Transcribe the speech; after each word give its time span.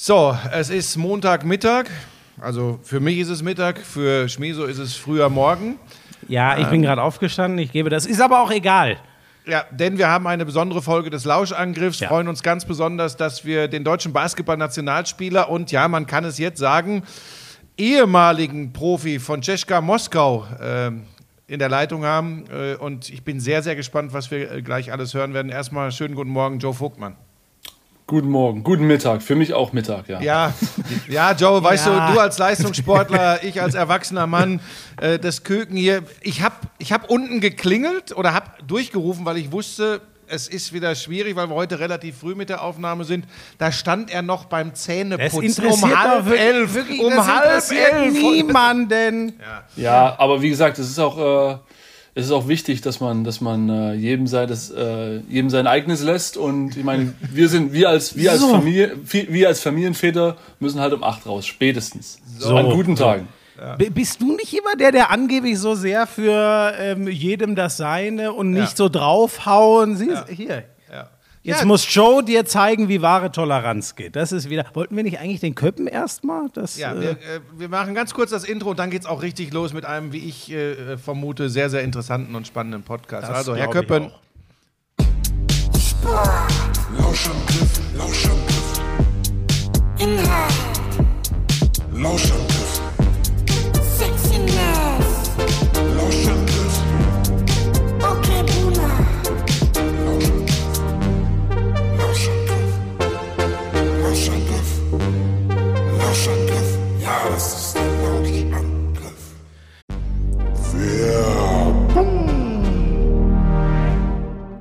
So, 0.00 0.32
es 0.52 0.70
ist 0.70 0.96
Montagmittag. 0.96 1.86
Also 2.40 2.78
für 2.84 3.00
mich 3.00 3.18
ist 3.18 3.30
es 3.30 3.42
Mittag, 3.42 3.80
für 3.80 4.28
Schmieso 4.28 4.64
ist 4.64 4.78
es 4.78 4.94
früher 4.94 5.28
Morgen. 5.28 5.74
Ja, 6.28 6.56
ich 6.56 6.68
bin 6.68 6.82
gerade 6.82 7.02
aufgestanden, 7.02 7.58
ich 7.58 7.72
gebe 7.72 7.90
das. 7.90 8.06
Ist 8.06 8.20
aber 8.20 8.40
auch 8.40 8.52
egal. 8.52 8.98
Ja, 9.44 9.64
denn 9.72 9.98
wir 9.98 10.06
haben 10.06 10.28
eine 10.28 10.46
besondere 10.46 10.82
Folge 10.82 11.10
des 11.10 11.24
Lauschangriffs, 11.24 11.98
Ja. 11.98 12.06
freuen 12.06 12.28
uns 12.28 12.44
ganz 12.44 12.64
besonders, 12.64 13.16
dass 13.16 13.44
wir 13.44 13.66
den 13.66 13.82
deutschen 13.82 14.12
Basketball-Nationalspieler 14.12 15.50
und 15.50 15.72
ja, 15.72 15.88
man 15.88 16.06
kann 16.06 16.24
es 16.24 16.38
jetzt 16.38 16.60
sagen, 16.60 17.02
ehemaligen 17.76 18.72
Profi 18.72 19.18
von 19.18 19.42
Czeska 19.42 19.80
Moskau 19.80 20.46
ähm, 20.62 21.06
in 21.48 21.58
der 21.58 21.70
Leitung 21.70 22.04
haben. 22.04 22.44
Äh, 22.52 22.76
und 22.76 23.10
ich 23.10 23.24
bin 23.24 23.40
sehr, 23.40 23.64
sehr 23.64 23.74
gespannt, 23.74 24.12
was 24.12 24.30
wir 24.30 24.48
äh, 24.48 24.62
gleich 24.62 24.92
alles 24.92 25.12
hören 25.14 25.34
werden. 25.34 25.50
Erstmal 25.50 25.90
schönen 25.90 26.14
guten 26.14 26.30
Morgen, 26.30 26.60
Joe 26.60 26.72
Vogtmann. 26.72 27.16
Guten 28.10 28.30
Morgen, 28.30 28.64
guten 28.64 28.86
Mittag. 28.86 29.20
Für 29.22 29.34
mich 29.34 29.52
auch 29.52 29.74
Mittag, 29.74 30.08
ja. 30.08 30.18
Ja, 30.22 30.54
ja, 31.10 31.32
Joe, 31.32 31.62
weißt 31.62 31.88
Ja. 31.88 32.06
du, 32.08 32.14
du 32.14 32.20
als 32.20 32.38
Leistungssportler, 32.38 33.44
ich 33.44 33.60
als 33.60 33.74
erwachsener 33.74 34.26
Mann, 34.26 34.60
äh, 34.98 35.18
das 35.18 35.44
Köken 35.44 35.76
hier. 35.76 36.02
Ich 36.22 36.40
habe 36.40 36.54
ich 36.78 36.90
hab 36.90 37.10
unten 37.10 37.40
geklingelt 37.42 38.16
oder 38.16 38.32
habe 38.32 38.46
durchgerufen, 38.66 39.26
weil 39.26 39.36
ich 39.36 39.52
wusste, 39.52 40.00
es 40.26 40.48
ist 40.48 40.72
wieder 40.72 40.94
schwierig, 40.94 41.36
weil 41.36 41.48
wir 41.50 41.54
heute 41.54 41.80
relativ 41.80 42.16
früh 42.16 42.34
mit 42.34 42.48
der 42.48 42.62
Aufnahme 42.62 43.04
sind. 43.04 43.26
Da 43.58 43.70
stand 43.72 44.10
er 44.10 44.22
noch 44.22 44.46
beim 44.46 44.70
Es 44.70 44.84
Zähneputzen 44.84 45.66
um 45.66 45.82
halb 45.94 46.24
wirklich, 46.24 46.40
elf. 46.40 46.74
wirklich, 46.74 47.00
um 47.00 47.10
das 47.14 47.26
halb 47.28 47.72
elf. 47.92 48.12
niemanden. 48.14 49.34
Ja, 49.76 50.14
aber 50.18 50.40
wie 50.40 50.48
gesagt, 50.48 50.78
es 50.78 50.88
ist 50.88 50.98
auch, 50.98 51.18
äh, 51.52 51.58
es 52.18 52.26
ist 52.26 52.32
auch 52.32 52.48
wichtig, 52.48 52.80
dass 52.80 52.98
man, 52.98 53.22
dass 53.22 53.40
man 53.40 53.68
äh, 53.68 53.92
jedem, 53.94 54.26
seines, 54.26 54.70
äh, 54.70 55.20
jedem 55.28 55.50
sein 55.50 55.66
eigenes 55.68 56.02
lässt. 56.02 56.36
Und 56.36 56.76
ich 56.76 56.82
meine, 56.82 57.14
wir 57.32 57.48
sind, 57.48 57.72
wir 57.72 57.88
als, 57.90 58.16
wir 58.16 58.32
als 58.32 58.40
So. 58.40 58.48
Familie, 58.48 58.96
wir 59.04 59.46
als 59.48 59.60
Familienväter 59.60 60.36
müssen 60.58 60.80
halt 60.80 60.92
um 60.94 61.04
acht 61.04 61.26
raus, 61.26 61.46
spätestens. 61.46 62.18
So. 62.38 62.56
An 62.56 62.70
guten 62.70 62.96
Tagen. 62.96 63.28
B- 63.76 63.90
Bist 63.90 64.20
du 64.20 64.34
nicht 64.36 64.52
immer 64.52 64.74
der, 64.76 64.90
der 64.92 65.10
angeblich 65.10 65.58
so 65.58 65.74
sehr 65.76 66.06
für 66.06 66.72
ähm, 66.78 67.06
jedem 67.08 67.54
das 67.54 67.76
Seine 67.76 68.32
und 68.32 68.50
nicht 68.50 68.70
Ja. 68.70 68.76
so 68.76 68.88
draufhauen? 68.88 69.96
Sie, 69.96 70.10
Hier. 70.28 70.64
Jetzt 71.42 71.60
Ja, 71.60 71.66
muss 71.66 71.86
Joe 71.94 72.22
dir 72.24 72.44
zeigen, 72.44 72.88
wie 72.88 73.00
wahre 73.00 73.30
Toleranz 73.30 73.94
geht. 73.94 74.16
Das 74.16 74.32
ist 74.32 74.50
wieder. 74.50 74.66
Wollten 74.74 74.96
wir 74.96 75.02
nicht 75.02 75.20
eigentlich 75.20 75.40
den 75.40 75.54
Köppen 75.54 75.86
erstmal? 75.86 76.48
Das, 76.52 76.76
Ja, 76.76 76.92
äh, 76.94 77.00
wir, 77.00 77.10
äh, 77.10 77.16
wir 77.56 77.68
machen 77.68 77.94
ganz 77.94 78.12
kurz 78.12 78.30
das 78.30 78.44
Intro 78.44 78.70
und 78.70 78.78
dann 78.78 78.90
geht's 78.90 79.06
auch 79.06 79.22
richtig 79.22 79.52
los 79.52 79.72
mit 79.72 79.84
einem, 79.84 80.12
wie 80.12 80.18
ich 80.18 80.50
äh, 80.50 80.96
vermute, 80.98 81.48
sehr, 81.48 81.70
sehr 81.70 81.82
interessanten 81.82 82.34
und 82.34 82.46
spannenden 82.46 82.82
Podcast. 82.82 83.28
das 83.28 83.36
also, 83.36 83.54
Herr 83.54 83.68
Köppen. 83.68 84.10
Lauschangriff, 86.98 87.80
Lauschangriff. 87.96 88.80
Inhalt, 89.98 90.54
Lauschangriff, 91.92 92.67
Lauschangriff. 106.18 106.78
Ja, 107.00 107.28
das 107.30 107.54
ist 107.54 107.76
der 107.76 107.82
Lauschangriff. 108.02 109.34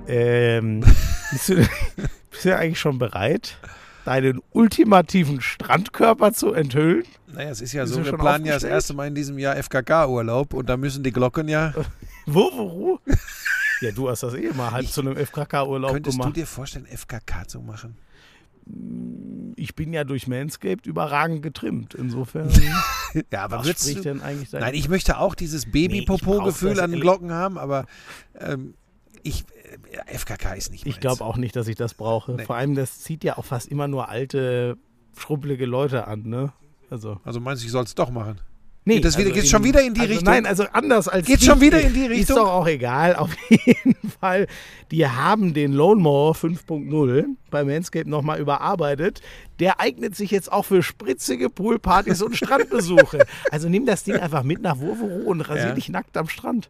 Ähm, 0.08 0.82
bist, 1.32 1.50
du, 1.50 1.56
bist 2.30 2.46
du 2.46 2.56
eigentlich 2.56 2.80
schon 2.80 3.00
bereit, 3.00 3.58
deinen 4.06 4.40
ultimativen 4.52 5.42
Strandkörper 5.42 6.32
zu 6.32 6.54
enthüllen? 6.54 7.06
Naja, 7.26 7.50
es 7.50 7.62
ist 7.62 7.74
ja 7.74 7.84
Bist 7.84 7.96
so, 7.96 8.06
wir 8.06 8.14
planen 8.14 8.46
ja 8.46 8.54
das 8.54 8.64
erste 8.64 8.94
Mal 8.94 9.08
in 9.08 9.16
diesem 9.16 9.40
Jahr 9.40 9.56
FKK-Urlaub 9.56 10.54
und 10.54 10.70
da 10.70 10.78
müssen 10.78 11.02
die 11.02 11.12
Glocken 11.12 11.48
ja. 11.48 11.74
Wo, 12.28 12.52
wo? 12.54 13.00
Ja, 13.82 13.92
du 13.92 14.10
hast 14.10 14.22
das 14.22 14.36
eh 14.36 14.52
mal 14.54 14.70
halb 14.72 14.88
zu 14.88 15.02
einem 15.02 15.18
FKK-Urlaub 15.18 15.94
Könntest 15.94 16.18
du 16.18 16.22
gemacht. 16.22 16.36
dir 16.36 16.46
vorstellen, 16.46 16.86
FKK 16.86 17.48
zu 17.48 17.62
machen? 17.62 17.98
Ich 19.56 19.76
bin 19.76 19.92
ja 19.92 20.04
durch 20.04 20.28
Manscaped 20.28 20.86
überragend 20.86 21.42
getrimmt. 21.42 21.96
Insofern, 21.96 22.50
Ja, 23.32 23.44
aber 23.46 23.60
was 23.60 23.70
spricht 23.82 24.00
du. 24.00 24.02
denn 24.04 24.22
eigentlich? 24.22 24.52
Nein, 24.52 24.74
ich 24.76 24.88
möchte 24.90 25.18
auch 25.18 25.34
dieses 25.34 25.66
Nee, 25.66 25.72
Baby-Popo-Gefühl 25.88 26.76
das 26.76 26.80
an 26.84 26.92
den 26.92 27.00
Glocken 27.02 27.32
haben, 27.32 27.58
aber 27.58 27.86
ähm, 28.40 28.76
ich, 29.24 29.46
äh, 30.08 30.18
FKK 30.18 30.54
ist 30.54 30.72
nicht 30.72 30.86
Ich 30.86 31.00
glaube 31.00 31.24
auch 31.24 31.38
nicht, 31.38 31.56
dass 31.56 31.68
ich 31.68 31.76
das 31.76 31.94
brauche. 31.96 32.34
Nee. 32.34 32.46
Vor 32.46 32.56
allem, 32.56 32.76
das 32.76 33.00
zieht 33.00 33.24
ja 33.24 33.38
auch 33.38 33.46
fast 33.46 33.68
immer 33.70 33.88
nur 33.88 34.10
alte, 34.10 34.78
schruppelige 35.18 35.66
Leute 35.66 36.08
an, 36.08 36.24
ne? 36.24 36.54
Also. 36.90 37.20
Also 37.24 37.40
meinst 37.40 37.64
du, 37.64 37.66
ich 37.66 37.72
soll 37.72 37.84
es 37.84 37.96
doch 37.96 38.12
machen? 38.12 38.40
Nee, 38.88 38.96
Geht 38.96 39.06
das 39.06 39.18
wieder- 39.18 39.32
geht's 39.32 39.50
schon 39.50 39.66
wieder 39.66 39.82
in 39.84 39.94
die 39.94 40.00
also 40.00 40.14
Richtung? 40.14 40.34
Nein, 40.34 40.46
also 40.46 40.64
anders 40.72 41.10
als. 41.10 41.28
Geht's 41.28 41.42
die- 41.42 41.46
schon 41.48 41.60
wieder 41.60 41.82
in 41.82 41.94
die 41.94 42.06
Ist 42.06 42.10
Richtung? 42.10 42.38
doch 42.38 42.50
auch 42.50 42.68
egal. 42.68 43.16
Auf 43.18 43.36
jeden 43.50 43.96
Fall. 44.20 44.48
Die 44.92 45.06
haben 45.06 45.54
den 45.54 45.74
Lone 45.74 46.02
Mower 46.02 46.34
5.0 46.34 47.26
bei 47.52 47.66
Manscaped 47.66 48.08
nochmal 48.08 48.40
überarbeitet. 48.40 49.22
Der 49.60 49.82
eignet 49.82 50.16
sich 50.16 50.32
jetzt 50.32 50.50
auch 50.52 50.64
für 50.64 50.82
spritzige 50.84 51.50
Poolpartys 51.50 52.22
und 52.22 52.38
Strandbesuche. 52.38 53.26
Also 53.52 53.68
nimm 53.70 53.86
das 53.86 54.04
Ding 54.06 54.16
einfach 54.16 54.44
mit 54.44 54.62
nach 54.62 54.80
Wurvero 54.80 55.30
und 55.30 55.42
rasier 55.42 55.68
Ja. 55.68 55.74
dich 55.74 55.90
nackt 55.90 56.16
am 56.16 56.30
Strand. 56.30 56.70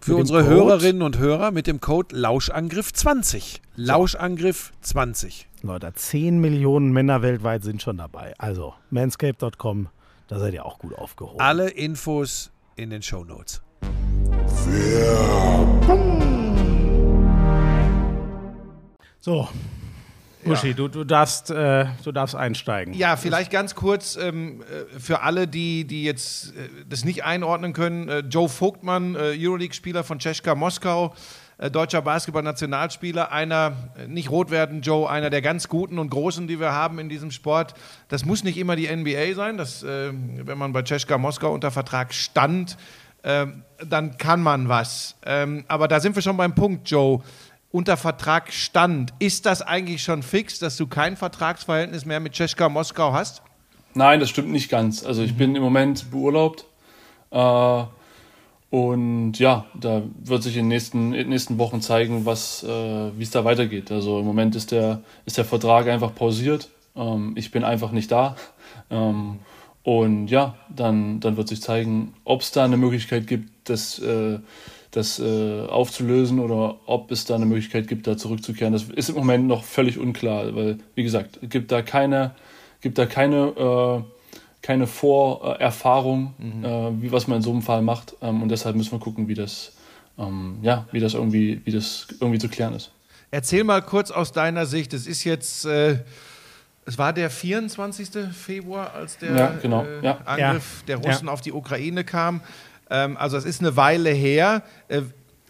Für 0.00 0.16
unsere 0.16 0.42
Code- 0.44 0.54
Hörerinnen 0.54 1.02
und 1.02 1.18
Hörer 1.18 1.50
mit 1.50 1.66
dem 1.66 1.80
Code 1.80 2.14
Lauschangriff20. 2.16 3.60
Lauschangriff20. 3.76 5.44
Leute, 5.62 5.92
10 5.94 6.40
Millionen 6.40 6.90
Männer 6.92 7.20
weltweit 7.22 7.62
sind 7.62 7.82
schon 7.82 7.98
dabei. 7.98 8.32
Also, 8.38 8.74
manscape.com, 8.90 9.88
da 10.28 10.38
seid 10.38 10.54
ihr 10.54 10.64
auch 10.64 10.78
gut 10.78 10.96
aufgehoben. 10.96 11.40
Alle 11.40 11.68
Infos 11.68 12.50
in 12.76 12.90
den 12.90 13.02
Show 13.02 13.24
Notes. 13.24 13.60
So, 19.20 19.48
Uschi, 20.44 20.74
du, 20.74 20.88
du, 20.88 21.04
darfst, 21.04 21.50
äh, 21.50 21.86
du 22.02 22.12
darfst 22.12 22.34
einsteigen. 22.34 22.94
Ja, 22.94 23.16
vielleicht 23.16 23.50
ganz 23.50 23.74
kurz 23.74 24.16
ähm, 24.16 24.62
äh, 24.62 24.98
für 24.98 25.22
alle, 25.22 25.46
die, 25.46 25.84
die 25.84 26.04
jetzt 26.04 26.56
äh, 26.56 26.68
das 26.88 27.04
nicht 27.04 27.24
einordnen 27.24 27.72
können. 27.72 28.08
Äh, 28.08 28.20
Joe 28.20 28.48
Vogtmann, 28.48 29.14
äh, 29.14 29.36
Euroleague-Spieler 29.38 30.04
von 30.04 30.18
Czeska 30.18 30.54
Moskau, 30.54 31.14
äh, 31.58 31.70
deutscher 31.70 32.02
Basketball-Nationalspieler, 32.02 33.32
einer, 33.32 33.90
nicht 34.06 34.30
rot 34.30 34.50
werden, 34.50 34.80
Joe, 34.80 35.08
einer 35.08 35.30
der 35.30 35.42
ganz 35.42 35.68
guten 35.68 35.98
und 35.98 36.10
großen, 36.10 36.48
die 36.48 36.58
wir 36.58 36.72
haben 36.72 36.98
in 36.98 37.08
diesem 37.08 37.30
Sport. 37.30 37.74
Das 38.08 38.24
muss 38.24 38.42
nicht 38.42 38.56
immer 38.56 38.76
die 38.76 38.88
NBA 38.94 39.34
sein. 39.34 39.58
Das, 39.58 39.82
wenn 39.82 40.58
man 40.58 40.72
bei 40.72 40.82
Czeska 40.82 41.18
Moskau 41.18 41.52
unter 41.52 41.70
Vertrag 41.70 42.14
stand, 42.14 42.76
ähm, 43.22 43.64
dann 43.86 44.16
kann 44.16 44.42
man 44.42 44.68
was. 44.68 45.16
Ähm, 45.24 45.64
aber 45.68 45.88
da 45.88 46.00
sind 46.00 46.14
wir 46.14 46.22
schon 46.22 46.36
beim 46.36 46.54
Punkt, 46.54 46.90
Joe. 46.90 47.20
Unter 47.72 47.96
Vertrag 47.96 48.52
stand. 48.52 49.12
Ist 49.20 49.46
das 49.46 49.62
eigentlich 49.62 50.02
schon 50.02 50.22
fix, 50.22 50.58
dass 50.58 50.76
du 50.76 50.86
kein 50.86 51.16
Vertragsverhältnis 51.16 52.04
mehr 52.04 52.18
mit 52.18 52.32
Czeska 52.32 52.68
Moskau 52.68 53.12
hast? 53.12 53.42
Nein, 53.94 54.20
das 54.20 54.28
stimmt 54.30 54.50
nicht 54.50 54.68
ganz. 54.70 55.04
Also 55.04 55.22
ich 55.22 55.36
bin 55.36 55.54
im 55.54 55.62
Moment 55.62 56.10
beurlaubt. 56.10 56.64
Äh, 57.30 57.84
und 58.70 59.38
ja, 59.38 59.66
da 59.74 60.02
wird 60.22 60.42
sich 60.42 60.56
in 60.56 60.62
den 60.62 60.68
nächsten, 60.68 61.12
in 61.12 61.24
den 61.24 61.28
nächsten 61.28 61.58
Wochen 61.58 61.80
zeigen, 61.80 62.24
was, 62.24 62.62
äh, 62.62 62.68
wie 62.68 63.22
es 63.22 63.30
da 63.30 63.44
weitergeht. 63.44 63.90
Also 63.90 64.20
im 64.20 64.26
Moment 64.26 64.54
ist 64.54 64.70
der, 64.70 65.02
ist 65.26 65.38
der 65.38 65.44
Vertrag 65.44 65.88
einfach 65.88 66.14
pausiert. 66.14 66.70
Ähm, 66.96 67.32
ich 67.36 67.50
bin 67.50 67.64
einfach 67.64 67.90
nicht 67.90 68.10
da. 68.12 68.36
Ähm, 68.90 69.40
und 69.82 70.28
ja, 70.28 70.56
dann, 70.68 71.20
dann 71.20 71.36
wird 71.36 71.48
sich 71.48 71.62
zeigen, 71.62 72.14
ob 72.24 72.42
es 72.42 72.52
da 72.52 72.64
eine 72.64 72.76
Möglichkeit 72.76 73.26
gibt, 73.26 73.68
das, 73.68 73.98
äh, 73.98 74.38
das 74.92 75.18
äh, 75.20 75.66
aufzulösen 75.66 76.40
oder 76.40 76.76
ob 76.86 77.10
es 77.12 77.24
da 77.24 77.36
eine 77.36 77.46
Möglichkeit 77.46 77.86
gibt, 77.86 78.06
da 78.06 78.16
zurückzukehren. 78.16 78.72
Das 78.72 78.84
ist 78.84 79.08
im 79.10 79.14
Moment 79.16 79.46
noch 79.46 79.62
völlig 79.64 79.98
unklar, 79.98 80.54
weil, 80.56 80.78
wie 80.96 81.02
gesagt, 81.04 81.38
es 81.42 81.48
gibt 81.48 81.70
da 81.70 81.80
keine, 81.82 82.32
gibt 82.80 82.98
da 82.98 83.06
keine, 83.06 83.46
äh, 83.56 84.02
keine 84.62 84.86
Vorerfahrung, 84.86 86.34
Mhm. 86.38 86.64
äh, 86.64 87.02
wie 87.02 87.12
was 87.12 87.26
man 87.28 87.36
in 87.38 87.42
so 87.42 87.50
einem 87.50 87.62
Fall 87.62 87.82
macht. 87.82 88.14
Ähm, 88.20 88.42
und 88.42 88.48
deshalb 88.48 88.76
müssen 88.76 88.92
wir 88.92 88.98
gucken, 88.98 89.28
wie 89.28 89.34
das, 89.34 89.72
ähm, 90.18 90.58
ja, 90.62 90.86
wie 90.92 91.00
das 91.00 91.14
irgendwie, 91.14 91.60
wie 91.64 91.70
das 91.72 92.08
irgendwie 92.20 92.38
zu 92.38 92.48
klären 92.48 92.74
ist. 92.74 92.90
Erzähl 93.30 93.62
mal 93.64 93.82
kurz 93.82 94.10
aus 94.10 94.32
deiner 94.32 94.66
Sicht. 94.66 94.92
Es 94.92 95.06
ist 95.06 95.22
jetzt, 95.24 95.64
äh, 95.66 95.98
es 96.84 96.98
war 96.98 97.12
der 97.12 97.30
24. 97.30 98.32
Februar, 98.32 98.92
als 98.94 99.18
der 99.18 99.36
Ja, 99.36 99.46
genau, 99.62 99.84
äh, 99.84 100.04
ja. 100.04 100.18
Angriff 100.24 100.80
Ja. 100.80 100.86
der 100.88 100.96
Russen 100.96 101.28
auf 101.28 101.40
die 101.40 101.52
Ukraine 101.52 102.02
kam. 102.04 102.40
Ähm, 102.90 103.16
also 103.16 103.36
es 103.36 103.44
ist 103.44 103.60
eine 103.60 103.76
Weile 103.76 104.10
her. 104.10 104.62
Äh, 104.88 105.02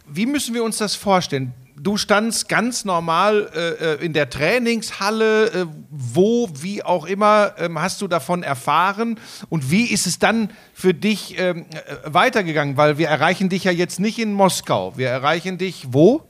wie 0.07 0.25
müssen 0.25 0.53
wir 0.53 0.63
uns 0.63 0.77
das 0.77 0.95
vorstellen? 0.95 1.53
Du 1.77 1.97
standst 1.97 2.47
ganz 2.47 2.85
normal 2.85 3.49
äh, 3.55 3.93
äh, 3.93 4.05
in 4.05 4.13
der 4.13 4.29
Trainingshalle, 4.29 5.45
äh, 5.47 5.65
wo, 5.89 6.47
wie 6.53 6.83
auch 6.83 7.07
immer, 7.07 7.53
ähm, 7.57 7.81
hast 7.81 8.01
du 8.01 8.07
davon 8.07 8.43
erfahren? 8.43 9.19
Und 9.49 9.71
wie 9.71 9.85
ist 9.85 10.05
es 10.05 10.19
dann 10.19 10.51
für 10.75 10.93
dich 10.93 11.39
ähm, 11.39 11.65
äh, 11.71 12.13
weitergegangen? 12.13 12.77
Weil 12.77 12.99
wir 12.99 13.07
erreichen 13.07 13.49
dich 13.49 13.63
ja 13.63 13.71
jetzt 13.71 13.99
nicht 13.99 14.19
in 14.19 14.33
Moskau. 14.33 14.95
Wir 14.95 15.09
erreichen 15.09 15.57
dich 15.57 15.87
wo? 15.89 16.21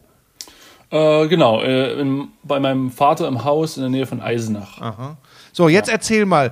Äh, 0.90 1.28
genau, 1.28 1.62
äh, 1.62 2.00
in, 2.00 2.30
bei 2.44 2.60
meinem 2.62 2.90
Vater 2.90 3.28
im 3.28 3.44
Haus 3.44 3.76
in 3.76 3.84
der 3.84 3.90
Nähe 3.90 4.06
von 4.06 4.22
Eisenach. 4.22 5.18
So, 5.52 5.68
jetzt 5.68 5.90
erzähl 5.90 6.26
mal 6.26 6.52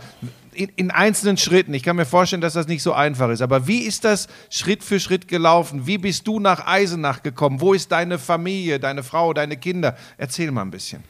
in, 0.60 0.70
in 0.76 0.92
einzelnen 0.92 1.38
Schritten. 1.38 1.74
Ich 1.74 1.84
kann 1.84 1.96
mir 1.96 2.06
vorstellen, 2.06 2.42
dass 2.42 2.54
das 2.54 2.68
nicht 2.68 2.84
so 2.84 2.92
einfach 2.92 3.30
ist. 3.30 3.42
Aber 3.42 3.66
wie 3.66 3.80
ist 3.80 4.04
das 4.04 4.28
Schritt 4.50 4.84
für 4.84 5.00
Schritt 5.00 5.30
gelaufen? 5.30 5.88
Wie 5.88 5.98
bist 5.98 6.28
du 6.28 6.40
nach 6.42 6.68
Eisenach 6.68 7.24
gekommen? 7.24 7.62
Wo 7.62 7.74
ist 7.74 7.94
deine 7.94 8.20
Familie, 8.20 8.80
deine 8.80 9.04
Frau, 9.04 9.34
deine 9.34 9.56
Kinder? 9.56 9.96
Erzähl 10.18 10.52
mal 10.52 10.64
ein 10.64 10.72
bisschen. 10.72 11.04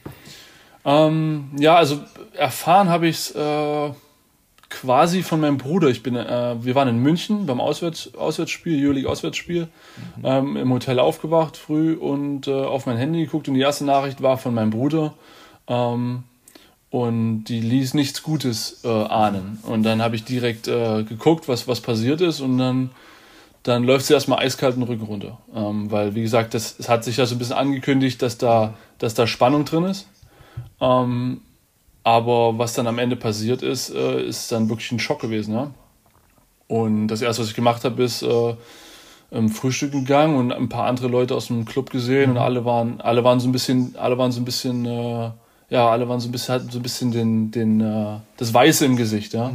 Ähm, 0.86 1.50
ja, 1.58 1.76
also 1.76 2.00
erfahren 2.36 2.90
habe 2.90 3.08
ich 3.08 3.18
es 3.18 3.32
äh, 3.32 3.92
quasi 4.70 5.24
von 5.24 5.40
meinem 5.40 5.58
Bruder. 5.58 5.88
Ich 5.88 6.04
bin, 6.04 6.16
äh, 6.16 6.56
wir 6.64 6.76
waren 6.76 6.88
in 6.88 7.00
München 7.00 7.48
beim 7.48 7.60
Auswärts, 7.60 8.14
Auswärtsspiel, 8.16 8.86
Euroleague 8.86 9.10
Auswärtsspiel, 9.10 9.68
ähm, 10.24 10.58
im 10.58 10.72
Hotel 10.72 11.00
aufgewacht 11.00 11.58
früh 11.58 11.96
und 11.96 12.48
äh, 12.48 12.52
auf 12.52 12.86
mein 12.86 12.98
Handy 12.98 13.26
geguckt 13.26 13.48
und 13.48 13.56
die 13.56 13.62
erste 13.62 13.84
Nachricht 13.84 14.22
war 14.22 14.38
von 14.38 14.54
meinem 14.54 14.70
Bruder. 14.70 15.16
Ähm, 15.68 16.24
und 16.92 17.46
die 17.46 17.62
ließ 17.62 17.94
nichts 17.94 18.24
Gutes 18.24 18.82
äh, 18.84 18.88
ahnen. 18.88 19.60
Und 19.64 19.84
dann 19.84 20.02
habe 20.02 20.16
ich 20.16 20.24
direkt 20.24 20.68
äh, 20.68 21.04
geguckt, 21.04 21.48
was, 21.48 21.68
was 21.68 21.82
passiert 21.82 22.22
ist 22.22 22.42
und 22.42 22.58
dann, 22.58 22.90
dann 23.64 23.84
läuft 23.84 24.06
sie 24.06 24.14
erstmal 24.14 24.40
eiskalt 24.40 24.76
den 24.76 24.84
Rücken 24.84 25.06
runter. 25.06 25.38
Ähm, 25.56 25.92
weil, 25.92 26.16
wie 26.16 26.22
gesagt, 26.22 26.54
das, 26.54 26.76
es 26.80 26.90
hat 26.90 27.04
sich 27.04 27.18
ja 27.18 27.26
so 27.26 27.36
ein 27.36 27.40
bisschen 27.40 27.58
angekündigt, 27.58 28.22
dass 28.22 28.38
da, 28.38 28.74
dass 28.98 29.14
da 29.14 29.28
Spannung 29.28 29.66
drin 29.66 29.84
ist. 29.84 30.08
Ähm, 30.82 31.42
aber 32.04 32.58
was 32.58 32.74
dann 32.74 32.88
am 32.88 32.98
Ende 32.98 33.16
passiert 33.16 33.62
ist, 33.62 33.94
äh, 33.94 34.24
ist 34.24 34.52
dann 34.52 34.70
wirklich 34.70 34.92
ein 34.92 35.00
Schock 35.00 35.22
gewesen. 35.22 35.54
Ja? 35.54 35.72
Und 36.68 37.08
das 37.08 37.22
erste, 37.22 37.44
was 37.44 37.50
ich 37.50 37.56
gemacht 37.56 37.84
habe, 37.84 38.02
ist 38.02 38.24
äh, 38.24 38.56
ähm, 39.32 39.50
Frühstück 39.50 39.92
gegangen 39.92 40.38
und 40.38 40.52
ein 40.52 40.70
paar 40.70 40.86
andere 40.86 41.08
Leute 41.08 41.36
aus 41.36 41.48
dem 41.48 41.66
Club 41.66 41.92
gesehen 41.92 42.32
und 42.32 42.38
alle 42.38 42.66
waren, 42.66 43.00
alle 43.00 43.24
waren 43.24 43.40
so 43.40 43.48
ein 43.48 43.52
bisschen, 43.52 43.96
alle 43.96 44.18
waren 44.18 44.32
so 44.32 44.42
ein 44.42 44.46
bisschen, 44.46 44.86
äh, 44.86 45.32
ja, 45.70 45.90
alle 45.90 46.08
waren 46.10 46.20
so 46.20 46.28
ein 46.28 46.32
bisschen, 46.32 46.56
hatten 46.56 46.70
so 46.70 46.80
ein 46.80 46.84
bisschen 46.84 47.12
den, 47.12 47.52
den, 47.52 47.82
äh, 47.82 48.20
das 48.38 48.54
Weiße 48.54 48.86
im 48.86 48.96
Gesicht, 48.96 49.34
ja. 49.34 49.52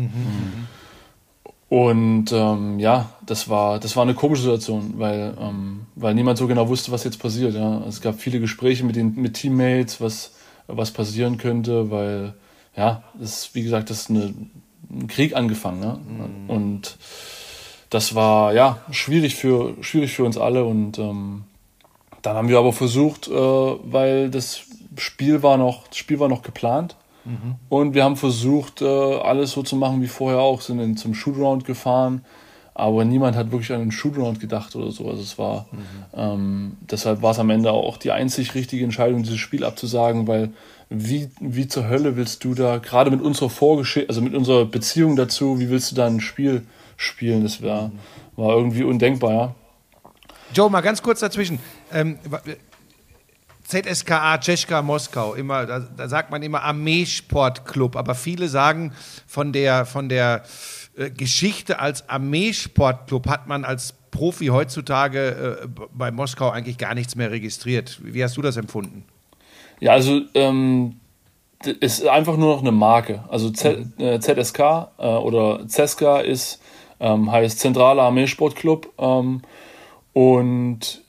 Und 1.68 2.30
ähm, 2.30 2.78
ja, 2.78 3.10
das 3.26 3.48
war, 3.48 3.80
das 3.80 3.96
war 3.96 4.04
eine 4.04 4.14
komische 4.14 4.42
Situation, 4.42 4.94
weil, 4.96 5.34
ähm, 5.40 5.86
weil 5.96 6.14
niemand 6.14 6.38
so 6.38 6.46
genau 6.46 6.68
wusste, 6.68 6.92
was 6.92 7.02
jetzt 7.02 7.18
passiert. 7.18 7.54
Ja. 7.54 7.82
Es 7.88 8.00
gab 8.00 8.20
viele 8.20 8.38
Gespräche 8.38 8.84
mit 8.84 8.94
den 8.94 9.14
mit 9.16 9.34
Teammates, 9.34 10.00
was, 10.00 10.34
was 10.68 10.92
passieren 10.92 11.36
könnte, 11.36 11.90
weil 11.90 12.34
ja, 12.76 13.02
das 13.18 13.46
ist, 13.46 13.54
wie 13.54 13.62
gesagt, 13.62 13.90
das 13.90 14.02
ist 14.02 14.10
eine, 14.10 14.34
ein 14.90 15.08
Krieg 15.08 15.34
angefangen. 15.34 15.80
Ne? 15.80 15.98
Und 16.46 16.96
das 17.90 18.14
war 18.14 18.52
ja 18.52 18.78
schwierig 18.90 19.34
für, 19.34 19.74
schwierig 19.80 20.12
für 20.12 20.24
uns 20.24 20.36
alle. 20.36 20.64
Und 20.64 20.98
ähm, 20.98 21.44
dann 22.22 22.36
haben 22.36 22.48
wir 22.48 22.58
aber 22.58 22.72
versucht, 22.72 23.28
äh, 23.28 23.32
weil 23.32 24.30
das 24.30 24.62
Spiel 24.98 25.42
war 25.42 25.56
noch, 25.56 25.88
das 25.88 25.96
Spiel 25.98 26.18
war 26.20 26.28
noch 26.28 26.42
geplant. 26.42 26.96
Und 27.70 27.94
wir 27.94 28.04
haben 28.04 28.16
versucht, 28.16 28.82
äh, 28.82 28.84
alles 28.84 29.52
so 29.52 29.62
zu 29.62 29.76
machen 29.76 30.02
wie 30.02 30.08
vorher 30.08 30.40
auch, 30.40 30.60
sind 30.60 30.78
dann 30.78 30.96
zum 30.98 31.14
Shootaround 31.14 31.64
gefahren, 31.64 32.22
aber 32.74 33.04
niemand 33.04 33.34
hat 33.34 33.50
wirklich 33.50 33.72
an 33.72 33.80
den 33.80 33.92
Shootaround 33.92 34.40
gedacht 34.40 34.76
oder 34.76 34.90
so. 34.90 35.08
Also 35.08 35.22
es 35.22 35.38
war, 35.38 35.66
ähm, 36.14 36.76
deshalb 36.82 37.22
war 37.22 37.30
es 37.30 37.38
am 37.38 37.48
Ende 37.48 37.70
auch 37.70 37.96
die 37.96 38.10
einzig 38.10 38.54
richtige 38.54 38.84
Entscheidung, 38.84 39.22
dieses 39.22 39.38
Spiel 39.38 39.64
abzusagen, 39.64 40.26
weil 40.26 40.50
wie, 40.90 41.30
wie 41.40 41.66
zur 41.66 41.88
Hölle 41.88 42.16
willst 42.16 42.44
du 42.44 42.54
da, 42.54 42.76
gerade 42.76 43.10
mit 43.10 43.22
unserer 43.22 43.48
Vorgeschichte, 43.48 44.10
also 44.10 44.20
mit 44.20 44.34
unserer 44.34 44.66
Beziehung 44.66 45.16
dazu, 45.16 45.58
wie 45.60 45.70
willst 45.70 45.92
du 45.92 45.96
da 45.96 46.06
ein 46.06 46.20
Spiel 46.20 46.66
spielen? 46.98 47.42
Das 47.42 47.62
wär, 47.62 47.90
war 48.36 48.54
irgendwie 48.54 48.84
undenkbar, 48.84 49.32
ja. 49.32 49.54
Joe, 50.52 50.68
mal 50.70 50.82
ganz 50.82 51.02
kurz 51.02 51.20
dazwischen. 51.20 51.58
Ähm, 51.90 52.18
ZSKA 53.66 54.38
Tscheschka 54.38 54.82
Moskau, 54.82 55.34
immer, 55.34 55.66
da, 55.66 55.80
da 55.80 56.08
sagt 56.08 56.30
man 56.30 56.42
immer 56.42 56.62
Armeesportclub, 56.62 57.96
aber 57.96 58.14
viele 58.14 58.48
sagen 58.48 58.92
von 59.26 59.52
der, 59.52 59.86
von 59.86 60.08
der 60.08 60.42
äh, 60.96 61.10
Geschichte 61.10 61.78
als 61.80 62.08
Armeesportclub 62.08 63.28
hat 63.28 63.46
man 63.46 63.64
als 63.64 63.94
Profi 64.10 64.46
heutzutage 64.46 65.60
äh, 65.64 65.68
bei 65.92 66.10
Moskau 66.10 66.50
eigentlich 66.50 66.78
gar 66.78 66.94
nichts 66.94 67.16
mehr 67.16 67.30
registriert. 67.30 68.00
Wie 68.02 68.22
hast 68.22 68.36
du 68.36 68.42
das 68.42 68.56
empfunden? 68.56 69.04
Ja, 69.80 69.92
also 69.92 70.20
ähm, 70.34 70.96
es 71.80 71.98
ist 72.00 72.06
einfach 72.06 72.36
nur 72.36 72.54
noch 72.54 72.60
eine 72.60 72.72
Marke. 72.72 73.24
Also 73.28 73.50
Z, 73.50 73.98
äh, 73.98 74.20
ZSK 74.20 74.60
äh, 74.98 75.06
oder 75.06 75.66
CESKA 75.66 76.20
ist, 76.20 76.60
ähm, 77.00 77.30
heißt 77.32 77.58
Zentraler 77.58 78.02
Armeesportclub 78.02 78.92
ähm, 78.98 79.42
und 80.12 81.03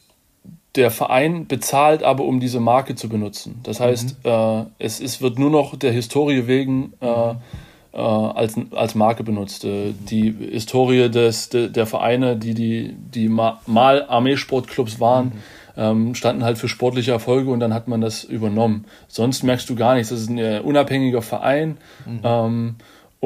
der 0.75 0.91
Verein 0.91 1.47
bezahlt 1.47 2.03
aber, 2.03 2.23
um 2.25 2.39
diese 2.39 2.59
Marke 2.59 2.95
zu 2.95 3.09
benutzen. 3.09 3.59
Das 3.63 3.79
heißt, 3.79 4.17
äh, 4.23 4.63
es 4.77 4.99
ist, 4.99 5.21
wird 5.21 5.39
nur 5.39 5.49
noch 5.49 5.75
der 5.75 5.91
Historie 5.91 6.47
wegen 6.47 6.93
äh, 7.01 7.33
äh, 7.93 7.97
als, 7.97 8.55
als 8.71 8.93
Marke 8.93 9.23
benutzt. 9.23 9.63
Äh, 9.63 9.93
die 10.09 10.31
Historie 10.51 11.09
des, 11.09 11.49
de, 11.49 11.69
der 11.69 11.85
Vereine, 11.85 12.35
die, 12.35 12.53
die, 12.53 12.93
die 12.93 13.29
ma, 13.29 13.61
mal 13.65 14.05
Armeesportclubs 14.07 14.99
waren, 14.99 15.31
ähm, 15.77 16.13
standen 16.15 16.43
halt 16.43 16.57
für 16.57 16.67
sportliche 16.67 17.11
Erfolge 17.11 17.51
und 17.51 17.59
dann 17.59 17.73
hat 17.73 17.87
man 17.87 18.01
das 18.01 18.23
übernommen. 18.23 18.85
Sonst 19.07 19.43
merkst 19.43 19.69
du 19.69 19.75
gar 19.75 19.95
nichts. 19.95 20.09
Das 20.09 20.19
ist 20.19 20.29
ein 20.29 20.37
äh, 20.37 20.61
unabhängiger 20.63 21.21
Verein 21.21 21.77
ähm, 22.23 22.75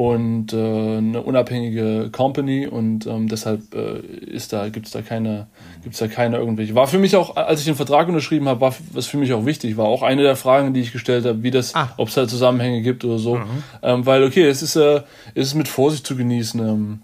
und 0.00 0.54
äh, 0.54 0.56
eine 0.56 1.22
unabhängige 1.22 2.08
Company 2.10 2.66
und 2.66 3.06
ähm, 3.06 3.28
deshalb 3.28 3.74
äh, 3.74 3.98
ist 3.98 4.50
da, 4.50 4.70
gibt 4.70 4.86
es 4.86 4.92
da 4.92 5.02
keine, 5.02 5.46
gibt's 5.82 5.98
da 5.98 6.08
keine 6.08 6.38
irgendwelche. 6.38 6.74
War 6.74 6.86
für 6.86 6.96
mich 6.96 7.16
auch, 7.16 7.36
als 7.36 7.60
ich 7.60 7.66
den 7.66 7.74
Vertrag 7.74 8.08
unterschrieben 8.08 8.48
habe, 8.48 8.62
war 8.62 8.74
was 8.94 9.04
für 9.04 9.18
mich 9.18 9.34
auch 9.34 9.44
wichtig, 9.44 9.76
war 9.76 9.84
auch 9.84 10.02
eine 10.02 10.22
der 10.22 10.36
Fragen, 10.36 10.72
die 10.72 10.80
ich 10.80 10.92
gestellt 10.92 11.26
habe, 11.26 11.42
wie 11.42 11.50
das, 11.50 11.74
Ah. 11.74 11.90
ob 11.98 12.08
es 12.08 12.14
da 12.14 12.26
Zusammenhänge 12.26 12.80
gibt 12.80 13.04
oder 13.04 13.18
so. 13.18 13.42
Ähm, 13.82 14.06
weil, 14.06 14.24
okay, 14.24 14.44
es 14.44 14.62
ist, 14.62 14.74
äh, 14.76 15.02
es 15.34 15.48
ist 15.48 15.54
mit 15.54 15.68
Vorsicht 15.68 16.06
zu 16.06 16.16
genießen. 16.16 16.60
Ähm, 16.60 17.02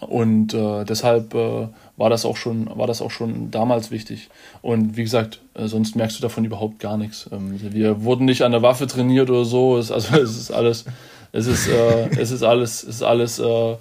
und 0.00 0.52
äh, 0.52 0.84
deshalb 0.84 1.32
äh, 1.32 1.68
war 1.96 2.10
das 2.10 2.26
auch 2.26 2.36
schon, 2.36 2.68
war 2.76 2.88
das 2.88 3.00
auch 3.00 3.12
schon 3.12 3.52
damals 3.52 3.92
wichtig. 3.92 4.30
Und 4.62 4.96
wie 4.96 5.04
gesagt, 5.04 5.40
äh, 5.54 5.68
sonst 5.68 5.94
merkst 5.94 6.18
du 6.18 6.22
davon 6.22 6.44
überhaupt 6.44 6.80
gar 6.80 6.96
nichts. 6.98 7.30
Ähm, 7.32 7.58
wir 7.72 8.02
wurden 8.02 8.24
nicht 8.24 8.42
an 8.42 8.50
der 8.50 8.62
Waffe 8.62 8.88
trainiert 8.88 9.30
oder 9.30 9.44
so. 9.44 9.78
Es, 9.78 9.92
also 9.92 10.16
es 10.20 10.36
ist 10.36 10.50
alles, 10.50 10.86
es 11.36 11.46
ist, 11.46 11.68
äh, 11.68 12.08
es 12.18 12.30
ist 12.30 12.42
alles, 12.42 12.82
es 12.82 12.96
ist 12.96 13.02
alles, 13.02 13.38
äh, 13.38 13.76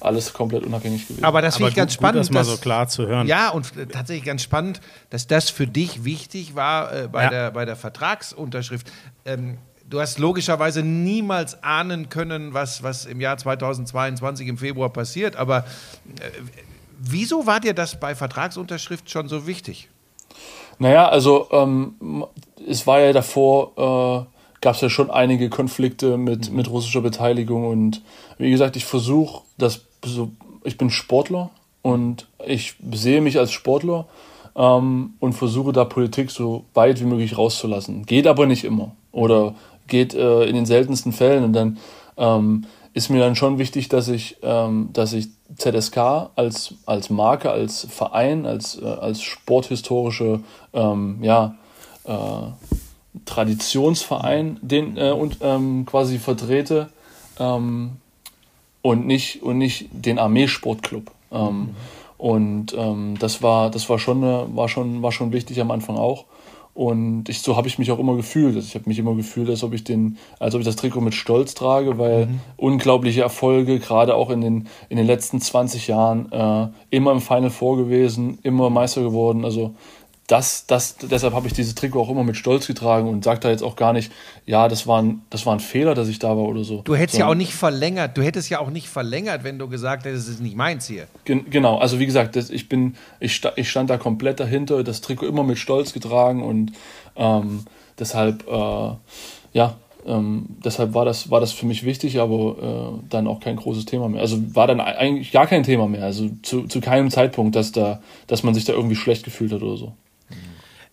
alles 0.00 0.32
komplett 0.32 0.64
unabhängig 0.64 1.06
gewesen. 1.06 1.24
Aber 1.24 1.42
das 1.42 1.56
finde 1.56 1.70
ich 1.70 1.76
ganz 1.76 1.92
gut, 1.92 2.00
spannend. 2.00 2.14
gut, 2.14 2.28
das 2.28 2.30
mal 2.34 2.40
dass- 2.40 2.48
so 2.48 2.56
klar 2.58 2.88
zu 2.88 3.06
hören. 3.06 3.26
Ja, 3.28 3.50
und 3.50 3.76
äh, 3.76 3.86
tatsächlich 3.86 4.24
ganz 4.24 4.42
spannend, 4.42 4.80
dass 5.10 5.26
das 5.26 5.50
für 5.50 5.66
dich 5.66 6.04
wichtig 6.04 6.54
war 6.56 6.92
äh, 6.92 7.08
bei, 7.08 7.24
Ja. 7.24 7.30
der, 7.30 7.50
bei 7.52 7.64
der 7.64 7.76
Vertragsunterschrift. 7.76 8.90
Ähm, 9.24 9.58
du 9.88 10.00
hast 10.00 10.18
logischerweise 10.18 10.82
niemals 10.82 11.62
ahnen 11.62 12.08
können, 12.08 12.52
was, 12.52 12.82
was 12.82 13.04
im 13.06 13.20
Jahr 13.20 13.36
2022 13.38 14.48
im 14.48 14.58
Februar 14.58 14.88
passiert, 14.90 15.36
aber 15.36 15.58
äh, 15.58 16.30
wieso 16.98 17.46
war 17.46 17.60
dir 17.60 17.74
das 17.74 18.00
bei 18.00 18.14
Vertragsunterschrift 18.14 19.08
schon 19.10 19.28
so 19.28 19.46
wichtig? 19.46 19.88
Naja, 20.78 21.08
also 21.08 21.48
ähm, 21.52 22.26
es 22.68 22.86
war 22.88 22.98
ja 23.00 23.12
davor, 23.12 24.26
äh, 24.26 24.41
gab 24.62 24.76
es 24.76 24.80
ja 24.80 24.88
schon 24.88 25.10
einige 25.10 25.50
Konflikte 25.50 26.16
mit, 26.16 26.50
mit 26.50 26.70
russischer 26.70 27.02
Beteiligung. 27.02 27.68
Und 27.68 28.00
wie 28.38 28.50
gesagt, 28.50 28.76
ich 28.76 28.86
versuche, 28.86 29.42
das 29.58 29.82
so, 30.04 30.30
ich 30.64 30.78
bin 30.78 30.88
Sportler 30.88 31.50
und 31.82 32.26
ich 32.46 32.76
sehe 32.92 33.20
mich 33.20 33.38
als 33.38 33.52
Sportler 33.52 34.06
ähm, 34.56 35.14
und 35.20 35.34
versuche 35.34 35.72
da 35.72 35.84
Politik 35.84 36.30
so 36.30 36.64
weit 36.74 37.00
wie 37.00 37.04
möglich 37.04 37.36
rauszulassen. 37.36 38.06
Geht 38.06 38.26
aber 38.26 38.46
nicht 38.46 38.64
immer 38.64 38.92
oder 39.10 39.54
geht 39.88 40.14
äh, 40.14 40.44
in 40.44 40.54
den 40.54 40.66
seltensten 40.66 41.12
Fällen 41.12 41.44
und 41.44 41.52
dann 41.52 41.78
ähm, 42.16 42.64
ist 42.94 43.10
mir 43.10 43.20
dann 43.20 43.36
schon 43.36 43.58
wichtig, 43.58 43.88
dass 43.88 44.08
ich, 44.08 44.36
ähm, 44.42 44.90
dass 44.92 45.12
ich 45.12 45.28
ZSK 45.56 46.30
als, 46.36 46.74
als 46.86 47.10
Marke, 47.10 47.50
als 47.50 47.86
Verein, 47.90 48.46
als, 48.46 48.80
äh, 48.80 48.84
als 48.86 49.22
sporthistorische 49.22 50.40
ähm, 50.72 51.18
ja, 51.22 51.56
äh, 52.04 52.12
Traditionsverein 53.32 54.58
den, 54.60 54.98
äh, 54.98 55.10
und 55.10 55.38
ähm, 55.40 55.86
quasi 55.86 56.18
vertrete 56.18 56.90
ähm, 57.40 57.92
und, 58.82 59.06
nicht, 59.06 59.42
und 59.42 59.56
nicht 59.56 59.88
den 59.92 60.18
Armeesportclub. 60.18 61.10
Mhm. 61.30 61.70
Und 62.18 62.74
ähm, 62.76 63.16
das 63.18 63.42
war, 63.42 63.70
das 63.70 63.88
war 63.88 63.98
schon, 63.98 64.22
war 64.54 64.68
schon, 64.68 65.02
war 65.02 65.12
schon 65.12 65.32
wichtig 65.32 65.60
am 65.60 65.70
Anfang 65.70 65.96
auch. 65.96 66.26
Und 66.74 67.28
ich, 67.28 67.40
so 67.42 67.56
habe 67.56 67.68
ich 67.68 67.78
mich 67.78 67.90
auch 67.90 67.98
immer 67.98 68.16
gefühlt. 68.16 68.54
Also 68.54 68.66
ich 68.66 68.74
habe 68.74 68.88
mich 68.88 68.98
immer 68.98 69.14
gefühlt, 69.14 69.48
als 69.48 69.64
ob 69.64 69.72
ich 69.72 69.84
den, 69.84 70.18
als 70.38 70.54
ob 70.54 70.60
ich 70.60 70.66
das 70.66 70.76
Trikot 70.76 71.00
mit 71.00 71.14
Stolz 71.14 71.54
trage, 71.54 71.98
weil 71.98 72.26
mhm. 72.26 72.40
unglaubliche 72.56 73.22
Erfolge, 73.22 73.78
gerade 73.78 74.14
auch 74.14 74.30
in 74.30 74.42
den, 74.42 74.68
in 74.88 74.98
den 74.98 75.06
letzten 75.06 75.40
20 75.40 75.86
Jahren, 75.86 76.30
äh, 76.32 76.68
immer 76.90 77.12
im 77.12 77.20
Final 77.20 77.50
Four 77.50 77.78
gewesen, 77.78 78.38
immer 78.42 78.70
Meister 78.70 79.02
geworden. 79.02 79.44
Also 79.44 79.74
das, 80.32 80.64
das, 80.66 80.96
deshalb 80.96 81.34
habe 81.34 81.46
ich 81.46 81.52
dieses 81.52 81.74
Trikot 81.74 82.00
auch 82.00 82.08
immer 82.08 82.24
mit 82.24 82.38
Stolz 82.38 82.66
getragen 82.66 83.06
und 83.06 83.22
sage 83.22 83.40
da 83.40 83.50
jetzt 83.50 83.62
auch 83.62 83.76
gar 83.76 83.92
nicht, 83.92 84.10
ja, 84.46 84.66
das 84.66 84.86
war, 84.86 85.02
ein, 85.02 85.20
das 85.28 85.44
war 85.44 85.54
ein 85.54 85.60
Fehler, 85.60 85.94
dass 85.94 86.08
ich 86.08 86.18
da 86.18 86.28
war 86.28 86.44
oder 86.44 86.64
so. 86.64 86.80
Du 86.86 86.96
hättest 86.96 87.16
so. 87.16 87.20
ja 87.20 87.28
auch 87.28 87.34
nicht 87.34 87.52
verlängert, 87.52 88.16
du 88.16 88.22
hättest 88.22 88.48
ja 88.48 88.58
auch 88.58 88.70
nicht 88.70 88.88
verlängert, 88.88 89.44
wenn 89.44 89.58
du 89.58 89.68
gesagt 89.68 90.06
hättest, 90.06 90.28
es 90.28 90.34
ist 90.36 90.40
nicht 90.40 90.56
meins 90.56 90.86
hier. 90.86 91.06
Gen 91.26 91.50
genau, 91.50 91.76
also 91.76 91.98
wie 91.98 92.06
gesagt, 92.06 92.34
das, 92.34 92.48
ich, 92.48 92.70
bin, 92.70 92.94
ich, 93.20 93.42
ich 93.56 93.70
stand 93.70 93.90
da 93.90 93.98
komplett 93.98 94.40
dahinter, 94.40 94.82
das 94.82 95.02
Trikot 95.02 95.26
immer 95.26 95.44
mit 95.44 95.58
Stolz 95.58 95.92
getragen 95.92 96.42
und 96.42 96.72
ähm, 97.14 97.66
deshalb, 97.98 98.48
äh, 98.48 98.90
ja, 99.52 99.76
ähm, 100.06 100.46
deshalb 100.64 100.94
war 100.94 101.04
das, 101.04 101.30
war 101.30 101.40
das 101.40 101.52
für 101.52 101.66
mich 101.66 101.84
wichtig, 101.84 102.20
aber 102.20 102.56
äh, 103.02 103.06
dann 103.10 103.26
auch 103.26 103.40
kein 103.40 103.56
großes 103.56 103.84
Thema 103.84 104.08
mehr. 104.08 104.22
Also 104.22 104.38
war 104.56 104.66
dann 104.66 104.80
eigentlich 104.80 105.30
gar 105.30 105.46
kein 105.46 105.62
Thema 105.62 105.88
mehr. 105.88 106.04
Also 106.04 106.30
zu, 106.42 106.62
zu 106.68 106.80
keinem 106.80 107.10
Zeitpunkt, 107.10 107.54
dass, 107.54 107.70
da, 107.70 108.00
dass 108.28 108.42
man 108.42 108.54
sich 108.54 108.64
da 108.64 108.72
irgendwie 108.72 108.96
schlecht 108.96 109.24
gefühlt 109.24 109.52
hat 109.52 109.62
oder 109.62 109.76
so. 109.76 109.92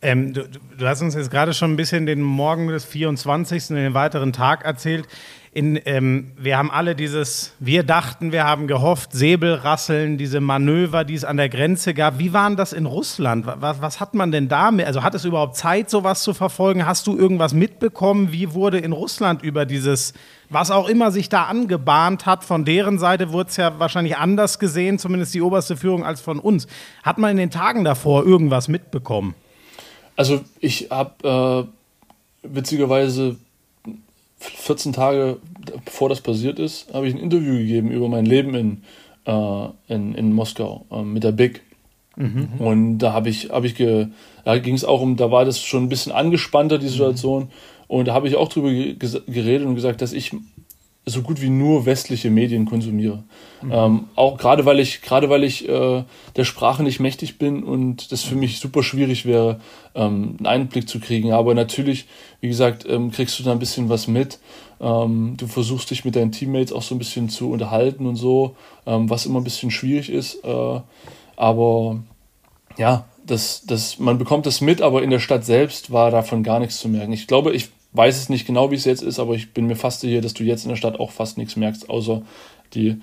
Ähm, 0.02 0.32
du, 0.34 0.48
du, 0.48 0.88
hast 0.88 1.02
uns 1.02 1.14
jetzt 1.16 1.30
gerade 1.30 1.54
schon 1.54 1.74
ein 1.74 1.76
bisschen 1.76 2.06
den 2.06 2.22
Morgen 2.22 2.70
des 2.70 2.86
24. 2.86 3.72
und 3.72 3.76
den 3.76 3.94
weiteren 3.94 4.32
Tag 4.32 4.64
erzählt. 4.64 5.06
In, 5.52 5.78
ähm, 5.86 6.32
wir 6.38 6.58
haben 6.58 6.72
alle 6.72 6.96
dieses, 6.96 7.54
wir 7.60 7.84
dachten, 7.84 8.32
wir 8.32 8.46
haben 8.46 8.68
gehofft, 8.68 9.12
Säbelrasseln, 9.12 10.18
diese 10.18 10.40
Manöver, 10.40 11.04
die 11.04 11.16
es 11.16 11.26
an 11.26 11.36
der 11.36 11.50
Grenze 11.50 11.94
gab. 11.94 12.18
Wie 12.18 12.32
waren 12.32 12.56
das 12.56 12.72
in 12.72 12.86
Russland? 12.86 13.46
Was, 13.46 13.82
was 13.82 14.00
hat 14.00 14.14
man 14.14 14.32
denn 14.32 14.48
da? 14.48 14.70
Also 14.70 15.04
hat 15.04 15.16
es 15.16 15.26
überhaupt 15.26 15.58
Zeit, 15.58 15.90
sowas 15.90 16.24
zu 16.24 16.34
verfolgen? 16.34 16.86
Hast 16.86 17.06
du 17.08 17.18
irgendwas 17.18 17.54
mitbekommen? 17.54 18.32
Wie 18.32 18.54
wurde 18.54 18.78
in 18.78 18.94
Russland 18.94 19.44
über 19.44 19.66
dieses, 19.66 20.14
was 20.50 20.72
auch 20.72 20.88
immer 20.88 21.12
sich 21.12 21.28
da 21.28 21.46
angebahnt 21.46 22.26
hat, 22.26 22.46
von 22.46 22.64
deren 22.64 23.00
Seite 23.00 23.34
wurde 23.34 23.50
es 23.50 23.58
ja 23.58 23.80
wahrscheinlich 23.80 24.16
anders 24.16 24.60
gesehen, 24.60 24.98
zumindest 24.98 25.34
die 25.34 25.42
oberste 25.42 25.76
Führung, 25.76 26.06
als 26.06 26.22
von 26.22 26.40
uns. 26.40 26.68
Hat 27.04 27.18
man 27.18 27.32
in 27.32 27.38
den 27.38 27.52
Tagen 27.52 27.84
davor 27.84 28.24
irgendwas 28.24 28.70
mitbekommen? 28.70 29.36
Also 30.20 30.42
ich 30.60 30.90
habe 30.90 31.70
äh, 32.44 32.54
witzigerweise 32.54 33.38
14 34.38 34.92
Tage 34.92 35.38
bevor 35.86 36.10
das 36.10 36.20
passiert 36.20 36.60
ist, 36.60 36.94
habe 36.94 37.08
ich 37.08 37.16
ein 37.16 37.22
Interview 37.22 37.54
gegeben 37.54 37.90
über 37.90 38.10
mein 38.10 38.26
Leben 38.26 38.54
in, 38.54 38.84
äh, 39.24 39.68
in, 39.88 40.16
in 40.16 40.34
Moskau 40.34 40.86
äh, 40.92 41.04
mit 41.04 41.24
der 41.24 41.32
Big. 41.32 41.62
Mhm. 42.18 42.50
Und 42.60 42.98
da 42.98 43.14
habe 43.14 43.30
ich, 43.30 43.50
habe 43.50 43.66
ich, 43.66 43.76
ge, 43.76 44.08
da 44.44 44.58
ging 44.58 44.76
es 44.76 44.84
auch 44.84 45.00
um, 45.00 45.16
da 45.16 45.32
war 45.32 45.46
das 45.46 45.62
schon 45.62 45.84
ein 45.84 45.90
bisschen 45.90 46.12
angespannter, 46.12 46.80
die 46.80 46.90
Situation. 46.90 47.44
Mhm. 47.44 47.50
Und 47.88 48.10
da 48.10 48.14
habe 48.14 48.28
ich 48.28 48.36
auch 48.36 48.50
drüber 48.50 48.72
geredet 48.72 49.66
und 49.66 49.76
gesagt, 49.76 50.02
dass 50.02 50.12
ich 50.12 50.36
so 51.10 51.22
gut 51.22 51.42
wie 51.42 51.50
nur 51.50 51.86
westliche 51.86 52.30
Medien 52.30 52.66
konsumiere. 52.66 53.24
Mhm. 53.62 53.72
Ähm, 53.72 54.04
auch 54.16 54.38
gerade 54.38 54.66
weil 54.66 54.80
ich, 54.80 55.02
gerade 55.02 55.30
weil 55.30 55.44
ich 55.44 55.68
äh, 55.68 56.04
der 56.36 56.44
Sprache 56.44 56.84
nicht 56.84 57.00
mächtig 57.00 57.38
bin 57.38 57.64
und 57.64 58.12
das 58.12 58.24
für 58.24 58.36
mich 58.36 58.60
super 58.60 58.84
schwierig 58.84 59.26
wäre, 59.26 59.60
ähm, 59.96 60.36
einen 60.38 60.46
Einblick 60.46 60.88
zu 60.88 61.00
kriegen. 61.00 61.32
Aber 61.32 61.54
natürlich, 61.54 62.06
wie 62.42 62.48
gesagt, 62.48 62.86
ähm, 62.88 63.12
kriegst 63.12 63.38
du 63.40 63.44
da 63.44 63.52
ein 63.52 63.60
bisschen 63.60 63.90
was 63.90 64.08
mit. 64.08 64.40
Ähm, 64.80 65.36
du 65.38 65.48
versuchst 65.48 65.92
dich 65.92 66.06
mit 66.06 66.16
deinen 66.16 66.32
Teammates 66.32 66.72
auch 66.72 66.84
so 66.84 66.96
ein 66.96 67.00
bisschen 67.00 67.30
zu 67.30 67.52
unterhalten 67.52 68.06
und 68.06 68.16
so, 68.16 68.56
ähm, 68.86 69.10
was 69.10 69.26
immer 69.26 69.40
ein 69.40 69.44
bisschen 69.44 69.72
schwierig 69.72 70.10
ist. 70.10 70.44
Äh, 70.44 70.80
aber 71.36 72.00
ja, 72.78 73.06
das, 73.26 73.64
das, 73.66 74.00
man 74.00 74.18
bekommt 74.18 74.46
das 74.46 74.62
mit, 74.62 74.82
aber 74.82 75.04
in 75.04 75.10
der 75.10 75.20
Stadt 75.20 75.46
selbst 75.46 75.92
war 75.92 76.12
davon 76.12 76.44
gar 76.44 76.60
nichts 76.60 76.80
zu 76.80 76.90
merken. 76.90 77.14
Ich 77.14 77.28
glaube, 77.28 77.54
ich 77.54 77.70
weiß 77.94 78.18
es 78.18 78.30
nicht 78.30 78.46
genau, 78.46 78.72
wie 78.72 78.76
es 78.76 78.86
jetzt 78.86 79.02
ist, 79.02 79.20
aber 79.20 79.34
ich 79.34 79.54
bin 79.54 79.68
mir 79.68 79.76
fast 79.76 80.02
sicher, 80.02 80.22
dass 80.22 80.34
du 80.34 80.44
jetzt 80.44 80.64
in 80.64 80.70
der 80.70 80.76
Stadt 80.76 81.00
auch 81.00 81.12
fast 81.12 81.38
nichts 81.38 81.56
merkst, 81.56 81.90
außer 81.90 82.22
die 82.74 83.02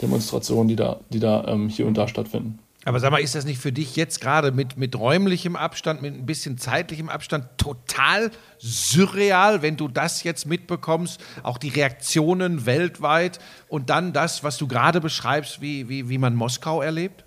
Demonstrationen, 0.00 0.68
die 0.68 0.76
da, 0.76 1.00
die 1.10 1.20
da 1.20 1.46
ähm, 1.46 1.68
hier 1.68 1.86
und 1.86 1.94
da 1.96 2.08
stattfinden. 2.08 2.58
Aber 2.84 2.98
sag 2.98 3.12
mal, 3.12 3.20
ist 3.20 3.36
das 3.36 3.44
nicht 3.44 3.60
für 3.60 3.70
dich 3.70 3.94
jetzt 3.94 4.20
gerade 4.20 4.50
mit, 4.50 4.76
mit 4.76 4.98
räumlichem 4.98 5.54
Abstand, 5.54 6.02
mit 6.02 6.14
ein 6.14 6.26
bisschen 6.26 6.58
zeitlichem 6.58 7.08
Abstand 7.08 7.46
total 7.56 8.32
surreal, 8.58 9.62
wenn 9.62 9.76
du 9.76 9.86
das 9.86 10.24
jetzt 10.24 10.46
mitbekommst, 10.46 11.20
auch 11.44 11.58
die 11.58 11.68
Reaktionen 11.68 12.66
weltweit 12.66 13.38
und 13.68 13.88
dann 13.88 14.12
das, 14.12 14.42
was 14.42 14.58
du 14.58 14.66
gerade 14.66 15.00
beschreibst, 15.00 15.60
wie, 15.60 15.88
wie, 15.88 16.08
wie 16.08 16.18
man 16.18 16.34
Moskau 16.34 16.82
erlebt? 16.82 17.24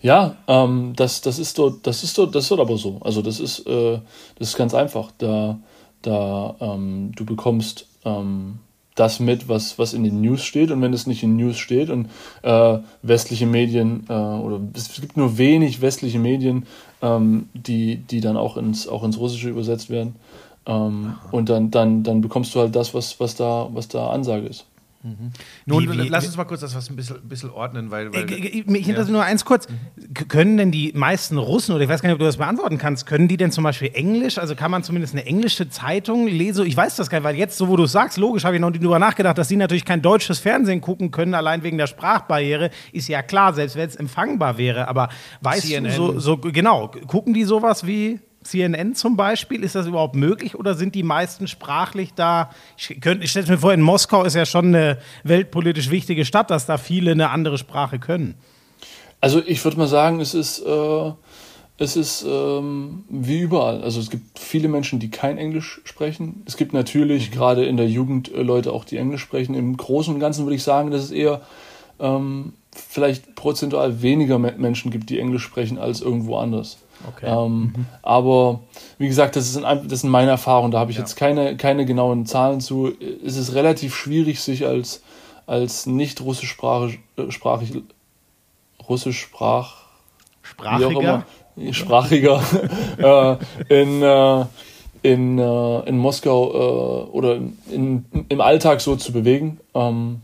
Ja, 0.00 0.36
ähm, 0.46 0.94
das, 0.96 1.20
das 1.20 1.38
ist 1.38 1.58
dort, 1.58 1.86
das 1.86 2.02
ist 2.02 2.16
dort, 2.16 2.34
das 2.34 2.44
ist 2.44 2.50
dort 2.50 2.60
aber 2.60 2.78
so. 2.78 3.00
Also 3.02 3.20
das 3.20 3.40
ist, 3.40 3.66
äh, 3.66 3.98
das 4.38 4.48
ist 4.48 4.56
ganz 4.56 4.72
einfach. 4.72 5.10
Da, 5.18 5.58
da 6.06 6.56
ähm, 6.60 7.12
du 7.14 7.24
bekommst 7.24 7.86
ähm, 8.04 8.60
das 8.94 9.20
mit, 9.20 9.48
was, 9.48 9.78
was 9.78 9.92
in 9.92 10.02
den 10.02 10.20
News 10.20 10.42
steht. 10.42 10.70
Und 10.70 10.80
wenn 10.82 10.92
es 10.92 11.06
nicht 11.06 11.22
in 11.22 11.36
News 11.36 11.58
steht 11.58 11.90
und 11.90 12.08
äh, 12.42 12.78
westliche 13.02 13.46
Medien, 13.46 14.04
äh, 14.08 14.12
oder 14.12 14.60
es 14.74 14.92
gibt 15.00 15.16
nur 15.16 15.38
wenig 15.38 15.80
westliche 15.80 16.18
Medien, 16.18 16.66
ähm, 17.02 17.48
die, 17.52 17.96
die 17.96 18.20
dann 18.20 18.36
auch 18.36 18.56
ins, 18.56 18.88
auch 18.88 19.04
ins 19.04 19.18
Russische 19.18 19.50
übersetzt 19.50 19.90
werden. 19.90 20.16
Ähm, 20.66 21.14
und 21.30 21.48
dann, 21.48 21.70
dann, 21.70 22.02
dann 22.02 22.22
bekommst 22.22 22.54
du 22.54 22.60
halt 22.60 22.74
das, 22.74 22.94
was, 22.94 23.20
was, 23.20 23.36
da, 23.36 23.68
was 23.72 23.88
da 23.88 24.10
Ansage 24.10 24.46
ist. 24.46 24.64
Mhm. 25.06 25.30
Nun, 25.66 25.84
wie, 25.84 26.02
wie, 26.02 26.08
lass 26.08 26.26
uns 26.26 26.36
mal 26.36 26.44
kurz 26.44 26.62
das 26.62 26.74
was 26.74 26.90
ein 26.90 26.96
bisschen, 26.96 27.20
bisschen 27.28 27.50
ordnen, 27.50 27.92
weil. 27.92 28.12
weil 28.12 28.28
äh, 28.28 28.64
mich 28.66 28.86
ja. 28.86 29.04
nur 29.04 29.22
eins 29.22 29.44
kurz. 29.44 29.68
Mhm. 29.68 30.28
Können 30.28 30.56
denn 30.56 30.72
die 30.72 30.92
meisten 30.94 31.38
Russen, 31.38 31.74
oder 31.74 31.84
ich 31.84 31.88
weiß 31.88 32.02
gar 32.02 32.08
nicht, 32.08 32.14
ob 32.14 32.18
du 32.18 32.24
das 32.24 32.38
beantworten 32.38 32.76
kannst, 32.78 33.06
können 33.06 33.28
die 33.28 33.36
denn 33.36 33.52
zum 33.52 33.62
Beispiel 33.62 33.90
Englisch? 33.94 34.38
Also 34.38 34.56
kann 34.56 34.70
man 34.70 34.82
zumindest 34.82 35.14
eine 35.14 35.24
englische 35.24 35.68
Zeitung 35.68 36.26
lesen? 36.26 36.66
Ich 36.66 36.76
weiß 36.76 36.96
das 36.96 37.08
gar 37.08 37.18
nicht, 37.18 37.24
weil 37.24 37.36
jetzt, 37.36 37.56
so 37.56 37.68
wo 37.68 37.76
du 37.76 37.84
es 37.84 37.92
sagst, 37.92 38.18
logisch, 38.18 38.44
habe 38.44 38.56
ich 38.56 38.60
noch 38.60 38.72
darüber 38.72 38.98
nachgedacht, 38.98 39.38
dass 39.38 39.48
die 39.48 39.56
natürlich 39.56 39.84
kein 39.84 40.02
deutsches 40.02 40.40
Fernsehen 40.40 40.80
gucken 40.80 41.12
können, 41.12 41.34
allein 41.34 41.62
wegen 41.62 41.78
der 41.78 41.86
Sprachbarriere. 41.86 42.70
Ist 42.92 43.08
ja 43.08 43.22
klar, 43.22 43.54
selbst 43.54 43.76
wenn 43.76 43.88
es 43.88 43.94
empfangbar 43.94 44.58
wäre. 44.58 44.88
Aber 44.88 45.08
weißt 45.42 45.66
CNN. 45.66 45.96
du, 45.96 45.96
so, 45.96 46.18
so, 46.18 46.36
genau, 46.38 46.88
gucken 47.06 47.32
die 47.32 47.44
sowas 47.44 47.86
wie 47.86 48.20
CNN 48.46 48.94
zum 48.94 49.16
Beispiel? 49.16 49.62
Ist 49.62 49.74
das 49.74 49.86
überhaupt 49.86 50.16
möglich 50.16 50.54
oder 50.54 50.74
sind 50.74 50.94
die 50.94 51.02
meisten 51.02 51.46
sprachlich 51.46 52.14
da? 52.14 52.50
Ich, 52.76 52.90
ich 52.90 53.30
stelle 53.30 53.46
mir 53.46 53.58
vor, 53.58 53.72
in 53.72 53.82
Moskau 53.82 54.24
ist 54.24 54.34
ja 54.34 54.46
schon 54.46 54.66
eine 54.66 54.98
weltpolitisch 55.24 55.90
wichtige 55.90 56.24
Stadt, 56.24 56.50
dass 56.50 56.66
da 56.66 56.78
viele 56.78 57.12
eine 57.12 57.30
andere 57.30 57.58
Sprache 57.58 57.98
können. 57.98 58.34
Also 59.20 59.42
ich 59.44 59.64
würde 59.64 59.78
mal 59.78 59.88
sagen, 59.88 60.20
es 60.20 60.34
ist, 60.34 60.60
äh, 60.60 61.12
es 61.78 61.96
ist 61.96 62.24
ähm, 62.28 63.04
wie 63.08 63.40
überall. 63.40 63.82
Also 63.82 64.00
es 64.00 64.10
gibt 64.10 64.38
viele 64.38 64.68
Menschen, 64.68 64.98
die 64.98 65.10
kein 65.10 65.38
Englisch 65.38 65.80
sprechen. 65.84 66.42
Es 66.46 66.56
gibt 66.56 66.72
natürlich 66.72 67.30
mhm. 67.30 67.34
gerade 67.34 67.64
in 67.66 67.76
der 67.76 67.88
Jugend 67.88 68.32
äh, 68.32 68.42
Leute 68.42 68.72
auch, 68.72 68.84
die 68.84 68.96
Englisch 68.96 69.22
sprechen. 69.22 69.54
Im 69.54 69.76
Großen 69.76 70.14
und 70.14 70.20
Ganzen 70.20 70.44
würde 70.44 70.56
ich 70.56 70.62
sagen, 70.62 70.90
dass 70.90 71.02
es 71.02 71.10
eher 71.10 71.42
ähm, 71.98 72.52
vielleicht 72.72 73.34
prozentual 73.34 74.02
weniger 74.02 74.38
Menschen 74.38 74.90
gibt, 74.90 75.10
die 75.10 75.18
Englisch 75.18 75.42
sprechen, 75.42 75.78
als 75.78 76.00
irgendwo 76.00 76.36
anders. 76.36 76.78
Okay. 77.08 77.26
Ähm, 77.26 77.72
mhm. 77.76 77.86
Aber 78.02 78.60
wie 78.98 79.08
gesagt, 79.08 79.36
das, 79.36 79.48
ist 79.48 79.62
ein, 79.62 79.88
das 79.88 80.00
sind 80.00 80.10
meine 80.10 80.30
Erfahrungen. 80.30 80.70
Da 80.70 80.78
habe 80.78 80.90
ich 80.90 80.96
ja. 80.96 81.02
jetzt 81.02 81.16
keine, 81.16 81.56
keine 81.56 81.84
genauen 81.84 82.26
Zahlen 82.26 82.60
zu. 82.60 82.92
Es 83.24 83.36
ist 83.36 83.54
relativ 83.54 83.94
schwierig, 83.94 84.40
sich 84.40 84.66
als, 84.66 85.02
als 85.46 85.86
nicht 85.86 86.20
russischsprachig, 86.20 87.00
äh, 87.16 87.30
sprachig, 87.30 87.72
russischsprach, 88.88 89.86
Sprachiger, 90.42 91.24
sprachiger 91.72 92.40
äh, 93.68 93.82
in, 93.82 94.02
äh, 94.02 94.44
in, 95.02 95.38
äh, 95.38 95.88
in 95.88 95.98
Moskau 95.98 96.50
äh, 96.52 97.10
oder 97.10 97.36
in, 97.70 98.04
im 98.28 98.40
Alltag 98.40 98.80
so 98.80 98.96
zu 98.96 99.12
bewegen. 99.12 99.58
Ähm, 99.74 100.22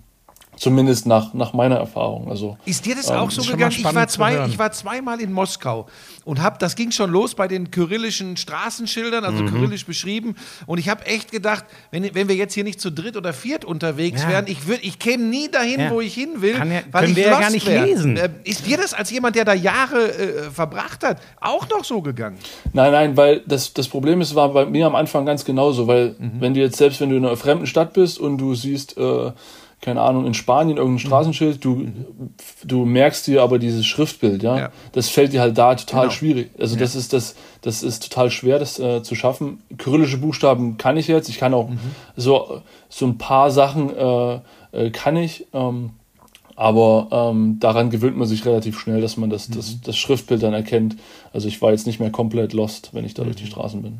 Zumindest 0.62 1.06
nach, 1.06 1.34
nach 1.34 1.52
meiner 1.54 1.74
Erfahrung. 1.74 2.30
Also, 2.30 2.56
Ist 2.64 2.86
dir 2.86 2.94
das 2.94 3.10
ähm, 3.10 3.16
auch 3.16 3.32
so 3.32 3.42
gegangen? 3.42 3.74
Ich 3.76 3.82
war, 3.82 4.06
zwei, 4.06 4.46
ich 4.46 4.56
war 4.60 4.70
zweimal 4.70 5.20
in 5.20 5.32
Moskau 5.32 5.88
und 6.24 6.40
hab, 6.40 6.60
das 6.60 6.76
ging 6.76 6.92
schon 6.92 7.10
los 7.10 7.34
bei 7.34 7.48
den 7.48 7.72
kyrillischen 7.72 8.36
Straßenschildern, 8.36 9.24
Mhm. 9.24 9.40
also 9.40 9.44
kyrillisch 9.52 9.84
beschrieben. 9.84 10.36
Und 10.66 10.78
ich 10.78 10.88
habe 10.88 11.04
echt 11.06 11.32
gedacht, 11.32 11.64
wenn, 11.90 12.14
wenn 12.14 12.28
wir 12.28 12.36
jetzt 12.36 12.54
hier 12.54 12.62
nicht 12.62 12.80
zu 12.80 12.92
dritt 12.92 13.16
oder 13.16 13.32
viert 13.32 13.64
unterwegs 13.64 14.22
Ja. 14.22 14.28
wären, 14.28 14.46
ich, 14.46 14.68
würd, 14.68 14.78
ich 14.84 15.00
käme 15.00 15.24
nie 15.24 15.50
dahin, 15.50 15.80
Ja. 15.80 15.90
wo 15.90 16.00
ich 16.00 16.14
hin 16.14 16.40
will. 16.42 16.54
Kann 16.54 16.70
ja- 16.70 16.82
weil 16.92 17.10
ich 17.10 17.16
wir 17.16 17.24
ja 17.26 17.40
gar 17.40 17.50
nicht 17.50 17.66
wär. 17.66 17.84
lesen. 17.84 18.16
Äh, 18.16 18.30
ist 18.44 18.64
dir 18.64 18.76
das 18.76 18.94
als 18.94 19.10
jemand, 19.10 19.34
der 19.34 19.44
da 19.44 19.54
Jahre 19.54 20.12
äh, 20.16 20.50
verbracht 20.52 21.02
hat, 21.02 21.20
auch 21.40 21.68
noch 21.70 21.82
so 21.84 22.00
gegangen? 22.02 22.38
Nein, 22.72 22.92
nein, 22.92 23.16
weil 23.16 23.42
das, 23.48 23.72
das 23.74 23.88
Problem 23.88 24.20
ist, 24.20 24.36
war 24.36 24.48
bei 24.50 24.64
mir 24.64 24.86
am 24.86 24.94
Anfang 24.94 25.26
ganz 25.26 25.44
genauso, 25.44 25.88
weil 25.88 26.14
wenn 26.20 26.54
du 26.54 26.60
jetzt, 26.60 26.76
selbst 26.76 27.00
wenn 27.00 27.10
du 27.10 27.16
in 27.16 27.26
einer 27.26 27.36
fremden 27.36 27.66
Stadt 27.66 27.94
bist 27.94 28.20
und 28.20 28.38
du 28.38 28.54
siehst, 28.54 28.96
äh, 28.96 29.32
keine 29.82 30.00
Ahnung, 30.00 30.26
in 30.26 30.32
Spanien 30.32 30.78
irgendein 30.78 31.00
Straßenschild, 31.00 31.62
du, 31.62 31.88
du 32.64 32.84
merkst 32.86 33.26
dir 33.26 33.42
aber 33.42 33.58
dieses 33.58 33.84
Schriftbild, 33.84 34.42
ja, 34.42 34.56
Ja. 34.58 34.68
das 34.92 35.08
fällt 35.10 35.32
dir 35.34 35.40
halt 35.42 35.58
da 35.58 35.74
total 35.74 36.02
Genau. 36.04 36.12
schwierig. 36.12 36.50
Also 36.58 36.76
das 36.76 36.94
ist 36.94 37.12
das, 37.12 37.34
das 37.62 37.82
ist 37.82 38.04
total 38.08 38.30
schwer, 38.30 38.58
das 38.60 38.78
äh, 38.78 39.02
zu 39.02 39.14
schaffen. 39.16 39.60
Kyrillische 39.78 40.18
Buchstaben 40.18 40.78
kann 40.78 40.96
ich 40.96 41.08
jetzt, 41.08 41.28
ich 41.28 41.38
kann 41.38 41.52
auch 41.52 41.68
so, 42.16 42.62
so 42.88 43.06
ein 43.06 43.18
paar 43.18 43.50
Sachen 43.50 43.90
äh, 43.94 44.38
äh, 44.72 44.90
kann 44.90 45.16
ich, 45.16 45.46
ähm, 45.52 45.90
aber 46.54 47.08
ähm, 47.32 47.56
daran 47.58 47.90
gewöhnt 47.90 48.16
man 48.16 48.28
sich 48.28 48.44
relativ 48.46 48.78
schnell, 48.78 49.00
dass 49.00 49.16
man 49.16 49.30
das, 49.30 49.48
das, 49.48 49.80
das 49.80 49.96
Schriftbild 49.96 50.42
dann 50.44 50.52
erkennt. 50.54 50.96
Also 51.32 51.48
ich 51.48 51.60
war 51.60 51.72
jetzt 51.72 51.86
nicht 51.88 51.98
mehr 51.98 52.10
komplett 52.10 52.52
lost, 52.52 52.90
wenn 52.92 53.04
ich 53.04 53.14
da 53.14 53.24
durch 53.24 53.36
die 53.36 53.46
Straßen 53.46 53.82
bin. 53.82 53.98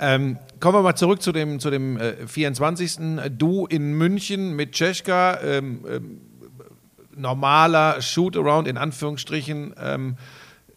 Ähm, 0.00 0.38
kommen 0.60 0.78
wir 0.78 0.82
mal 0.82 0.96
zurück 0.96 1.22
zu 1.22 1.32
dem, 1.32 1.58
zu 1.58 1.70
dem 1.70 1.98
äh, 1.98 2.26
24. 2.26 2.96
Du 3.36 3.66
in 3.66 3.92
München 3.94 4.54
mit 4.54 4.72
Czeska, 4.72 5.40
ähm, 5.42 5.84
ähm, 5.88 6.20
normaler 7.16 8.00
Shoot-Around 8.00 8.68
in 8.68 8.76
Anführungsstrichen. 8.76 9.74
Ähm, 9.82 10.16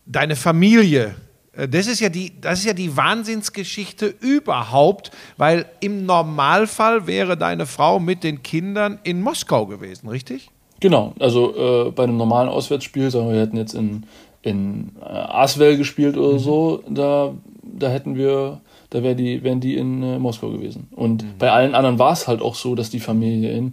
deine 0.05 0.35
Familie, 0.35 1.15
äh, 1.53 1.67
das 1.67 1.87
ist, 1.87 1.99
ja 1.99 2.09
die, 2.09 2.39
das 2.39 2.59
ist 2.59 2.65
ja 2.65 2.73
die 2.73 2.95
Wahnsinnsgeschichte 2.95 4.13
überhaupt, 4.19 5.11
weil 5.37 5.65
im 5.79 6.05
Normalfall 6.05 7.07
wäre 7.07 7.37
deine 7.37 7.65
Frau 7.65 7.99
mit 7.99 8.23
den 8.23 8.41
Kindern 8.43 8.99
in 9.03 9.21
Moskau 9.21 9.65
gewesen, 9.65 10.09
richtig? 10.09 10.49
Genau, 10.79 11.13
also 11.19 11.87
äh, 11.87 11.91
bei 11.91 12.03
einem 12.03 12.17
normalen 12.17 12.49
Auswärtsspiel, 12.49 13.11
sagen 13.11 13.27
wir, 13.27 13.33
wir 13.33 13.41
hätten 13.41 13.57
jetzt 13.57 13.73
in, 13.73 14.03
in 14.41 14.91
äh, 15.01 15.05
Aswell 15.05 15.77
gespielt 15.77 16.17
oder 16.17 16.39
so, 16.39 16.83
da, 16.87 17.33
da 17.61 17.89
hätten 17.89 18.15
wir, 18.15 18.61
da 18.89 19.03
wär 19.03 19.15
die, 19.15 19.43
wären 19.43 19.59
die 19.59 19.75
in 19.75 20.01
äh, 20.03 20.19
Moskau 20.19 20.49
gewesen. 20.49 20.87
Und 20.95 21.37
bei 21.37 21.51
allen 21.51 21.75
anderen 21.75 21.99
war 21.99 22.13
es 22.13 22.27
halt 22.27 22.41
auch 22.41 22.55
so, 22.55 22.75
dass 22.75 22.89
die 22.89 22.99
Familie 22.99 23.51
in, 23.51 23.71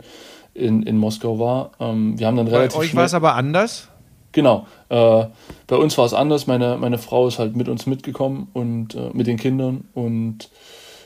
in, 0.55 0.83
in 0.83 0.99
Moskau 0.99 1.39
war. 1.39 1.73
Ähm, 1.81 2.19
wir 2.19 2.27
haben 2.27 2.37
dann 2.37 2.47
Bei 2.47 2.53
relativ 2.53 2.79
euch 2.79 2.89
schnell- 2.91 2.99
war 2.99 3.05
es 3.07 3.15
aber 3.15 3.35
anders. 3.35 3.89
Genau. 4.33 4.67
Äh, 4.91 5.25
bei 5.67 5.77
uns 5.77 5.97
war 5.97 6.05
es 6.05 6.13
anders. 6.13 6.47
Meine, 6.47 6.77
meine 6.77 6.99
Frau 6.99 7.27
ist 7.27 7.39
halt 7.39 7.57
mit 7.57 7.69
uns 7.69 7.87
mitgekommen 7.87 8.49
und 8.53 8.95
äh, 8.95 9.11
mit 9.15 9.27
den 9.27 9.39
Kindern 9.39 9.85
und 9.95 10.51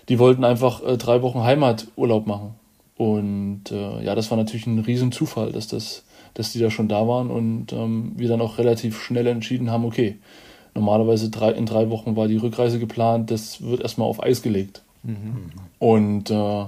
die 0.08 0.18
wollten 0.18 0.42
einfach 0.42 0.82
äh, 0.82 0.96
drei 0.96 1.22
Wochen 1.22 1.44
Heimaturlaub 1.44 2.26
machen. 2.26 2.54
Und 2.96 3.70
äh, 3.70 4.04
ja, 4.04 4.16
das 4.16 4.30
war 4.30 4.36
natürlich 4.36 4.66
ein 4.66 4.80
Riesenzufall, 4.80 5.52
dass, 5.52 5.68
das, 5.68 6.04
dass 6.34 6.52
die 6.52 6.58
da 6.58 6.70
schon 6.70 6.88
da 6.88 7.06
waren 7.06 7.30
und 7.30 7.72
ähm, 7.72 8.12
wir 8.16 8.28
dann 8.28 8.40
auch 8.40 8.58
relativ 8.58 9.00
schnell 9.00 9.28
entschieden 9.28 9.70
haben, 9.70 9.84
okay, 9.84 10.18
normalerweise 10.74 11.30
drei, 11.30 11.50
in 11.52 11.66
drei 11.66 11.90
Wochen 11.90 12.16
war 12.16 12.28
die 12.28 12.36
Rückreise 12.36 12.78
geplant, 12.78 13.30
das 13.30 13.62
wird 13.62 13.80
erstmal 13.80 14.08
auf 14.08 14.22
Eis 14.22 14.42
gelegt. 14.42 14.82
Und 15.78 16.30
äh, 16.30 16.64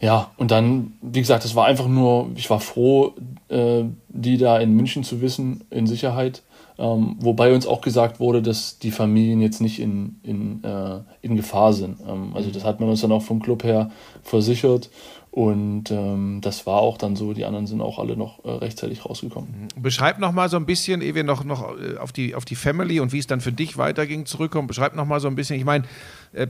ja, 0.00 0.30
und 0.38 0.50
dann, 0.50 0.94
wie 1.02 1.20
gesagt, 1.20 1.44
das 1.44 1.54
war 1.54 1.66
einfach 1.66 1.86
nur, 1.86 2.30
ich 2.36 2.48
war 2.48 2.60
froh, 2.60 3.12
äh, 3.48 3.84
die 4.08 4.38
da 4.38 4.58
in 4.58 4.72
München 4.74 5.04
zu 5.04 5.20
wissen, 5.20 5.64
in 5.70 5.86
Sicherheit. 5.86 6.42
Ähm, 6.78 7.16
wobei 7.20 7.52
uns 7.54 7.66
auch 7.66 7.82
gesagt 7.82 8.20
wurde, 8.20 8.40
dass 8.40 8.78
die 8.78 8.90
Familien 8.90 9.42
jetzt 9.42 9.60
nicht 9.60 9.78
in, 9.78 10.18
in, 10.22 10.64
äh, 10.64 11.00
in 11.20 11.36
Gefahr 11.36 11.74
sind. 11.74 11.98
Ähm, 12.08 12.30
also 12.34 12.50
das 12.50 12.64
hat 12.64 12.80
man 12.80 12.88
uns 12.88 13.02
dann 13.02 13.12
auch 13.12 13.20
vom 13.20 13.42
Club 13.42 13.64
her 13.64 13.90
versichert. 14.22 14.88
Und 15.32 15.92
ähm, 15.92 16.40
das 16.42 16.66
war 16.66 16.80
auch 16.80 16.98
dann 16.98 17.14
so. 17.14 17.32
Die 17.32 17.44
anderen 17.44 17.68
sind 17.68 17.80
auch 17.80 18.00
alle 18.00 18.16
noch 18.16 18.44
äh, 18.44 18.50
rechtzeitig 18.50 19.04
rausgekommen. 19.04 19.68
Beschreib 19.76 20.18
noch 20.18 20.32
mal 20.32 20.48
so 20.48 20.56
ein 20.56 20.66
bisschen, 20.66 21.02
ehe 21.02 21.14
wir 21.14 21.22
noch, 21.22 21.44
noch 21.44 21.78
äh, 21.78 21.98
auf, 21.98 22.10
die, 22.10 22.34
auf 22.34 22.44
die 22.44 22.56
Family 22.56 22.98
und 22.98 23.12
wie 23.12 23.20
es 23.20 23.28
dann 23.28 23.40
für 23.40 23.52
dich 23.52 23.78
weiterging 23.78 24.26
zurückkommen. 24.26 24.66
Beschreib 24.66 24.96
noch 24.96 25.06
mal 25.06 25.20
so 25.20 25.28
ein 25.28 25.36
bisschen. 25.36 25.56
Ich 25.56 25.64
meine, 25.64 25.84
äh, 26.32 26.48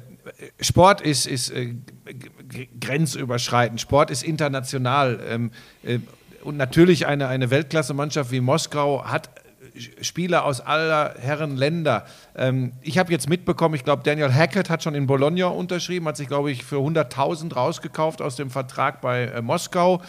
Sport 0.60 1.02
ist, 1.02 1.26
ist 1.26 1.50
äh, 1.50 1.74
grenzüberschreitend. 2.80 3.82
Sport 3.82 4.10
ist 4.10 4.22
international. 4.22 5.20
Ähm, 5.28 5.50
äh, 5.82 5.98
und 6.42 6.56
natürlich 6.56 7.06
eine, 7.06 7.28
eine 7.28 7.50
Weltklasse-Mannschaft 7.50 8.30
wie 8.30 8.40
Moskau 8.40 9.04
hat 9.04 9.28
Spieler 10.00 10.44
aus 10.44 10.60
aller 10.60 11.14
Herren 11.18 11.56
Länder. 11.56 12.06
Ähm, 12.36 12.72
ich 12.82 12.98
habe 12.98 13.12
jetzt 13.12 13.28
mitbekommen, 13.28 13.74
ich 13.74 13.84
glaube, 13.84 14.02
Daniel 14.04 14.32
Hackett 14.32 14.70
hat 14.70 14.82
schon 14.82 14.94
in 14.94 15.06
Bologna 15.06 15.46
unterschrieben, 15.46 16.06
hat 16.06 16.16
sich, 16.16 16.28
glaube 16.28 16.50
ich, 16.50 16.64
für 16.64 16.76
100.000 16.76 17.54
rausgekauft 17.54 18.22
aus 18.22 18.36
dem 18.36 18.50
Vertrag 18.50 19.00
bei 19.00 19.24
äh, 19.24 19.42
Moskau. 19.42 20.02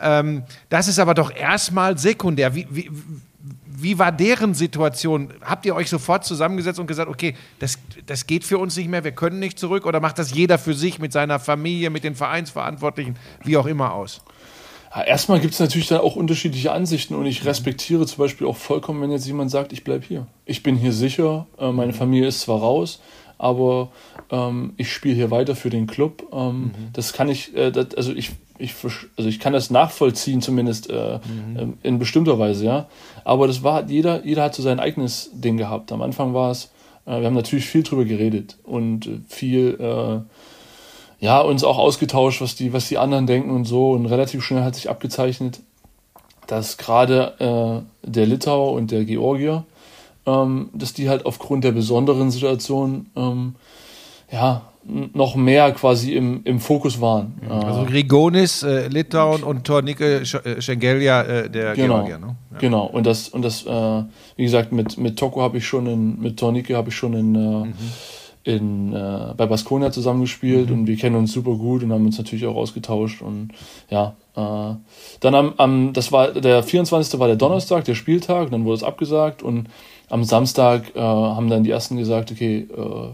Ähm, 0.00 0.42
das 0.68 0.88
ist 0.88 0.98
aber 0.98 1.14
doch 1.14 1.34
erstmal 1.34 1.98
sekundär. 1.98 2.54
Wie, 2.54 2.66
wie, 2.70 2.90
wie 3.76 3.98
war 3.98 4.12
deren 4.12 4.54
Situation? 4.54 5.32
Habt 5.42 5.66
ihr 5.66 5.74
euch 5.74 5.90
sofort 5.90 6.24
zusammengesetzt 6.24 6.78
und 6.78 6.86
gesagt, 6.86 7.10
okay, 7.10 7.34
das, 7.58 7.78
das 8.06 8.26
geht 8.26 8.44
für 8.44 8.58
uns 8.58 8.76
nicht 8.76 8.88
mehr, 8.88 9.04
wir 9.04 9.12
können 9.12 9.38
nicht 9.38 9.58
zurück? 9.58 9.86
Oder 9.86 10.00
macht 10.00 10.18
das 10.18 10.32
jeder 10.32 10.58
für 10.58 10.74
sich 10.74 10.98
mit 10.98 11.12
seiner 11.12 11.38
Familie, 11.38 11.90
mit 11.90 12.04
den 12.04 12.14
Vereinsverantwortlichen, 12.14 13.16
wie 13.42 13.56
auch 13.56 13.66
immer 13.66 13.92
aus? 13.92 14.22
Erstmal 15.02 15.40
gibt 15.40 15.54
es 15.54 15.60
natürlich 15.60 15.88
dann 15.88 16.00
auch 16.00 16.14
unterschiedliche 16.14 16.70
Ansichten 16.70 17.14
und 17.14 17.26
ich 17.26 17.44
respektiere 17.44 18.06
zum 18.06 18.18
Beispiel 18.18 18.46
auch 18.46 18.56
vollkommen, 18.56 19.02
wenn 19.02 19.10
jetzt 19.10 19.26
jemand 19.26 19.50
sagt, 19.50 19.72
ich 19.72 19.82
bleibe 19.82 20.04
hier. 20.06 20.26
Ich 20.46 20.62
bin 20.62 20.76
hier 20.76 20.92
sicher, 20.92 21.46
äh, 21.58 21.72
meine 21.72 21.92
Familie 21.92 22.28
ist 22.28 22.42
zwar 22.42 22.60
raus, 22.60 23.00
aber 23.36 23.90
ähm, 24.30 24.74
ich 24.76 24.92
spiele 24.92 25.16
hier 25.16 25.30
weiter 25.32 25.56
für 25.56 25.70
den 25.70 25.88
Club. 25.88 26.22
Ähm, 26.32 26.70
Das 26.92 27.12
kann 27.12 27.28
ich, 27.28 27.56
äh, 27.56 27.72
das, 27.72 27.94
also 27.96 28.12
ich, 28.12 28.30
ich, 28.58 28.72
also 29.16 29.28
ich 29.28 29.40
kann 29.40 29.52
das 29.52 29.70
nachvollziehen, 29.70 30.40
zumindest 30.40 30.88
äh, 30.90 31.18
ähm, 31.58 31.74
in 31.82 31.98
bestimmter 31.98 32.38
Weise, 32.38 32.64
ja. 32.64 32.88
Aber 33.24 33.48
das 33.48 33.64
war, 33.64 33.88
jeder, 33.88 34.24
jeder 34.24 34.44
hat 34.44 34.54
so 34.54 34.62
sein 34.62 34.78
eigenes 34.78 35.30
Ding 35.32 35.56
gehabt. 35.56 35.90
Am 35.90 36.02
Anfang 36.02 36.34
war 36.34 36.52
es, 36.52 36.70
äh, 37.06 37.18
wir 37.18 37.26
haben 37.26 37.34
natürlich 37.34 37.66
viel 37.66 37.82
drüber 37.82 38.04
geredet 38.04 38.58
und 38.62 39.06
äh, 39.06 39.18
viel 39.26 39.76
äh, 39.80 40.20
ja, 41.24 41.40
uns 41.40 41.64
auch 41.64 41.78
ausgetauscht, 41.78 42.40
was 42.42 42.54
die, 42.54 42.72
was 42.74 42.88
die 42.88 42.98
anderen 42.98 43.26
denken 43.26 43.50
und 43.50 43.64
so. 43.64 43.92
Und 43.92 44.06
relativ 44.06 44.42
schnell 44.44 44.62
hat 44.62 44.74
sich 44.74 44.90
abgezeichnet, 44.90 45.60
dass 46.46 46.76
gerade 46.76 47.84
äh, 48.04 48.08
der 48.16 48.26
Litauer 48.26 48.72
und 48.72 48.90
der 48.90 49.04
Georgier, 49.06 49.64
ähm, 50.26 50.68
dass 50.74 50.92
die 50.92 51.08
halt 51.08 51.24
aufgrund 51.24 51.64
der 51.64 51.72
besonderen 51.72 52.30
Situation 52.30 53.06
ähm, 53.16 53.54
ja, 54.30 54.62
noch 55.14 55.34
mehr 55.34 55.72
quasi 55.72 56.12
im, 56.12 56.42
im 56.44 56.60
Fokus 56.60 57.00
waren. 57.00 57.32
Also 57.48 57.84
Grigonis, 57.84 58.62
äh, 58.62 58.88
Litauen 58.88 59.42
und 59.42 59.64
Tornike 59.64 60.20
Sch- 60.24 60.44
äh, 60.44 60.60
Schengelia, 60.60 61.22
äh, 61.22 61.48
der 61.50 61.74
Genau, 61.74 61.94
Georgier. 62.04 62.18
Ne? 62.18 62.36
Ja. 62.52 62.58
genau. 62.58 62.84
Und 62.84 63.06
das, 63.06 63.30
und 63.30 63.40
das, 63.42 63.64
äh, 63.64 64.02
wie 64.36 64.44
gesagt, 64.44 64.72
mit, 64.72 64.98
mit 64.98 65.18
Toko 65.18 65.40
habe 65.40 65.56
ich 65.56 65.66
schon 65.66 65.86
in, 65.86 66.20
mit 66.20 66.38
Tornike 66.38 66.76
habe 66.76 66.90
ich 66.90 66.96
schon 66.96 67.14
in, 67.14 67.34
äh, 67.34 67.72
in, 68.44 68.92
äh, 68.92 69.34
bei 69.36 69.46
Baskonia 69.46 69.90
zusammengespielt 69.90 70.70
und 70.70 70.86
wir 70.86 70.96
kennen 70.96 71.16
uns 71.16 71.32
super 71.32 71.54
gut 71.54 71.82
und 71.82 71.92
haben 71.92 72.04
uns 72.04 72.18
natürlich 72.18 72.46
auch 72.46 72.56
ausgetauscht 72.56 73.22
und 73.22 73.52
ja, 73.90 74.14
äh, 74.36 74.74
dann 75.20 75.34
am, 75.34 75.54
am, 75.56 75.92
das 75.94 76.12
war 76.12 76.32
der 76.32 76.62
24. 76.62 77.18
war 77.18 77.26
der 77.26 77.36
Donnerstag, 77.36 77.84
der 77.86 77.94
Spieltag, 77.94 78.50
dann 78.50 78.64
wurde 78.64 78.76
es 78.76 78.82
abgesagt 78.82 79.42
und 79.42 79.68
am 80.10 80.24
Samstag 80.24 80.94
äh, 80.94 81.00
haben 81.00 81.48
dann 81.48 81.64
die 81.64 81.70
ersten 81.70 81.96
gesagt, 81.96 82.30
okay, 82.30 82.68
äh, 82.70 83.08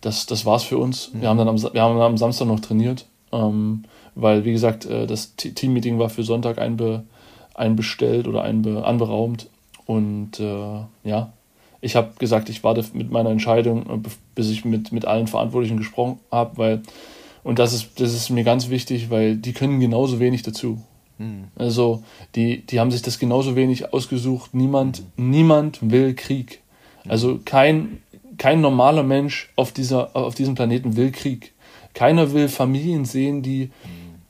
das, 0.00 0.26
das 0.26 0.46
war's 0.46 0.62
für 0.62 0.78
uns. 0.78 1.10
Wir 1.14 1.28
haben 1.28 1.38
dann 1.38 1.48
am, 1.48 1.62
wir 1.62 1.82
haben 1.82 2.00
am 2.00 2.16
Samstag 2.16 2.46
noch 2.48 2.60
trainiert, 2.60 3.06
ähm, 3.32 3.84
weil 4.14 4.44
wie 4.44 4.52
gesagt, 4.52 4.86
äh, 4.86 5.06
das 5.06 5.36
Te- 5.36 5.52
Teammeeting 5.52 5.98
war 5.98 6.08
für 6.08 6.22
Sonntag 6.22 6.58
einbe, 6.58 7.04
einbestellt 7.54 8.26
oder 8.26 8.42
einbe, 8.42 8.84
anberaumt 8.86 9.48
und 9.84 10.40
äh, 10.40 10.80
ja, 11.04 11.32
ich 11.80 11.96
habe 11.96 12.12
gesagt, 12.18 12.48
ich 12.48 12.64
warte 12.64 12.84
mit 12.92 13.10
meiner 13.10 13.30
Entscheidung, 13.30 13.82
äh, 13.82 14.08
bis 14.34 14.50
ich 14.50 14.64
mit, 14.64 14.92
mit 14.92 15.04
allen 15.04 15.26
Verantwortlichen 15.26 15.76
gesprochen 15.76 16.18
habe, 16.30 16.58
weil 16.58 16.82
und 17.46 17.60
das 17.60 17.72
ist, 17.72 18.00
das 18.00 18.12
ist 18.12 18.28
mir 18.30 18.42
ganz 18.42 18.70
wichtig, 18.70 19.08
weil 19.08 19.36
die 19.36 19.52
können 19.52 19.78
genauso 19.78 20.18
wenig 20.18 20.42
dazu. 20.42 20.82
Also 21.54 22.02
die, 22.34 22.66
die 22.66 22.80
haben 22.80 22.90
sich 22.90 23.02
das 23.02 23.20
genauso 23.20 23.54
wenig 23.54 23.92
ausgesucht. 23.92 24.52
Niemand, 24.52 25.04
niemand 25.16 25.78
will 25.80 26.14
Krieg. 26.14 26.60
Also 27.08 27.38
kein, 27.44 28.02
kein 28.36 28.60
normaler 28.60 29.04
Mensch 29.04 29.52
auf, 29.54 29.70
dieser, 29.70 30.16
auf 30.16 30.34
diesem 30.34 30.56
Planeten 30.56 30.96
will 30.96 31.12
Krieg. 31.12 31.52
Keiner 31.94 32.32
will 32.32 32.48
Familien 32.48 33.04
sehen, 33.04 33.42
die, 33.42 33.70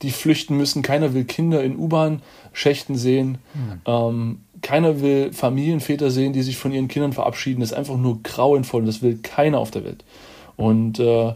die 0.03 0.11
flüchten 0.11 0.55
müssen. 0.55 0.83
Keiner 0.83 1.15
will 1.15 1.25
Kinder 1.25 1.63
in 1.63 1.75
U-Bahn-Schächten 1.75 2.95
sehen. 2.95 3.39
Ähm, 3.85 4.41
keiner 4.61 5.01
will 5.01 5.31
Familienväter 5.33 6.11
sehen, 6.11 6.33
die 6.33 6.41
sich 6.41 6.57
von 6.57 6.71
ihren 6.71 6.87
Kindern 6.87 7.13
verabschieden. 7.13 7.61
Das 7.61 7.71
ist 7.71 7.77
einfach 7.77 7.97
nur 7.97 8.21
grauenvoll. 8.23 8.85
Das 8.85 9.01
will 9.01 9.19
keiner 9.21 9.59
auf 9.59 9.71
der 9.71 9.83
Welt. 9.83 10.03
Und 10.55 10.99
äh, 10.99 11.33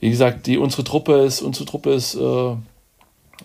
wie 0.00 0.10
gesagt, 0.10 0.46
die, 0.46 0.58
unsere 0.58 0.84
Truppe 0.84 1.20
ist, 1.20 1.42
unsere 1.42 1.66
Truppe 1.66 1.90
ist, 1.90 2.14
äh, 2.14 2.56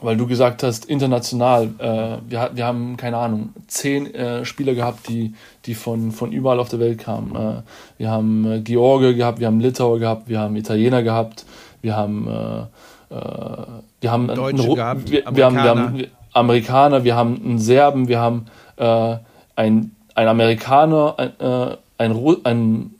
weil 0.02 0.18
du 0.18 0.26
gesagt 0.26 0.64
hast, 0.64 0.86
international, 0.86 1.70
äh, 1.78 2.18
wir, 2.28 2.52
wir 2.54 2.66
haben, 2.66 2.98
keine 2.98 3.18
Ahnung, 3.18 3.50
zehn 3.68 4.14
äh, 4.14 4.44
Spieler 4.44 4.74
gehabt, 4.74 5.08
die, 5.08 5.34
die 5.66 5.76
von, 5.76 6.12
von 6.12 6.32
überall 6.32 6.60
auf 6.60 6.70
der 6.70 6.80
Welt 6.80 6.98
kamen. 6.98 7.36
Äh, 7.36 7.62
wir 7.98 8.10
haben 8.10 8.52
äh, 8.52 8.60
George 8.62 9.16
gehabt, 9.16 9.40
wir 9.40 9.48
haben 9.48 9.60
Litauer 9.60 10.00
gehabt, 10.00 10.28
wir 10.28 10.40
haben 10.40 10.56
Italiener 10.56 11.04
gehabt, 11.04 11.46
wir 11.82 11.96
haben, 11.96 12.26
wir 12.26 14.12
haben 14.12 14.28
Deutsche 14.28 14.64
einen, 14.64 14.76
gehabt, 14.76 15.12
wir, 15.12 15.24
wir, 15.36 15.46
haben, 15.46 15.56
wir 15.56 15.64
haben 15.64 16.04
Amerikaner, 16.32 17.04
wir 17.04 17.16
haben 17.16 17.40
einen 17.44 17.60
Serben, 17.60 18.08
wir 18.08 18.20
haben 18.20 18.46
äh, 18.78 19.18
ein, 19.56 19.96
ein 20.16 20.28
Amerikaner, 20.28 21.16
ein, 21.18 21.40
äh, 21.40 21.78
ein, 21.98 22.12
Ru 22.12 22.36
ein 22.44 22.96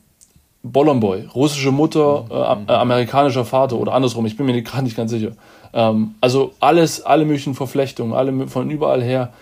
Bollonboy, 0.62 1.26
russische 1.34 1.72
Mutter, 1.72 2.24
äh, 2.30 2.34
am- 2.34 2.66
äh, 2.68 2.72
amerikanischer 2.72 3.44
Vater 3.44 3.76
oder 3.76 3.92
andersrum, 3.92 4.24
ich 4.26 4.36
bin 4.36 4.46
mir 4.46 4.62
gerade 4.62 4.84
nicht 4.84 4.96
ganz 4.96 5.10
sicher. 5.10 5.32
Ähm, 5.72 6.14
also 6.20 6.52
alles, 6.60 7.02
alle 7.02 7.24
möglichen 7.24 7.54
Verflechtungen, 7.54 8.14
alle 8.14 8.46
von 8.48 8.70
überall 8.70 9.02
her. 9.02 9.32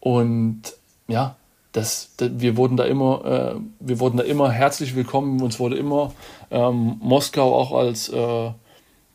Und 0.00 0.62
ja, 1.08 1.36
das, 1.72 2.10
das, 2.16 2.30
wir 2.36 2.56
wurden 2.56 2.76
da 2.76 2.84
immer, 2.84 3.24
äh, 3.24 3.60
wir 3.80 4.00
wurden 4.00 4.16
da 4.16 4.24
immer 4.24 4.50
herzlich 4.50 4.94
willkommen. 4.96 5.42
Uns 5.42 5.60
wurde 5.60 5.76
immer 5.76 6.12
ähm, 6.50 6.96
Moskau 7.00 7.54
auch 7.54 7.72
als, 7.72 8.08
äh, 8.08 8.46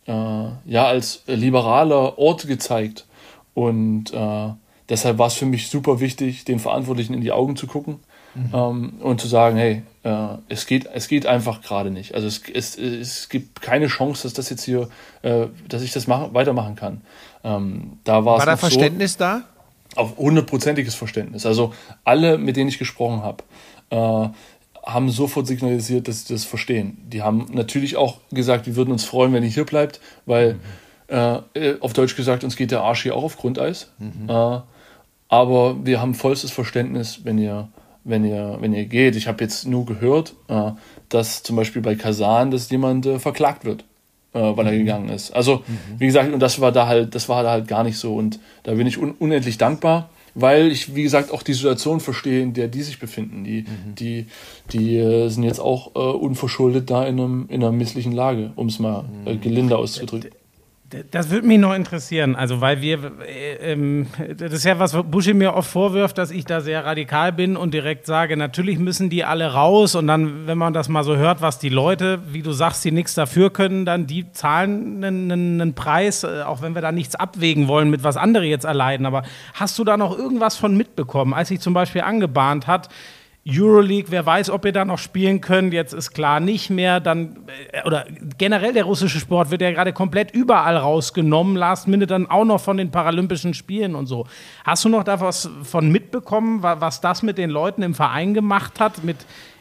äh, 0.07 0.47
ja, 0.65 0.85
als 0.85 1.23
liberaler 1.25 2.19
Ort 2.19 2.47
gezeigt. 2.47 3.05
Und 3.55 4.13
äh, 4.13 4.49
deshalb 4.89 5.17
war 5.17 5.27
es 5.27 5.33
für 5.33 5.45
mich 5.45 5.69
super 5.69 5.99
wichtig, 5.99 6.45
den 6.45 6.59
Verantwortlichen 6.59 7.13
in 7.13 7.21
die 7.21 7.31
Augen 7.31 7.55
zu 7.55 7.67
gucken 7.67 7.99
ähm, 8.53 8.93
und 8.99 9.21
zu 9.21 9.27
sagen, 9.27 9.55
hey, 9.57 9.83
äh, 10.03 10.27
es, 10.49 10.65
geht, 10.65 10.87
es 10.93 11.07
geht 11.07 11.25
einfach 11.25 11.61
gerade 11.61 11.89
nicht. 11.89 12.15
Also 12.15 12.27
es, 12.27 12.41
es, 12.53 12.77
es 12.77 13.29
gibt 13.29 13.61
keine 13.61 13.87
Chance, 13.87 14.23
dass 14.23 14.33
das 14.33 14.49
jetzt 14.49 14.63
hier, 14.63 14.89
äh, 15.21 15.47
dass 15.69 15.81
ich 15.81 15.93
das 15.93 16.07
machen, 16.07 16.33
weitermachen 16.33 16.75
kann. 16.75 17.01
Ähm, 17.43 17.93
da 18.03 18.25
war 18.25 18.37
da 18.39 18.45
noch 18.45 18.51
so- 18.53 18.67
Verständnis 18.67 19.17
da? 19.17 19.43
auf 19.95 20.17
hundertprozentiges 20.17 20.95
Verständnis. 20.95 21.45
Also 21.45 21.73
alle, 22.03 22.37
mit 22.37 22.57
denen 22.57 22.67
ich 22.67 22.77
gesprochen 22.79 23.21
habe, 23.23 23.43
äh, 23.91 24.29
haben 24.85 25.09
sofort 25.09 25.47
signalisiert, 25.47 26.07
dass 26.07 26.25
sie 26.25 26.33
das 26.33 26.43
verstehen. 26.43 26.97
Die 27.07 27.21
haben 27.23 27.47
natürlich 27.53 27.95
auch 27.95 28.17
gesagt, 28.31 28.65
wir 28.67 28.75
würden 28.75 28.91
uns 28.91 29.05
freuen, 29.05 29.31
wenn 29.33 29.43
ihr 29.43 29.49
hier 29.49 29.65
bleibt, 29.65 30.01
weil 30.25 30.59
äh, 31.07 31.37
äh, 31.53 31.79
auf 31.79 31.93
Deutsch 31.93 32.15
gesagt, 32.17 32.43
uns 32.43 32.55
geht 32.57 32.71
der 32.71 32.81
Arsch 32.81 33.03
hier 33.03 33.15
auch 33.15 33.23
auf 33.23 33.37
Grundeis. 33.37 33.91
Äh, 34.27 34.59
aber 35.27 35.85
wir 35.85 36.01
haben 36.01 36.13
vollstes 36.13 36.51
Verständnis, 36.51 37.21
wenn 37.23 37.37
ihr, 37.37 37.67
wenn 38.03 38.23
ihr, 38.25 38.57
wenn 38.59 38.73
ihr 38.73 38.85
geht. 38.85 39.15
Ich 39.15 39.27
habe 39.27 39.43
jetzt 39.43 39.65
nur 39.67 39.85
gehört, 39.85 40.33
äh, 40.47 40.71
dass 41.09 41.43
zum 41.43 41.55
Beispiel 41.55 41.81
bei 41.81 41.95
Kasan, 41.95 42.51
dass 42.51 42.69
jemand 42.69 43.05
äh, 43.05 43.19
verklagt 43.19 43.65
wird, 43.65 43.83
äh, 44.33 44.39
weil 44.39 44.67
er 44.67 44.77
gegangen 44.77 45.09
ist. 45.09 45.31
Also 45.31 45.63
wie 45.97 46.05
gesagt, 46.05 46.31
und 46.31 46.39
das 46.39 46.61
war 46.61 46.71
da 46.71 46.87
halt, 46.87 47.15
das 47.15 47.29
war 47.29 47.43
da 47.43 47.51
halt 47.51 47.67
gar 47.67 47.83
nicht 47.83 47.97
so. 47.97 48.15
Und 48.15 48.39
da 48.63 48.73
bin 48.73 48.87
ich 48.87 48.97
un 48.97 49.11
unendlich 49.17 49.57
dankbar, 49.57 50.09
weil 50.35 50.71
ich 50.71 50.93
wie 50.95 51.03
gesagt 51.03 51.31
auch 51.31 51.41
die 51.41 51.53
Situation 51.53 51.99
verstehe, 51.99 52.41
in 52.43 52.53
der 52.53 52.67
die 52.67 52.83
sich 52.83 52.99
befinden. 52.99 53.43
Die, 53.43 53.65
die, 53.97 54.27
die 54.71 54.97
äh, 54.97 55.29
sind 55.29 55.43
jetzt 55.43 55.59
auch 55.59 55.95
äh, 55.95 55.99
unverschuldet 55.99 56.89
da 56.91 57.05
in, 57.05 57.19
einem, 57.19 57.45
in 57.49 57.63
einer 57.63 57.71
misslichen 57.71 58.11
Lage, 58.11 58.51
um 58.55 58.67
es 58.67 58.77
mal 58.77 59.05
äh, 59.25 59.37
gelinde 59.37 59.77
auszudrücken. 59.77 60.29
Das 61.09 61.31
würde 61.31 61.47
mich 61.47 61.57
noch 61.57 61.73
interessieren, 61.73 62.35
also 62.35 62.61
weil 62.61 62.79
wir, 62.79 63.11
äh, 63.27 63.73
ähm, 63.73 64.05
das 64.37 64.53
ist 64.53 64.65
ja 64.65 64.77
was, 64.77 64.93
was 64.93 65.03
Buschi 65.03 65.33
mir 65.33 65.55
oft 65.55 65.67
vorwirft, 65.67 66.19
dass 66.19 66.29
ich 66.29 66.45
da 66.45 66.61
sehr 66.61 66.85
radikal 66.85 67.33
bin 67.33 67.57
und 67.57 67.73
direkt 67.73 68.05
sage, 68.05 68.37
natürlich 68.37 68.77
müssen 68.77 69.09
die 69.09 69.23
alle 69.23 69.53
raus 69.53 69.95
und 69.95 70.05
dann, 70.05 70.45
wenn 70.45 70.59
man 70.59 70.73
das 70.73 70.87
mal 70.87 71.03
so 71.03 71.15
hört, 71.15 71.41
was 71.41 71.57
die 71.57 71.69
Leute, 71.69 72.19
wie 72.31 72.43
du 72.43 72.51
sagst, 72.51 72.85
die 72.85 72.91
nichts 72.91 73.15
dafür 73.15 73.51
können, 73.51 73.85
dann 73.85 74.05
die 74.05 74.31
zahlen 74.31 75.03
einen, 75.03 75.31
einen, 75.31 75.73
Preis, 75.73 76.23
äh, 76.23 76.43
auch 76.43 76.61
wenn 76.61 76.75
wir 76.75 76.83
da 76.83 76.91
nichts 76.91 77.15
abwägen 77.15 77.67
wollen, 77.67 77.89
mit 77.89 78.03
was 78.03 78.15
andere 78.15 78.45
jetzt 78.45 78.65
erleiden. 78.65 79.07
Aber 79.07 79.23
hast 79.55 79.79
du 79.79 79.83
da 79.85 79.97
noch 79.97 80.15
irgendwas 80.15 80.55
von 80.55 80.77
mitbekommen, 80.77 81.33
als 81.33 81.47
sich 81.47 81.61
zum 81.61 81.73
Beispiel 81.73 82.01
angebahnt 82.01 82.67
hat, 82.67 82.89
Euroleague, 83.47 84.07
wer 84.09 84.25
weiß, 84.25 84.49
ob 84.49 84.65
ihr 84.65 84.71
da 84.71 84.85
noch 84.85 84.97
spielen 84.97 85.39
könnt. 85.39 85.71
Jetzt 85.71 85.93
ist 85.93 86.11
klar 86.11 86.39
nicht 86.39 86.71
mehr. 86.71 86.99
Dann, 86.99 87.37
äh, 87.71 87.85
oder 87.85 88.05
generell 88.39 88.73
der 88.73 88.85
russische 88.85 89.19
Sport 89.19 89.51
wird 89.51 89.61
ja 89.61 89.69
gerade 89.71 89.93
komplett 89.93 90.31
überall 90.31 90.77
rausgenommen. 90.77 91.55
Last 91.55 91.87
Minute 91.87 92.07
dann 92.07 92.27
auch 92.27 92.43
noch 92.45 92.59
von 92.59 92.77
den 92.77 92.89
Paralympischen 92.89 93.53
Spielen 93.53 93.93
und 93.93 94.07
so. 94.07 94.25
Hast 94.63 94.83
du 94.83 94.89
noch 94.89 95.03
da 95.03 95.19
was 95.21 95.47
von 95.61 95.91
mitbekommen, 95.91 96.63
wa- 96.63 96.77
was 96.79 97.01
das 97.01 97.21
mit 97.21 97.37
den 97.37 97.51
Leuten 97.51 97.83
im 97.83 97.93
Verein 97.93 98.33
gemacht 98.33 98.79
hat? 98.79 99.03
Mit 99.03 99.17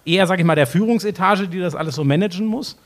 eher, 0.07 0.27
sag 0.27 0.39
ich 0.39 0.47
mal, 0.47 0.55
der 0.55 0.67
Führungsetage, 0.67 1.49
die 1.49 1.61
das 1.61 1.75
alles 1.75 1.97
so 1.97 2.05
managen 2.05 2.47
muss? 2.47 2.79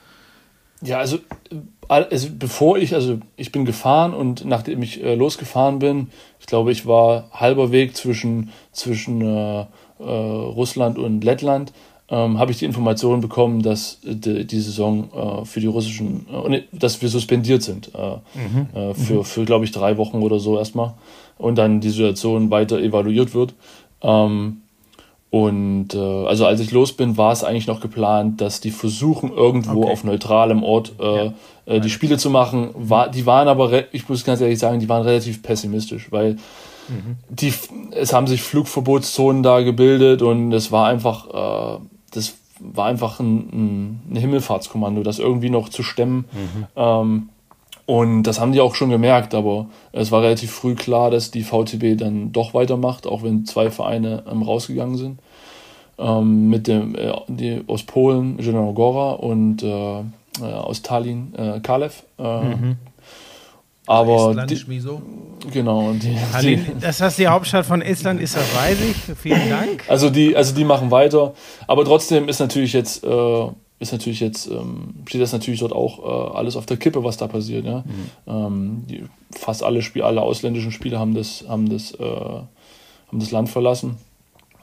Ja, 0.82 0.98
also, 0.98 1.18
äh, 1.50 2.04
also 2.10 2.28
bevor 2.36 2.76
ich, 2.76 2.94
also 2.94 3.20
ich 3.36 3.52
bin 3.52 3.64
gefahren 3.64 4.14
und 4.14 4.44
nachdem 4.44 4.82
ich 4.82 5.02
äh, 5.02 5.14
losgefahren 5.14 5.78
bin, 5.78 6.10
ich 6.40 6.46
glaube, 6.46 6.72
ich 6.72 6.86
war 6.86 7.30
halber 7.32 7.70
Weg 7.70 7.96
zwischen, 7.96 8.50
zwischen 8.72 9.20
äh, 9.22 9.66
Russland 10.02 10.98
und 10.98 11.24
Lettland, 11.24 11.72
ähm, 12.10 12.38
habe 12.38 12.52
ich 12.52 12.58
die 12.58 12.64
Information 12.64 13.20
bekommen, 13.20 13.62
dass 13.62 13.98
äh, 14.06 14.14
die, 14.14 14.46
die 14.46 14.60
Saison 14.60 15.10
äh, 15.12 15.44
für 15.44 15.60
die 15.60 15.66
russischen, 15.66 16.26
äh, 16.48 16.62
dass 16.72 17.02
wir 17.02 17.08
suspendiert 17.08 17.62
sind. 17.62 17.90
Äh, 17.94 18.78
äh, 18.78 18.94
für, 18.94 19.24
für 19.24 19.44
glaube 19.44 19.64
ich, 19.66 19.72
drei 19.72 19.96
Wochen 19.98 20.22
oder 20.22 20.38
so 20.38 20.58
erstmal. 20.58 20.94
Und 21.36 21.56
dann 21.58 21.80
die 21.80 21.90
Situation 21.90 22.50
weiter 22.50 22.78
evaluiert 22.80 23.34
wird. 23.34 23.54
Ähm, 24.02 24.62
und 25.30 25.94
äh, 25.94 25.98
also 25.98 26.46
als 26.46 26.60
ich 26.60 26.70
los 26.72 26.92
bin, 26.94 27.18
war 27.18 27.32
es 27.32 27.44
eigentlich 27.44 27.66
noch 27.66 27.80
geplant, 27.80 28.40
dass 28.40 28.60
die 28.60 28.70
versuchen, 28.70 29.30
irgendwo 29.30 29.82
Okay. 29.82 29.92
auf 29.92 30.02
neutralem 30.04 30.62
Ort 30.62 30.92
äh, 30.98 31.30
äh, 31.66 31.80
die 31.80 31.90
Spiele 31.90 32.16
zu 32.16 32.30
machen. 32.30 32.70
War, 32.74 33.10
die 33.10 33.26
waren 33.26 33.46
aber, 33.46 33.92
ich 33.92 34.08
muss 34.08 34.24
ganz 34.24 34.40
ehrlich 34.40 34.58
sagen, 34.58 34.80
die 34.80 34.88
waren 34.88 35.02
relativ 35.02 35.42
pessimistisch, 35.42 36.10
weil 36.10 36.38
die, 37.28 37.52
es 37.92 38.12
haben 38.12 38.26
sich 38.26 38.42
Flugverbotszonen 38.42 39.42
da 39.42 39.60
gebildet 39.60 40.22
und 40.22 40.52
es 40.52 40.72
war 40.72 40.86
einfach, 40.86 41.78
äh, 41.78 41.80
das 42.12 42.34
war 42.60 42.86
einfach 42.86 43.20
ein, 43.20 44.00
ein, 44.10 44.16
Himmelfahrtskommando, 44.16 45.02
das 45.02 45.18
irgendwie 45.18 45.50
noch 45.50 45.68
zu 45.68 45.82
stemmen. 45.82 46.24
Ähm, 46.76 47.28
und 47.86 48.24
das 48.24 48.38
haben 48.38 48.52
die 48.52 48.60
auch 48.60 48.74
schon 48.74 48.90
gemerkt, 48.90 49.34
aber 49.34 49.66
es 49.92 50.12
war 50.12 50.22
relativ 50.22 50.50
früh 50.50 50.74
klar, 50.74 51.10
dass 51.10 51.30
die 51.30 51.42
VTB 51.42 51.96
dann 51.96 52.32
doch 52.32 52.52
weitermacht, 52.52 53.06
auch 53.06 53.22
wenn 53.22 53.46
zwei 53.46 53.70
Vereine 53.70 54.24
ähm, 54.30 54.42
rausgegangen 54.42 54.96
sind. 54.96 55.18
Ähm, 55.98 56.48
mit 56.48 56.66
dem 56.66 56.94
äh, 56.94 57.12
die, 57.28 57.64
aus 57.66 57.84
Polen 57.84 58.36
General 58.36 58.74
Gora 58.74 59.12
und 59.12 59.62
äh, 59.62 60.00
äh, 60.00 60.42
aus 60.42 60.82
Tallinn 60.82 61.34
äh, 61.34 61.60
Kalev. 61.60 62.04
Äh, 62.18 62.22
Aber 63.88 64.30
Estland, 64.30 64.50
die, 64.50 65.50
genau, 65.50 65.92
die, 65.92 66.16
die, 66.42 66.60
dass 66.78 66.98
das 66.98 67.16
die 67.16 67.26
Hauptstadt 67.26 67.64
von 67.64 67.80
Estland 67.80 68.20
ist, 68.20 68.36
das 68.36 68.54
weiß 68.54 68.78
ich. 68.82 68.96
Vielen 69.16 69.48
Dank. 69.48 69.84
also 69.88 70.10
die, 70.10 70.36
also 70.36 70.54
die 70.54 70.64
machen 70.64 70.90
weiter. 70.90 71.32
Aber 71.66 71.86
trotzdem 71.86 72.28
ist 72.28 72.38
natürlich 72.38 72.74
jetzt, 72.74 73.02
äh, 73.02 73.46
ist 73.80 73.92
natürlich 73.92 74.20
jetzt, 74.20 74.46
ähm, 74.46 74.94
steht 75.06 75.22
das 75.22 75.32
natürlich 75.32 75.60
dort 75.60 75.72
auch 75.72 76.00
äh, 76.00 76.36
alles 76.36 76.54
auf 76.54 76.66
der 76.66 76.76
Kippe, 76.76 77.02
was 77.02 77.16
da 77.16 77.28
passiert. 77.28 77.64
Ja? 77.64 77.82
Ähm, 78.26 78.84
die, 78.90 79.04
fast 79.34 79.62
alle 79.62 79.80
Spiele, 79.80 80.04
alle 80.04 80.20
ausländischen 80.20 80.70
Spieler 80.70 80.98
haben 80.98 81.14
das, 81.14 81.46
haben 81.48 81.70
das, 81.70 81.92
äh, 81.92 82.04
haben 82.04 83.20
das 83.20 83.30
Land 83.30 83.48
verlassen. 83.48 83.96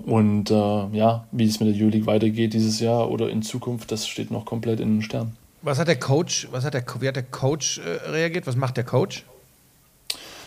Und 0.05 0.51
äh, 0.51 0.53
ja, 0.53 1.25
wie 1.31 1.45
es 1.45 1.59
mit 1.59 1.73
der 1.73 1.81
Euroleague 1.81 2.05
weitergeht 2.05 2.53
dieses 2.53 2.79
Jahr 2.79 3.09
oder 3.09 3.29
in 3.29 3.41
Zukunft, 3.41 3.91
das 3.91 4.07
steht 4.07 4.29
noch 4.29 4.45
komplett 4.45 4.79
in 4.79 4.97
den 4.97 5.01
Sternen. 5.01 5.35
Was 5.65 5.79
hat 5.79 5.87
der 5.87 5.99
Coach, 5.99 6.47
was 6.51 6.63
hat 6.63 6.75
der, 6.75 6.83
wie 6.99 7.07
hat 7.07 7.15
der 7.15 7.23
Coach 7.23 7.79
äh, 7.79 8.11
reagiert? 8.11 8.45
Was 8.45 8.55
macht 8.55 8.77
der 8.77 8.83
Coach? 8.83 9.25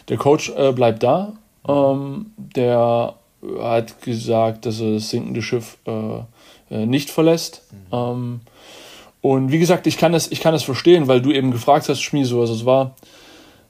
Der 0.09 0.17
Coach 0.17 0.51
äh, 0.51 0.71
bleibt 0.71 1.03
da. 1.03 1.33
Ähm, 1.67 2.27
der 2.37 3.17
hat 3.61 4.01
gesagt, 4.01 4.65
dass 4.65 4.81
er 4.81 4.93
das 4.93 5.11
sinkende 5.11 5.43
Schiff 5.43 5.77
äh, 5.87 6.21
äh, 6.71 6.87
nicht 6.87 7.11
verlässt. 7.11 7.63
Ähm, 7.93 8.43
und 9.21 9.51
wie 9.51 9.59
gesagt, 9.59 9.89
ich 9.89 9.99
kann, 9.99 10.13
das, 10.13 10.31
ich 10.31 10.41
kann 10.41 10.53
das 10.53 10.63
verstehen, 10.63 11.09
weil 11.09 11.21
du 11.21 11.33
eben 11.33 11.51
gefragt 11.51 11.89
hast, 11.89 12.01
Schmieso, 12.01 12.41
also 12.41 12.55
es 12.55 12.65
war, 12.65 12.95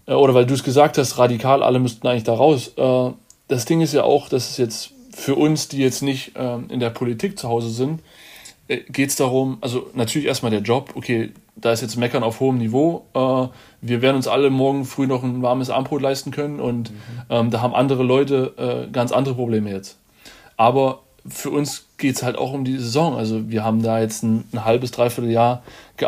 äh, 0.05 0.13
oder 0.13 0.35
weil 0.35 0.45
du 0.45 0.53
es 0.53 0.63
gesagt 0.63 0.99
hast, 0.99 1.17
radikal, 1.17 1.63
alle 1.63 1.79
müssten 1.79 2.07
eigentlich 2.07 2.25
da 2.25 2.35
raus. 2.35 2.73
Äh, 2.77 3.11
das 3.49 3.65
Ding 3.65 3.81
ist 3.81 3.95
ja 3.95 4.03
auch, 4.03 4.29
dass 4.29 4.51
es 4.51 4.59
jetzt 4.59 4.91
für 5.15 5.35
uns, 5.35 5.69
die 5.69 5.79
jetzt 5.79 6.03
nicht 6.03 6.33
ähm, 6.37 6.67
in 6.69 6.79
der 6.79 6.91
Politik 6.91 7.39
zu 7.39 7.49
Hause 7.49 7.71
sind, 7.71 8.03
geht 8.68 9.11
es 9.11 9.16
darum, 9.16 9.59
also 9.61 9.90
natürlich 9.94 10.28
erstmal 10.28 10.50
der 10.50 10.61
Job, 10.61 10.92
okay, 10.94 11.31
da 11.57 11.72
ist 11.72 11.81
jetzt 11.81 11.96
Meckern 11.96 12.22
auf 12.22 12.40
hohem 12.40 12.59
Niveau. 12.59 13.07
Äh, 13.14 13.48
wir 13.81 14.02
werden 14.02 14.16
uns 14.16 14.28
alle 14.28 14.50
morgen 14.50 14.85
früh 14.85 15.07
noch 15.07 15.22
ein 15.22 15.42
warmes 15.42 15.70
Armbrot 15.70 16.02
leisten 16.02 16.31
können 16.31 16.61
und 16.61 16.92
ähm, 17.31 17.50
da 17.50 17.61
haben 17.61 17.74
andere 17.74 18.02
Leute 18.02 18.87
äh, 18.88 18.92
ganz 18.92 19.11
andere 19.12 19.35
Probleme 19.35 19.70
jetzt. 19.70 19.98
Aber 20.57 21.00
für 21.26 21.50
uns 21.50 21.87
geht 21.98 22.16
es 22.16 22.22
halt 22.22 22.38
auch 22.38 22.52
um 22.52 22.64
die 22.64 22.78
Saison. 22.78 23.16
Also 23.16 23.50
wir 23.50 23.64
haben 23.64 23.83
da 23.83 24.00
jetzt 24.00 24.22
ein, 24.22 24.44
ein 24.52 24.64
halbes, 24.64 24.92
dreiviertel 24.92 25.31
Jahr 25.31 25.62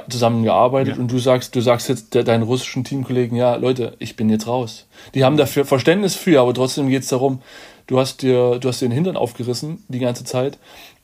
zusammen 0.08 0.44
gearbeitet 0.44 0.98
und 0.98 1.10
du 1.10 1.18
sagst, 1.18 1.56
du 1.56 1.60
sagst 1.60 1.88
jetzt 1.88 2.14
de 2.14 2.22
deinen 2.22 2.42
russischen 2.42 2.84
Teamkollegen, 2.84 3.36
ja, 3.36 3.56
Leute, 3.56 3.96
ich 3.98 4.16
bin 4.16 4.30
jetzt 4.30 4.46
raus. 4.46 4.86
Die 5.14 5.24
haben 5.24 5.36
dafür 5.36 5.64
Verständnis 5.64 6.14
für, 6.14 6.40
aber 6.40 6.54
trotzdem 6.54 6.88
geht 6.88 7.02
es 7.02 7.08
darum, 7.08 7.42
du 7.86 7.98
hast 7.98 8.22
dir, 8.22 8.58
du 8.58 8.68
hast 8.68 8.80
dir 8.80 8.88
den 8.88 8.92
Hintern 8.92 9.16
aufgerissen 9.16 9.84
die 9.88 9.98
ganze 9.98 10.24
Zeit 10.24 10.58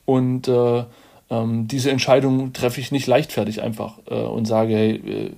und 0.05 0.47
äh, 0.47 0.83
ähm, 1.29 1.67
diese 1.67 1.91
Entscheidung 1.91 2.53
treffe 2.53 2.79
ich 2.79 2.91
nicht 2.91 3.07
leichtfertig 3.07 3.61
einfach 3.61 3.99
äh, 4.09 4.15
und 4.15 4.45
sage, 4.45 4.73
hey, 4.73 4.95
äh, 4.95 5.31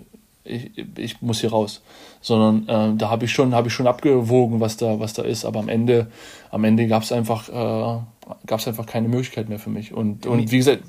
ich, 0.43 0.71
ich 0.97 1.21
muss 1.21 1.41
hier 1.41 1.51
raus. 1.51 1.81
Sondern 2.21 2.67
äh, 2.67 2.97
da 2.97 3.09
habe 3.09 3.25
ich 3.25 3.31
schon, 3.31 3.53
habe 3.53 3.67
ich 3.67 3.73
schon 3.73 3.87
abgewogen, 3.87 4.59
was 4.59 4.77
da, 4.77 4.99
was 4.99 5.13
da 5.13 5.23
ist. 5.23 5.45
Aber 5.45 5.59
am 5.59 5.69
Ende, 5.69 6.07
am 6.51 6.63
Ende 6.63 6.87
gab 6.87 7.03
es 7.03 7.11
einfach, 7.11 7.49
äh, 7.49 8.01
gab 8.45 8.59
es 8.59 8.67
einfach 8.67 8.85
keine 8.85 9.07
Möglichkeit 9.07 9.49
mehr 9.49 9.59
für 9.59 9.69
mich. 9.69 9.93
Und, 9.93 10.25
und 10.25 10.51
wie 10.51 10.57
gesagt, 10.57 10.83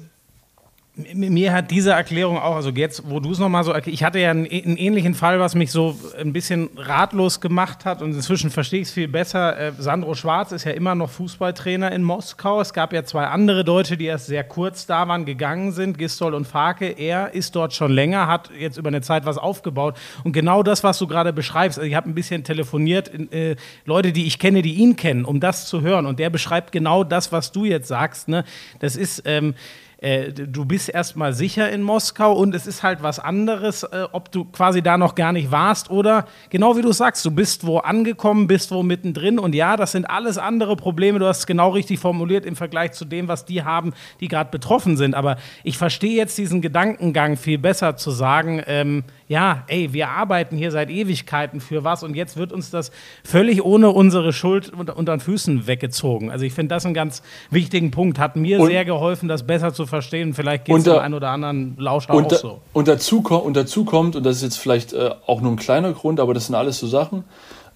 mir 0.97 1.53
hat 1.53 1.71
diese 1.71 1.93
Erklärung 1.93 2.39
auch, 2.39 2.57
also 2.57 2.71
jetzt, 2.71 3.09
wo 3.09 3.21
du 3.21 3.31
es 3.31 3.39
nochmal 3.39 3.63
so 3.63 3.71
erklärst, 3.71 3.95
ich 3.95 4.05
hatte 4.05 4.19
ja 4.19 4.31
einen, 4.31 4.47
einen, 4.47 4.77
ähnlichen 4.77 5.15
Fall, 5.15 5.39
was 5.39 5.55
mich 5.55 5.71
so 5.71 5.97
ein 6.19 6.33
bisschen 6.33 6.69
ratlos 6.77 7.41
gemacht 7.41 7.85
hat 7.85 8.03
und 8.03 8.13
inzwischen 8.13 8.51
verstehe 8.51 8.81
ich 8.81 8.89
es 8.89 8.95
viel 8.95 9.07
besser. 9.07 9.59
Äh, 9.59 9.73
Sandro 9.79 10.15
Schwarz 10.15 10.51
ist 10.53 10.65
ja 10.65 10.73
immer 10.73 10.95
noch 10.95 11.09
Fußballtrainer 11.11 11.93
in 11.93 12.03
Moskau. 12.03 12.61
Es 12.61 12.73
gab 12.73 12.93
ja 12.93 13.05
zwei 13.05 13.27
andere 13.27 13.65
Deutsche, 13.65 13.97
die 13.97 14.07
erst 14.07 14.27
sehr 14.27 14.43
kurz 14.43 14.87
da 14.87 15.07
waren, 15.07 15.25
gegangen 15.25 15.73
sind, 15.73 15.97
Gistol 15.97 16.35
und 16.35 16.47
Farke. 16.47 16.87
Er 16.87 17.35
ist 17.35 17.55
dort 17.55 17.73
schon 17.73 17.93
länger, 17.93 18.27
hat 18.27 18.51
jetzt 18.59 18.77
über 18.77 18.89
eine 18.89 19.01
Zeit 19.01 19.25
was 19.25 19.39
aufgebaut 19.39 19.97
und 20.25 20.33
genau 20.33 20.63
das, 20.63 20.83
was 20.83 20.99
du 20.99 21.07
gerade 21.07 21.33
beschreibst, 21.33 21.79
also 21.79 21.89
ich 21.89 21.95
habe 21.95 22.09
ein 22.09 22.15
bisschen 22.15 22.43
telefoniert, 22.43 23.11
äh, 23.33 23.55
Leute, 23.85 24.13
die 24.13 24.27
ich 24.27 24.39
kenne, 24.39 24.63
die 24.63 24.75
ihn 24.75 24.97
kennen, 24.97 25.25
um 25.25 25.39
das 25.39 25.67
zu 25.67 25.83
hören 25.83 26.07
und 26.07 26.19
der 26.19 26.31
beschreibt 26.31 26.73
genau 26.73 27.05
das, 27.05 27.31
was 27.31 27.53
du 27.53 27.65
jetzt 27.65 27.89
sagst. 27.89 28.29
Ne? 28.29 28.45
Das 28.81 28.97
ist... 28.97 29.23
Ähm, 29.25 29.55
äh, 30.01 30.33
du 30.33 30.65
bist 30.65 30.89
erstmal 30.89 31.35
sicher 31.35 31.71
in 31.71 31.83
Moskau 31.83 32.33
und 32.33 32.55
es 32.55 32.67
ist 32.67 32.83
halt 32.83 33.03
was 33.03 33.19
anderes, 33.19 33.83
äh, 33.83 34.07
ob 34.13 34.33
du 34.33 34.47
quasi 34.47 34.81
da 34.83 34.97
noch 34.97 35.15
gar 35.15 35.33
nicht 35.33 35.51
warst 35.51 35.91
oder 35.91 36.27
genau 36.49 36.77
wie 36.77 36.83
du 36.83 36.93
sagst, 36.93 37.25
du 37.25 37.31
bist 37.31 37.67
wo 37.67 37.79
angekommen, 37.79 38.47
bist 38.47 38.71
wo 38.71 38.83
mittendrin 38.83 39.39
und 39.39 39.55
ja, 39.55 39.77
das 39.77 39.93
sind 39.93 40.09
alles 40.09 40.39
andere 40.39 40.77
Probleme, 40.77 41.19
du 41.19 41.27
hast 41.27 41.41
es 41.41 41.47
genau 41.47 41.71
richtig 41.71 41.99
formuliert 41.99 42.47
im 42.47 42.57
Vergleich 42.57 42.93
zu 42.93 43.05
dem, 43.05 43.29
was 43.29 43.45
die 43.45 43.63
haben, 43.63 43.93
die 44.21 44.29
gerade 44.29 44.51
betroffen 44.51 44.97
sind. 44.97 45.15
Aber 45.15 45.37
ich 45.65 45.77
verstehe 45.77 46.17
jetzt 46.17 46.39
diesen 46.39 46.63
Gedankengang 46.63 47.37
viel 47.37 47.59
besser 47.59 47.97
zu 47.97 48.11
sagen, 48.11 48.63
ähm, 48.67 49.05
ja, 49.31 49.63
ey, 49.69 49.93
wir 49.93 50.09
arbeiten 50.09 50.57
hier 50.57 50.73
seit 50.73 50.91
Ewigkeiten 50.91 51.61
für 51.61 51.85
was 51.85 52.03
und 52.03 52.17
jetzt 52.17 52.37
wird 52.37 52.53
uns 52.53 52.71
das 52.71 52.91
völlig 53.23 53.65
ohne 53.65 53.91
unsere 53.91 54.33
Schuld 54.33 54.73
unter, 54.73 54.97
unter 54.97 55.17
den 55.17 55.21
Füßen 55.21 55.69
weggezogen. 55.69 56.33
Also 56.33 56.45
ich 56.45 56.53
finde 56.53 56.75
das 56.75 56.85
einen 56.85 56.95
ganz 56.95 57.23
wichtigen 57.49 57.93
Punkt. 57.93 58.19
Hat 58.19 58.35
mir 58.35 58.59
und, 58.59 58.67
sehr 58.67 58.85
geholfen, 58.85 59.29
das 59.29 59.47
besser 59.47 59.73
zu 59.73 59.87
verstehen. 59.87 60.35
Vielleicht 60.35 60.65
geht 60.65 60.79
es 60.79 60.83
dem 60.83 60.99
einen 60.99 61.15
oder 61.15 61.31
anderen 61.31 61.77
Lauscher 61.79 62.13
und, 62.13 62.27
auch 62.27 62.39
so. 62.39 62.61
Und 62.73 62.89
dazu, 62.89 63.21
und 63.21 63.57
dazu 63.57 63.85
kommt, 63.85 64.17
und 64.17 64.27
das 64.27 64.39
ist 64.39 64.43
jetzt 64.43 64.57
vielleicht 64.57 64.95
äh, 64.95 65.11
auch 65.29 65.41
nur 65.41 65.53
ein 65.53 65.57
kleiner 65.57 65.93
Grund, 65.93 66.19
aber 66.19 66.35
das 66.35 66.47
sind 66.47 66.57
alles 66.57 66.81
so 66.81 66.89
Sachen, 66.89 67.23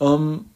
ähm, 0.01 0.47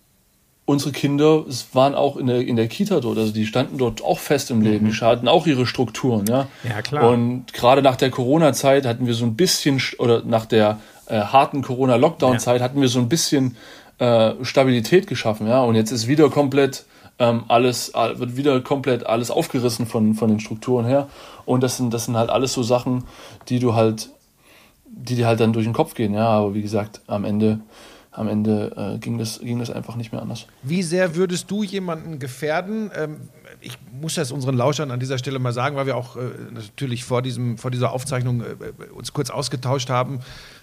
unsere 0.68 0.92
Kinder 0.92 1.44
waren 1.72 1.94
auch 1.94 2.18
in 2.18 2.26
der, 2.26 2.46
in 2.46 2.56
der 2.56 2.68
Kita 2.68 3.00
dort, 3.00 3.16
also 3.16 3.32
die 3.32 3.46
standen 3.46 3.78
dort 3.78 4.04
auch 4.04 4.18
fest 4.18 4.50
im 4.50 4.60
Leben, 4.60 4.88
mhm. 4.88 4.90
die 4.90 5.00
hatten 5.00 5.26
auch 5.26 5.46
ihre 5.46 5.66
Strukturen, 5.66 6.26
ja. 6.26 6.46
Ja, 6.62 6.82
klar. 6.82 7.08
Und 7.08 7.54
gerade 7.54 7.80
nach 7.80 7.96
der 7.96 8.10
Corona-Zeit 8.10 8.84
hatten 8.84 9.06
wir 9.06 9.14
so 9.14 9.24
ein 9.24 9.34
bisschen, 9.34 9.80
oder 9.98 10.22
nach 10.26 10.44
der 10.44 10.78
äh, 11.06 11.20
harten 11.20 11.62
Corona-Lockdown-Zeit 11.62 12.58
ja. 12.58 12.64
hatten 12.64 12.82
wir 12.82 12.88
so 12.88 12.98
ein 12.98 13.08
bisschen 13.08 13.56
äh, 13.96 14.32
Stabilität 14.42 15.06
geschaffen, 15.06 15.46
ja. 15.46 15.62
Und 15.62 15.74
jetzt 15.74 15.90
ist 15.90 16.06
wieder 16.06 16.28
komplett 16.28 16.84
ähm, 17.18 17.44
alles, 17.48 17.94
wird 17.94 18.36
wieder 18.36 18.60
komplett 18.60 19.06
alles 19.06 19.30
aufgerissen 19.30 19.86
von, 19.86 20.12
von 20.12 20.28
den 20.28 20.38
Strukturen 20.38 20.84
her. 20.84 21.08
Und 21.46 21.62
das 21.62 21.78
sind, 21.78 21.94
das 21.94 22.04
sind 22.04 22.18
halt 22.18 22.28
alles 22.28 22.52
so 22.52 22.62
Sachen, 22.62 23.04
die 23.48 23.58
du 23.58 23.74
halt, 23.74 24.10
die 24.84 25.14
dir 25.14 25.28
halt 25.28 25.40
dann 25.40 25.54
durch 25.54 25.64
den 25.64 25.72
Kopf 25.72 25.94
gehen, 25.94 26.12
ja. 26.12 26.28
Aber 26.28 26.54
wie 26.54 26.62
gesagt, 26.62 27.00
am 27.06 27.24
Ende 27.24 27.60
am 28.18 28.28
Ende 28.28 28.94
äh, 28.96 28.98
ging, 28.98 29.16
das, 29.16 29.38
ging 29.38 29.58
das 29.58 29.70
einfach 29.70 29.94
nicht 29.96 30.12
mehr 30.12 30.20
anders. 30.20 30.46
Wie 30.62 30.82
sehr 30.82 31.14
würdest 31.14 31.50
du 31.50 31.62
jemanden 31.62 32.18
gefährden? 32.18 32.90
Ähm, 32.94 33.28
ich 33.60 33.78
muss 34.00 34.14
das 34.14 34.32
unseren 34.32 34.56
Lauschern 34.56 34.90
an 34.90 35.00
dieser 35.00 35.18
Stelle 35.18 35.38
mal 35.38 35.52
sagen, 35.52 35.76
weil 35.76 35.86
wir 35.86 35.96
auch 35.96 36.16
äh, 36.16 36.20
natürlich 36.52 37.04
vor, 37.04 37.22
diesem, 37.22 37.58
vor 37.58 37.70
dieser 37.70 37.92
Aufzeichnung 37.92 38.42
äh, 38.42 38.92
uns 38.92 39.12
kurz 39.12 39.30
ausgetauscht 39.30 39.90
haben 39.90 40.20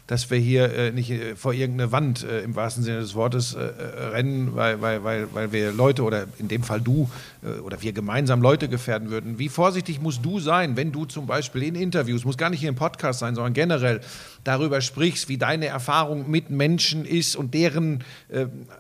dass 0.08 0.30
wir 0.30 0.38
hier 0.38 0.74
äh, 0.74 0.92
nicht 0.92 1.10
äh, 1.10 1.36
vor 1.36 1.54
irgendeine 1.54 1.92
Wand 1.92 2.24
äh, 2.24 2.42
im 2.42 2.56
wahrsten 2.56 2.84
Sinne 2.84 3.00
des 3.00 3.16
Wortes 3.16 3.56
äh, 3.56 3.60
äh, 3.60 4.04
rennen, 4.10 4.56
weil, 4.56 4.82
weil, 4.82 5.04
weil, 5.04 5.28
weil 5.34 5.52
wir 5.52 5.72
Leute 5.72 6.04
oder 6.04 6.26
in 6.38 6.48
dem 6.48 6.64
Fall 6.64 6.80
du 6.80 7.10
äh, 7.44 7.60
oder 7.60 7.82
wir 7.82 7.92
gemeinsam 7.92 8.42
Leute 8.42 8.70
gefährden 8.70 9.10
würden. 9.10 9.40
Wie 9.40 9.50
vorsichtig 9.50 10.02
musst 10.02 10.24
du 10.24 10.40
sein, 10.40 10.78
wenn 10.78 10.92
du 10.92 11.06
zum 11.06 11.26
Beispiel 11.26 11.64
in 11.64 11.76
Interviews, 11.76 12.24
muss 12.24 12.38
gar 12.38 12.50
nicht 12.50 12.60
hier 12.60 12.70
im 12.70 12.76
Podcast 12.76 13.20
sein, 13.20 13.34
sondern 13.34 13.54
generell 13.54 14.02
darüber 14.44 14.82
sprichst, 14.82 15.28
wie 15.28 15.38
deine 15.38 15.66
Erfahrung 15.66 16.30
mit 16.30 16.52
Menschen 16.52 17.04
ist 17.04 17.36
und 17.36 17.54
deren 17.54 18.04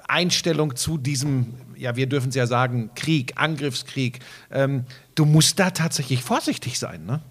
Einstellung 0.07 0.75
zu 0.75 0.97
diesem, 0.97 1.55
ja, 1.77 1.95
wir 1.95 2.07
dürfen 2.07 2.29
es 2.29 2.35
ja 2.35 2.47
sagen, 2.47 2.89
Krieg, 2.95 3.33
Angriffskrieg. 3.35 4.19
Ähm, 4.51 4.85
du 5.15 5.25
musst 5.25 5.59
da 5.59 5.71
tatsächlich 5.71 6.21
vorsichtig 6.21 6.79
sein, 6.79 7.05
ne? 7.05 7.21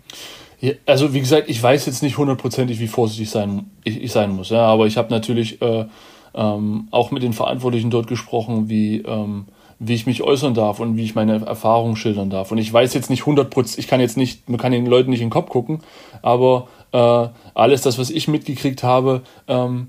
also 0.86 1.12
wie 1.12 1.20
gesagt, 1.20 1.48
ich 1.48 1.62
weiß 1.62 1.86
jetzt 1.86 2.02
nicht 2.02 2.16
hundertprozentig, 2.16 2.80
wie 2.80 2.88
vorsichtig 2.88 3.30
sein, 3.30 3.70
ich, 3.82 4.02
ich 4.02 4.12
sein 4.12 4.30
muss, 4.30 4.50
ja, 4.50 4.62
aber 4.62 4.86
ich 4.86 4.96
habe 4.96 5.10
natürlich 5.10 5.60
äh, 5.60 5.84
ähm, 6.34 6.88
auch 6.90 7.10
mit 7.10 7.22
den 7.22 7.32
Verantwortlichen 7.32 7.90
dort 7.90 8.06
gesprochen, 8.06 8.68
wie, 8.68 8.98
ähm, 8.98 9.46
wie 9.78 9.94
ich 9.94 10.06
mich 10.06 10.22
äußern 10.22 10.54
darf 10.54 10.80
und 10.80 10.96
wie 10.96 11.04
ich 11.04 11.14
meine 11.14 11.44
Erfahrungen 11.44 11.96
schildern 11.96 12.30
darf. 12.30 12.50
Und 12.50 12.58
ich 12.58 12.72
weiß 12.72 12.94
jetzt 12.94 13.10
nicht 13.10 13.26
hundertprozentig, 13.26 13.84
ich 13.84 13.88
kann 13.88 14.00
jetzt 14.00 14.16
nicht, 14.16 14.48
man 14.48 14.58
kann 14.58 14.72
den 14.72 14.86
Leuten 14.86 15.10
nicht 15.10 15.20
in 15.20 15.26
den 15.26 15.32
Kopf 15.32 15.50
gucken, 15.50 15.80
aber 16.22 16.68
äh, 16.92 17.28
alles 17.54 17.82
das, 17.82 17.98
was 17.98 18.10
ich 18.10 18.28
mitgekriegt 18.28 18.82
habe, 18.82 19.22
ähm, 19.48 19.88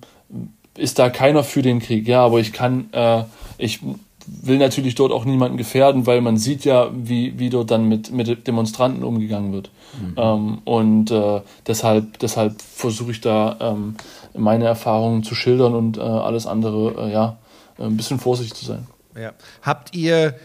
ist 0.77 0.99
da 0.99 1.09
keiner 1.09 1.43
für 1.43 1.61
den 1.61 1.79
Krieg, 1.79 2.07
ja, 2.07 2.25
aber 2.25 2.39
ich 2.39 2.51
kann, 2.51 2.89
äh, 2.91 3.23
ich 3.57 3.79
will 4.27 4.57
natürlich 4.57 4.95
dort 4.95 5.11
auch 5.11 5.25
niemanden 5.25 5.57
gefährden, 5.57 6.05
weil 6.05 6.21
man 6.21 6.37
sieht 6.37 6.65
ja, 6.65 6.89
wie, 6.93 7.37
wie 7.37 7.49
dort 7.49 7.71
dann 7.71 7.87
mit, 7.87 8.11
mit 8.11 8.47
Demonstranten 8.47 9.03
umgegangen 9.03 9.53
wird. 9.53 9.69
Mhm. 9.99 10.13
Ähm, 10.17 10.57
und 10.65 11.11
äh, 11.11 11.41
deshalb, 11.67 12.19
deshalb 12.19 12.61
versuche 12.61 13.11
ich 13.11 13.21
da 13.21 13.57
ähm, 13.59 13.95
meine 14.35 14.65
Erfahrungen 14.65 15.23
zu 15.23 15.35
schildern 15.35 15.75
und 15.75 15.97
äh, 15.97 16.01
alles 16.01 16.47
andere, 16.47 17.07
äh, 17.07 17.11
ja, 17.11 17.37
ein 17.77 17.97
bisschen 17.97 18.19
vorsichtig 18.19 18.57
zu 18.57 18.65
sein. 18.65 18.87
Ja. 19.15 19.31
Habt 19.61 19.95
ihr 19.95 20.35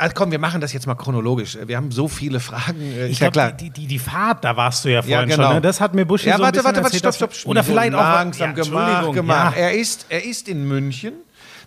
also 0.00 0.14
komm, 0.14 0.30
wir 0.30 0.38
machen 0.38 0.62
das 0.62 0.72
jetzt 0.72 0.86
mal 0.86 0.94
chronologisch. 0.94 1.58
Wir 1.66 1.76
haben 1.76 1.90
so 1.90 2.08
viele 2.08 2.40
Fragen. 2.40 2.80
Äh, 2.80 3.08
ich 3.08 3.20
ja 3.20 3.28
glaub, 3.28 3.32
klar. 3.32 3.52
Die, 3.52 3.68
die, 3.68 3.86
die 3.86 3.98
Fahrt, 3.98 4.42
da 4.44 4.56
warst 4.56 4.86
du 4.86 4.88
ja 4.88 5.02
vorhin 5.02 5.28
ja, 5.28 5.36
genau. 5.36 5.48
schon. 5.48 5.54
Ne? 5.56 5.60
Das 5.60 5.78
hat 5.78 5.94
mir 5.94 6.06
Busch 6.06 6.24
ja, 6.24 6.38
so 6.38 6.42
warte, 6.42 6.64
warte, 6.64 6.82
warte, 6.82 6.96
stopp, 6.96 7.14
stopp. 7.14 7.30
Oder 7.44 7.62
vielleicht 7.62 7.94
auch 7.94 8.00
langsam 8.00 8.56
ja, 8.56 8.64
gemacht. 8.64 9.12
gemacht. 9.12 9.56
Ja. 9.58 9.62
Er, 9.62 9.74
ist, 9.74 10.06
er 10.08 10.24
ist 10.24 10.48
in 10.48 10.66
München 10.66 11.12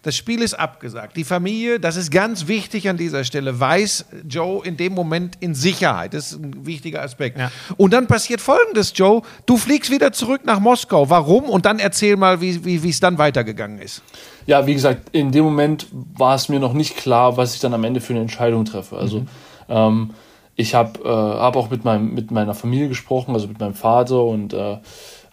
das 0.03 0.17
Spiel 0.17 0.41
ist 0.41 0.53
abgesagt. 0.53 1.15
Die 1.15 1.23
Familie, 1.23 1.79
das 1.79 1.95
ist 1.95 2.11
ganz 2.11 2.47
wichtig 2.47 2.89
an 2.89 2.97
dieser 2.97 3.23
Stelle, 3.23 3.57
weiß 3.59 4.05
Joe 4.27 4.63
in 4.65 4.75
dem 4.75 4.93
Moment 4.93 5.37
in 5.39 5.55
Sicherheit. 5.55 6.13
Das 6.13 6.33
ist 6.33 6.43
ein 6.43 6.65
wichtiger 6.65 7.01
Aspekt. 7.01 7.39
Ja. 7.39 7.51
Und 7.77 7.93
dann 7.93 8.07
passiert 8.07 8.41
Folgendes, 8.41 8.91
Joe. 8.95 9.21
Du 9.45 9.55
fliegst 9.55 9.89
wieder 9.89 10.11
zurück 10.11 10.41
nach 10.45 10.59
Moskau. 10.59 11.09
Warum? 11.09 11.45
Und 11.45 11.65
dann 11.65 11.79
erzähl 11.79 12.17
mal, 12.17 12.41
wie, 12.41 12.83
wie 12.83 12.89
es 12.89 12.99
dann 12.99 13.17
weitergegangen 13.17 13.79
ist. 13.79 14.03
Ja, 14.45 14.67
wie 14.67 14.73
gesagt, 14.73 15.09
in 15.13 15.31
dem 15.31 15.45
Moment 15.45 15.87
war 15.91 16.35
es 16.35 16.49
mir 16.49 16.59
noch 16.59 16.73
nicht 16.73 16.97
klar, 16.97 17.37
was 17.37 17.55
ich 17.55 17.61
dann 17.61 17.73
am 17.73 17.85
Ende 17.85 18.01
für 18.01 18.11
eine 18.11 18.21
Entscheidung 18.21 18.65
treffe. 18.65 18.97
Also 18.97 19.21
mhm. 19.21 19.27
ähm, 19.69 20.09
ich 20.57 20.75
habe 20.75 20.99
äh, 20.99 21.07
hab 21.07 21.55
auch 21.55 21.69
mit, 21.69 21.85
meinem, 21.85 22.13
mit 22.13 22.29
meiner 22.29 22.53
Familie 22.53 22.89
gesprochen, 22.89 23.33
also 23.33 23.47
mit 23.47 23.59
meinem 23.59 23.73
Vater 23.73 24.21
und 24.21 24.53
äh, 24.53 24.79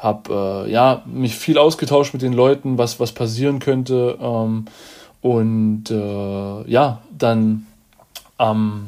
habe 0.01 0.65
äh, 0.67 0.73
ja, 0.73 1.03
mich 1.07 1.37
viel 1.37 1.59
ausgetauscht 1.59 2.13
mit 2.13 2.23
den 2.23 2.33
Leuten, 2.33 2.79
was, 2.79 2.99
was 2.99 3.13
passieren 3.13 3.61
könnte. 3.61 4.19
Ähm, 4.21 4.65
und 5.21 5.91
äh, 5.91 6.71
ja, 6.71 7.03
dann 7.17 7.67
ähm, 8.39 8.87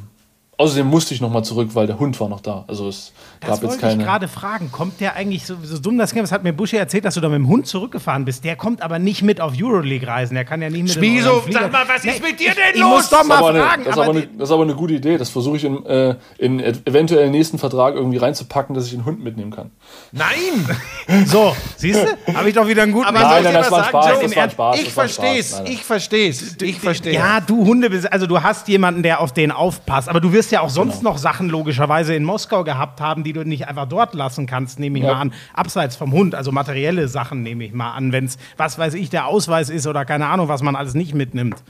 Außerdem 0.63 0.87
musste 0.87 1.13
ich 1.13 1.21
nochmal 1.21 1.43
zurück, 1.43 1.71
weil 1.73 1.89
der 1.89 1.99
Hund 1.99 2.21
war 2.21 2.29
noch 2.29 2.41
da. 2.41 2.65
Also 2.69 2.87
es 2.87 3.13
das 3.47 3.61
gab 3.61 3.71
jetzt 3.71 3.81
keine. 3.81 4.03
Ich 4.03 4.09
gerade 4.09 4.29
fragen, 4.29 4.71
kommt 4.71 5.01
der 5.01 5.17
eigentlich 5.17 5.47
so, 5.47 5.57
so 5.63 5.79
dumm 5.79 5.99
das 5.99 6.13
Das 6.13 6.33
hat 6.33 6.45
mir 6.45 6.53
Buschi 6.53 6.77
erzählt, 6.77 7.05
dass 7.05 7.15
du 7.15 7.21
da 7.21 7.29
mit 7.29 7.37
dem 7.37 7.49
Hund 7.49 7.67
zurückgefahren 7.67 8.25
bist. 8.25 8.45
Der 8.45 8.57
kommt 8.57 8.83
aber 8.83 8.99
nicht 8.99 9.23
mit 9.23 9.41
auf 9.41 9.55
Euroleague-Reisen. 9.61 10.35
Der 10.35 10.45
kann 10.45 10.63
ja 10.63 10.71
nicht 10.71 10.83
mit. 10.83 10.93
Spieso, 10.93 11.43
sag 11.51 11.73
mal, 11.73 11.85
was 11.87 12.05
nee, 12.05 12.13
ist 12.13 12.23
mit 12.23 12.39
dir 12.41 12.53
denn 12.55 12.75
ich 12.75 12.81
los? 12.81 12.89
Ich 12.89 12.97
muss 12.97 13.11
doch 13.11 13.25
mal 13.25 13.39
fragen. 13.39 13.83
Eine, 13.83 13.85
das, 13.85 13.97
ist 13.97 13.99
aber 13.99 14.11
eine, 14.11 14.27
das 14.27 14.49
ist 14.49 14.53
aber 14.53 14.63
eine 14.63 14.75
gute 14.75 14.95
Idee. 14.95 15.19
Das 15.19 15.31
versuche 15.31 15.57
ich 15.57 15.65
in, 15.65 15.85
äh, 15.85 16.17
in 16.39 16.61
eventuell 16.61 17.31
nächsten 17.31 17.59
Vertrag 17.59 17.95
irgendwie 17.95 18.19
reinzupacken, 18.19 18.75
dass 18.75 18.87
ich 18.87 18.93
den 18.93 19.05
Hund 19.05 19.23
mitnehmen 19.23 19.51
kann. 19.51 19.71
Nein! 20.13 21.27
so, 21.27 21.55
siehst 21.77 22.01
du? 22.01 22.35
Habe 22.35 22.49
ich 22.49 22.55
doch 22.55 22.67
wieder 22.67 22.85
einen 22.85 22.93
guten. 22.93 23.07
Aber 23.07 23.21
nein, 23.21 23.45
nein, 23.45 23.55
das 23.55 23.71
war 23.71 23.85
Spaß. 23.85 24.21
Das 24.21 24.37
war 24.37 24.51
Spaß. 24.51 24.81
Ich 24.81 24.93
versteh's. 24.93 25.63
Ich 25.67 25.83
versteh's. 25.83 26.57
Ich 26.63 26.81
verstehe. 26.81 27.15
Ja, 27.15 27.41
du 27.41 27.67
Hunde, 27.67 27.91
also 28.11 28.27
du 28.27 28.43
hast 28.43 28.69
jemanden, 28.69 29.03
der 29.03 29.21
auf 29.21 29.33
den 29.33 29.51
aufpasst. 29.51 30.09
Aber 30.09 30.21
du 30.21 30.33
wirst 30.33 30.53
ja 30.53 30.61
auch 30.61 30.71
sonst 30.71 30.99
genau. 30.99 31.11
noch 31.11 31.19
Sachen 31.19 31.33
Sachen 31.33 31.49
logischerweise 31.49 32.15
in 32.15 32.25
Moskau 32.25 32.63
gehabt 32.63 33.01
haben, 33.01 33.25
die 33.25 33.32
du 33.33 33.45
nicht 33.45 33.69
einfach 33.69 33.87
dort 33.89 34.15
lassen 34.15 34.47
kannst, 34.47 34.79
nehme 34.79 34.99
ich 34.99 35.05
ja. 35.05 35.15
mal 35.15 35.21
an. 35.21 35.33
Abseits 35.55 35.97
vom 35.97 36.13
Hund, 36.13 36.35
also 36.35 36.53
materielle 36.53 37.09
Sachen 37.09 37.43
nehme 37.43 37.65
ich 37.65 37.73
mal 37.73 37.93
an, 37.93 38.13
wenn 38.13 38.27
es, 38.27 38.39
was 38.57 38.79
weiß 38.79 38.95
ich, 38.95 39.11
der 39.11 39.27
Ausweis 39.27 39.71
ist 39.71 39.87
oder 39.87 40.05
keine 40.05 40.27
Ahnung, 40.27 40.49
was 40.49 40.63
man 40.63 40.77
alles 40.77 40.95
nicht 40.95 41.15
mitnimmt 41.15 41.63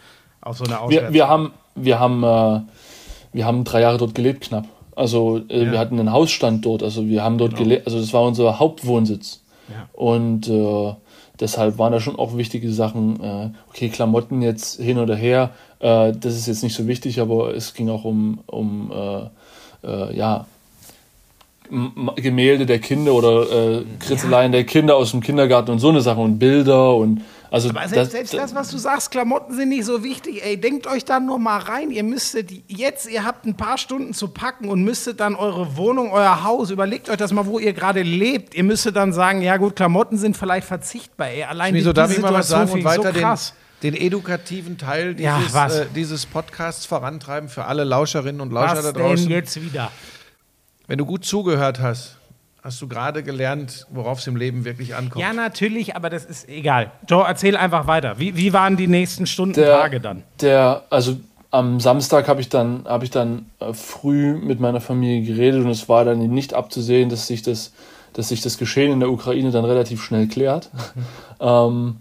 auf 0.42 0.58
so 0.58 0.64
eine 0.64 0.90
wir, 0.90 1.12
wir 1.12 1.28
haben, 1.28 1.52
wir 1.74 1.98
haben, 1.98 2.22
äh, 2.22 2.60
wir 3.32 3.46
haben 3.46 3.64
drei 3.64 3.80
Jahre 3.80 3.98
dort 3.98 4.14
gelebt 4.14 4.48
knapp. 4.48 4.66
Also 4.94 5.40
äh, 5.48 5.64
ja. 5.64 5.72
wir 5.72 5.78
hatten 5.78 5.98
einen 5.98 6.12
Hausstand 6.12 6.66
dort, 6.66 6.82
also 6.82 7.06
wir 7.06 7.22
haben 7.22 7.38
dort 7.38 7.52
genau. 7.52 7.62
gelebt, 7.62 7.86
also 7.86 7.98
das 7.98 8.12
war 8.12 8.22
unser 8.22 8.58
Hauptwohnsitz. 8.58 9.40
Ja. 9.68 9.88
Und 9.92 10.48
äh, 10.48 10.94
deshalb 11.40 11.78
waren 11.78 11.92
da 11.92 12.00
schon 12.00 12.16
auch 12.16 12.36
wichtige 12.36 12.70
Sachen. 12.72 13.22
Äh, 13.22 13.50
okay, 13.68 13.88
Klamotten 13.88 14.42
jetzt 14.42 14.80
hin 14.80 14.98
oder 14.98 15.16
her, 15.16 15.50
äh, 15.78 16.12
das 16.12 16.34
ist 16.34 16.46
jetzt 16.46 16.62
nicht 16.62 16.74
so 16.74 16.86
wichtig, 16.86 17.20
aber 17.20 17.54
es 17.54 17.72
ging 17.72 17.88
auch 17.88 18.04
um, 18.04 18.40
um 18.46 18.92
äh, 19.84 20.16
ja, 20.16 20.46
Gemälde 22.16 22.66
der 22.66 22.78
Kinder 22.78 23.14
oder 23.14 23.78
äh, 23.80 23.84
Kritzeleien 23.98 24.52
der 24.52 24.64
Kinder 24.64 24.96
aus 24.96 25.10
dem 25.12 25.20
Kindergarten 25.20 25.70
und 25.70 25.78
so 25.78 25.88
eine 25.88 26.00
Sache 26.02 26.20
und 26.20 26.38
Bilder 26.38 26.94
und 26.96 27.22
also 27.50 27.68
Aber 27.68 27.86
selbst, 27.86 28.12
selbst 28.12 28.32
das, 28.34 28.54
was 28.54 28.70
du 28.70 28.78
sagst, 28.78 29.10
Klamotten 29.10 29.54
sind 29.54 29.68
nicht 29.68 29.84
so 29.84 30.02
wichtig. 30.02 30.42
Ey, 30.42 30.58
denkt 30.58 30.86
euch 30.86 31.04
da 31.04 31.20
nur 31.20 31.38
mal 31.38 31.58
rein. 31.58 31.90
Ihr 31.90 32.02
müsstet 32.02 32.50
jetzt, 32.66 33.10
ihr 33.10 33.24
habt 33.26 33.44
ein 33.44 33.58
paar 33.58 33.76
Stunden 33.76 34.14
zu 34.14 34.28
packen 34.28 34.68
und 34.70 34.82
müsstet 34.84 35.20
dann 35.20 35.34
eure 35.34 35.76
Wohnung, 35.76 36.12
euer 36.12 36.44
Haus, 36.44 36.70
überlegt 36.70 37.10
euch 37.10 37.18
das 37.18 37.30
mal, 37.32 37.44
wo 37.44 37.58
ihr 37.58 37.74
gerade 37.74 38.00
lebt. 38.02 38.54
Ihr 38.54 38.64
müsstet 38.64 38.96
dann 38.96 39.12
sagen, 39.12 39.42
ja 39.42 39.58
gut, 39.58 39.76
Klamotten 39.76 40.16
sind 40.16 40.34
vielleicht 40.34 40.66
verzichtbar. 40.66 41.28
Ey, 41.28 41.44
allein 41.44 41.74
Wieso 41.74 41.90
die- 41.90 41.96
darf 41.96 42.10
ich 42.10 42.20
mal 42.22 42.32
was 42.32 42.48
sagen 42.48 42.68
Situation 42.68 42.86
und 42.96 43.02
weiter 43.04 43.14
so 43.14 43.20
krass. 43.20 43.54
den, 43.82 43.92
den 43.92 44.02
edukativen 44.06 44.78
Teil 44.78 45.20
Ja, 45.20 45.36
dieses, 45.38 45.52
was? 45.54 45.76
äh, 45.80 45.86
dieses 45.94 46.24
Podcasts 46.24 46.86
vorantreiben 46.86 47.50
für 47.50 47.66
alle 47.66 47.84
Lauscherinnen 47.84 48.40
und 48.40 48.50
Lauscher 48.50 48.76
Was 48.76 48.84
da 48.84 48.92
denn 48.92 49.02
draußen? 49.02 49.28
jetzt 49.30 49.60
wieder? 49.62 49.90
Wenn 50.86 50.98
du 50.98 51.06
gut 51.06 51.24
zugehört 51.24 51.80
hast, 51.80 52.16
hast 52.62 52.80
du 52.80 52.88
gerade 52.88 53.22
gelernt, 53.22 53.86
worauf 53.90 54.20
es 54.20 54.26
im 54.26 54.36
Leben 54.36 54.64
wirklich 54.64 54.94
ankommt. 54.94 55.22
Ja, 55.22 55.32
natürlich, 55.32 55.96
aber 55.96 56.10
das 56.10 56.24
ist 56.24 56.48
egal. 56.48 56.92
Joe, 57.08 57.24
erzähl 57.26 57.56
einfach 57.56 57.86
weiter. 57.86 58.18
Wie, 58.18 58.36
wie 58.36 58.52
waren 58.52 58.76
die 58.76 58.86
nächsten 58.86 59.26
Stunden, 59.26 59.54
der, 59.54 59.78
Tage 59.78 60.00
dann? 60.00 60.22
Der, 60.40 60.84
also 60.90 61.16
am 61.50 61.80
Samstag 61.80 62.28
habe 62.28 62.40
ich 62.40 62.48
dann, 62.48 62.84
habe 62.86 63.04
ich 63.04 63.10
dann 63.10 63.46
äh, 63.60 63.72
früh 63.74 64.34
mit 64.34 64.60
meiner 64.60 64.80
Familie 64.80 65.22
geredet 65.22 65.64
und 65.64 65.70
es 65.70 65.88
war 65.88 66.04
dann 66.04 66.18
nicht 66.18 66.54
abzusehen, 66.54 67.10
dass 67.10 67.26
sich 67.26 67.42
das, 67.42 67.72
dass 68.12 68.28
sich 68.28 68.40
das 68.40 68.58
Geschehen 68.58 68.92
in 68.92 69.00
der 69.00 69.10
Ukraine 69.10 69.50
dann 69.50 69.64
relativ 69.64 70.02
schnell 70.02 70.28
klärt. 70.28 70.70
ähm, 71.40 71.96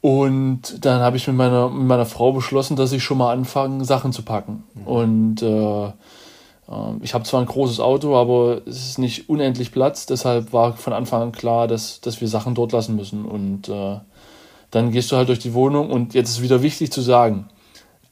und 0.00 0.84
dann 0.84 1.00
habe 1.00 1.16
ich 1.16 1.26
mit 1.26 1.36
meiner, 1.36 1.68
mit 1.68 1.86
meiner 1.86 2.06
Frau 2.06 2.32
beschlossen, 2.32 2.76
dass 2.76 2.92
ich 2.92 3.02
schon 3.02 3.18
mal 3.18 3.32
anfange, 3.32 3.84
Sachen 3.84 4.12
zu 4.12 4.22
packen. 4.22 4.62
Und 4.84 5.42
äh, 5.42 5.92
ich 7.02 7.14
habe 7.14 7.24
zwar 7.24 7.40
ein 7.40 7.46
großes 7.46 7.80
Auto, 7.80 8.14
aber 8.16 8.60
es 8.66 8.90
ist 8.90 8.98
nicht 8.98 9.28
unendlich 9.28 9.72
Platz. 9.72 10.04
Deshalb 10.06 10.52
war 10.52 10.76
von 10.76 10.92
Anfang 10.92 11.22
an 11.22 11.32
klar, 11.32 11.66
dass, 11.66 12.00
dass 12.00 12.20
wir 12.20 12.28
Sachen 12.28 12.54
dort 12.54 12.72
lassen 12.72 12.94
müssen. 12.96 13.24
Und 13.24 13.68
äh, 13.68 13.96
dann 14.70 14.90
gehst 14.92 15.10
du 15.10 15.16
halt 15.16 15.28
durch 15.28 15.38
die 15.38 15.54
Wohnung. 15.54 15.90
Und 15.90 16.12
jetzt 16.14 16.28
ist 16.30 16.42
wieder 16.42 16.62
wichtig 16.62 16.92
zu 16.92 17.00
sagen, 17.00 17.48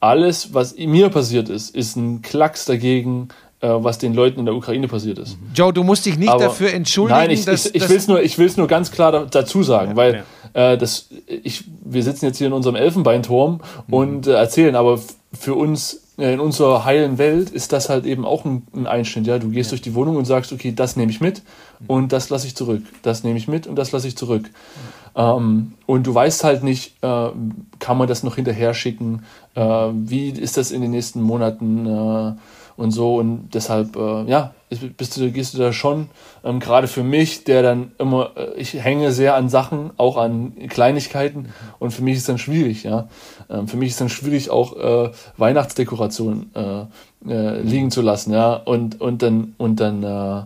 alles, 0.00 0.54
was 0.54 0.76
mir 0.76 1.08
passiert 1.10 1.48
ist, 1.48 1.74
ist 1.74 1.96
ein 1.96 2.22
Klacks 2.22 2.64
dagegen, 2.64 3.28
äh, 3.60 3.68
was 3.68 3.98
den 3.98 4.14
Leuten 4.14 4.40
in 4.40 4.46
der 4.46 4.54
Ukraine 4.54 4.88
passiert 4.88 5.18
ist. 5.18 5.36
Joe, 5.54 5.72
du 5.72 5.82
musst 5.82 6.06
dich 6.06 6.16
nicht 6.18 6.28
Aber- 6.30 6.44
dafür 6.44 6.72
entschuldigen, 6.72 7.18
Nein, 7.18 7.30
ich, 7.30 7.44
dass, 7.44 7.66
ich, 7.66 7.74
ich 7.76 7.88
will 7.88 7.96
es 7.96 8.08
nur, 8.08 8.22
ich 8.22 8.38
will's 8.38 8.56
nur 8.56 8.68
ganz 8.68 8.90
klar 8.90 9.12
da, 9.12 9.24
dazu 9.24 9.62
sagen, 9.62 9.96
weil 9.96 10.24
Äh, 10.54 10.78
das, 10.78 11.10
ich, 11.26 11.64
wir 11.84 12.02
sitzen 12.02 12.24
jetzt 12.24 12.38
hier 12.38 12.46
in 12.46 12.54
unserem 12.54 12.76
Elfenbeinturm 12.76 13.60
und 13.90 14.26
äh, 14.26 14.32
erzählen, 14.32 14.74
aber 14.74 14.98
für 15.38 15.54
uns 15.54 16.05
in 16.18 16.40
unserer 16.40 16.84
heilen 16.84 17.18
Welt 17.18 17.50
ist 17.50 17.72
das 17.72 17.88
halt 17.88 18.06
eben 18.06 18.24
auch 18.24 18.44
ein, 18.44 18.66
ein 18.74 18.86
Einschnitt. 18.86 19.26
Ja? 19.26 19.38
Du 19.38 19.50
gehst 19.50 19.70
durch 19.70 19.82
die 19.82 19.94
Wohnung 19.94 20.16
und 20.16 20.24
sagst, 20.24 20.52
okay, 20.52 20.72
das 20.72 20.96
nehme 20.96 21.10
ich 21.10 21.20
mit 21.20 21.42
und 21.86 22.12
das 22.12 22.30
lasse 22.30 22.46
ich 22.46 22.56
zurück. 22.56 22.82
Das 23.02 23.22
nehme 23.22 23.36
ich 23.36 23.48
mit 23.48 23.66
und 23.66 23.76
das 23.76 23.92
lasse 23.92 24.08
ich 24.08 24.16
zurück. 24.16 24.48
Ähm, 25.14 25.72
und 25.86 26.06
du 26.06 26.14
weißt 26.14 26.44
halt 26.44 26.62
nicht, 26.62 26.96
äh, 27.02 27.28
kann 27.78 27.98
man 27.98 28.08
das 28.08 28.22
noch 28.22 28.36
hinterher 28.36 28.74
schicken? 28.74 29.24
Äh, 29.54 29.60
wie 29.60 30.30
ist 30.30 30.56
das 30.56 30.70
in 30.70 30.80
den 30.82 30.90
nächsten 30.90 31.20
Monaten 31.22 31.86
äh, 31.86 32.32
und 32.80 32.90
so? 32.90 33.16
Und 33.16 33.50
deshalb, 33.54 33.96
äh, 33.96 34.24
ja, 34.24 34.52
ist- 34.68 34.96
bist 34.96 35.16
du, 35.16 35.30
gehst 35.30 35.54
du 35.54 35.58
da 35.58 35.72
schon, 35.72 36.08
ähm, 36.44 36.60
gerade 36.60 36.86
für 36.88 37.02
mich, 37.02 37.44
der 37.44 37.62
dann 37.62 37.92
immer, 37.98 38.30
äh, 38.36 38.54
ich 38.60 38.74
hänge 38.74 39.12
sehr 39.12 39.34
an 39.36 39.48
Sachen, 39.48 39.90
auch 39.96 40.16
an 40.18 40.52
Kleinigkeiten 40.68 41.50
und 41.78 41.92
für 41.92 42.02
mich 42.02 42.16
ist 42.16 42.28
dann 42.28 42.38
schwierig, 42.38 42.82
ja. 42.82 43.08
Ähm, 43.48 43.68
für 43.68 43.76
mich 43.76 43.90
ist 43.90 44.00
dann 44.00 44.08
schwierig, 44.08 44.50
auch 44.50 44.76
äh, 44.76 45.10
Weihnachtsdekoration 45.36 46.50
äh, 46.54 47.30
äh, 47.30 47.60
liegen 47.60 47.90
zu 47.90 48.02
lassen, 48.02 48.32
ja. 48.32 48.54
Und, 48.54 49.00
und 49.00 49.22
dann, 49.22 49.54
und 49.58 49.80
dann, 49.80 50.02
äh, 50.02 50.42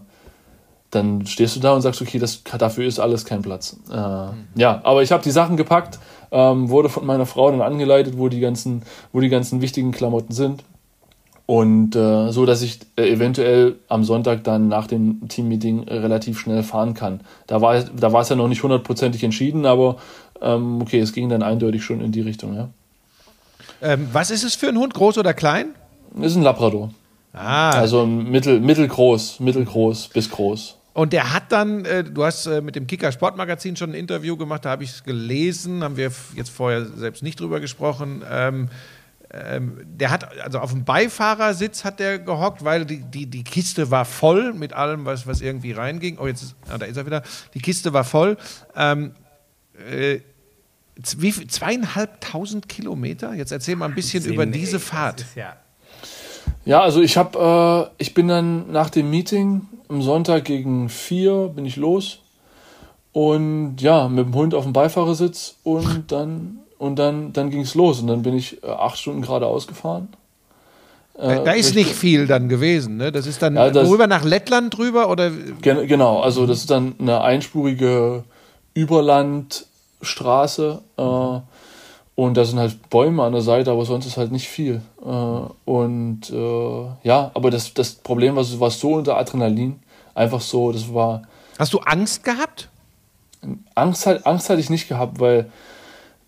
dann 0.91 1.27
stehst 1.27 1.57
du 1.57 1.61
da 1.61 1.73
und 1.75 1.83
sagst, 1.83 2.03
okay, 2.03 2.19
das, 2.19 2.43
dafür 2.45 2.87
ist 2.87 2.99
alles 2.99 3.25
kein 3.25 3.43
Platz. 3.43 3.77
Äh, 3.91 3.95
Ja, 4.57 4.81
aber 4.83 5.03
ich 5.03 5.13
habe 5.13 5.23
die 5.23 5.31
Sachen 5.31 5.57
gepackt, 5.57 5.99
ähm, 6.31 6.69
wurde 6.69 6.89
von 6.89 7.07
meiner 7.07 7.27
Frau 7.27 7.51
dann 7.51 7.63
angeleitet, 7.63 8.19
wo 8.19 8.29
die 8.29 8.41
ganzen, 8.41 8.83
wo 9.13 9.21
die 9.21 9.29
ganzen 9.29 9.61
wichtigen 9.61 9.93
Klamotten 9.93 10.33
sind. 10.33 10.65
Und 11.47 11.97
äh, 11.97 12.31
so, 12.31 12.47
dass 12.47 12.63
ich 12.63 12.79
äh, 12.97 13.11
eventuell 13.11 13.77
am 13.89 14.05
Sonntag 14.05 14.45
dann 14.45 14.69
nach 14.69 14.87
dem 14.87 15.29
Teammeeting 15.29 15.83
äh, 15.89 15.95
relativ 15.95 16.39
schnell 16.39 16.63
fahren 16.63 16.95
kann. 16.95 17.23
Da 17.49 17.61
war, 17.61 17.83
da 17.83 18.13
war 18.13 18.21
es 18.21 18.29
ja 18.29 18.37
noch 18.37 18.47
nicht 18.47 18.63
hundertprozentig 18.63 19.25
entschieden, 19.25 19.67
aber 19.67 19.97
ähm, 20.41 20.81
okay, 20.81 21.01
es 21.01 21.13
ging 21.13 21.29
dann 21.29 21.43
eindeutig 21.43 21.83
schon 21.83 22.01
in 22.01 22.13
die 22.13 22.21
Richtung, 22.21 22.55
ja. 22.55 22.69
Ähm, 23.83 24.09
was 24.13 24.31
ist 24.31 24.45
es 24.45 24.55
für 24.55 24.69
ein 24.69 24.79
Hund, 24.79 24.95
groß 24.95 25.19
oder 25.19 25.35
klein? 25.35 25.75
Ist 26.21 26.37
ein 26.37 26.43
Labrador. 26.43 26.93
Ah, 27.33 27.71
Also 27.71 28.07
mittel, 28.07 28.61
mittelgroß, 28.61 29.41
mittelgroß 29.41 30.09
bis 30.09 30.31
groß. 30.31 30.77
Und 30.93 31.13
der 31.13 31.33
hat 31.33 31.53
dann, 31.53 31.85
äh, 31.85 32.03
du 32.03 32.25
hast 32.25 32.47
äh, 32.47 32.61
mit 32.61 32.75
dem 32.75 32.87
Kicker 32.87 33.13
Sportmagazin 33.13 33.77
schon 33.77 33.91
ein 33.91 33.95
Interview 33.95 34.37
gemacht, 34.37 34.65
da 34.65 34.71
habe 34.71 34.83
ich 34.83 34.91
es 34.91 35.05
gelesen, 35.05 35.85
haben 35.85 35.97
wir 35.97 36.11
jetzt 36.35 36.51
vorher 36.51 36.85
selbst 36.85 37.23
nicht 37.23 37.39
drüber 37.39 37.61
gesprochen. 37.61 38.25
Ähm, 38.29 38.69
ähm, 39.33 39.81
der 39.85 40.11
hat, 40.11 40.41
also 40.43 40.59
auf 40.59 40.73
dem 40.73 40.85
Beifahrersitz 40.85 41.85
hat 41.85 42.01
der 42.01 42.19
gehockt, 42.19 42.65
weil 42.65 42.85
die, 42.85 43.03
die, 43.03 43.27
die 43.27 43.45
Kiste 43.45 43.93
war 43.93 44.05
voll 44.05 44.53
mit 44.53 44.73
allem, 44.73 45.05
was, 45.05 45.29
was 45.29 45.41
irgendwie 45.41 45.71
reinging. 45.71 46.19
Oh, 46.19 46.27
jetzt 46.27 46.43
ist, 46.43 46.57
ah, 46.69 46.79
da 46.79 46.87
ist 46.87 46.97
er 46.97 47.07
wieder. 47.07 47.23
Die 47.55 47.61
Kiste 47.61 47.93
war 47.93 48.03
voll. 48.03 48.37
Ähm, 48.75 49.13
äh, 49.89 50.19
wie 51.19 51.33
viel, 51.33 51.47
zweieinhalbtausend 51.47 52.69
Kilometer? 52.69 53.35
Jetzt 53.35 53.53
erzähl 53.53 53.77
mal 53.77 53.87
ein 53.87 53.95
bisschen 53.95 54.25
über 54.25 54.43
Sinn, 54.45 54.53
diese 54.53 54.77
ey, 54.77 54.81
Fahrt. 54.83 55.25
Ja 55.35 55.57
Ja, 56.65 56.81
also 56.83 57.01
ich 57.01 57.17
habe, 57.17 57.91
äh, 57.99 58.03
ich 58.03 58.15
bin 58.15 58.29
dann 58.29 58.71
nach 58.71 58.91
dem 58.91 59.11
Meeting 59.11 59.63
am 59.89 60.03
Sonntag 60.03 60.45
gegen 60.45 60.89
vier 60.89 61.51
bin 61.55 61.65
ich 61.67 61.77
los 61.77 62.21
und 63.13 63.77
ja 63.81 64.09
mit 64.09 64.27
dem 64.27 64.35
Hund 64.35 64.55
auf 64.55 64.65
dem 64.65 64.73
Beifahrersitz 64.73 65.57
und 65.65 66.13
dann 66.13 66.59
und 66.79 66.97
dann 66.99 67.33
dann 67.33 67.51
ging 67.51 67.63
es 67.63 67.75
los 67.75 68.01
und 68.01 68.07
dann 68.07 68.23
bin 68.23 68.35
ich 68.37 68.63
äh, 68.63 68.69
acht 68.69 68.99
Stunden 68.99 69.23
geradeaus 69.23 69.67
gefahren. 69.67 70.09
Da, 71.19 71.41
da 71.41 71.53
ist 71.53 71.75
nicht 71.75 71.95
viel 71.95 72.27
dann 72.27 72.49
gewesen, 72.49 72.97
ne? 72.97 73.13
Das 73.13 73.27
ist 73.27 73.43
dann 73.43 73.55
Ja, 73.55 73.69
das- 73.71 73.87
worüber 73.87 74.07
nach 74.07 74.25
Lettland 74.25 74.77
drüber 74.79 75.11
oder 75.11 75.31
Gen 75.61 75.87
genau, 75.87 76.21
also 76.21 76.47
das 76.47 76.59
ist 76.59 76.71
dann 76.71 76.95
eine 76.99 77.21
einspurige 77.21 78.25
Überlandstraße 80.01 80.83
äh, 80.97 81.41
und 82.21 82.37
da 82.37 82.45
sind 82.45 82.59
halt 82.59 82.91
Bäume 82.91 83.23
an 83.23 83.33
der 83.33 83.43
Seite, 83.43 83.71
aber 83.71 83.85
sonst 83.85 84.07
ist 84.07 84.17
halt 84.17 84.33
nicht 84.33 84.49
viel. 84.49 84.83
Äh, 85.03 85.71
und 85.71 86.31
äh, 86.31 86.87
ja, 87.03 87.31
aber 87.35 87.51
das, 87.51 87.73
das 87.75 87.93
Problem 87.93 88.37
war, 88.37 88.45
war 88.61 88.71
so 88.71 88.95
unter 88.95 89.17
Adrenalin, 89.17 89.81
einfach 90.15 90.41
so, 90.41 90.73
das 90.73 90.93
war 90.93 91.23
Hast 91.59 91.73
du 91.73 91.79
Angst 91.81 92.25
gehabt? 92.25 92.69
Angst, 93.75 94.07
halt, 94.07 94.27
Angst 94.27 94.51
hatte 94.51 94.61
ich 94.61 94.71
nicht 94.71 94.89
gehabt, 94.89 95.19
weil 95.19 95.51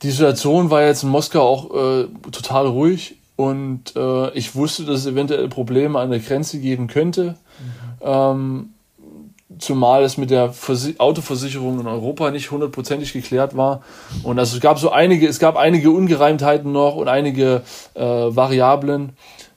die 0.02 0.10
Situation 0.10 0.70
war 0.70 0.82
jetzt 0.82 1.02
in 1.02 1.10
Moskau 1.10 1.42
auch 1.42 1.74
äh, 1.74 2.08
total 2.30 2.66
ruhig 2.66 3.16
und 3.36 3.94
äh, 3.96 4.30
ich 4.30 4.54
wusste, 4.54 4.84
dass 4.84 5.00
es 5.00 5.06
eventuell 5.06 5.48
Probleme 5.48 5.98
an 5.98 6.10
der 6.10 6.20
Grenze 6.20 6.58
geben 6.58 6.86
könnte. 6.86 7.36
Ähm, 8.00 8.71
zumal 9.58 10.02
es 10.04 10.16
mit 10.16 10.30
der 10.30 10.52
Versi 10.52 10.96
Autoversicherung 10.98 11.80
in 11.80 11.86
Europa 11.86 12.30
nicht 12.30 12.50
hundertprozentig 12.50 13.12
geklärt 13.12 13.56
war. 13.56 13.82
Und 14.22 14.38
also 14.38 14.56
es 14.56 14.62
gab 14.62 14.78
so 14.78 14.90
einige, 14.90 15.26
es 15.28 15.38
gab 15.38 15.56
einige 15.56 15.90
Ungereimtheiten 15.90 16.72
noch 16.72 16.96
und 16.96 17.08
einige 17.08 17.62
äh, 17.94 18.00
Variablen, 18.02 19.10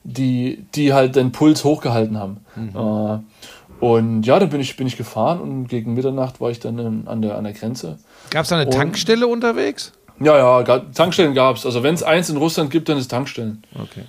die, 0.04 0.64
die 0.74 0.92
halt 0.92 1.16
den 1.16 1.32
Puls 1.32 1.64
hochgehalten 1.64 2.18
haben. 2.18 2.38
Äh, 2.56 3.84
und 3.84 4.22
ja, 4.24 4.38
dann 4.38 4.48
bin 4.48 4.60
ich, 4.60 4.76
bin 4.76 4.86
ich 4.86 4.96
gefahren 4.96 5.40
und 5.40 5.68
gegen 5.68 5.94
Mitternacht 5.94 6.40
war 6.40 6.50
ich 6.50 6.60
dann 6.60 6.78
in, 6.78 7.08
an, 7.08 7.20
der, 7.22 7.36
an 7.36 7.44
der 7.44 7.52
Grenze. 7.52 7.98
Gab 8.30 8.44
es 8.44 8.48
da 8.48 8.56
eine 8.56 8.66
Und- 8.66 8.72
Tankstelle 8.72 9.26
unterwegs? 9.26 9.92
Ja, 10.18 10.62
ja, 10.62 10.78
Tankstellen 10.94 11.34
gab 11.34 11.56
es. 11.56 11.66
Also 11.66 11.82
wenn 11.82 11.94
es 11.94 12.02
eins 12.02 12.30
in 12.30 12.38
Russland 12.38 12.70
gibt, 12.70 12.88
dann 12.88 12.96
ist 12.96 13.08
Tankstellen. 13.10 13.62
Okay. 13.74 14.04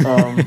Ähm, 0.00 0.44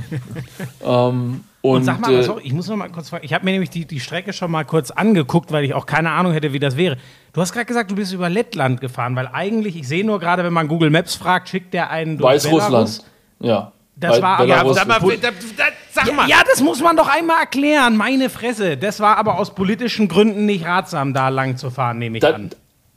ähm, 0.85 1.43
und 1.61 1.77
Und 1.77 1.83
sag 1.83 1.99
mal, 1.99 2.13
äh, 2.13 2.23
sorry, 2.23 2.41
ich 2.43 2.53
muss 2.53 2.67
noch 2.67 2.75
mal 2.75 2.89
kurz 2.89 3.09
fragen. 3.09 3.23
Ich 3.23 3.33
habe 3.33 3.45
mir 3.45 3.51
nämlich 3.51 3.69
die, 3.69 3.85
die 3.85 3.99
Strecke 3.99 4.33
schon 4.33 4.49
mal 4.49 4.65
kurz 4.65 4.89
angeguckt, 4.91 5.51
weil 5.51 5.63
ich 5.63 5.73
auch 5.75 5.85
keine 5.85 6.09
Ahnung 6.11 6.33
hätte, 6.33 6.53
wie 6.53 6.59
das 6.59 6.75
wäre. 6.77 6.97
Du 7.33 7.41
hast 7.41 7.53
gerade 7.53 7.65
gesagt, 7.65 7.91
du 7.91 7.95
bist 7.95 8.11
über 8.13 8.29
Lettland 8.29 8.81
gefahren, 8.81 9.15
weil 9.15 9.27
eigentlich, 9.31 9.75
ich 9.75 9.87
sehe 9.87 10.03
nur 10.05 10.19
gerade, 10.19 10.43
wenn 10.43 10.53
man 10.53 10.67
Google 10.67 10.89
Maps 10.89 11.15
fragt, 11.15 11.49
schickt 11.49 11.73
der 11.73 11.89
einen 11.91 12.17
durch 12.17 12.33
Weißrussland. 12.33 13.03
Ja. 13.39 13.71
Das 13.95 14.15
Be- 14.17 14.23
war 14.23 14.39
aber- 14.39 14.45
Belarus- 14.45 14.75
Sag 14.75 14.87
mal, 14.87 14.99
Pol- 14.99 15.17
da, 15.17 15.29
da, 15.29 15.63
sag 15.91 16.07
Ja, 16.07 16.13
mal. 16.13 16.27
ja, 16.27 16.37
das 16.49 16.61
muss 16.61 16.81
man 16.81 16.97
doch 16.97 17.07
einmal 17.07 17.41
erklären. 17.41 17.95
Meine 17.95 18.29
Fresse. 18.31 18.75
Das 18.77 18.99
war 18.99 19.17
aber 19.17 19.37
aus 19.37 19.53
politischen 19.53 20.07
Gründen 20.07 20.47
nicht 20.47 20.65
ratsam, 20.65 21.13
da 21.13 21.29
lang 21.29 21.57
zu 21.57 21.69
fahren, 21.69 21.99
nehme 21.99 22.17
ich 22.17 22.21
Da, 22.21 22.31
an. 22.33 22.49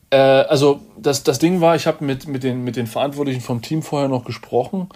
äh, 0.09 0.17
also 0.17 0.81
das, 0.97 1.23
das 1.23 1.39
Ding 1.39 1.61
war, 1.61 1.77
ich 1.77 1.87
habe 1.87 2.03
mit, 2.03 2.27
mit, 2.29 2.43
den, 2.43 2.65
mit 2.65 2.77
den 2.77 2.87
Verantwortlichen 2.87 3.43
vom 3.43 3.61
Team 3.61 3.83
vorher 3.83 4.09
noch 4.09 4.25
gesprochen 4.25 4.89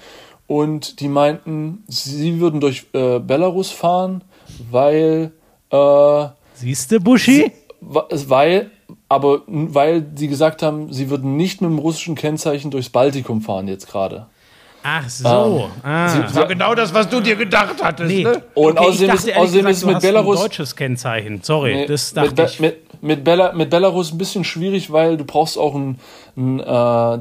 und 0.48 0.98
die 1.00 1.08
meinten, 1.08 1.84
sie 1.86 2.40
würden 2.40 2.60
durch 2.60 2.86
äh, 2.94 3.20
Belarus 3.20 3.70
fahren, 3.70 4.22
weil 4.70 5.30
äh, 5.70 6.26
Siehst 6.54 6.90
du, 6.90 6.98
Buschi? 6.98 7.52
weil 7.80 8.72
aber 9.10 9.42
weil 9.46 10.04
sie 10.16 10.26
gesagt 10.28 10.62
haben, 10.62 10.92
sie 10.92 11.08
würden 11.10 11.36
nicht 11.36 11.60
mit 11.60 11.70
dem 11.70 11.78
russischen 11.78 12.14
Kennzeichen 12.14 12.70
durchs 12.70 12.88
Baltikum 12.88 13.40
fahren 13.42 13.68
jetzt 13.68 13.86
gerade. 13.88 14.26
Ach 14.82 15.08
so. 15.08 15.68
ah. 15.82 16.20
Das 16.22 16.34
war 16.34 16.46
genau 16.46 16.74
das, 16.74 16.94
was 16.94 17.08
du 17.08 17.20
dir 17.20 17.36
gedacht 17.36 17.76
hattest, 17.82 18.08
Nee. 18.10 18.22
ne? 18.22 18.42
Und 18.54 18.78
Okay, 18.78 18.88
außerdem, 18.88 19.14
ist, 19.14 19.36
außerdem 19.36 19.44
gesagt, 19.66 19.70
ist 19.74 19.82
du 19.82 19.86
mit 19.86 19.96
hast 19.96 20.04
ein 20.04 20.08
Belarus. 20.10 20.40
deutsches 20.40 20.76
Kennzeichen. 20.76 21.40
Sorry, 21.42 21.74
Nee, 21.74 21.86
das 21.86 22.14
mit, 22.14 22.16
dachte 22.24 22.34
Be- 22.34 22.44
ich. 22.44 22.60
mit, 22.60 23.02
mit, 23.02 23.24
Bela, 23.24 23.52
mit 23.52 23.70
Belarus 23.70 24.12
ein 24.12 24.18
bisschen 24.18 24.44
schwierig, 24.44 24.90
weil 24.92 25.16
du 25.16 25.24
brauchst 25.24 25.58
auch 25.58 25.74
ein, 25.74 25.98
ein 26.36 26.60
äh, 26.60 26.64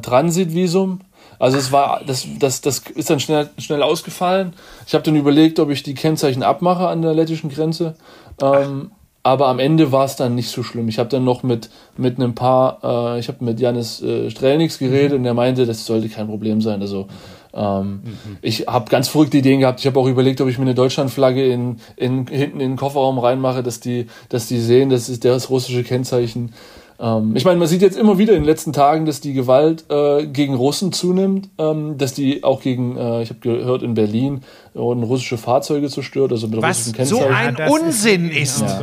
Transitvisum. 0.02 1.02
Also 1.40 1.58
es 1.58 1.72
war, 1.72 2.02
das, 2.06 2.28
das, 2.40 2.62
das 2.62 2.80
ist 2.80 3.10
dann 3.10 3.20
schnell, 3.20 3.50
schnell 3.58 3.84
ausgefallen. 3.84 4.54
Ich 4.86 4.94
habe 4.94 5.04
dann 5.04 5.16
überlegt, 5.16 5.60
ob 5.60 5.70
ich 5.70 5.84
die 5.84 5.94
Kennzeichen 5.94 6.44
abmache 6.44 6.88
an 6.88 7.02
der 7.02 7.14
lettischen 7.14 7.50
Grenze. 7.50 7.96
Ähm, 8.42 8.92
aber 9.24 9.48
am 9.48 9.60
Ende 9.60 9.92
war 9.92 10.06
es 10.06 10.16
dann 10.16 10.36
nicht 10.36 10.50
so 10.50 10.64
schlimm. 10.64 10.88
Ich 10.88 11.00
habe 11.00 11.10
dann 11.10 11.26
noch 11.26 11.44
mit, 11.44 11.70
mit 11.98 12.18
einem 12.18 12.34
paar, 12.34 12.80
äh, 13.16 13.20
ich 13.20 13.28
habe 13.28 13.44
mit 13.44 13.60
Janis 13.60 14.02
äh, 14.02 14.30
Strelnix 14.30 14.80
geredet 14.80 15.14
und 15.14 15.24
der 15.24 15.34
meinte, 15.34 15.66
das 15.66 15.86
sollte 15.86 16.08
kein 16.08 16.28
Problem 16.28 16.62
sein. 16.62 16.82
Also 16.82 17.08
ähm, 17.54 18.02
ich 18.42 18.68
habe 18.68 18.90
ganz 18.90 19.10
verrückte 19.10 19.38
Ideen 19.38 19.60
gehabt. 19.60 19.82
Ich 19.82 19.86
habe 19.86 20.00
auch 20.00 20.08
überlegt, 20.08 20.40
ob 20.40 20.48
ich 20.48 20.58
mir 20.58 20.64
eine 20.64 20.76
Deutschlandflagge 20.76 21.46
in, 21.46 21.78
in, 21.98 22.26
hinten 22.28 22.62
in 22.62 22.72
den 22.72 22.78
Kofferraum 22.78 23.20
reinmache, 23.20 23.64
dass 23.64 23.80
die, 23.80 24.08
dass 24.30 24.48
die 24.48 24.62
sehen, 24.62 24.90
das 24.90 25.10
ist 25.10 25.26
das 25.26 25.50
russische 25.50 25.84
Kennzeichen. 25.84 26.54
Ähm, 27.00 27.36
ich 27.36 27.46
meine, 27.46 27.60
man 27.60 27.68
sieht 27.68 27.82
jetzt 27.82 27.98
immer 27.98 28.18
wieder 28.18 28.34
in 28.34 28.40
den 28.42 28.46
letzten 28.46 28.74
Tagen, 28.74 29.06
dass 29.06 29.22
die 29.22 29.34
Gewalt 29.34 29.86
äh, 29.90 30.26
gegen 30.26 30.56
Russen 30.56 30.92
zunimmt, 30.92 31.50
ähm, 31.60 31.98
dass 31.98 32.14
die 32.14 32.44
auch 32.44 32.62
gegen, 32.62 32.98
äh, 32.98 33.22
ich 33.22 33.30
habe 33.30 33.40
gehört, 33.40 33.84
in 33.84 33.94
Berlin 33.94 34.42
wurden 34.74 35.04
russische 35.04 35.38
Fahrzeuge 35.38 35.90
zerstört, 35.90 36.32
also 36.32 36.48
mit 36.48 36.62
Was 36.62 36.80
russischen 36.88 37.06
so 37.06 37.18
Kennzeichen. 37.20 37.36
ein 37.36 37.56
das 37.56 37.72
Unsinn 37.72 38.30
ist. 38.32 38.62
Ist 38.62 38.80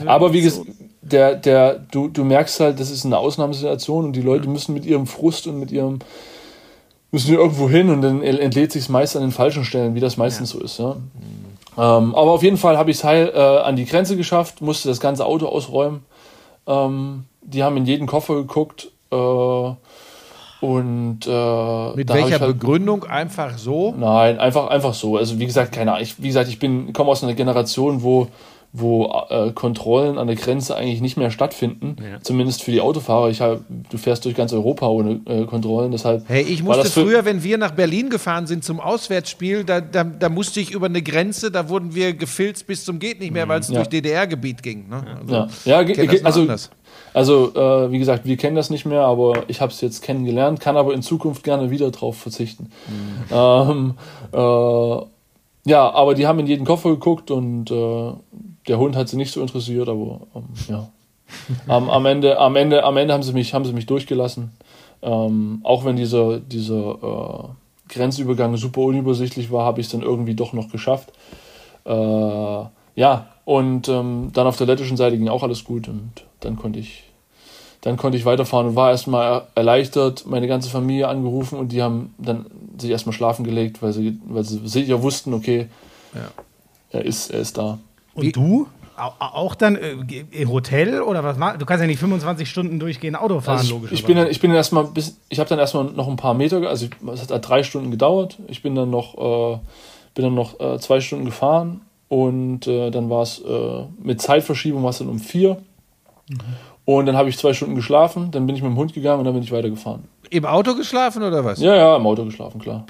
wirklich 0.00 0.08
Aber 0.08 0.32
wie 0.32 0.42
so- 0.48 0.60
gesagt, 0.64 0.78
der, 1.02 1.34
der, 1.34 1.74
du, 1.90 2.08
du 2.08 2.24
merkst 2.24 2.60
halt, 2.60 2.78
das 2.80 2.90
ist 2.90 3.04
eine 3.04 3.18
Ausnahmesituation 3.18 4.04
und 4.06 4.12
die 4.14 4.22
Leute 4.22 4.48
müssen 4.48 4.72
mit 4.74 4.86
ihrem 4.86 5.06
Frust 5.06 5.46
und 5.46 5.58
mit 5.58 5.72
ihrem 5.72 5.98
müssen 7.10 7.34
irgendwo 7.34 7.68
hin 7.68 7.90
und 7.90 8.02
dann 8.02 8.22
entlädt 8.22 8.70
sich 8.72 8.88
meist 8.88 9.16
an 9.16 9.22
den 9.22 9.32
falschen 9.32 9.64
Stellen, 9.64 9.94
wie 9.94 10.00
das 10.00 10.16
meistens 10.16 10.50
so 10.50 10.60
ist. 10.60 10.78
Ja. 10.78 10.96
Ähm, 11.76 12.14
aber 12.14 12.30
auf 12.30 12.42
jeden 12.42 12.56
Fall 12.56 12.78
habe 12.78 12.90
ich 12.90 12.98
es 12.98 13.04
heil 13.04 13.32
äh, 13.34 13.38
an 13.38 13.74
die 13.76 13.84
Grenze 13.84 14.16
geschafft, 14.16 14.60
musste 14.60 14.88
das 14.88 15.00
ganze 15.00 15.26
Auto 15.26 15.46
ausräumen. 15.46 16.00
Ähm, 16.66 17.24
die 17.42 17.62
haben 17.62 17.76
in 17.76 17.86
jeden 17.86 18.06
Koffer 18.06 18.34
geguckt 18.34 18.90
äh, 19.10 19.16
und 19.16 21.26
äh, 21.26 21.96
Mit 21.96 22.08
welcher 22.08 22.40
halt, 22.40 22.58
Begründung? 22.58 23.04
Einfach 23.04 23.58
so? 23.58 23.94
Nein, 23.96 24.38
einfach, 24.38 24.68
einfach 24.68 24.94
so. 24.94 25.16
Also 25.16 25.38
wie 25.38 25.46
gesagt, 25.46 25.72
keine 25.72 25.92
Ahnung. 25.92 26.02
Ich, 26.02 26.22
wie 26.22 26.28
gesagt, 26.28 26.48
ich 26.48 26.58
bin 26.58 26.92
komme 26.92 27.10
aus 27.10 27.24
einer 27.24 27.34
Generation, 27.34 28.02
wo 28.02 28.28
wo 28.72 29.12
äh, 29.30 29.50
Kontrollen 29.50 30.16
an 30.16 30.28
der 30.28 30.36
Grenze 30.36 30.76
eigentlich 30.76 31.00
nicht 31.00 31.16
mehr 31.16 31.32
stattfinden. 31.32 31.96
Zumindest 32.22 32.62
für 32.62 32.70
die 32.70 32.80
Autofahrer. 32.80 33.28
Ich 33.28 33.40
hab, 33.40 33.62
du 33.90 33.98
fährst 33.98 34.24
durch 34.24 34.36
ganz 34.36 34.52
Europa 34.52 34.86
ohne 34.86 35.20
äh, 35.26 35.44
Kontrollen. 35.44 35.90
Deshalb 35.90 36.28
Hey, 36.28 36.42
ich 36.42 36.62
musste 36.62 36.88
früher, 36.88 37.24
wenn 37.24 37.42
wir 37.42 37.58
nach 37.58 37.72
Berlin 37.72 38.10
gefahren 38.10 38.46
sind 38.46 38.62
zum 38.62 38.78
Auswärtsspiel, 38.78 39.64
da, 39.64 39.80
da, 39.80 40.04
da 40.04 40.28
musste 40.28 40.60
ich 40.60 40.70
über 40.70 40.86
eine 40.86 41.02
Grenze, 41.02 41.50
da 41.50 41.68
wurden 41.68 41.94
wir 41.96 42.12
gefilzt 42.12 42.68
bis 42.68 42.84
zum 42.84 43.00
geht 43.00 43.18
nicht 43.18 43.32
mehr, 43.32 43.48
weil 43.48 43.58
es 43.58 43.68
Ja. 43.68 43.76
durch 43.76 43.88
DDR-Gebiet 43.88 44.62
ging. 44.62 44.88
Ne? 44.88 45.04
Also, 45.20 45.34
Ja, 45.68 45.82
ja 45.82 46.24
also, 46.24 46.42
anders. 46.42 46.70
also 47.12 47.52
äh, 47.54 47.90
wie 47.90 47.98
gesagt, 47.98 48.24
wir 48.24 48.36
kennen 48.36 48.54
das 48.54 48.70
nicht 48.70 48.86
mehr, 48.86 49.02
aber 49.02 49.44
ich 49.48 49.60
habe 49.60 49.72
es 49.72 49.80
jetzt 49.80 50.02
kennengelernt, 50.02 50.60
kann 50.60 50.76
aber 50.76 50.94
in 50.94 51.02
Zukunft 51.02 51.42
gerne 51.42 51.70
wieder 51.70 51.90
drauf 51.90 52.16
verzichten. 52.18 52.70
Ähm, 53.32 53.94
äh, 54.32 54.38
ja, 55.66 55.90
aber 55.90 56.14
die 56.14 56.26
haben 56.26 56.38
in 56.38 56.46
jeden 56.46 56.64
Koffer 56.64 56.90
geguckt 56.90 57.30
und 57.30 57.70
äh, 57.70 58.12
der 58.70 58.78
Hund 58.78 58.94
hat 58.94 59.08
sie 59.08 59.16
nicht 59.16 59.32
so 59.32 59.40
interessiert, 59.42 59.88
aber 59.88 60.20
ähm, 60.34 60.44
ja. 60.68 60.88
am, 61.66 61.90
am, 61.90 62.06
Ende, 62.06 62.38
am, 62.38 62.54
Ende, 62.54 62.84
am 62.84 62.96
Ende 62.96 63.12
haben 63.12 63.24
sie 63.24 63.32
mich, 63.32 63.52
haben 63.52 63.64
sie 63.64 63.72
mich 63.72 63.86
durchgelassen. 63.86 64.52
Ähm, 65.02 65.60
auch 65.64 65.84
wenn 65.84 65.96
dieser, 65.96 66.38
dieser 66.38 67.50
äh, 67.88 67.92
Grenzübergang 67.92 68.56
super 68.56 68.82
unübersichtlich 68.82 69.50
war, 69.50 69.64
habe 69.64 69.80
ich 69.80 69.86
es 69.86 69.92
dann 69.92 70.02
irgendwie 70.02 70.34
doch 70.34 70.52
noch 70.52 70.70
geschafft. 70.70 71.12
Äh, 71.84 71.90
ja, 71.92 73.26
und 73.44 73.88
ähm, 73.88 74.30
dann 74.32 74.46
auf 74.46 74.56
der 74.56 74.68
lettischen 74.68 74.96
Seite 74.96 75.18
ging 75.18 75.28
auch 75.28 75.42
alles 75.42 75.64
gut 75.64 75.88
und 75.88 76.12
dann 76.40 76.56
konnte 76.56 76.78
ich, 76.78 77.04
dann 77.80 77.96
konnte 77.96 78.18
ich 78.18 78.24
weiterfahren 78.24 78.68
und 78.68 78.76
war 78.76 78.90
erstmal 78.90 79.26
er- 79.32 79.46
erleichtert, 79.56 80.26
meine 80.26 80.46
ganze 80.46 80.70
Familie 80.70 81.08
angerufen 81.08 81.58
und 81.58 81.72
die 81.72 81.82
haben 81.82 82.14
dann 82.18 82.46
sich 82.78 82.90
erstmal 82.90 83.14
schlafen 83.14 83.44
gelegt, 83.44 83.82
weil 83.82 83.92
sie, 83.92 84.20
weil 84.28 84.44
sie 84.44 84.60
sicher 84.68 85.02
wussten, 85.02 85.34
okay, 85.34 85.66
er, 86.92 87.04
ist, 87.04 87.30
er 87.30 87.40
ist 87.40 87.58
da. 87.58 87.78
Und 88.26 88.36
du? 88.36 88.66
Au- 88.96 89.12
Auch 89.18 89.54
dann 89.54 89.76
äh, 89.76 90.44
Hotel 90.46 91.00
oder 91.00 91.24
was? 91.24 91.38
ma- 91.38 91.56
Du 91.56 91.64
kannst 91.64 91.80
ja 91.80 91.86
nicht 91.86 91.98
25 92.00 92.48
Stunden 92.50 92.78
durchgehend 92.78 93.16
Auto 93.18 93.40
fahren, 93.40 93.58
Also 93.58 93.74
logisch. 93.76 93.92
ich, 93.92 94.00
ich 94.00 94.06
bin 94.06 94.16
dann, 94.16 94.28
ich 94.28 94.40
bin 94.40 94.50
dann 94.50 94.56
erstmal 94.58 94.84
bis, 94.84 95.16
ich 95.30 95.38
habe 95.38 95.48
dann 95.48 95.58
erstmal 95.58 95.84
noch 95.84 96.06
ein 96.08 96.16
paar 96.16 96.34
Meter, 96.34 96.58
also 96.68 96.86
ich- 96.86 97.08
es 97.12 97.30
hat 97.30 97.48
drei 97.48 97.62
Stunden 97.62 97.90
gedauert. 97.90 98.36
Ich 98.48 98.62
bin 98.62 98.74
dann 98.74 98.90
noch, 98.90 99.14
äh, 99.16 99.58
bin 100.14 100.24
dann 100.24 100.34
noch 100.34 100.60
äh, 100.60 100.78
zwei 100.80 101.00
Stunden 101.00 101.24
gefahren 101.24 101.80
und 102.08 102.66
äh, 102.66 102.90
dann 102.90 103.08
war 103.08 103.22
es 103.22 103.38
äh, 103.40 103.84
mit 104.02 104.20
Zeitverschiebung 104.20 104.82
war 104.82 104.90
es 104.90 104.98
dann 104.98 105.08
um 105.08 105.18
vier. 105.18 105.56
Und 106.84 107.06
dann 107.06 107.16
habe 107.16 107.28
ich 107.28 107.38
zwei 107.38 107.52
Stunden 107.54 107.74
geschlafen, 107.76 108.30
dann 108.32 108.46
bin 108.46 108.56
ich 108.56 108.62
mit 108.62 108.70
dem 108.70 108.76
Hund 108.76 108.92
gegangen 108.92 109.20
und 109.20 109.24
dann 109.24 109.34
bin 109.34 109.42
ich 109.42 109.52
weitergefahren. 109.52 110.04
Im 110.30 110.44
Auto 110.44 110.74
geschlafen 110.74 111.22
oder 111.22 111.44
was? 111.44 111.60
Ja, 111.60 111.74
ja, 111.74 111.96
im 111.96 112.06
Auto 112.06 112.24
geschlafen, 112.24 112.60
klar. 112.60 112.84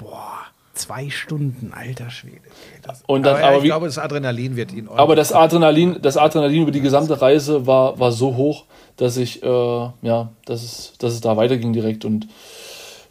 Zwei 0.73 1.09
Stunden, 1.09 1.73
alter 1.73 2.09
Schwede. 2.09 2.41
Das, 2.81 3.03
Und 3.05 3.23
dann, 3.23 3.35
aber, 3.35 3.45
aber, 3.45 3.57
ich 3.57 3.63
wie, 3.63 3.67
glaube, 3.67 3.85
das 3.87 3.97
Adrenalin 3.97 4.55
wird 4.55 4.71
ihn 4.71 4.87
aber 4.87 5.15
das 5.15 5.33
Adrenalin, 5.33 5.97
das 6.01 6.15
Adrenalin 6.15 6.63
über 6.63 6.71
die 6.71 6.81
gesamte 6.81 7.21
Reise 7.21 7.67
war, 7.67 7.99
war 7.99 8.11
so 8.11 8.35
hoch, 8.37 8.65
dass 8.95 9.17
ich, 9.17 9.43
äh, 9.43 9.47
ja, 9.47 10.29
dass 10.45 10.63
es, 10.63 10.93
dass 10.97 11.13
es 11.13 11.21
da 11.21 11.35
weiterging 11.35 11.73
direkt. 11.73 12.05
Und 12.05 12.27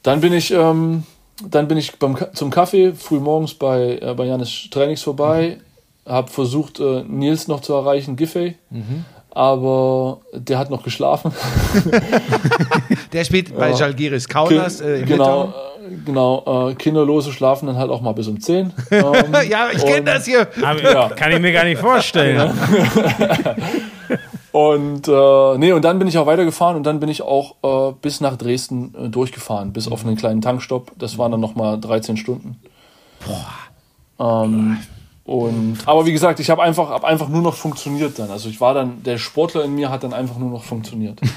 dann 0.03 0.21
bin 0.21 0.33
ich, 0.33 0.51
ähm, 0.53 1.05
dann 1.47 1.69
bin 1.69 1.77
ich 1.77 1.99
beim, 1.99 2.17
zum 2.33 2.51
Kaffee 2.51 2.93
früh 2.95 3.21
morgens 3.21 3.55
bei, 3.55 3.99
äh, 4.01 4.15
bei 4.15 4.25
Janis 4.25 4.69
Trainings 4.71 5.03
vorbei, 5.03 5.59
habe 6.07 6.31
versucht, 6.31 6.81
äh, 6.81 7.03
Nils 7.07 7.47
noch 7.47 7.61
zu 7.61 7.75
erreichen, 7.75 8.17
Giffey, 8.17 8.57
aber 9.31 10.21
der 10.33 10.59
hat 10.59 10.71
noch 10.71 10.83
geschlafen. 10.83 11.33
Der 13.13 13.25
spielt 13.25 13.57
bei 13.57 13.73
Jalgiris 13.73 14.29
Kaunas 14.29 14.81
äh, 14.81 15.01
im 15.01 15.07
genau, 15.07 15.47
Litauen. 15.47 15.55
Genau, 16.05 16.69
äh, 16.71 16.75
Kinderlose 16.75 17.33
schlafen 17.33 17.67
dann 17.67 17.77
halt 17.77 17.91
auch 17.91 18.01
mal 18.01 18.13
bis 18.13 18.29
um 18.29 18.41
10. 18.41 18.73
Ähm, 18.91 19.03
Ja, 19.49 19.69
ich 19.73 19.83
kenne 19.85 19.99
und- 20.01 20.07
das 20.07 20.25
hier. 20.27 20.47
Aber, 20.63 20.83
Ja. 20.83 21.09
Kann 21.11 21.33
ich 21.33 21.41
mir 21.41 21.53
gar 21.53 21.65
nicht 21.65 21.79
vorstellen. 21.81 22.51
Und 24.53 25.07
äh, 25.07 25.59
nee, 25.59 25.73
und 25.73 25.85
dann 25.85 26.01
bin 26.01 26.09
ich 26.09 26.19
auch 26.19 26.27
weitergefahren 26.27 26.77
und 26.77 26.83
dann 26.85 26.99
bin 26.99 27.09
ich 27.09 27.23
auch 27.23 27.55
äh, 27.63 27.95
bis 28.03 28.21
nach 28.21 28.37
Dresden 28.37 28.93
äh, 29.01 29.09
durchgefahren, 29.09 29.73
bis 29.73 29.87
auf 29.87 30.05
einen 30.05 30.17
kleinen 30.17 30.41
Tankstopp. 30.41 30.91
Das 30.99 31.19
waren 31.19 31.31
dann 31.31 31.41
nochmal 31.41 31.79
13 31.81 32.17
Stunden. 32.17 32.61
Boah. 33.25 34.45
Ähm, 34.45 34.79
und, 35.25 35.79
aber 35.87 36.07
wie 36.07 36.13
gesagt, 36.13 36.41
ich 36.41 36.51
habe 36.51 36.63
einfach, 36.63 36.89
hab 36.91 37.05
einfach 37.05 37.29
nur 37.29 37.43
noch 37.43 37.55
funktioniert 37.55 38.19
dann. 38.19 38.31
Also 38.31 38.49
ich 38.49 38.61
war 38.61 38.75
dann, 38.75 39.03
der 39.03 39.19
Sportler 39.19 39.65
in 39.65 39.75
mir 39.75 39.91
hat 39.91 40.03
dann 40.03 40.13
einfach 40.13 40.39
nur 40.39 40.51
noch 40.51 40.65
funktioniert. 40.65 41.21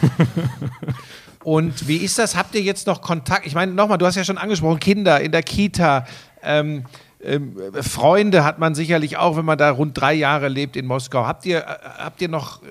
Und 1.43 1.87
wie 1.87 1.97
ist 1.97 2.17
das? 2.17 2.37
Habt 2.37 2.55
ihr 2.55 2.61
jetzt 2.61 2.87
noch 2.87 3.01
Kontakt? 3.01 3.45
Ich 3.45 3.53
meine, 3.53 3.73
nochmal, 3.73 3.97
du 3.97 4.05
hast 4.05 4.15
ja 4.15 4.23
schon 4.23 4.37
angesprochen, 4.37 4.79
Kinder 4.79 5.19
in 5.19 5.33
der 5.33 5.43
Kita. 5.43 6.05
Ähm, 6.41 6.85
ähm, 7.21 7.55
Freunde 7.81 8.43
hat 8.43 8.59
man 8.59 8.75
sicherlich 8.75 9.17
auch, 9.17 9.35
wenn 9.35 9.45
man 9.45 9.57
da 9.57 9.69
rund 9.71 9.99
drei 9.99 10.13
Jahre 10.13 10.47
lebt 10.47 10.75
in 10.75 10.85
Moskau. 10.85 11.25
Habt 11.25 11.45
ihr, 11.45 11.59
äh, 11.59 11.63
habt 11.99 12.21
ihr 12.21 12.29
noch 12.29 12.63
äh, 12.63 12.65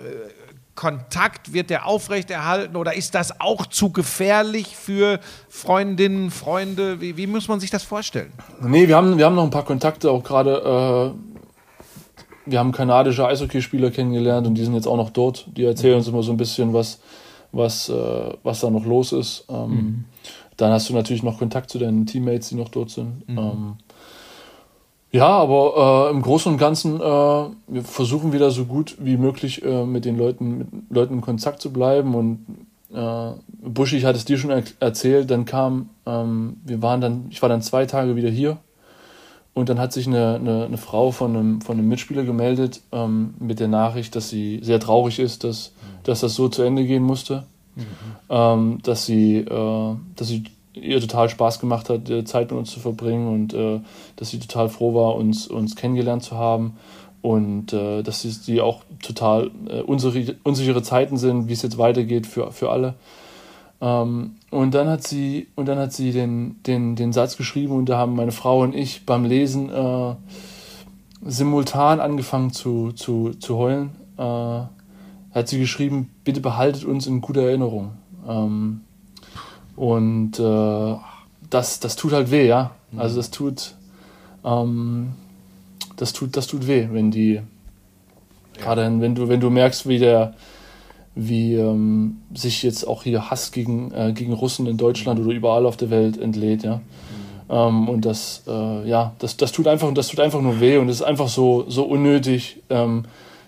Kontakt? 0.74 1.52
Wird 1.52 1.70
der 1.70 1.86
aufrechterhalten 1.86 2.76
oder 2.76 2.94
ist 2.94 3.14
das 3.14 3.40
auch 3.40 3.66
zu 3.66 3.90
gefährlich 3.90 4.76
für 4.76 5.20
Freundinnen, 5.48 6.30
Freunde? 6.30 7.00
Wie, 7.00 7.16
wie 7.16 7.26
muss 7.26 7.48
man 7.48 7.60
sich 7.60 7.70
das 7.70 7.82
vorstellen? 7.82 8.32
Nee, 8.60 8.88
wir 8.88 8.96
haben, 8.96 9.18
wir 9.18 9.26
haben 9.26 9.34
noch 9.34 9.44
ein 9.44 9.50
paar 9.50 9.64
Kontakte, 9.64 10.10
auch 10.10 10.22
gerade, 10.22 11.14
äh, 11.14 12.50
wir 12.50 12.58
haben 12.58 12.72
kanadische 12.72 13.26
Eishockeyspieler 13.26 13.90
kennengelernt 13.90 14.46
und 14.46 14.54
die 14.54 14.64
sind 14.64 14.74
jetzt 14.74 14.86
auch 14.86 14.96
noch 14.96 15.10
dort. 15.10 15.46
Die 15.56 15.64
erzählen 15.64 15.96
uns 15.96 16.08
immer 16.08 16.22
so 16.22 16.32
ein 16.32 16.36
bisschen, 16.36 16.72
was, 16.72 17.00
was, 17.52 17.88
äh, 17.88 18.34
was 18.42 18.60
da 18.60 18.70
noch 18.70 18.84
los 18.84 19.12
ist. 19.12 19.44
Ähm, 19.48 20.06
Dann 20.56 20.70
hast 20.70 20.88
du 20.88 20.94
natürlich 20.94 21.22
noch 21.22 21.38
Kontakt 21.38 21.70
zu 21.70 21.78
deinen 21.78 22.04
Teammates, 22.06 22.50
die 22.50 22.56
noch 22.56 22.68
dort 22.68 22.90
sind. 22.90 23.22
Ähm, 23.28 23.76
ja, 25.12 25.28
aber 25.28 26.08
äh, 26.08 26.10
im 26.10 26.22
Großen 26.22 26.50
und 26.50 26.58
Ganzen, 26.58 26.96
äh, 26.96 27.00
wir 27.00 27.84
versuchen 27.84 28.32
wieder 28.32 28.50
so 28.50 28.64
gut 28.64 28.96
wie 28.98 29.18
möglich 29.18 29.62
äh, 29.62 29.84
mit 29.84 30.06
den 30.06 30.16
Leuten, 30.16 30.58
mit 30.58 30.68
Leuten 30.88 31.14
in 31.14 31.20
Kontakt 31.20 31.60
zu 31.60 31.70
bleiben. 31.72 32.14
Und 32.14 32.46
äh, 32.94 33.32
Buschi, 33.62 33.98
ich 33.98 34.06
hatte 34.06 34.16
es 34.16 34.24
dir 34.24 34.38
schon 34.38 34.50
er 34.50 34.62
erzählt, 34.80 35.30
dann 35.30 35.44
kam, 35.44 35.90
ähm, 36.06 36.56
wir 36.64 36.80
waren 36.80 37.02
dann, 37.02 37.26
ich 37.30 37.42
war 37.42 37.50
dann 37.50 37.60
zwei 37.60 37.84
Tage 37.84 38.16
wieder 38.16 38.30
hier. 38.30 38.56
Und 39.54 39.68
dann 39.68 39.78
hat 39.78 39.92
sich 39.92 40.06
eine, 40.06 40.36
eine, 40.36 40.64
eine 40.64 40.78
Frau 40.78 41.10
von 41.10 41.36
einem, 41.36 41.60
von 41.60 41.76
einem 41.78 41.88
Mitspieler 41.88 42.24
gemeldet 42.24 42.80
ähm, 42.90 43.34
mit 43.38 43.60
der 43.60 43.68
Nachricht, 43.68 44.16
dass 44.16 44.30
sie 44.30 44.60
sehr 44.62 44.80
traurig 44.80 45.18
ist, 45.18 45.44
dass, 45.44 45.72
dass 46.04 46.20
das 46.20 46.34
so 46.34 46.48
zu 46.48 46.62
Ende 46.62 46.86
gehen 46.86 47.02
musste. 47.02 47.44
Ähm, 48.28 48.80
dass 48.82 49.06
sie, 49.06 49.38
äh, 49.38 49.94
dass 50.16 50.28
sie 50.28 50.44
ihr 50.74 51.00
total 51.00 51.28
Spaß 51.28 51.60
gemacht 51.60 51.90
hat, 51.90 52.10
Zeit 52.26 52.50
mit 52.50 52.58
uns 52.58 52.70
zu 52.70 52.80
verbringen 52.80 53.28
und 53.28 53.54
äh, 53.54 53.80
dass 54.16 54.30
sie 54.30 54.38
total 54.38 54.68
froh 54.68 54.94
war, 54.94 55.16
uns, 55.16 55.46
uns 55.46 55.76
kennengelernt 55.76 56.22
zu 56.22 56.36
haben 56.36 56.76
und 57.22 57.72
äh, 57.72 58.02
dass 58.02 58.22
sie, 58.22 58.34
die 58.46 58.60
auch 58.60 58.82
total 59.00 59.50
äh, 59.68 59.80
unsichere, 59.80 60.36
unsichere 60.42 60.82
Zeiten 60.82 61.16
sind, 61.16 61.48
wie 61.48 61.52
es 61.52 61.62
jetzt 61.62 61.78
weitergeht 61.78 62.26
für, 62.26 62.50
für 62.50 62.70
alle. 62.70 62.94
Ähm, 63.80 64.36
und 64.50 64.74
dann 64.74 64.88
hat 64.88 65.06
sie, 65.06 65.48
und 65.54 65.66
dann 65.66 65.78
hat 65.78 65.92
sie 65.92 66.12
den, 66.12 66.62
den, 66.66 66.96
den 66.96 67.12
Satz 67.12 67.36
geschrieben 67.36 67.74
und 67.74 67.88
da 67.88 67.96
haben 67.96 68.16
meine 68.16 68.32
Frau 68.32 68.60
und 68.62 68.74
ich 68.74 69.06
beim 69.06 69.24
Lesen 69.24 69.70
äh, 69.70 70.14
simultan 71.24 72.00
angefangen 72.00 72.52
zu, 72.52 72.92
zu, 72.92 73.30
zu 73.30 73.56
heulen. 73.56 73.90
Äh, 74.18 74.62
hat 75.34 75.48
sie 75.48 75.58
geschrieben, 75.58 76.10
bitte 76.24 76.40
behaltet 76.40 76.84
uns 76.84 77.06
in 77.06 77.20
guter 77.20 77.42
Erinnerung. 77.42 77.92
Ähm, 78.28 78.82
und 79.76 80.38
äh, 80.38 80.94
das, 81.50 81.80
das 81.80 81.96
tut 81.96 82.12
halt 82.12 82.30
weh, 82.30 82.46
ja. 82.46 82.72
Also 82.96 83.16
das 83.16 83.30
tut, 83.30 83.74
ähm, 84.44 85.12
das 85.96 86.12
tut, 86.12 86.36
das 86.36 86.46
tut 86.46 86.66
weh, 86.66 86.88
wenn 86.92 87.10
die, 87.10 87.40
gerade 88.58 88.82
wenn 89.00 89.14
du, 89.14 89.28
wenn 89.28 89.40
du 89.40 89.50
merkst, 89.50 89.88
wie 89.88 89.98
der, 89.98 90.34
wie 91.14 91.54
ähm, 91.54 92.18
sich 92.34 92.62
jetzt 92.62 92.86
auch 92.86 93.02
hier 93.02 93.30
Hass 93.30 93.52
gegen, 93.52 93.92
äh, 93.92 94.12
gegen 94.12 94.32
Russen 94.32 94.66
in 94.66 94.76
Deutschland 94.76 95.20
oder 95.20 95.30
überall 95.30 95.66
auf 95.66 95.76
der 95.76 95.90
Welt 95.90 96.18
entlädt, 96.18 96.62
ja. 96.64 96.80
Ähm, 97.50 97.88
und 97.88 98.04
das, 98.04 98.42
äh, 98.46 98.88
ja, 98.88 99.12
das, 99.18 99.36
das 99.36 99.52
tut 99.52 99.68
einfach, 99.68 99.92
das 99.92 100.08
tut 100.08 100.20
einfach 100.20 100.40
nur 100.40 100.60
weh 100.60 100.78
und 100.78 100.88
es 100.88 100.96
ist 100.96 101.02
einfach 101.02 101.28
so, 101.28 101.64
so 101.68 101.84
unnötig. 101.84 102.62
Ähm, 102.70 103.04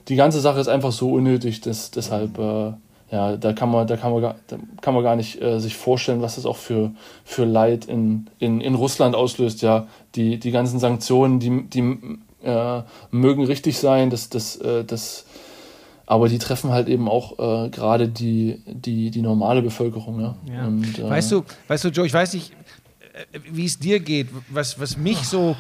die 0.09 0.17
ganze 0.17 0.41
Sache 0.41 0.61
ist 0.61 0.69
einfach 0.69 0.93
so 0.93 1.13
unnötig, 1.13 1.63
dass 1.63 1.91
deshalb, 1.91 2.39
äh, 2.39 2.73
ja, 3.15 3.37
da 3.37 3.53
kann 3.53 3.71
man, 3.71 3.87
da 3.87 3.97
kann 3.97 4.11
man 4.11 4.21
gar, 4.21 4.35
da 4.49 4.57
kann 4.81 4.93
man 4.93 5.05
gar 5.05 5.15
nicht 5.15 5.41
äh, 5.41 5.61
sich 5.61 5.77
vorstellen, 5.77 6.21
was 6.21 6.35
das 6.35 6.47
auch 6.47 6.57
für, 6.57 6.91
für 7.25 7.45
Leid 7.45 7.85
in, 7.85 8.27
in, 8.41 8.61
in 8.61 8.75
Russland 8.75 9.15
auslöst, 9.15 9.63
ja. 9.63 9.87
Die, 10.17 10.41
die 10.41 10.51
ganzen 10.51 10.81
Sanktionen, 10.81 11.39
die, 11.39 11.63
die 11.69 11.97
äh, 12.43 12.83
mögen 13.13 13.45
richtig 13.45 13.79
sein, 13.79 14.11
das, 14.11 14.31
das, 14.31 14.57
äh, 14.57 14.85
das, 14.85 15.27
aber 16.07 16.29
die 16.29 16.39
treffen 16.39 16.73
halt 16.73 16.89
eben 16.89 17.09
auch 17.09 17.39
äh, 17.39 17.69
gerade 17.69 18.09
die, 18.09 18.61
die, 18.67 19.13
die 19.13 19.23
normale 19.23 19.63
Bevölkerung. 19.63 20.21
Ja? 20.21 20.35
Ja. 20.53 20.67
Und, 20.67 20.99
äh, 20.99 21.09
weißt 21.09 21.31
du, 21.31 21.45
weißt 21.69 21.85
du, 21.85 21.89
Joe, 21.91 22.07
ich 22.07 22.15
weiß 22.15 22.35
nicht, 22.35 22.51
äh, 23.13 23.39
wie 23.49 23.65
es 23.65 23.79
dir 23.79 24.01
geht. 24.01 24.27
Was, 24.51 24.81
was 24.81 24.97
mich 24.97 25.19
so 25.19 25.55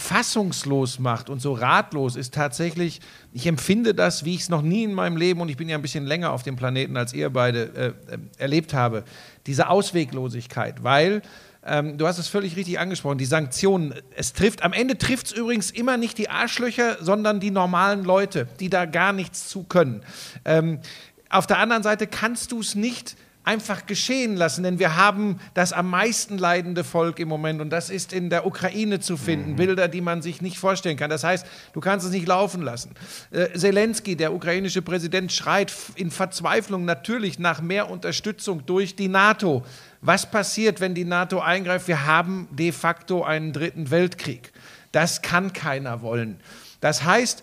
fassungslos 0.00 0.98
macht 0.98 1.28
und 1.28 1.40
so 1.40 1.52
ratlos 1.52 2.16
ist 2.16 2.34
tatsächlich, 2.34 3.00
ich 3.32 3.46
empfinde 3.46 3.94
das, 3.94 4.24
wie 4.24 4.34
ich 4.34 4.40
es 4.40 4.48
noch 4.48 4.62
nie 4.62 4.84
in 4.84 4.94
meinem 4.94 5.16
Leben, 5.16 5.40
und 5.40 5.48
ich 5.50 5.56
bin 5.56 5.68
ja 5.68 5.76
ein 5.76 5.82
bisschen 5.82 6.06
länger 6.06 6.32
auf 6.32 6.42
dem 6.42 6.56
Planeten 6.56 6.96
als 6.96 7.12
ihr 7.12 7.30
beide, 7.30 7.94
äh, 8.08 8.14
äh, 8.14 8.18
erlebt 8.38 8.72
habe, 8.72 9.04
diese 9.46 9.68
Ausweglosigkeit, 9.68 10.82
weil 10.82 11.22
ähm, 11.64 11.98
du 11.98 12.06
hast 12.06 12.18
es 12.18 12.28
völlig 12.28 12.56
richtig 12.56 12.78
angesprochen, 12.78 13.18
die 13.18 13.26
Sanktionen. 13.26 13.94
Es 14.16 14.32
trifft, 14.32 14.62
am 14.62 14.72
Ende 14.72 14.96
trifft 14.96 15.26
es 15.26 15.32
übrigens 15.32 15.70
immer 15.70 15.98
nicht 15.98 16.16
die 16.16 16.30
Arschlöcher, 16.30 16.96
sondern 17.04 17.38
die 17.38 17.50
normalen 17.50 18.02
Leute, 18.02 18.48
die 18.58 18.70
da 18.70 18.86
gar 18.86 19.12
nichts 19.12 19.48
zu 19.48 19.64
können. 19.64 20.02
Ähm, 20.46 20.80
auf 21.28 21.46
der 21.46 21.58
anderen 21.58 21.82
Seite 21.82 22.06
kannst 22.06 22.52
du 22.52 22.60
es 22.60 22.74
nicht 22.74 23.16
einfach 23.42 23.86
geschehen 23.86 24.36
lassen, 24.36 24.62
denn 24.62 24.78
wir 24.78 24.96
haben 24.96 25.40
das 25.54 25.72
am 25.72 25.88
meisten 25.88 26.36
leidende 26.36 26.84
Volk 26.84 27.18
im 27.18 27.28
Moment 27.28 27.60
und 27.60 27.70
das 27.70 27.88
ist 27.88 28.12
in 28.12 28.28
der 28.28 28.46
Ukraine 28.46 29.00
zu 29.00 29.16
finden. 29.16 29.56
Bilder, 29.56 29.88
die 29.88 30.02
man 30.02 30.20
sich 30.20 30.42
nicht 30.42 30.58
vorstellen 30.58 30.96
kann. 30.96 31.08
Das 31.08 31.24
heißt, 31.24 31.46
du 31.72 31.80
kannst 31.80 32.04
es 32.04 32.12
nicht 32.12 32.28
laufen 32.28 32.62
lassen. 32.62 32.94
Äh, 33.30 33.48
Zelensky, 33.58 34.14
der 34.14 34.34
ukrainische 34.34 34.82
Präsident, 34.82 35.32
schreit 35.32 35.72
in 35.94 36.10
Verzweiflung 36.10 36.84
natürlich 36.84 37.38
nach 37.38 37.62
mehr 37.62 37.90
Unterstützung 37.90 38.66
durch 38.66 38.94
die 38.94 39.08
NATO. 39.08 39.64
Was 40.02 40.30
passiert, 40.30 40.80
wenn 40.80 40.94
die 40.94 41.04
NATO 41.04 41.40
eingreift? 41.40 41.88
Wir 41.88 42.06
haben 42.06 42.46
de 42.50 42.72
facto 42.72 43.24
einen 43.24 43.52
dritten 43.52 43.90
Weltkrieg. 43.90 44.52
Das 44.92 45.22
kann 45.22 45.52
keiner 45.52 46.02
wollen. 46.02 46.40
Das 46.80 47.04
heißt, 47.04 47.42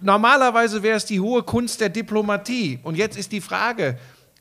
normalerweise 0.00 0.82
wäre 0.82 0.96
es 0.96 1.04
die 1.04 1.20
hohe 1.20 1.42
Kunst 1.42 1.80
der 1.80 1.88
Diplomatie. 1.88 2.80
Und 2.82 2.96
jetzt 2.96 3.16
ist 3.16 3.32
die 3.32 3.40
Frage, 3.40 3.98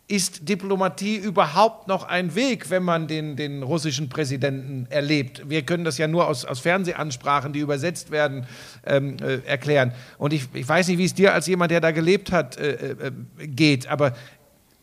ist 0.08 0.50
Diplomatie 0.50 1.16
überhaupt 1.16 1.88
noch 1.88 2.04
ein 2.04 2.36
Weg, 2.36 2.70
wenn 2.70 2.84
man 2.84 3.08
den, 3.08 3.36
den 3.36 3.64
russischen 3.64 4.10
Präsidenten 4.10 4.86
erlebt? 4.90 5.50
Wir 5.50 5.62
können 5.64 5.86
das 5.86 5.98
ja 5.98 6.08
nur 6.08 6.28
aus, 6.28 6.46
aus 6.46 6.60
Fernsehansprachen, 6.60 7.54
die 7.54 7.60
übersetzt 7.60 8.12
werden, 8.12 8.46
ähm, 8.86 9.18
äh, 9.22 9.40
erklären. 9.48 9.94
Und 10.18 10.34
ich, 10.34 10.44
ich 10.54 10.68
weiß 10.68 10.90
nicht, 10.90 10.98
wie 10.98 11.06
es 11.06 11.14
dir 11.14 11.34
als 11.34 11.48
jemand, 11.48 11.72
der 11.72 11.80
da 11.80 11.92
gelebt 11.92 12.32
hat, 12.32 12.58
äh, 12.58 12.92
äh, 12.92 13.12
geht, 13.48 13.88
aber 13.88 14.14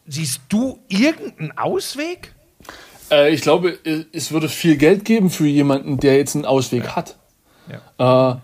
siehst 0.06 0.40
du 0.48 0.80
irgendeinen 0.88 1.56
Ausweg? 1.56 2.34
Äh, 3.10 3.34
ich 3.34 3.42
glaube, 3.42 3.78
es 4.12 4.32
würde 4.32 4.48
viel 4.48 4.76
Geld 4.76 5.04
geben 5.04 5.30
für 5.30 5.46
jemanden, 5.46 5.98
der 5.98 6.16
jetzt 6.16 6.34
einen 6.34 6.46
Ausweg 6.46 6.88
hat. 6.88 7.16
Äh, 7.98 8.34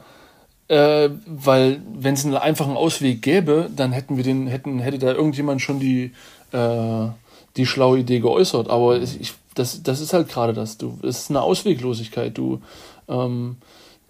äh, 0.69 1.11
weil 1.27 1.81
wenn 1.95 2.15
es 2.15 2.25
einen 2.25 2.35
einfachen 2.35 2.77
Ausweg 2.77 3.23
gäbe, 3.23 3.71
dann 3.75 3.93
hätten 3.93 4.17
wir 4.17 4.25
den, 4.25 4.49
hätten, 4.49 4.81
hätte 4.81 4.99
da 4.99 5.13
irgendjemand 5.13 5.63
schon 5.63 5.79
die, 5.79 6.13
äh, 6.53 7.09
die 7.57 7.67
schlaue 7.67 7.99
Idee 7.99 8.21
geäußert. 8.21 8.69
Aber 8.69 9.01
ich, 9.01 9.35
das, 9.55 9.83
das 9.83 10.01
ist 10.01 10.13
halt 10.13 10.29
gerade 10.29 10.53
das. 10.53 10.79
Du, 10.79 10.99
es 11.03 11.21
ist 11.21 11.31
eine 11.31 11.43
Ausweglosigkeit. 11.43 12.37
Du, 12.37 12.61
ähm, 13.09 13.57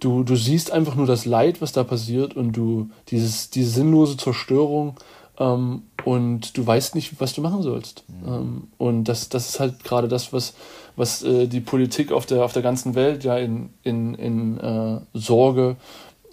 du, 0.00 0.24
du 0.24 0.36
siehst 0.36 0.72
einfach 0.72 0.94
nur 0.94 1.06
das 1.06 1.24
Leid, 1.24 1.60
was 1.62 1.72
da 1.72 1.84
passiert 1.84 2.34
und 2.34 2.52
du 2.52 2.90
dieses, 3.08 3.50
diese 3.50 3.70
sinnlose 3.70 4.16
Zerstörung 4.16 4.96
ähm, 5.38 5.82
und 6.04 6.56
du 6.56 6.66
weißt 6.66 6.94
nicht, 6.94 7.20
was 7.20 7.34
du 7.34 7.40
machen 7.40 7.62
sollst. 7.62 8.04
Ähm, 8.26 8.68
und 8.78 9.04
das, 9.04 9.28
das 9.28 9.48
ist 9.48 9.60
halt 9.60 9.84
gerade 9.84 10.08
das, 10.08 10.32
was, 10.32 10.54
was 10.96 11.22
äh, 11.22 11.46
die 11.46 11.60
Politik 11.60 12.12
auf 12.12 12.26
der, 12.26 12.44
auf 12.44 12.52
der 12.52 12.62
ganzen 12.62 12.94
Welt 12.94 13.24
ja 13.24 13.36
in, 13.36 13.70
in, 13.82 14.14
in 14.14 14.58
äh, 14.58 15.00
Sorge 15.14 15.76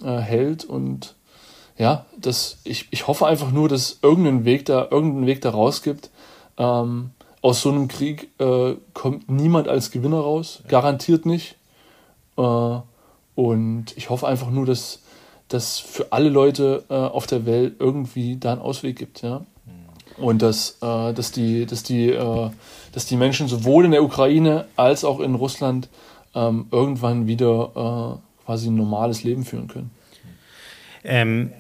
äh, 0.02 0.18
hält. 0.18 0.66
Und 0.66 1.16
ja, 1.78 2.06
das, 2.18 2.60
ich, 2.64 2.88
ich 2.92 3.08
hoffe 3.08 3.26
einfach 3.26 3.52
nur, 3.52 3.70
dass 3.70 3.82
es 3.82 4.00
irgendeinen 4.02 4.46
Weg 4.46 4.66
da, 4.66 4.88
irgendeinen 4.90 5.28
Weg 5.28 5.42
da 5.42 5.50
raus 5.50 5.82
gibt. 5.82 6.10
Ähm, 6.58 7.12
aus 7.42 7.62
so 7.62 7.70
einem 7.70 7.88
Krieg 7.88 8.30
äh, 8.40 8.76
kommt 8.94 9.30
niemand 9.30 9.68
als 9.68 9.92
Gewinner 9.92 10.20
raus, 10.20 10.64
garantiert 10.68 11.26
nicht. 11.26 11.56
Äh, 12.38 12.80
und 13.36 13.86
ich 13.96 14.10
hoffe 14.10 14.28
einfach 14.28 14.50
nur, 14.50 14.66
dass 14.66 15.04
dass 15.54 15.80
für 15.80 16.12
alle 16.12 16.30
Leute 16.30 16.84
äh, 16.90 16.94
auf 16.94 17.28
der 17.28 17.46
Welt 17.46 17.76
irgendwie 17.80 18.38
da 18.38 18.54
einen 18.54 18.62
Ausweg 18.62 18.98
gibt, 18.98 19.22
ja. 19.22 19.46
Und 20.18 20.42
dass, 20.42 20.78
äh, 20.82 21.14
dass, 21.14 21.32
die, 21.32 21.66
dass, 21.66 21.84
die, 21.84 22.10
äh, 22.10 22.50
dass 22.92 23.06
die 23.06 23.16
Menschen 23.16 23.48
sowohl 23.48 23.86
in 23.86 23.92
der 23.92 24.04
Ukraine 24.04 24.66
als 24.76 25.04
auch 25.04 25.20
in 25.20 25.34
Russland 25.34 25.90
ähm, 26.36 26.68
irgendwann 26.72 27.26
wieder 27.26 28.20
äh, 28.22 28.46
quasi 28.46 28.70
ein 28.70 28.76
normales 28.76 29.24
Leben 29.24 29.44
führen 29.44 29.68
können. 29.68 29.92
Ähm, 31.04 31.52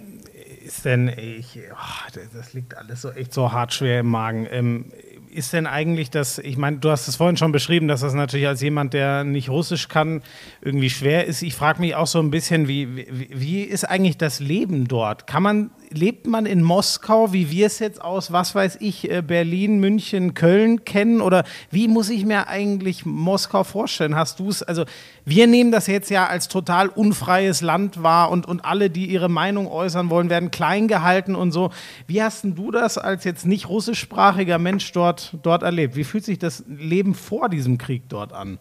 ist 0.78 0.86
denn, 0.86 1.08
ich, 1.08 1.60
oh, 1.72 2.20
das- 2.34 2.54
liegt 2.54 2.76
alles 2.78 3.02
so 3.02 3.12
echt 3.12 3.34
so 3.34 3.52
hart 3.52 3.74
schwer 3.74 4.00
im 4.02 4.08
Magen. 4.08 4.48
Ähm, 4.50 4.92
ist 5.30 5.54
denn 5.54 5.66
eigentlich 5.66 6.12
das, 6.12 6.38
ich 6.38 6.58
meine, 6.58 6.78
du 6.78 6.92
hast 6.92 7.08
es 7.08 7.16
vorhin 7.16 7.38
schon 7.38 7.52
beschrieben, 7.52 7.88
dass 7.88 8.02
das 8.02 8.14
natürlich 8.14 8.48
als 8.48 8.62
jemand, 8.62 8.94
der 8.94 9.24
nicht 9.24 9.50
Russisch 9.50 9.88
kann, 9.88 10.22
irgendwie 10.62 10.90
schwer 10.92 11.26
ist. 11.26 11.42
Ich 11.42 11.56
frage 11.56 11.80
mich 11.82 11.96
auch 11.96 12.06
so 12.08 12.20
ein 12.20 12.30
bisschen, 12.30 12.68
wie, 12.68 12.96
wie, 12.96 13.30
wie 13.34 13.62
ist 13.64 13.84
eigentlich 13.86 14.18
das 14.18 14.40
Leben 14.40 14.88
dort? 14.88 15.26
Kann 15.26 15.42
man, 15.42 15.72
lebt 15.94 16.28
man 16.28 16.46
in 16.46 16.62
Moskau, 16.62 17.34
wie 17.34 17.50
wir 17.50 17.68
es 17.68 17.80
jetzt 17.80 18.02
aus, 18.02 18.32
was 18.32 18.56
weiß 18.56 18.78
ich, 18.80 19.10
äh, 19.10 19.22
Berlin, 19.22 19.80
München, 19.80 20.34
Köln 20.34 20.86
kennen? 20.86 21.22
Oder 21.22 21.44
wie 21.72 21.88
muss 21.88 22.10
ich 22.10 22.26
mir 22.26 22.48
eigentlich 22.48 23.06
Moskau 23.06 23.64
vorstellen? 23.64 24.16
Hast 24.16 24.40
du 24.40 24.50
es, 24.50 24.64
also 24.64 24.86
wir 25.26 25.48
nehmen 25.48 25.72
das 25.72 25.88
jetzt 25.88 26.10
ja 26.10 26.28
als 26.28 26.48
total 26.48 26.90
unfreies 26.90 27.62
Land 27.62 28.04
wahr 28.04 28.30
und, 28.32 28.46
und 28.46 28.66
alle, 28.66 28.90
die 28.90 29.06
ihre 29.06 29.30
Meinung 29.30 29.68
äußern 29.68 30.10
wollen, 30.10 30.30
werden 30.30 30.52
klein 30.52 30.88
gehalten 30.88 31.36
und 31.36 31.52
so. 31.52 31.72
Wie 32.08 32.22
hast 32.22 32.44
du 32.44 32.72
das 32.72 32.98
als 32.98 33.24
jetzt 33.24 33.46
nicht 33.46 33.70
russischsprachiger 33.70 34.60
Mensch 34.60 34.92
dort, 34.92 35.38
dort 35.44 35.64
erlebt? 35.64 35.96
Wie 35.96 36.04
fühlt 36.04 36.26
sich 36.26 36.40
das 36.40 36.64
Leben 36.68 37.16
vor 37.16 37.50
diesem 37.50 37.78
Krieg 37.78 38.04
dort 38.10 38.34
an? 38.34 38.60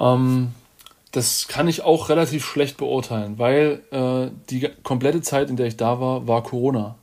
Ähm, 0.00 0.52
das 1.18 1.48
kann 1.48 1.66
ich 1.66 1.82
auch 1.82 2.10
relativ 2.10 2.44
schlecht 2.44 2.76
beurteilen, 2.76 3.38
weil 3.40 3.82
äh, 3.90 4.30
die 4.50 4.68
komplette 4.84 5.20
Zeit, 5.20 5.50
in 5.50 5.56
der 5.56 5.66
ich 5.66 5.76
da 5.76 6.00
war, 6.00 6.28
war 6.28 6.44
Corona. 6.44 6.94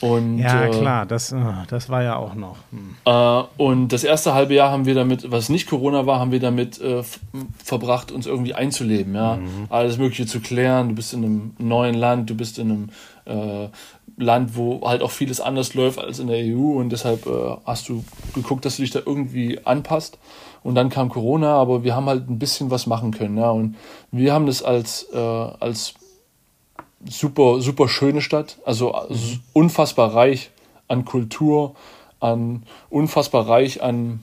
Und, 0.00 0.38
Ja, 0.38 0.64
äh, 0.64 0.70
klar, 0.70 1.06
das, 1.06 1.32
ah, 1.32 1.64
das 1.68 1.88
war 1.88 2.02
ja 2.02 2.16
auch 2.16 2.34
noch. 2.34 2.56
Hm. 2.70 2.96
Äh, 3.04 3.62
und 3.62 3.88
das 3.92 4.02
erste 4.02 4.34
halbe 4.34 4.54
Jahr 4.54 4.72
haben 4.72 4.86
wir 4.86 4.94
damit, 4.94 5.30
was 5.30 5.48
nicht 5.50 5.68
Corona 5.68 6.04
war, 6.04 6.18
haben 6.18 6.32
wir 6.32 6.40
damit 6.40 6.80
äh, 6.80 7.04
verbracht, 7.62 8.10
uns 8.10 8.26
irgendwie 8.26 8.54
einzuleben, 8.54 9.14
ja. 9.14 9.38
Alles 9.68 9.98
Mögliche 9.98 10.26
zu 10.26 10.40
klären. 10.40 10.88
Du 10.88 10.94
bist 10.96 11.14
in 11.14 11.24
einem 11.24 11.56
neuen 11.58 11.94
Land, 11.94 12.30
du 12.30 12.34
bist 12.34 12.58
in 12.58 12.70
einem 12.70 12.88
äh, 13.24 13.68
Land, 14.16 14.56
wo 14.56 14.80
halt 14.84 15.02
auch 15.02 15.12
vieles 15.12 15.40
anders 15.40 15.74
läuft 15.74 16.00
als 16.00 16.18
in 16.18 16.26
der 16.26 16.44
EU 16.44 16.78
und 16.78 16.90
deshalb 16.90 17.26
äh, 17.26 17.56
hast 17.64 17.88
du 17.88 18.04
geguckt, 18.34 18.64
dass 18.64 18.76
du 18.76 18.82
dich 18.82 18.90
da 18.90 19.00
irgendwie 19.04 19.60
anpasst. 19.64 20.18
Und 20.68 20.74
dann 20.74 20.90
kam 20.90 21.08
Corona, 21.08 21.54
aber 21.54 21.82
wir 21.82 21.96
haben 21.96 22.04
halt 22.06 22.28
ein 22.28 22.38
bisschen 22.38 22.70
was 22.70 22.86
machen 22.86 23.10
können, 23.10 23.38
ja. 23.38 23.50
Und 23.50 23.76
wir 24.12 24.34
haben 24.34 24.44
das 24.44 24.62
als, 24.62 25.06
äh, 25.14 25.16
als 25.16 25.94
super, 27.08 27.62
super 27.62 27.88
schöne 27.88 28.20
Stadt, 28.20 28.58
also 28.66 28.94
s- 29.08 29.38
unfassbar 29.54 30.14
reich 30.14 30.50
an 30.86 31.06
Kultur, 31.06 31.74
an 32.20 32.64
unfassbar 32.90 33.48
reich 33.48 33.82
an 33.82 34.20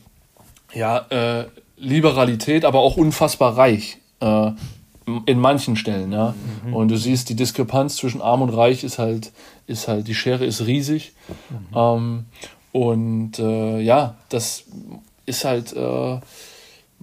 ja, 0.71 0.99
äh, 1.09 1.45
Liberalität, 1.77 2.63
aber 2.63 2.79
auch 2.79 2.95
unfassbar 2.95 3.57
reich 3.57 3.97
äh, 4.19 4.51
in 5.25 5.39
manchen 5.39 5.75
Stellen, 5.75 6.11
ja. 6.11 6.35
Und 6.71 6.89
du 6.89 6.97
siehst, 6.97 7.29
die 7.29 7.35
Diskrepanz 7.35 7.95
zwischen 7.95 8.21
Arm 8.21 8.43
und 8.43 8.49
Reich 8.49 8.83
ist 8.83 8.99
halt, 8.99 9.31
ist 9.65 9.87
halt, 9.87 10.07
die 10.07 10.13
Schere 10.15 10.45
ist 10.45 10.67
riesig. 10.67 11.13
Ähm, 11.75 12.25
und 12.71 13.39
äh, 13.39 13.79
ja, 13.81 14.15
das 14.29 14.65
ist 15.25 15.45
halt, 15.45 15.73
äh, 15.73 16.19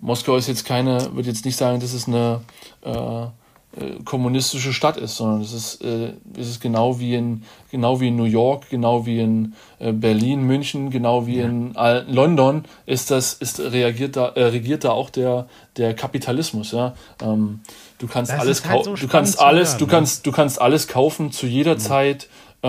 Moskau 0.01 0.37
ist 0.37 0.49
jetzt 0.49 0.65
keine, 0.65 1.15
würde 1.15 1.29
jetzt 1.29 1.45
nicht 1.45 1.57
sagen, 1.57 1.81
dass 1.81 1.93
es 1.93 2.09
eine 2.09 2.41
äh, 2.85 3.27
äh, 3.75 4.03
kommunistische 4.05 4.75
Stadt 4.75 4.99
ist, 4.99 5.17
sondern 5.17 5.41
es 5.41 5.55
ist, 5.55 5.83
äh, 5.83 6.13
es 6.37 6.47
ist 6.47 6.61
genau 6.61 6.99
wie 7.01 7.15
in 7.15 7.43
genau 7.71 8.01
wie 8.01 8.09
in 8.09 8.17
New 8.17 8.25
York, 8.25 8.69
genau 8.69 9.07
wie 9.07 9.21
in 9.21 9.55
äh, 9.79 9.93
Berlin, 9.93 10.43
München, 10.43 10.91
genau 10.91 11.27
wie 11.27 11.39
ja. 11.39 11.47
in 11.47 11.75
Al 11.75 12.05
London 12.07 12.67
ist 12.85 13.11
das 13.11 13.33
ist 13.33 13.61
reagiert 13.61 14.17
da 14.17 14.29
äh, 14.29 14.45
regiert 14.45 14.85
da 14.85 14.91
auch 14.91 15.09
der 15.09 15.47
der 15.79 15.95
Kapitalismus, 15.95 16.73
ja. 16.73 16.93
Ähm, 17.23 17.61
du 17.97 18.07
kannst 18.09 18.31
das 18.33 18.41
alles 18.41 18.69
halt 18.69 18.85
so 18.85 18.95
du 18.95 19.09
kannst 19.09 19.41
alles 19.41 19.71
hören, 19.71 19.79
du 19.79 19.85
ne? 19.87 19.91
kannst 19.91 20.27
du 20.27 20.33
kannst 20.33 20.61
alles 20.61 20.87
kaufen 20.87 21.33
zu 21.33 21.47
jeder 21.47 21.73
ja. 21.73 21.79
Zeit. 21.79 22.29
Äh, 22.61 22.69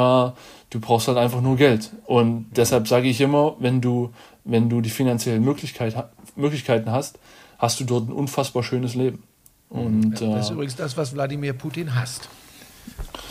du 0.70 0.80
brauchst 0.80 1.10
halt 1.10 1.18
einfach 1.18 1.42
nur 1.42 1.58
Geld 1.58 1.92
und 2.06 2.46
deshalb 2.56 2.88
sage 2.88 3.10
ich 3.10 3.20
immer, 3.20 3.56
wenn 3.60 3.82
du 3.82 4.12
wenn 4.46 4.70
du 4.70 4.82
die 4.82 4.90
finanziellen 4.90 5.44
Möglichkeit, 5.44 5.96
Möglichkeiten 6.36 6.92
hast, 6.92 7.20
hast 7.58 7.80
du 7.80 7.86
dort 7.86 8.10
ein 8.10 8.12
unfassbar 8.12 8.64
schönes 8.64 8.96
Leben. 8.96 9.24
Und, 9.70 10.12
das 10.22 10.46
ist 10.46 10.50
äh, 10.50 10.54
übrigens 10.54 10.76
das, 10.76 10.98
was 10.98 11.14
Wladimir 11.14 11.54
Putin 11.54 11.96
hasst. 11.96 12.30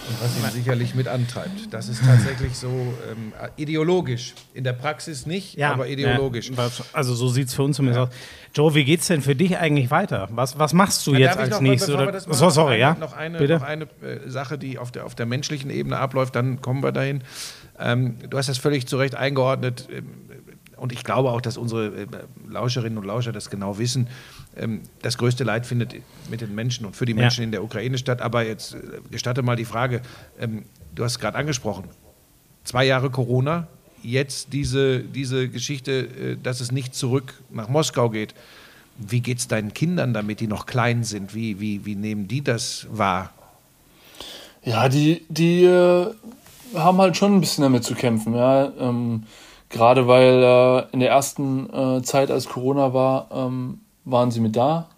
Und 0.08 0.20
was 0.20 0.36
ihn 0.36 0.62
sicherlich 0.62 0.94
mit 0.94 1.06
antreibt. 1.06 1.72
Das 1.72 1.88
ist 1.88 2.02
tatsächlich 2.04 2.56
so 2.56 2.68
ähm, 2.68 3.32
ideologisch. 3.56 4.34
In 4.52 4.64
der 4.64 4.72
Praxis 4.72 5.26
nicht, 5.26 5.56
ja, 5.56 5.72
aber 5.72 5.86
ideologisch. 5.86 6.50
Ja, 6.50 6.70
also 6.92 7.14
so 7.14 7.28
sieht 7.28 7.48
es 7.48 7.54
für 7.54 7.62
uns 7.62 7.76
zumindest 7.76 7.98
ja. 7.98 8.04
aus. 8.04 8.10
Joe, 8.54 8.74
wie 8.74 8.84
geht 8.84 9.00
es 9.00 9.06
denn 9.06 9.22
für 9.22 9.36
dich 9.36 9.58
eigentlich 9.58 9.90
weiter? 9.90 10.28
Was, 10.32 10.58
was 10.58 10.72
machst 10.72 11.06
du 11.06 11.14
jetzt 11.14 11.36
als 11.36 11.60
nächstes? 11.60 11.94
Oder? 11.94 12.18
So, 12.18 12.50
sorry, 12.50 12.80
ja. 12.80 12.96
Noch 12.98 13.12
eine, 13.12 13.38
Bitte? 13.38 13.54
Noch 13.54 13.62
eine 13.62 13.84
äh, 13.84 14.28
Sache, 14.28 14.58
die 14.58 14.78
auf 14.78 14.90
der, 14.90 15.06
auf 15.06 15.14
der 15.14 15.26
menschlichen 15.26 15.70
Ebene 15.70 15.98
abläuft, 15.98 16.34
dann 16.34 16.60
kommen 16.60 16.82
wir 16.82 16.92
dahin. 16.92 17.22
Ähm, 17.78 18.16
du 18.28 18.38
hast 18.38 18.48
das 18.48 18.58
völlig 18.58 18.88
zu 18.88 18.96
Recht 18.96 19.14
eingeordnet. 19.14 19.88
Ähm, 19.92 20.06
und 20.82 20.90
ich 20.92 21.04
glaube 21.04 21.30
auch, 21.30 21.40
dass 21.40 21.56
unsere 21.56 21.86
äh, 21.86 22.06
Lauscherinnen 22.50 22.98
und 22.98 23.04
Lauscher 23.04 23.30
das 23.30 23.50
genau 23.50 23.78
wissen. 23.78 24.08
Ähm, 24.56 24.80
das 25.00 25.16
größte 25.16 25.44
Leid 25.44 25.64
findet 25.64 25.94
mit 26.28 26.40
den 26.40 26.56
Menschen 26.56 26.84
und 26.84 26.96
für 26.96 27.06
die 27.06 27.14
Menschen 27.14 27.42
ja. 27.42 27.44
in 27.44 27.52
der 27.52 27.62
Ukraine 27.62 27.98
statt. 27.98 28.20
Aber 28.20 28.44
jetzt 28.44 28.74
äh, 28.74 28.78
gestatte 29.08 29.42
mal 29.42 29.54
die 29.54 29.64
Frage, 29.64 30.02
ähm, 30.40 30.64
du 30.92 31.04
hast 31.04 31.12
es 31.12 31.18
gerade 31.20 31.38
angesprochen, 31.38 31.84
zwei 32.64 32.84
Jahre 32.84 33.10
Corona, 33.10 33.68
jetzt 34.02 34.52
diese, 34.52 35.04
diese 35.04 35.48
Geschichte, 35.48 35.92
äh, 35.92 36.36
dass 36.42 36.60
es 36.60 36.72
nicht 36.72 36.96
zurück 36.96 37.40
nach 37.50 37.68
Moskau 37.68 38.10
geht. 38.10 38.34
Wie 38.98 39.20
geht 39.20 39.38
es 39.38 39.46
deinen 39.46 39.72
Kindern 39.72 40.12
damit, 40.12 40.40
die 40.40 40.48
noch 40.48 40.66
klein 40.66 41.04
sind? 41.04 41.32
Wie, 41.32 41.60
wie, 41.60 41.86
wie 41.86 41.94
nehmen 41.94 42.26
die 42.26 42.42
das 42.42 42.88
wahr? 42.90 43.32
Ja, 44.64 44.88
die, 44.88 45.24
die 45.28 45.62
äh, 45.62 46.12
haben 46.74 46.98
halt 46.98 47.16
schon 47.16 47.36
ein 47.36 47.40
bisschen 47.40 47.62
damit 47.62 47.84
zu 47.84 47.94
kämpfen. 47.94 48.34
Ja. 48.34 48.72
Ähm, 48.80 49.22
Gerade 49.72 50.06
weil 50.06 50.42
äh, 50.42 50.92
in 50.92 51.00
der 51.00 51.10
ersten 51.10 51.68
äh, 51.72 52.02
Zeit, 52.02 52.30
als 52.30 52.48
Corona 52.48 52.92
war, 52.92 53.28
ähm, 53.34 53.80
waren 54.04 54.30
sie 54.30 54.40
mit 54.40 54.54
da. 54.54 54.88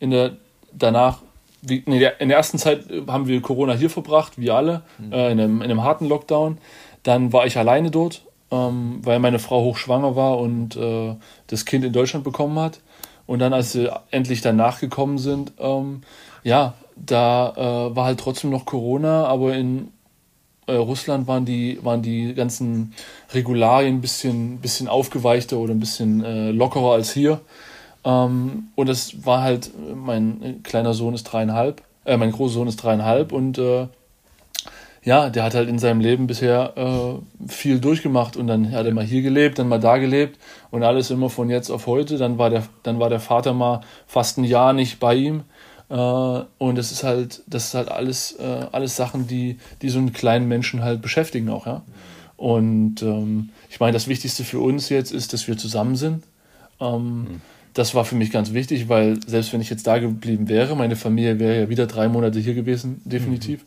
In 0.00 0.10
der 0.10 0.32
danach, 0.72 1.18
wie, 1.62 1.82
nee, 1.86 2.06
in 2.18 2.28
der 2.28 2.36
ersten 2.36 2.58
Zeit 2.58 2.84
haben 3.06 3.26
wir 3.26 3.40
Corona 3.40 3.72
hier 3.74 3.88
verbracht, 3.88 4.38
wie 4.38 4.50
alle, 4.50 4.82
mhm. 4.98 5.12
äh, 5.12 5.32
in, 5.32 5.40
einem, 5.40 5.62
in 5.62 5.70
einem 5.70 5.82
harten 5.82 6.08
Lockdown. 6.08 6.58
Dann 7.02 7.32
war 7.32 7.46
ich 7.46 7.56
alleine 7.56 7.90
dort, 7.90 8.22
ähm, 8.50 9.00
weil 9.02 9.20
meine 9.20 9.38
Frau 9.38 9.62
hochschwanger 9.62 10.16
war 10.16 10.38
und 10.38 10.76
äh, 10.76 11.14
das 11.46 11.64
Kind 11.64 11.84
in 11.84 11.92
Deutschland 11.92 12.24
bekommen 12.24 12.58
hat. 12.58 12.80
Und 13.26 13.38
dann, 13.38 13.52
als 13.52 13.72
sie 13.72 13.90
endlich 14.10 14.40
danach 14.40 14.80
gekommen 14.80 15.18
sind, 15.18 15.52
ähm, 15.58 16.02
ja, 16.42 16.74
da 16.96 17.52
äh, 17.90 17.96
war 17.96 18.04
halt 18.04 18.20
trotzdem 18.20 18.50
noch 18.50 18.64
Corona, 18.64 19.26
aber 19.26 19.54
in 19.54 19.92
äh, 20.66 20.74
Russland 20.74 21.26
waren 21.26 21.44
die, 21.44 21.78
waren 21.82 22.02
die 22.02 22.34
ganzen 22.34 22.92
Regularien 23.32 23.96
ein 23.96 24.00
bisschen, 24.00 24.58
bisschen 24.58 24.88
aufgeweichter 24.88 25.58
oder 25.58 25.72
ein 25.72 25.80
bisschen 25.80 26.24
äh, 26.24 26.50
lockerer 26.50 26.92
als 26.92 27.12
hier. 27.12 27.40
Ähm, 28.04 28.68
und 28.74 28.88
das 28.88 29.24
war 29.24 29.42
halt, 29.42 29.70
mein 29.94 30.60
kleiner 30.62 30.94
Sohn 30.94 31.14
ist 31.14 31.24
dreieinhalb, 31.24 31.82
äh, 32.04 32.16
mein 32.16 32.32
großer 32.32 32.54
Sohn 32.54 32.68
ist 32.68 32.76
dreieinhalb 32.76 33.32
und 33.32 33.58
äh, 33.58 33.88
ja, 35.02 35.30
der 35.30 35.44
hat 35.44 35.54
halt 35.54 35.68
in 35.68 35.78
seinem 35.78 36.00
Leben 36.00 36.26
bisher 36.26 36.72
äh, 36.76 37.48
viel 37.48 37.78
durchgemacht 37.78 38.36
und 38.36 38.48
dann 38.48 38.72
hat 38.72 38.86
er 38.86 38.92
mal 38.92 39.04
hier 39.04 39.22
gelebt, 39.22 39.56
dann 39.56 39.68
mal 39.68 39.78
da 39.78 39.98
gelebt 39.98 40.36
und 40.72 40.82
alles 40.82 41.12
immer 41.12 41.30
von 41.30 41.48
jetzt 41.48 41.70
auf 41.70 41.86
heute. 41.86 42.18
Dann 42.18 42.38
war 42.38 42.50
der, 42.50 42.64
dann 42.82 42.98
war 42.98 43.08
der 43.08 43.20
Vater 43.20 43.54
mal 43.54 43.82
fast 44.08 44.36
ein 44.36 44.42
Jahr 44.42 44.72
nicht 44.72 44.98
bei 44.98 45.14
ihm 45.14 45.44
und 45.88 46.76
das 46.76 46.90
ist 46.90 47.04
halt, 47.04 47.42
das 47.46 47.66
ist 47.66 47.74
halt 47.74 47.90
alles, 47.90 48.32
äh, 48.38 48.66
alles 48.72 48.96
Sachen, 48.96 49.28
die, 49.28 49.58
die 49.82 49.88
so 49.88 49.98
einen 49.98 50.12
kleinen 50.12 50.48
Menschen 50.48 50.82
halt 50.82 51.00
beschäftigen 51.00 51.48
auch, 51.48 51.66
ja. 51.66 51.82
Und 52.36 53.02
ähm, 53.02 53.50
ich 53.70 53.80
meine, 53.80 53.92
das 53.92 54.08
Wichtigste 54.08 54.44
für 54.44 54.58
uns 54.58 54.88
jetzt 54.88 55.12
ist, 55.12 55.32
dass 55.32 55.48
wir 55.48 55.56
zusammen 55.56 55.96
sind. 55.96 56.24
Ähm, 56.80 57.20
mhm. 57.20 57.40
Das 57.72 57.94
war 57.94 58.04
für 58.04 58.14
mich 58.14 58.30
ganz 58.30 58.52
wichtig, 58.52 58.88
weil 58.88 59.18
selbst 59.26 59.52
wenn 59.52 59.60
ich 59.60 59.70
jetzt 59.70 59.86
da 59.86 59.98
geblieben 59.98 60.48
wäre, 60.48 60.76
meine 60.76 60.96
Familie 60.96 61.38
wäre 61.38 61.60
ja 61.60 61.68
wieder 61.68 61.86
drei 61.86 62.08
Monate 62.08 62.38
hier 62.40 62.54
gewesen, 62.54 63.00
definitiv. 63.04 63.60
Mhm. 63.60 63.66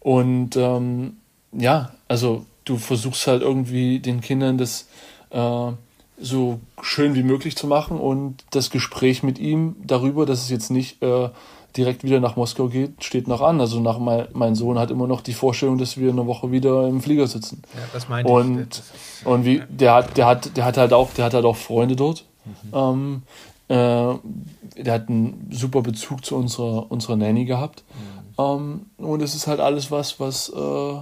Und 0.00 0.56
ähm, 0.56 1.16
ja, 1.52 1.92
also 2.08 2.46
du 2.64 2.76
versuchst 2.76 3.26
halt 3.26 3.42
irgendwie 3.42 3.98
den 3.98 4.20
Kindern 4.20 4.56
das 4.56 4.88
äh, 5.30 5.72
so 6.20 6.60
schön 6.82 7.14
wie 7.14 7.22
möglich 7.22 7.56
zu 7.56 7.66
machen 7.66 7.98
und 7.98 8.44
das 8.50 8.70
Gespräch 8.70 9.22
mit 9.22 9.38
ihm 9.38 9.76
darüber, 9.84 10.26
dass 10.26 10.42
es 10.42 10.50
jetzt 10.50 10.70
nicht 10.70 11.02
äh, 11.02 11.30
direkt 11.76 12.04
wieder 12.04 12.20
nach 12.20 12.36
Moskau 12.36 12.68
geht, 12.68 13.04
steht 13.04 13.28
noch 13.28 13.40
an. 13.40 13.60
Also 13.60 13.80
nach 13.80 13.98
mein, 13.98 14.26
mein 14.32 14.54
Sohn 14.54 14.78
hat 14.78 14.90
immer 14.90 15.06
noch 15.06 15.20
die 15.20 15.32
Vorstellung, 15.32 15.78
dass 15.78 15.96
wir 15.96 16.10
eine 16.10 16.26
Woche 16.26 16.50
wieder 16.50 16.86
im 16.88 17.00
Flieger 17.00 17.26
sitzen. 17.26 17.62
Ja, 17.74 17.80
das 17.92 18.08
meinte 18.08 18.30
und, 18.30 18.82
ich. 19.20 19.26
Und 19.26 19.44
wie, 19.44 19.62
der 19.68 19.94
hat, 19.94 20.16
der 20.16 20.26
hat, 20.26 20.56
der 20.56 20.64
hat 20.64 20.76
halt 20.76 20.92
auch, 20.92 21.12
der 21.12 21.26
hat 21.26 21.34
halt 21.34 21.44
auch 21.44 21.56
Freunde 21.56 21.96
dort. 21.96 22.24
Mhm. 22.44 22.74
Ähm, 22.74 23.22
äh, 23.68 24.14
der 24.82 24.94
hat 24.94 25.08
einen 25.08 25.48
super 25.50 25.82
Bezug 25.82 26.24
zu 26.24 26.36
unserer, 26.36 26.90
unserer 26.90 27.16
Nanny 27.16 27.44
gehabt. 27.44 27.84
Mhm. 27.94 28.20
Ähm, 28.44 28.86
und 28.98 29.22
es 29.22 29.34
ist 29.34 29.46
halt 29.46 29.60
alles 29.60 29.90
was, 29.90 30.18
was, 30.18 30.48
äh, 30.48 30.94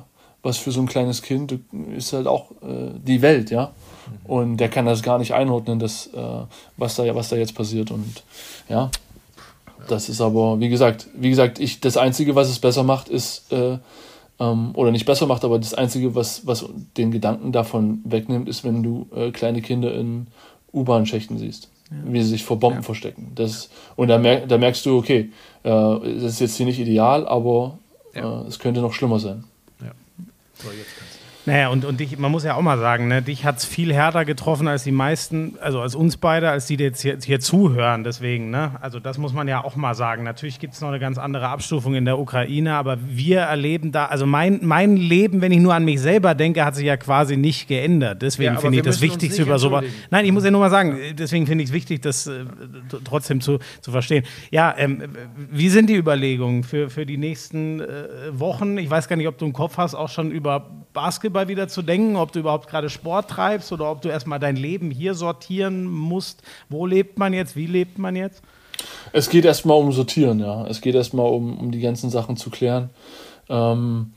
was 0.43 0.59
für 0.59 0.71
so 0.71 0.81
ein 0.81 0.87
kleines 0.87 1.23
Kind 1.23 1.59
ist 1.97 2.13
halt 2.13 2.27
auch 2.27 2.51
äh, 2.63 2.91
die 3.03 3.23
Welt, 3.23 3.51
ja. 3.51 3.73
Mhm. 4.11 4.31
Und 4.31 4.57
der 4.59 4.69
kann 4.69 4.87
das 4.87 5.03
gar 5.03 5.19
nicht 5.19 5.35
einordnen, 5.35 5.79
das, 5.79 6.09
äh, 6.09 6.21
was, 6.77 6.97
da, 6.97 7.15
was 7.15 7.29
da 7.29 7.37
jetzt 7.37 7.55
passiert. 7.55 7.91
Und 7.91 8.23
ja, 8.69 8.91
das 9.89 10.09
ist 10.09 10.21
aber, 10.21 10.61
wie 10.61 10.69
gesagt, 10.69 11.07
wie 11.15 11.31
gesagt, 11.31 11.59
ich, 11.59 11.81
das 11.81 11.97
Einzige, 11.97 12.35
was 12.35 12.49
es 12.49 12.59
besser 12.59 12.83
macht, 12.83 13.09
ist, 13.09 13.53
äh, 13.53 13.79
ähm, 14.41 14.71
oder 14.75 14.91
nicht 14.91 15.07
besser 15.07 15.27
macht, 15.27 15.45
aber 15.45 15.59
das 15.59 15.75
Einzige, 15.75 16.15
was, 16.15 16.47
was 16.47 16.67
den 16.97 17.11
Gedanken 17.11 17.53
davon 17.53 18.01
wegnimmt, 18.05 18.49
ist, 18.49 18.65
wenn 18.65 18.83
du 18.83 19.09
äh, 19.15 19.31
kleine 19.31 19.63
Kinder 19.63 19.95
in 19.95 20.29
U-Bahn-Schächten 20.73 21.39
siehst. 21.39 21.69
Ja. 21.91 22.13
Wie 22.13 22.23
sie 22.23 22.29
sich 22.29 22.45
vor 22.45 22.59
Bomben 22.59 22.81
ja. 22.81 22.83
verstecken. 22.83 23.33
Das, 23.35 23.71
und 23.97 24.09
da, 24.09 24.19
merk, 24.19 24.49
da 24.49 24.59
merkst 24.59 24.85
du, 24.85 24.99
okay, 24.99 25.31
äh, 25.63 25.71
das 25.71 26.33
ist 26.35 26.41
jetzt 26.41 26.57
hier 26.57 26.67
nicht 26.67 26.79
ideal, 26.79 27.27
aber 27.27 27.79
ja. 28.15 28.43
Äh, 28.43 28.47
es 28.47 28.59
könnte 28.59 28.81
noch 28.81 28.93
schlimmer 28.93 29.19
sein. 29.19 29.45
Ja. 29.81 29.93
So, 30.55 30.69
jetzt 30.71 31.18
naja, 31.49 31.69
und, 31.69 31.87
und 31.87 31.99
dich, 31.99 32.19
man 32.19 32.31
muss 32.31 32.45
ja 32.45 32.57
auch 32.57 32.61
mal 32.61 32.77
sagen, 32.77 33.09
ne, 33.09 33.23
dich 33.23 33.47
hat 33.47 33.57
es 33.57 33.65
viel 33.65 33.95
härter 33.95 34.27
getroffen 34.27 34.69
als 34.69 34.85
die 34.85 34.93
meisten, 34.93 35.55
also 35.63 35.81
als 35.81 35.95
uns 35.95 36.19
beide, 36.19 36.51
als 36.51 36.67
die, 36.67 36.77
die 36.77 36.85
jetzt 36.85 37.01
hier, 37.01 37.17
hier 37.25 37.41
zuhören. 37.41 38.05
Deswegen, 38.05 38.51
ne? 38.51 38.73
Also 38.83 39.01
das 39.01 39.17
muss 39.17 39.33
man 39.33 39.49
ja 39.49 39.65
auch 39.65 39.75
mal 39.75 39.95
sagen. 39.95 40.25
Natürlich 40.25 40.59
gibt 40.59 40.75
es 40.75 40.83
noch 40.83 40.91
eine 40.91 40.99
ganz 40.99 41.17
andere 41.17 41.49
Abstufung 41.49 41.95
in 41.95 42.05
der 42.05 42.19
Ukraine, 42.19 42.75
aber 42.75 42.99
wir 43.01 43.41
erleben 43.41 43.93
da, 43.93 44.05
also 44.05 44.27
mein, 44.27 44.61
mein 44.63 44.99
Leben, 44.99 45.41
wenn 45.41 45.51
ich 45.51 45.61
nur 45.61 45.75
an 45.75 45.87
mich 45.87 46.03
selber 46.03 46.35
denke, 46.35 46.63
hat 46.67 46.75
sich 46.75 46.85
ja 46.85 46.99
quasi 46.99 47.39
nicht 47.39 47.67
geändert. 47.67 48.21
Deswegen 48.21 48.55
ja, 48.55 48.61
finde 48.61 48.77
ich 48.77 48.85
das 48.85 49.01
Wichtigste 49.01 49.41
über 49.41 49.59
sowas. 49.59 49.87
Nein, 50.11 50.27
ich 50.27 50.33
muss 50.33 50.45
ja 50.45 50.51
nur 50.51 50.61
mal 50.61 50.71
sagen, 50.71 50.99
deswegen 51.19 51.47
finde 51.47 51.65
ich 51.65 51.71
es 51.71 51.75
wichtig, 51.75 52.03
das 52.03 52.27
äh, 52.27 52.45
trotzdem 53.05 53.41
zu, 53.41 53.59
zu 53.81 53.91
verstehen. 53.91 54.25
Ja, 54.51 54.75
ähm, 54.77 55.03
wie 55.51 55.71
sind 55.71 55.89
die 55.89 55.97
Überlegungen 55.97 56.63
für, 56.63 56.91
für 56.91 57.07
die 57.07 57.17
nächsten 57.17 57.81
äh, 57.81 57.87
Wochen? 58.33 58.77
Ich 58.77 58.91
weiß 58.91 59.09
gar 59.09 59.17
nicht, 59.17 59.29
ob 59.29 59.39
du 59.39 59.47
im 59.47 59.55
Kopf 59.55 59.79
hast, 59.79 59.95
auch 59.95 60.11
schon 60.11 60.31
über 60.31 60.69
Basketball 60.93 61.38
wieder 61.47 61.69
zu 61.69 61.83
denken, 61.83 62.17
ob 62.17 62.33
du 62.33 62.41
überhaupt 62.41 62.69
gerade 62.69 62.91
Sport 62.91 63.31
treibst 63.31 63.71
oder 63.71 63.89
ob 63.89 64.03
du 64.03 64.09
erstmal 64.09 64.41
dein 64.41 64.57
Leben 64.57 64.91
hier 64.91 65.15
sortieren 65.15 65.85
musst. 65.85 66.43
Wo 66.69 66.87
lebt 66.87 67.17
man 67.17 67.33
jetzt? 67.33 67.55
Wie 67.55 67.67
lebt 67.67 67.99
man 67.99 68.17
jetzt? 68.17 68.43
Es 69.13 69.31
geht 69.31 69.45
erstmal 69.45 69.79
um 69.79 69.93
Sortieren, 69.93 70.41
ja. 70.41 70.67
Es 70.67 70.81
geht 70.81 70.95
erstmal 70.97 71.31
um, 71.31 71.59
um 71.59 71.71
die 71.71 71.81
ganzen 71.81 72.11
Sachen 72.11 72.37
zu 72.37 72.51
klären. 72.51 72.91
Ähm, 73.49 74.13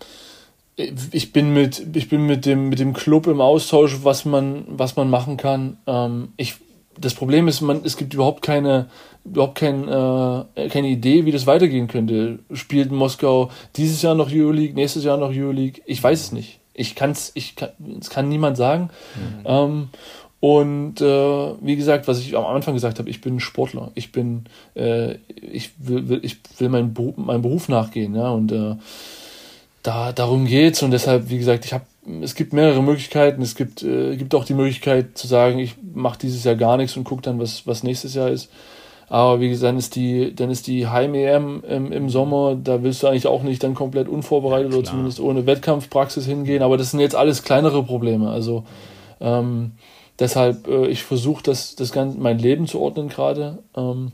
ich 0.76 1.32
bin 1.32 1.54
mit, 1.54 1.96
ich 1.96 2.10
bin 2.10 2.26
mit 2.26 2.46
dem, 2.46 2.70
mit 2.70 2.80
dem 2.80 2.94
Club 2.94 3.28
im 3.28 3.42
Austausch, 3.42 4.00
was 4.04 4.26
man, 4.26 4.64
was 4.68 4.96
man 4.96 5.10
machen 5.10 5.38
kann. 5.38 5.78
Ähm, 5.86 6.30
ich, 6.38 6.56
das 7.00 7.14
Problem 7.14 7.48
ist, 7.48 7.62
man, 7.62 7.82
es 7.84 7.98
gibt 7.98 8.14
überhaupt 8.14 8.42
keine, 8.42 8.88
überhaupt 9.26 9.56
kein, 9.56 9.88
äh, 9.88 10.70
keine 10.70 10.88
Idee, 10.88 11.26
wie 11.26 11.32
das 11.32 11.48
weitergehen 11.48 11.88
könnte. 11.88 12.40
Spielt 12.54 12.92
Moskau 12.92 13.52
dieses 13.76 14.02
Jahr 14.02 14.16
noch 14.16 14.32
Euroleague, 14.32 14.74
nächstes 14.74 15.04
Jahr 15.04 15.18
noch 15.18 15.30
Euroleague? 15.30 15.82
Ich 15.86 16.02
weiß 16.02 16.20
es 16.20 16.32
nicht. 16.32 16.61
Ich 16.74 16.96
kann's, 16.96 17.32
ich 17.36 17.56
kann, 17.56 17.70
es 18.00 18.10
kann 18.10 18.30
niemand 18.30 18.58
sagen. 18.58 18.90
Mhm. 19.16 19.46
Ähm, 19.46 19.90
und 20.40 21.02
äh, 21.02 21.06
wie 21.62 21.76
gesagt, 21.76 22.08
was 22.08 22.20
ich 22.20 22.36
am 22.36 22.46
Anfang 22.46 22.74
gesagt 22.74 22.98
habe, 22.98 23.10
ich 23.10 23.22
bin 23.22 23.40
Sportler. 23.40 23.92
Ich 23.94 24.12
bin, 24.12 24.46
äh, 24.76 25.16
ich 25.40 25.72
will, 25.78 26.10
will, 26.10 26.20
ich 26.24 26.38
will 26.58 26.70
meinem 26.70 26.94
Beruf, 26.94 27.16
meinem 27.18 27.44
Beruf 27.44 27.70
nachgehen, 27.70 28.16
ja. 28.16 28.30
Und 28.32 28.52
äh, 28.52 28.76
da 29.84 30.12
darum 30.12 30.46
geht's 30.46 30.82
und 30.82 30.92
deshalb, 30.92 31.30
wie 31.30 31.38
gesagt, 31.38 31.66
ich 31.66 31.74
habe 31.74 31.86
es 32.22 32.36
gibt 32.36 32.54
mehrere 32.54 32.82
Möglichkeiten. 32.82 33.42
Es 33.42 33.56
gibt, 33.56 33.84
äh, 33.84 34.16
gibt 34.16 34.34
auch 34.34 34.46
die 34.46 34.54
Möglichkeit 34.54 35.18
zu 35.18 35.28
sagen, 35.28 35.60
ich 35.60 35.76
mache 35.94 36.20
dieses 36.20 36.44
Jahr 36.44 36.56
gar 36.56 36.78
nichts 36.78 36.98
und 36.98 37.04
gucke 37.04 37.22
dann, 37.22 37.40
was, 37.40 37.68
was 37.68 37.84
nächstes 37.84 38.16
Jahr 38.16 38.30
ist. 38.30 38.50
Aber 39.12 39.42
wie 39.42 39.50
gesagt, 39.50 39.68
dann 39.68 39.78
ist 39.78 39.98
die, 39.98 40.34
dann 40.34 40.50
ist 40.50 40.68
die 40.68 40.88
Heim-EM 40.88 41.66
im, 41.68 41.92
im 41.92 42.10
Sommer, 42.10 42.56
da 42.56 42.82
willst 42.82 43.04
du 43.04 43.08
eigentlich 43.08 43.28
auch 43.28 43.44
nicht 43.44 43.62
dann 43.62 43.76
komplett 43.76 44.08
unvorbereitet 44.08 44.74
oder 44.74 44.86
zumindest 44.86 45.20
ohne 45.20 45.46
Wettkampfpraxis 45.46 46.26
hingehen. 46.26 46.64
Aber 46.64 46.78
das 46.78 46.92
sind 46.92 47.02
jetzt 47.02 47.18
alles 47.18 47.44
kleinere 47.44 47.84
Probleme. 47.84 48.30
Also 48.30 48.64
ähm, 49.20 49.74
deshalb, 50.18 50.66
äh, 50.70 50.88
ich 50.88 51.04
versuche 51.04 51.44
das, 51.44 51.76
das 51.76 51.92
ganze, 51.92 52.20
mein 52.20 52.40
Leben 52.40 52.68
zu 52.68 52.80
ordnen 52.80 53.10
gerade. 53.10 53.58
Ähm, 53.76 54.14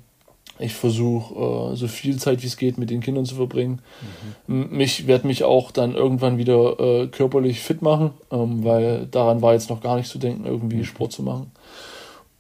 ich 0.57 0.73
versuche 0.73 1.73
äh, 1.73 1.75
so 1.75 1.87
viel 1.87 2.17
Zeit 2.17 2.41
wie 2.41 2.47
es 2.47 2.57
geht 2.57 2.79
mit 2.79 2.89
den 2.89 3.01
Kindern 3.01 3.25
zu 3.25 3.35
verbringen. 3.35 3.83
Mhm. 4.47 4.75
Mich 4.75 5.05
werde 5.05 5.27
mich 5.27 5.43
auch 5.43 5.69
dann 5.69 5.93
irgendwann 5.93 6.39
wieder 6.39 6.79
äh, 6.79 7.05
körperlich 7.05 7.59
fit 7.59 7.83
machen, 7.83 8.13
ähm, 8.31 8.63
weil 8.63 9.05
daran 9.05 9.43
war 9.43 9.53
jetzt 9.53 9.69
noch 9.69 9.81
gar 9.81 9.97
nicht 9.97 10.09
zu 10.09 10.17
denken, 10.17 10.47
irgendwie 10.47 10.83
Sport 10.85 11.11
zu 11.11 11.21
machen. 11.21 11.51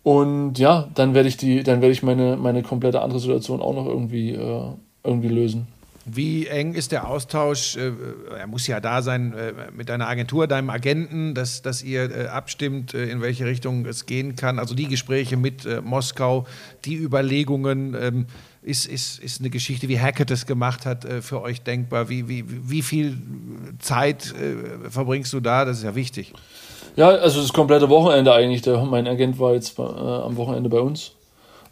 Und 0.07 0.57
ja, 0.57 0.87
dann 0.95 1.13
werde 1.13 1.27
ich 1.27 1.35
die, 1.35 1.63
dann 1.63 1.81
werde 1.81 1.91
ich 1.91 2.01
meine, 2.01 2.37
meine 2.37 2.63
komplette 2.63 3.01
andere 3.01 3.19
Situation 3.19 3.59
auch 3.59 3.73
noch 3.73 3.85
irgendwie, 3.85 4.31
äh, 4.31 4.71
irgendwie 5.03 5.27
lösen. 5.27 5.67
Wie 6.05 6.47
eng 6.47 6.75
ist 6.75 6.93
der 6.93 7.09
Austausch? 7.09 7.75
Äh, 7.75 7.91
er 8.39 8.47
muss 8.47 8.67
ja 8.67 8.79
da 8.79 9.01
sein 9.01 9.33
äh, 9.33 9.51
mit 9.75 9.89
deiner 9.89 10.07
Agentur, 10.07 10.47
deinem 10.47 10.69
Agenten, 10.69 11.33
dass, 11.33 11.61
dass 11.61 11.83
ihr 11.83 12.09
äh, 12.09 12.27
abstimmt, 12.27 12.93
äh, 12.93 13.09
in 13.09 13.19
welche 13.19 13.45
Richtung 13.45 13.85
es 13.85 14.05
gehen 14.05 14.37
kann. 14.37 14.59
Also 14.59 14.75
die 14.75 14.87
Gespräche 14.87 15.35
mit 15.35 15.65
äh, 15.65 15.81
Moskau, 15.81 16.47
die 16.85 16.95
Überlegungen. 16.95 17.93
Ähm, 17.99 18.25
ist, 18.61 18.85
ist, 18.85 19.19
ist 19.19 19.41
eine 19.41 19.49
Geschichte, 19.49 19.89
wie 19.89 19.99
Hackett 19.99 20.31
es 20.31 20.45
gemacht 20.45 20.85
hat, 20.85 21.03
äh, 21.03 21.21
für 21.21 21.41
euch 21.41 21.63
denkbar? 21.63 22.07
Wie, 22.07 22.29
wie, 22.29 22.45
wie 22.47 22.81
viel 22.81 23.17
Zeit 23.79 24.33
verbringst 24.89 25.33
du 25.33 25.41
da? 25.41 25.65
Das 25.65 25.79
ist 25.79 25.83
ja 25.83 25.95
wichtig. 25.95 26.33
Ja, 26.97 27.09
also 27.09 27.41
das 27.41 27.53
komplette 27.53 27.89
Wochenende 27.89 28.33
eigentlich. 28.33 28.63
Der, 28.63 28.83
mein 28.83 29.07
Agent 29.07 29.39
war 29.39 29.53
jetzt 29.53 29.77
äh, 29.77 29.83
am 29.83 30.35
Wochenende 30.35 30.67
bei 30.67 30.79
uns 30.81 31.11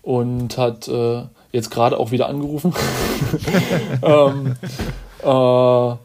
und 0.03 0.55
hat 0.57 0.87
äh, 0.87 1.23
jetzt 1.51 1.71
gerade 1.71 1.99
auch 1.99 2.11
wieder 2.11 2.29
angerufen. 2.29 2.73
ähm, 4.03 4.55
äh, 5.23 5.95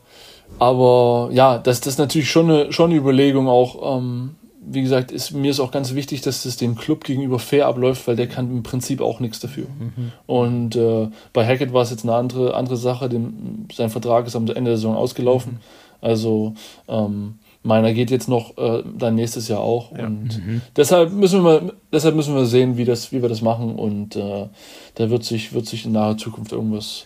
aber 0.59 1.29
ja, 1.33 1.59
das, 1.59 1.81
das 1.83 1.95
ist 1.95 1.99
natürlich 1.99 2.31
schon 2.31 2.51
eine, 2.51 2.73
schon 2.73 2.91
eine 2.91 2.99
Überlegung 2.99 3.47
auch. 3.47 3.99
Ähm, 3.99 4.37
wie 4.63 4.83
gesagt, 4.83 5.13
ist, 5.13 5.33
mir 5.33 5.51
ist 5.51 5.61
auch 5.61 5.71
ganz 5.71 5.95
wichtig, 5.95 6.23
dass 6.23 6.45
das 6.45 6.57
dem 6.57 6.75
Club 6.75 7.05
gegenüber 7.05 7.39
fair 7.39 7.67
abläuft, 7.67 8.09
weil 8.09 8.17
der 8.17 8.27
kann 8.27 8.51
im 8.51 8.63
Prinzip 8.63 9.03
auch 9.03 9.21
nichts 9.21 9.41
dafür. 9.41 9.67
Mhm. 9.67 10.13
Und 10.27 10.77
äh, 10.77 11.09
bei 11.35 11.47
Hackett 11.47 11.75
war 11.75 11.83
es 11.83 11.91
jetzt 11.91 12.05
eine 12.05 12.15
andere, 12.15 12.55
andere 12.55 12.79
Sache. 12.79 13.11
Dem, 13.11 13.67
sein 13.75 13.91
Vertrag 13.91 14.27
ist 14.27 14.37
am 14.37 14.47
Ende 14.47 14.71
der 14.71 14.77
Saison 14.77 14.97
ausgelaufen. 14.97 15.53
Mhm. 15.53 15.59
Also 16.01 16.55
ähm, 16.89 17.39
Meiner 17.63 17.93
geht 17.93 18.11
jetzt 18.11 18.29
noch 18.29 18.57
äh, 18.57 18.83
dann 18.97 19.17
nächstes 19.17 19.49
Jahr 19.49 19.61
auch. 19.61 19.93
Ja. 19.97 20.07
Und 20.07 20.39
mhm. 20.39 20.63
deshalb 20.77 21.13
müssen 21.13 21.45
wir 21.45 21.75
deshalb 21.93 22.17
müssen 22.17 22.35
wir 22.35 22.47
sehen, 22.47 22.79
wie, 22.79 22.87
das, 22.87 23.13
wie 23.13 23.21
wir 23.21 23.29
das 23.29 23.43
machen. 23.43 23.77
Und 23.77 24.17
äh, 24.17 24.49
da 24.95 25.11
wird 25.11 25.25
sich, 25.25 25.53
wird 25.53 25.67
sich 25.67 25.85
in 25.85 25.93
naher 25.93 26.17
Zukunft 26.17 26.53
irgendwas, 26.53 27.05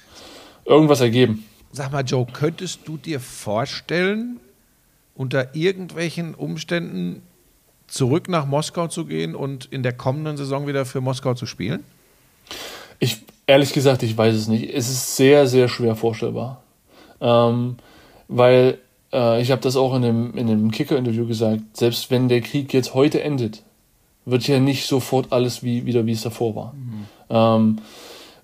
irgendwas 0.64 1.00
ergeben. 1.00 1.44
Sag 1.72 1.90
mal, 1.90 2.05
Joe, 2.05 2.24
könntest 2.32 2.80
du 2.86 2.96
dir 2.96 3.18
vorstellen, 3.18 4.38
unter 5.16 5.57
irgendwelchen 5.57 6.34
Umständen 6.34 7.22
zurück 7.88 8.28
nach 8.28 8.46
Moskau 8.46 8.86
zu 8.86 9.07
gehen 9.07 9.34
und 9.34 9.66
in 9.66 9.82
der 9.82 9.92
kommenden 9.92 10.36
Saison 10.36 10.68
wieder 10.68 10.84
für 10.84 11.00
Moskau 11.00 11.34
zu 11.34 11.46
spielen? 11.46 11.82
Ich, 13.00 13.22
ehrlich 13.46 13.72
gesagt, 13.72 14.05
ich 14.05 14.16
weiß 14.16 14.34
es 14.34 14.48
nicht. 14.48 14.72
Es 14.72 14.88
ist 14.88 15.16
sehr, 15.16 15.48
sehr 15.48 15.68
schwer 15.68 15.96
vorstellbar. 15.96 16.62
Ähm, 17.20 17.76
weil 18.28 18.78
äh, 19.15 19.41
ich 19.41 19.51
habe 19.51 19.62
das 19.62 19.77
auch 19.77 19.95
in 19.95 20.03
dem, 20.03 20.37
in 20.37 20.49
dem 20.49 20.71
Kicker-Interview 20.71 21.27
gesagt, 21.27 21.62
selbst 21.73 22.11
wenn 22.11 22.29
der 22.29 22.41
Krieg 22.41 22.75
jetzt 22.75 22.95
heute 22.95 23.23
endet, 23.23 23.62
wird 24.27 24.47
ja 24.49 24.59
nicht 24.59 24.87
sofort 24.87 25.33
alles 25.33 25.62
wie, 25.62 25.87
wieder, 25.87 26.05
wie 26.07 26.12
es 26.12 26.23
davor 26.23 26.57
war. 26.57 26.75
Mhm. 26.75 27.07
Ähm, 27.31 27.79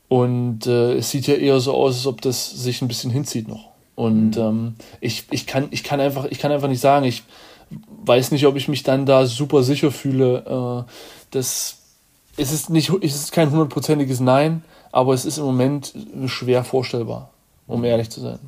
und 0.08 0.66
äh, 0.66 0.94
es 0.94 1.10
sieht 1.10 1.26
ja 1.26 1.34
eher 1.34 1.60
so 1.60 1.74
aus, 1.74 1.96
als 1.96 2.06
ob 2.06 2.20
das 2.20 2.50
sich 2.50 2.82
ein 2.82 2.88
bisschen 2.88 3.10
hinzieht 3.10 3.48
noch. 3.48 3.68
Und 3.94 4.36
mhm. 4.36 4.42
ähm, 4.42 4.74
ich, 5.00 5.24
ich, 5.30 5.46
kann, 5.46 5.68
ich, 5.70 5.84
kann 5.84 6.00
einfach, 6.00 6.26
ich 6.26 6.38
kann 6.38 6.52
einfach 6.52 6.68
nicht 6.68 6.80
sagen, 6.80 7.04
ich 7.04 7.22
weiß 8.04 8.30
nicht, 8.32 8.46
ob 8.46 8.56
ich 8.56 8.68
mich 8.68 8.82
dann 8.82 9.06
da 9.06 9.26
super 9.26 9.62
sicher 9.62 9.90
fühle. 9.90 10.86
Äh, 10.86 10.90
das, 11.30 11.78
es, 12.36 12.52
ist 12.52 12.70
nicht, 12.70 12.90
es 13.02 13.14
ist 13.14 13.32
kein 13.32 13.50
hundertprozentiges 13.50 14.20
Nein, 14.20 14.64
aber 14.92 15.14
es 15.14 15.24
ist 15.24 15.38
im 15.38 15.44
Moment 15.44 15.94
schwer 16.26 16.64
vorstellbar, 16.64 17.30
um 17.66 17.84
ehrlich 17.84 18.10
zu 18.10 18.20
sein. 18.20 18.38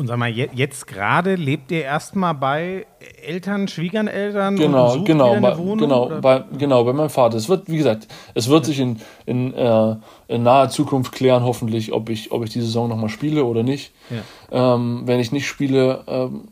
Und 0.00 0.06
sag 0.06 0.16
mal, 0.16 0.30
jetzt 0.30 0.86
gerade 0.86 1.34
lebt 1.34 1.70
ihr 1.70 1.82
erstmal 1.82 2.32
bei 2.32 2.86
Eltern, 3.22 3.68
Schwiegereltern? 3.68 4.56
Genau, 4.56 4.94
und 4.94 5.04
genau, 5.04 5.38
bei, 5.38 5.58
Wohnung, 5.58 5.76
genau, 5.76 6.20
bei, 6.22 6.42
genau, 6.56 6.84
bei 6.84 6.94
meinem 6.94 7.10
Vater. 7.10 7.36
Es 7.36 7.50
wird, 7.50 7.68
wie 7.68 7.76
gesagt, 7.76 8.08
es 8.32 8.48
wird 8.48 8.64
sich 8.64 8.80
in, 8.80 8.98
in, 9.26 9.52
äh, 9.52 9.96
in 10.28 10.42
naher 10.42 10.70
Zukunft 10.70 11.12
klären, 11.12 11.42
hoffentlich, 11.42 11.92
ob 11.92 12.08
ich, 12.08 12.32
ob 12.32 12.42
ich 12.44 12.48
die 12.48 12.62
Saison 12.62 12.88
nochmal 12.88 13.10
spiele 13.10 13.44
oder 13.44 13.62
nicht. 13.62 13.92
Ja. 14.08 14.74
Ähm, 14.74 15.02
wenn 15.04 15.20
ich 15.20 15.32
nicht 15.32 15.46
spiele, 15.46 16.02
ähm, 16.06 16.48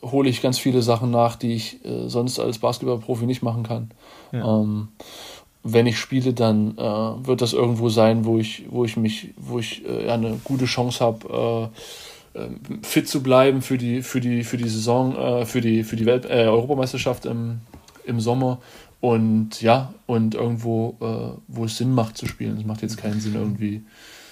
hole 0.00 0.28
ich 0.28 0.40
ganz 0.40 0.60
viele 0.60 0.80
Sachen 0.80 1.10
nach, 1.10 1.34
die 1.34 1.54
ich 1.54 1.84
äh, 1.84 2.08
sonst 2.08 2.38
als 2.38 2.60
Basketballprofi 2.60 3.26
nicht 3.26 3.42
machen 3.42 3.64
kann. 3.64 3.90
Ja. 4.30 4.60
Ähm, 4.60 4.86
wenn 5.64 5.88
ich 5.88 5.98
spiele, 5.98 6.32
dann 6.32 6.78
äh, 6.78 7.26
wird 7.26 7.42
das 7.42 7.54
irgendwo 7.54 7.88
sein, 7.88 8.24
wo 8.24 8.38
ich, 8.38 8.66
wo 8.70 8.84
ich 8.84 8.96
mich, 8.96 9.34
wo 9.36 9.58
ich 9.58 9.84
äh, 9.84 10.08
eine 10.08 10.38
gute 10.44 10.66
Chance 10.66 11.04
habe, 11.04 11.70
äh, 11.74 11.78
fit 12.82 13.08
zu 13.08 13.22
bleiben 13.22 13.62
für 13.62 13.78
die, 13.78 14.02
für 14.02 14.20
die, 14.20 14.44
für 14.44 14.56
die 14.56 14.68
Saison, 14.68 15.16
äh, 15.16 15.46
für 15.46 15.60
die, 15.60 15.84
für 15.84 15.96
die 15.96 16.06
Welt, 16.06 16.24
äh, 16.24 16.46
Europameisterschaft 16.46 17.26
im, 17.26 17.60
im 18.04 18.20
Sommer. 18.20 18.60
Und 19.00 19.62
ja, 19.62 19.94
und 20.06 20.34
irgendwo, 20.34 20.96
äh, 21.00 21.40
wo 21.46 21.64
es 21.64 21.76
Sinn 21.76 21.94
macht 21.94 22.16
zu 22.16 22.26
spielen. 22.26 22.58
Es 22.58 22.64
macht 22.64 22.82
jetzt 22.82 22.96
keinen 22.96 23.20
Sinn 23.20 23.34
irgendwie. 23.34 23.84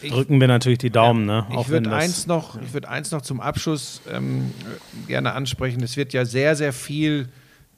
Ich, 0.03 0.11
Drücken 0.11 0.41
wir 0.41 0.49
natürlich 0.49 0.79
die 0.79 0.91
Daumen, 0.91 1.25
ne? 1.25 1.47
Ich 1.59 1.69
würde 1.69 1.93
eins 1.93 2.27
noch, 2.27 2.61
ich 2.61 2.75
würde 2.75 2.89
eins 2.89 3.13
noch 3.13 3.23
zum 3.23 3.41
Abschluss 3.41 4.03
ähm, 4.13 4.51
gerne 5.07 5.33
ansprechen. 5.33 5.83
Es 5.83 5.97
wird 5.97 6.13
ja 6.13 6.25
sehr, 6.25 6.57
sehr 6.57 6.73
viel 6.73 7.29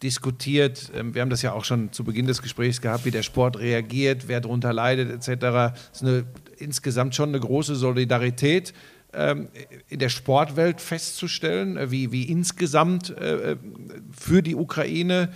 diskutiert. 0.02 0.90
Ähm, 0.94 1.14
wir 1.14 1.22
haben 1.22 1.30
das 1.30 1.42
ja 1.42 1.52
auch 1.52 1.64
schon 1.64 1.92
zu 1.92 2.04
Beginn 2.04 2.26
des 2.26 2.42
Gesprächs 2.42 2.80
gehabt, 2.80 3.04
wie 3.04 3.10
der 3.10 3.22
Sport 3.22 3.58
reagiert, 3.58 4.26
wer 4.26 4.40
darunter 4.40 4.72
leidet, 4.72 5.10
etc. 5.10 5.74
Es 5.92 6.00
ist 6.00 6.02
eine, 6.02 6.24
insgesamt 6.58 7.14
schon 7.14 7.28
eine 7.28 7.40
große 7.40 7.76
Solidarität 7.76 8.70
ähm, 8.70 8.74
in 9.12 9.98
der 9.98 10.10
Sportwelt 10.10 10.80
festzustellen, 10.80 11.76
äh, 11.76 11.90
wie, 11.90 12.12
wie 12.12 12.24
insgesamt 12.24 13.10
äh, 13.16 13.52
äh, 13.52 13.56
für 14.16 14.42
die 14.42 14.54
Ukraine. 14.54 15.30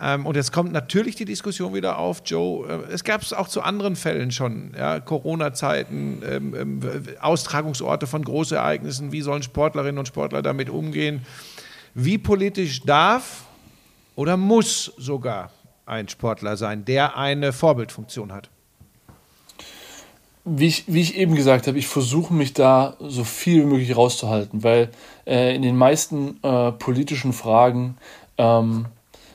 Ähm, 0.00 0.26
und 0.26 0.34
jetzt 0.34 0.52
kommt 0.52 0.72
natürlich 0.72 1.14
die 1.14 1.24
Diskussion 1.24 1.74
wieder 1.74 1.98
auf, 1.98 2.22
Joe. 2.24 2.84
Es 2.90 3.04
gab 3.04 3.22
es 3.22 3.32
auch 3.32 3.46
zu 3.46 3.62
anderen 3.62 3.94
Fällen 3.94 4.32
schon, 4.32 4.74
ja, 4.76 4.98
Corona-Zeiten, 4.98 6.22
ähm, 6.28 6.80
Austragungsorte 7.20 8.08
von 8.08 8.24
Großereignissen. 8.24 9.12
Wie 9.12 9.20
sollen 9.20 9.44
Sportlerinnen 9.44 9.98
und 9.98 10.08
Sportler 10.08 10.42
damit 10.42 10.68
umgehen? 10.68 11.24
Wie 11.94 12.18
politisch 12.18 12.82
darf 12.82 13.44
oder 14.16 14.36
muss 14.36 14.92
sogar 14.98 15.52
ein 15.86 16.08
Sportler 16.08 16.56
sein, 16.56 16.84
der 16.84 17.16
eine 17.16 17.52
Vorbildfunktion 17.52 18.32
hat? 18.32 18.50
Wie 20.44 20.66
ich, 20.66 20.84
wie 20.86 21.00
ich 21.00 21.16
eben 21.16 21.34
gesagt 21.34 21.66
habe, 21.66 21.78
ich 21.78 21.86
versuche 21.86 22.34
mich 22.34 22.52
da 22.52 22.96
so 23.00 23.24
viel 23.24 23.62
wie 23.62 23.66
möglich 23.66 23.96
rauszuhalten, 23.96 24.62
weil 24.62 24.90
äh, 25.26 25.54
in 25.54 25.62
den 25.62 25.76
meisten 25.76 26.38
äh, 26.42 26.72
politischen 26.72 27.32
Fragen 27.32 27.96
ähm, 28.36 28.86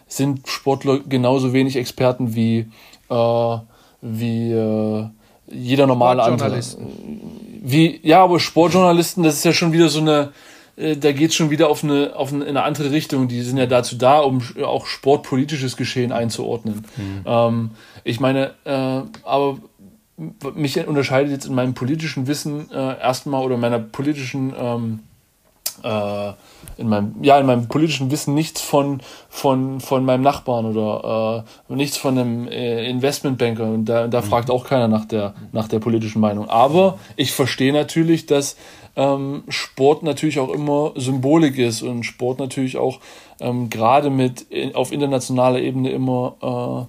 sind 0.08 0.48
Sportler 0.48 1.00
genauso 1.00 1.52
wenig 1.54 1.76
Experten 1.76 2.36
wie, 2.36 2.68
äh, 3.10 3.58
wie 4.02 4.52
äh, 4.52 5.06
jeder 5.52 5.88
normale 5.88 6.22
andere. 6.22 6.60
Wie, 7.62 8.00
ja, 8.04 8.24
aber 8.24 8.40
Sportjournalisten, 8.40 9.24
das 9.24 9.36
ist 9.36 9.46
ja 9.46 9.54
schon 9.54 9.74
wieder 9.74 9.90
so 9.90 10.00
eine, 10.02 10.32
äh, 10.78 10.96
da 10.96 11.12
geht 11.12 11.32
es 11.32 11.36
schon 11.36 11.50
wieder 11.50 11.70
auf 11.70 11.84
eine, 11.84 12.16
auf 12.16 12.32
eine, 12.32 12.44
in 12.44 12.50
eine 12.52 12.64
andere 12.64 12.92
Richtung. 12.92 13.28
Die 13.28 13.42
sind 13.42 13.58
ja 13.58 13.66
dazu 13.66 13.96
da, 13.96 14.20
um 14.20 14.42
auch 14.64 14.86
sportpolitisches 14.86 15.76
Geschehen 15.76 16.12
einzuordnen. 16.12 16.86
Mhm. 16.98 17.24
Ähm, 17.26 17.70
ich 18.04 18.20
meine, 18.20 18.52
äh, 18.64 19.02
aber 19.24 19.58
mich 20.54 20.86
unterscheidet 20.86 21.32
jetzt 21.32 21.46
in 21.46 21.56
meinem 21.56 21.74
politischen 21.74 22.28
Wissen 22.28 22.70
äh, 22.72 23.00
erstmal 23.00 23.44
oder 23.44 23.58
meiner 23.58 23.80
politischen 23.80 24.54
ähm, 24.58 25.00
äh, 25.84 26.34
in 26.78 26.90
meinem 26.90 27.16
ja 27.22 27.40
in 27.40 27.46
meinem 27.46 27.68
politischen 27.68 28.12
Wissen 28.12 28.34
nichts 28.34 28.62
von 28.62 29.02
von 29.30 29.80
von 29.80 30.04
meinem 30.06 30.22
Nachbarn 30.22 30.66
oder 30.66 31.46
äh, 31.70 31.74
nichts 31.74 31.98
von 31.98 32.18
einem 32.18 32.48
äh, 32.48 32.90
Investmentbanker. 32.90 33.66
Und 33.66 33.86
da, 33.86 34.08
da 34.08 34.22
mhm. 34.22 34.26
fragt 34.26 34.50
auch 34.50 34.66
keiner 34.66 34.88
nach 34.88 35.06
der 35.06 35.34
nach 35.52 35.68
der 35.68 35.80
politischen 35.80 36.22
Meinung. 36.22 36.50
Aber 36.50 37.00
ich 37.16 37.32
verstehe 37.32 37.74
natürlich 37.74 38.26
dass 38.26 38.58
ähm, 38.96 39.44
Sport 39.48 40.04
natürlich 40.04 40.40
auch 40.40 40.50
immer 40.50 40.94
Symbolik 40.96 41.58
ist 41.58 41.82
und 41.82 42.04
Sport 42.04 42.40
natürlich 42.40 42.78
auch 42.78 43.00
ähm, 43.40 43.70
gerade 43.70 44.10
mit 44.10 44.42
in, 44.42 44.76
auf 44.76 44.92
internationaler 44.92 45.60
Ebene 45.60 45.92
immer 45.92 46.88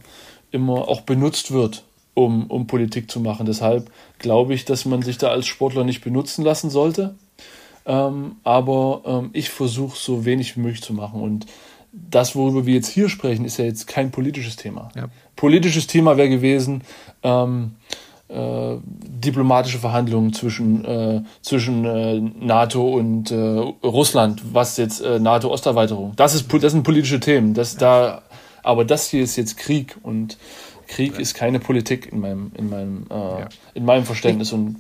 äh, 0.52 0.56
immer 0.56 0.88
auch 0.88 1.02
benutzt 1.02 1.52
wird 1.52 1.84
um, 2.14 2.46
um 2.46 2.66
Politik 2.66 3.10
zu 3.10 3.20
machen. 3.20 3.46
Deshalb 3.46 3.90
glaube 4.18 4.54
ich, 4.54 4.64
dass 4.64 4.84
man 4.84 5.02
sich 5.02 5.18
da 5.18 5.28
als 5.28 5.46
Sportler 5.46 5.84
nicht 5.84 6.02
benutzen 6.02 6.44
lassen 6.44 6.70
sollte. 6.70 7.14
ähm, 7.86 8.36
aber 8.44 9.02
ähm, 9.06 9.30
ich 9.32 9.50
versuche 9.50 9.96
so 9.96 10.24
wenig 10.24 10.56
wie 10.56 10.60
möglich 10.60 10.82
zu 10.82 10.92
machen. 10.92 11.22
Und 11.22 11.46
das, 11.92 12.36
worüber 12.36 12.66
wir 12.66 12.74
jetzt 12.74 12.88
hier 12.88 13.08
sprechen, 13.08 13.44
ist 13.44 13.56
ja 13.58 13.64
jetzt 13.64 13.86
kein 13.86 14.10
politisches 14.10 14.56
Thema. 14.56 14.90
Ja. 14.94 15.08
Politisches 15.34 15.86
Thema 15.86 16.16
wäre 16.16 16.28
gewesen, 16.28 16.82
ähm, 17.22 17.72
äh, 18.28 18.76
diplomatische 18.84 19.78
Verhandlungen 19.78 20.32
zwischen, 20.32 20.84
äh, 20.84 21.22
zwischen 21.42 21.84
äh, 21.84 22.20
NATO 22.20 22.88
und 22.88 23.30
äh, 23.32 23.34
Russland, 23.34 24.42
was 24.52 24.76
jetzt 24.76 25.00
äh, 25.00 25.18
NATO-Osterweiterung. 25.18 26.12
Das, 26.16 26.34
ist, 26.34 26.52
das 26.62 26.72
sind 26.72 26.84
politische 26.84 27.18
Themen. 27.18 27.54
Das, 27.54 27.76
da, 27.76 28.22
aber 28.62 28.84
das 28.84 29.08
hier 29.08 29.24
ist 29.24 29.36
jetzt 29.36 29.56
Krieg 29.56 29.96
und 30.02 30.38
Krieg 30.90 31.18
ist 31.18 31.34
keine 31.34 31.60
Politik 31.60 32.12
in 32.12 32.20
meinem, 32.20 32.52
in 32.56 32.68
meinem, 32.68 33.06
äh, 33.10 33.46
in 33.74 33.84
meinem 33.84 34.04
Verständnis. 34.04 34.52
Und 34.52 34.76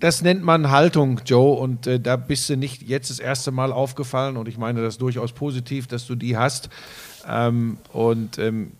Das 0.00 0.22
nennt 0.22 0.42
man 0.42 0.70
Haltung, 0.70 1.22
Joe, 1.24 1.58
und 1.58 1.86
äh, 1.86 1.98
da 1.98 2.16
bist 2.16 2.48
du 2.50 2.56
nicht 2.56 2.82
jetzt 2.82 3.10
das 3.10 3.18
erste 3.18 3.50
Mal 3.50 3.72
aufgefallen 3.72 4.36
und 4.36 4.48
ich 4.48 4.58
meine 4.58 4.82
das 4.82 4.98
durchaus 4.98 5.32
positiv, 5.32 5.86
dass 5.86 6.06
du 6.06 6.14
die 6.14 6.36
hast. 6.36 6.68
Ähm, 7.26 7.78
und 7.92 8.38
ähm, 8.38 8.72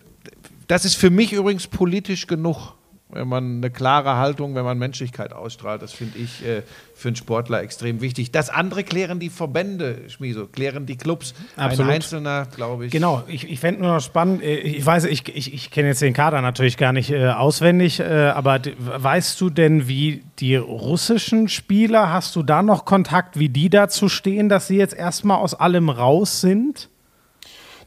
das 0.67 0.85
ist 0.85 0.95
für 0.95 1.09
mich 1.09 1.33
übrigens 1.33 1.65
politisch 1.65 2.27
genug, 2.27 2.75
wenn 3.09 3.27
man 3.27 3.57
eine 3.57 3.71
klare 3.71 4.17
Haltung, 4.17 4.53
wenn 4.55 4.65
man 4.65 4.77
Menschlichkeit 4.77 5.31
ausstrahlt. 5.31 5.81
Das 5.81 5.93
finde 5.93 6.17
ich 6.19 6.45
äh, 6.45 6.63
für 6.93 7.07
einen 7.07 7.15
Sportler 7.15 7.61
extrem 7.61 8.01
wichtig. 8.01 8.31
Das 8.31 8.49
andere 8.49 8.83
klären 8.83 9.19
die 9.19 9.29
Verbände, 9.29 10.09
Schmieso, 10.09 10.47
klären 10.47 10.85
die 10.85 10.97
Clubs. 10.97 11.33
Absolut. 11.55 11.89
Ein 11.89 11.95
Einzelner, 11.95 12.47
glaube 12.53 12.87
ich. 12.87 12.91
Genau, 12.91 13.23
ich, 13.27 13.49
ich 13.49 13.59
fände 13.61 13.81
nur 13.81 13.93
noch 13.93 14.01
spannend, 14.01 14.43
äh, 14.43 14.57
ich 14.57 14.85
weiß, 14.85 15.05
ich, 15.05 15.27
ich, 15.33 15.53
ich 15.53 15.71
kenne 15.71 15.87
jetzt 15.89 16.01
den 16.01 16.13
Kader 16.13 16.41
natürlich 16.41 16.75
gar 16.75 16.91
nicht 16.91 17.09
äh, 17.09 17.29
auswendig, 17.29 18.01
äh, 18.01 18.27
aber 18.27 18.59
weißt 18.77 19.39
du 19.39 19.49
denn, 19.49 19.87
wie 19.87 20.23
die 20.39 20.57
russischen 20.57 21.47
Spieler, 21.47 22.11
hast 22.11 22.35
du 22.35 22.43
da 22.43 22.61
noch 22.61 22.83
Kontakt, 22.83 23.39
wie 23.39 23.49
die 23.49 23.69
dazu 23.69 24.09
stehen, 24.09 24.49
dass 24.49 24.67
sie 24.67 24.77
jetzt 24.77 24.93
erstmal 24.93 25.37
aus 25.37 25.53
allem 25.53 25.89
raus 25.89 26.41
sind? 26.41 26.89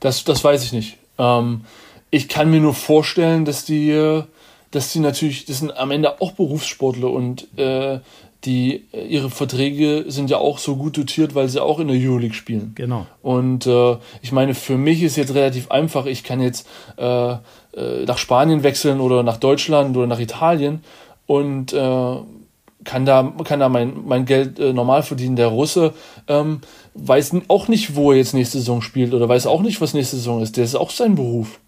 Das, 0.01 0.25
das 0.25 0.43
weiß 0.43 0.64
ich 0.64 0.73
nicht. 0.73 0.97
Ähm, 1.18 1.62
ich 2.11 2.29
kann 2.29 2.51
mir 2.51 2.61
nur 2.61 2.75
vorstellen, 2.75 3.45
dass 3.45 3.66
die, 3.66 3.91
äh, 3.91 4.25
dass 4.71 4.93
die 4.93 5.01
natürlich, 5.01 5.45
das 5.45 5.59
sind 5.59 5.77
am 5.77 5.91
Ende 5.91 6.21
auch 6.21 6.33
Berufssportler 6.33 7.11
und 7.11 7.47
äh, 7.59 8.01
die, 8.45 8.85
äh, 8.93 9.07
ihre 9.07 9.31
Verträge 9.31 10.05
sind 10.09 10.31
ja 10.31 10.39
auch 10.39 10.59
so 10.59 10.77
gut 10.77 10.97
dotiert, 10.97 11.35
weil 11.35 11.49
sie 11.49 11.62
auch 11.62 11.79
in 11.79 11.89
der 11.89 11.97
Euroleague 11.97 12.35
spielen. 12.35 12.73
Genau. 12.75 13.07
Und 13.23 13.66
äh, 13.66 13.97
ich 14.23 14.33
meine, 14.33 14.55
für 14.55 14.79
mich 14.79 15.03
ist 15.03 15.16
jetzt 15.16 15.35
relativ 15.35 15.71
einfach. 15.71 16.07
Ich 16.07 16.25
kann 16.25 16.41
jetzt 16.41 16.66
äh, 16.97 17.33
äh, 17.33 17.37
nach 18.07 18.18
Spanien 18.18 18.62
wechseln 18.62 19.01
oder 19.01 19.23
nach 19.23 19.37
Deutschland 19.37 19.97
oder 19.97 20.07
nach 20.07 20.21
Italien 20.21 20.83
und 21.27 21.73
äh, 21.73 22.16
kann 22.85 23.05
da, 23.05 23.33
kann 23.45 23.61
da 23.61 23.68
mein, 23.68 24.07
mein 24.07 24.25
Geld 24.25 24.59
äh, 24.59 24.73
normal 24.73 25.03
verdienen. 25.03 25.37
Der 25.37 25.49
Russe 25.49 25.93
ähm, 26.29 26.61
weiß 26.95 27.33
auch 27.49 27.68
nicht, 27.68 27.95
wo 27.95 28.12
er 28.12 28.18
jetzt 28.18 28.33
nächste 28.33 28.59
Saison 28.59 28.81
spielt 28.81 29.12
oder 29.12 29.29
weiß 29.29 29.47
auch 29.47 29.61
nicht, 29.61 29.81
was 29.81 29.93
nächste 29.93 30.16
Saison 30.16 30.43
ist. 30.43 30.57
Der 30.57 30.64
ist 30.64 30.77
auch 30.77 30.91
sein 30.91 31.14
Beruf. 31.14 31.61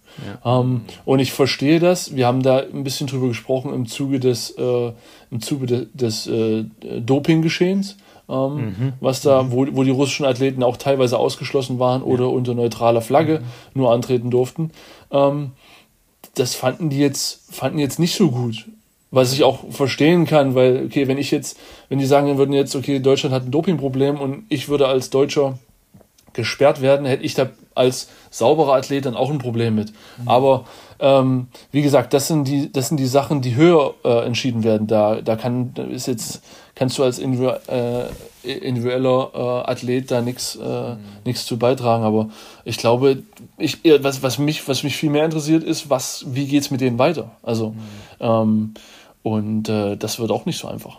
Ähm, 0.44 0.82
und 1.04 1.18
ich 1.18 1.32
verstehe 1.32 1.80
das. 1.80 2.14
Wir 2.14 2.26
haben 2.26 2.42
da 2.42 2.58
ein 2.58 2.84
bisschen 2.84 3.06
drüber 3.06 3.28
gesprochen 3.28 3.72
im 3.72 3.86
Zuge 3.86 4.20
des, 4.20 4.50
äh, 4.50 4.92
im 5.30 5.40
Zuge 5.40 5.66
de, 5.66 5.86
des 5.94 6.26
äh, 6.26 6.64
Dopinggeschehens, 7.00 7.96
ähm, 8.28 8.92
was 9.00 9.20
da, 9.22 9.50
wo, 9.50 9.66
wo 9.72 9.82
die 9.82 9.90
russischen 9.90 10.26
Athleten 10.26 10.62
auch 10.62 10.76
teilweise 10.76 11.18
ausgeschlossen 11.18 11.78
waren 11.78 12.02
oder 12.02 12.30
unter 12.30 12.54
neutraler 12.54 13.00
Flagge 13.00 13.42
nur 13.74 13.92
antreten 13.92 14.30
durften. 14.30 14.70
Ähm, 15.10 15.52
das 16.34 16.54
fanden 16.54 16.90
die 16.90 16.98
jetzt, 16.98 17.54
fanden 17.54 17.78
jetzt 17.78 17.98
nicht 17.98 18.14
so 18.14 18.30
gut. 18.30 18.66
Was 19.10 19.34
ich 19.34 19.44
auch 19.44 19.70
verstehen 19.70 20.24
kann, 20.24 20.54
weil, 20.54 20.86
okay, 20.86 21.06
wenn 21.06 21.18
ich 21.18 21.30
jetzt, 21.30 21.58
wenn 21.90 21.98
die 21.98 22.06
sagen 22.06 22.38
würden 22.38 22.54
jetzt, 22.54 22.74
okay, 22.74 22.98
Deutschland 22.98 23.34
hat 23.34 23.44
ein 23.44 23.50
Dopingproblem 23.50 24.18
und 24.18 24.44
ich 24.48 24.70
würde 24.70 24.86
als 24.88 25.10
Deutscher 25.10 25.58
gesperrt 26.32 26.80
werden, 26.80 27.04
hätte 27.04 27.22
ich 27.22 27.34
da 27.34 27.50
als 27.74 28.08
sauberer 28.30 28.74
Athlet 28.74 29.06
dann 29.06 29.16
auch 29.16 29.30
ein 29.30 29.38
Problem 29.38 29.74
mit. 29.74 29.92
Aber 30.26 30.64
ähm, 30.98 31.48
wie 31.70 31.82
gesagt, 31.82 32.14
das 32.14 32.28
sind 32.28 32.44
die, 32.44 32.72
das 32.72 32.88
sind 32.88 32.98
die 32.98 33.06
Sachen, 33.06 33.42
die 33.42 33.54
höher 33.54 33.94
äh, 34.04 34.24
entschieden 34.24 34.64
werden. 34.64 34.86
Da, 34.86 35.20
da 35.20 35.36
kann, 35.36 35.74
ist 35.90 36.06
jetzt, 36.06 36.42
kannst 36.74 36.98
du 36.98 37.02
als 37.02 37.18
äh, 37.18 37.24
individueller 38.42 39.30
äh, 39.34 39.70
Athlet 39.70 40.10
da 40.10 40.20
nichts 40.20 40.56
äh, 40.56 40.96
nichts 41.24 41.46
zu 41.46 41.58
beitragen. 41.58 42.04
Aber 42.04 42.30
ich 42.64 42.76
glaube, 42.76 43.22
ich, 43.58 43.78
was, 44.00 44.22
was 44.22 44.38
mich, 44.38 44.66
was 44.68 44.82
mich 44.82 44.96
viel 44.96 45.10
mehr 45.10 45.24
interessiert, 45.24 45.64
ist, 45.64 45.90
was, 45.90 46.24
wie 46.28 46.46
geht's 46.46 46.70
mit 46.70 46.80
denen 46.80 46.98
weiter? 46.98 47.32
Also 47.42 47.74
ähm, 48.20 48.74
und 49.22 49.68
äh, 49.68 49.96
das 49.96 50.18
wird 50.18 50.30
auch 50.30 50.46
nicht 50.46 50.58
so 50.58 50.68
einfach. 50.68 50.98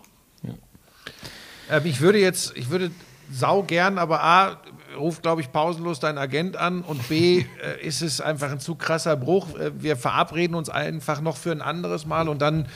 Ähm, 1.69 1.82
ich 1.86 2.01
würde 2.01 2.19
jetzt, 2.19 2.55
ich 2.55 2.69
würde 2.69 2.91
sau 3.32 3.63
gern, 3.63 3.97
aber 3.97 4.24
A, 4.24 4.57
ruft, 4.98 5.24
glaube 5.24 5.41
ich, 5.41 5.52
pausenlos 5.52 6.00
dein 6.00 6.18
Agent 6.18 6.58
an 6.58 6.82
und 6.82 7.08
B, 7.10 7.46
äh, 7.82 7.86
ist 7.86 8.02
es 8.02 8.22
einfach 8.22 8.52
ein 8.52 8.60
zu 8.60 8.76
krasser 8.76 9.16
Bruch. 9.16 9.58
Äh, 9.58 9.72
wir 9.82 9.98
verabreden 9.98 10.56
uns 10.56 10.70
einfach 10.70 11.22
noch 11.22 11.38
für 11.38 11.52
ein 11.52 11.62
anderes 11.62 12.06
Mal 12.06 12.30
und 12.30 12.41
dann, 12.41 12.68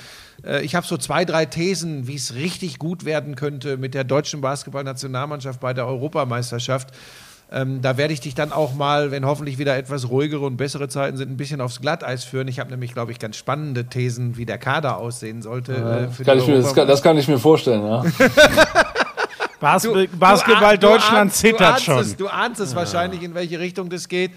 äh, 0.43 0.61
ich 0.63 0.76
habe 0.76 0.86
so 0.86 0.97
zwei, 0.97 1.26
drei 1.26 1.45
Thesen, 1.45 2.07
wie 2.07 2.15
es 2.15 2.36
richtig 2.36 2.80
gut 2.80 3.05
werden 3.05 3.36
könnte 3.36 3.78
mit 3.78 3.93
der 3.93 4.03
deutschen 4.03 4.41
Basketballnationalmannschaft 4.41 5.59
bei 5.59 5.74
der 5.74 5.88
Europameisterschaft. 5.88 6.89
Ähm, 7.49 7.82
da 7.82 7.95
werde 7.95 8.13
ich 8.13 8.20
dich 8.20 8.36
dann 8.36 8.51
auch 8.51 8.76
mal, 8.76 9.11
wenn 9.11 9.26
hoffentlich 9.26 9.57
wieder 9.57 9.78
etwas 9.78 10.09
ruhigere 10.09 10.45
und 10.45 10.57
bessere 10.57 10.89
Zeiten 10.89 11.15
sind, 11.15 11.32
ein 11.32 11.38
bisschen 11.38 11.61
aufs 11.61 11.80
Glatteis 11.80 12.26
führen. 12.26 12.49
Ich 12.49 12.59
habe 12.59 12.70
nämlich, 12.72 12.93
glaube 12.93 13.13
ich, 13.13 13.20
ganz 13.20 13.38
spannende 13.38 13.86
Thesen, 13.86 14.36
wie 14.36 14.45
der 14.45 14.57
Kader 14.57 14.97
aussehen 14.97 15.41
sollte. 15.41 15.74
äh, 15.74 16.07
für 16.09 16.24
die 16.24 16.30
Kann 16.30 16.45
mir, 16.45 16.61
das, 16.61 16.76
kann, 16.76 16.88
das 16.88 17.01
kann 17.01 17.18
ich 17.18 17.28
mir 17.30 17.39
vorstellen, 17.39 17.86
ja. 17.86 18.03
Bas 19.60 19.84
Du- 19.84 20.08
Basketball 20.20 20.78
du 20.78 20.88
Deutschland 20.88 21.32
du 21.32 21.36
zittert 21.36 21.62
ahnst 21.74 21.84
schon. 21.86 21.99
Es, 21.99 22.16
du 22.16 22.28
ahnst 22.28 22.62
es 22.62 22.76
wahrscheinlich, 22.76 23.24
in 23.24 23.34
welche 23.34 23.60
Richtung 23.60 23.89
das 23.89 24.08
geht. 24.08 24.32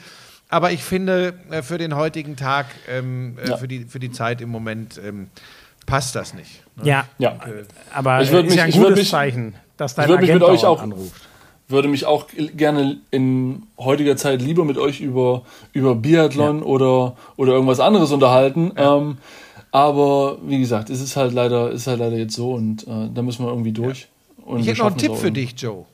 Aber 0.49 0.73
ich 0.73 0.83
finde, 0.83 1.35
äh, 1.51 1.63
für 1.63 1.79
den 1.79 1.95
heutigen 1.95 2.37
Tag, 2.37 2.67
ähm, 2.89 3.39
äh, 3.45 3.51
Ja. 3.51 3.57
für, 3.57 3.69
die, 3.69 3.85
für 3.85 4.01
die 4.01 4.11
Zeit 4.11 4.41
im 4.41 4.49
Moment, 4.49 5.01
ähm, 5.05 5.29
passt 5.87 6.15
das 6.17 6.35
nicht. 6.35 6.63
Ja, 6.83 7.05
ja. 7.19 7.37
aber 7.93 8.21
Ich 8.23 8.33
würd 8.33 8.47
ist 8.47 8.55
ja 8.57 8.63
ein 8.63 8.67
mich- 8.69 8.75
ich 8.77 8.81
würd 8.81 8.89
gutes 8.91 9.03
mich- 9.05 9.11
Zeichen, 9.11 9.55
dass 9.77 9.95
dein 9.95 10.05
ich 10.07 10.09
würd 10.11 10.21
mich 10.23 10.31
Agent 10.31 10.43
mit 10.43 10.51
euch 10.51 10.65
auch- 10.65 10.83
anruft. 10.83 11.23
würde 11.69 11.87
mich 11.89 12.05
auch 12.07 12.27
gerne 12.57 12.99
in 13.13 13.63
heutiger 13.79 14.17
Zeit 14.17 14.43
lieber 14.43 14.65
mit 14.65 14.77
euch 14.79 15.01
über, 15.01 15.43
über 15.73 15.95
Biathlon 15.95 16.63
oder, 16.65 17.15
oder 17.37 17.53
irgendwas 17.53 17.79
anderes 17.79 18.11
unterhalten. 18.11 18.73
Ähm, 18.77 19.19
aber 19.71 20.39
wie 20.45 20.59
gesagt, 20.59 20.91
es 20.91 21.01
ist 21.01 21.15
halt 21.17 21.33
leider, 21.33 21.71
ist 21.71 21.87
halt 21.87 22.01
leider 22.01 22.17
jetzt 22.17 22.35
so 22.35 22.53
und 22.55 22.83
äh, 22.89 23.09
da 23.15 23.23
müssen 23.23 23.45
wir 23.45 23.51
irgendwie 23.51 23.71
durch. 23.73 24.09
Ich 24.59 24.67
hätte 24.67 24.79
noch 24.81 24.87
einen 24.87 24.99
Tipp 24.99 25.13
auch 25.13 25.17
für 25.17 25.31
dich, 25.31 25.55
Joe. 25.57 25.85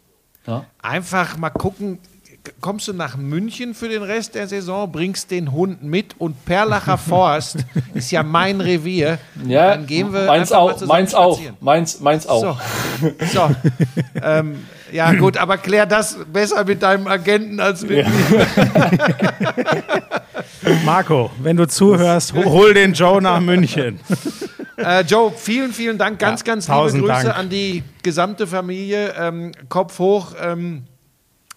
Ja? 0.46 0.64
Einfach 0.80 1.36
mal 1.36 1.50
gucken, 1.50 1.98
kommst 2.60 2.88
du 2.88 2.92
nach 2.92 3.16
München 3.16 3.74
für 3.74 3.88
den 3.88 4.02
Rest 4.02 4.34
der 4.34 4.46
Saison, 4.46 4.90
bringst 4.90 5.30
den 5.30 5.52
Hund 5.52 5.82
mit 5.82 6.14
und 6.18 6.44
Perlacher 6.44 6.98
Forst 6.98 7.58
ist 7.94 8.10
ja 8.10 8.22
mein 8.22 8.60
Revier. 8.60 9.18
Ja, 9.46 9.76
Dann 9.76 9.86
gehen 9.86 10.12
wir 10.12 10.26
meins 10.26 10.52
auch, 10.52 10.80
meins 10.86 11.14
auch, 11.14 11.40
meins, 11.60 12.00
meins 12.00 12.26
auch. 12.26 12.60
So. 13.00 13.12
so. 13.32 13.50
ähm, 14.22 14.64
ja, 14.92 15.12
gut, 15.12 15.36
aber 15.36 15.58
klär 15.58 15.86
das 15.86 16.16
besser 16.32 16.64
mit 16.64 16.82
deinem 16.82 17.06
Agenten 17.06 17.60
als 17.60 17.82
mit 17.82 18.06
mir. 18.06 18.06
Marco, 20.84 21.30
wenn 21.42 21.56
du 21.56 21.66
zuhörst, 21.66 22.34
ho- 22.34 22.44
hol 22.44 22.74
den 22.74 22.92
Joe 22.92 23.20
nach 23.22 23.40
München. 23.40 24.00
Äh, 24.76 25.02
Joe, 25.02 25.32
vielen, 25.34 25.72
vielen 25.72 25.98
Dank. 25.98 26.18
Ganz, 26.18 26.44
ganz 26.44 26.66
liebe 26.68 26.76
tausend 26.78 27.02
Grüße 27.04 27.24
Dank. 27.24 27.38
an 27.38 27.48
die 27.48 27.82
gesamte 28.02 28.46
Familie. 28.46 29.14
Ähm, 29.18 29.52
Kopf 29.68 29.98
hoch. 29.98 30.34
Ähm, 30.40 30.84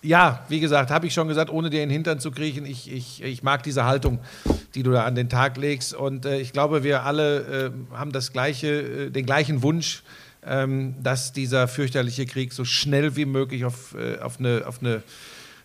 ja, 0.01 0.45
wie 0.47 0.61
gesagt, 0.61 0.91
habe 0.91 1.07
ich 1.07 1.13
schon 1.13 1.27
gesagt, 1.27 1.51
ohne 1.51 1.69
dir 1.69 1.83
in 1.83 1.89
den 1.89 1.93
Hintern 1.93 2.19
zu 2.19 2.31
kriechen. 2.31 2.65
Ich, 2.65 2.91
ich, 2.91 3.21
ich 3.21 3.43
mag 3.43 3.63
diese 3.63 3.83
Haltung, 3.83 4.19
die 4.73 4.83
du 4.83 4.91
da 4.91 5.03
an 5.03 5.15
den 5.15 5.27
Tag 5.27 5.57
legst. 5.57 5.93
Und 5.93 6.25
äh, 6.25 6.39
ich 6.39 6.53
glaube, 6.53 6.83
wir 6.83 7.03
alle 7.03 7.71
äh, 7.91 7.95
haben 7.97 8.13
das 8.13 8.31
gleiche, 8.31 9.07
äh, 9.07 9.09
den 9.09 9.25
gleichen 9.25 9.61
Wunsch, 9.61 10.03
ähm, 10.45 10.95
dass 11.01 11.33
dieser 11.33 11.67
fürchterliche 11.67 12.25
Krieg 12.25 12.53
so 12.53 12.65
schnell 12.65 13.15
wie 13.15 13.25
möglich 13.25 13.65
auf, 13.65 13.95
äh, 13.95 14.19
auf 14.19 14.39
eine, 14.39 14.63
auf 14.65 14.79
eine 14.79 15.03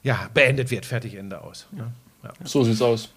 ja, 0.02 0.28
beendet 0.34 0.70
wird. 0.70 0.86
Fertig, 0.86 1.14
Ende 1.14 1.40
aus. 1.40 1.66
Ja. 1.76 1.90
Ja. 2.22 2.30
So 2.44 2.64
sieht's 2.64 2.82
aus. 2.82 3.08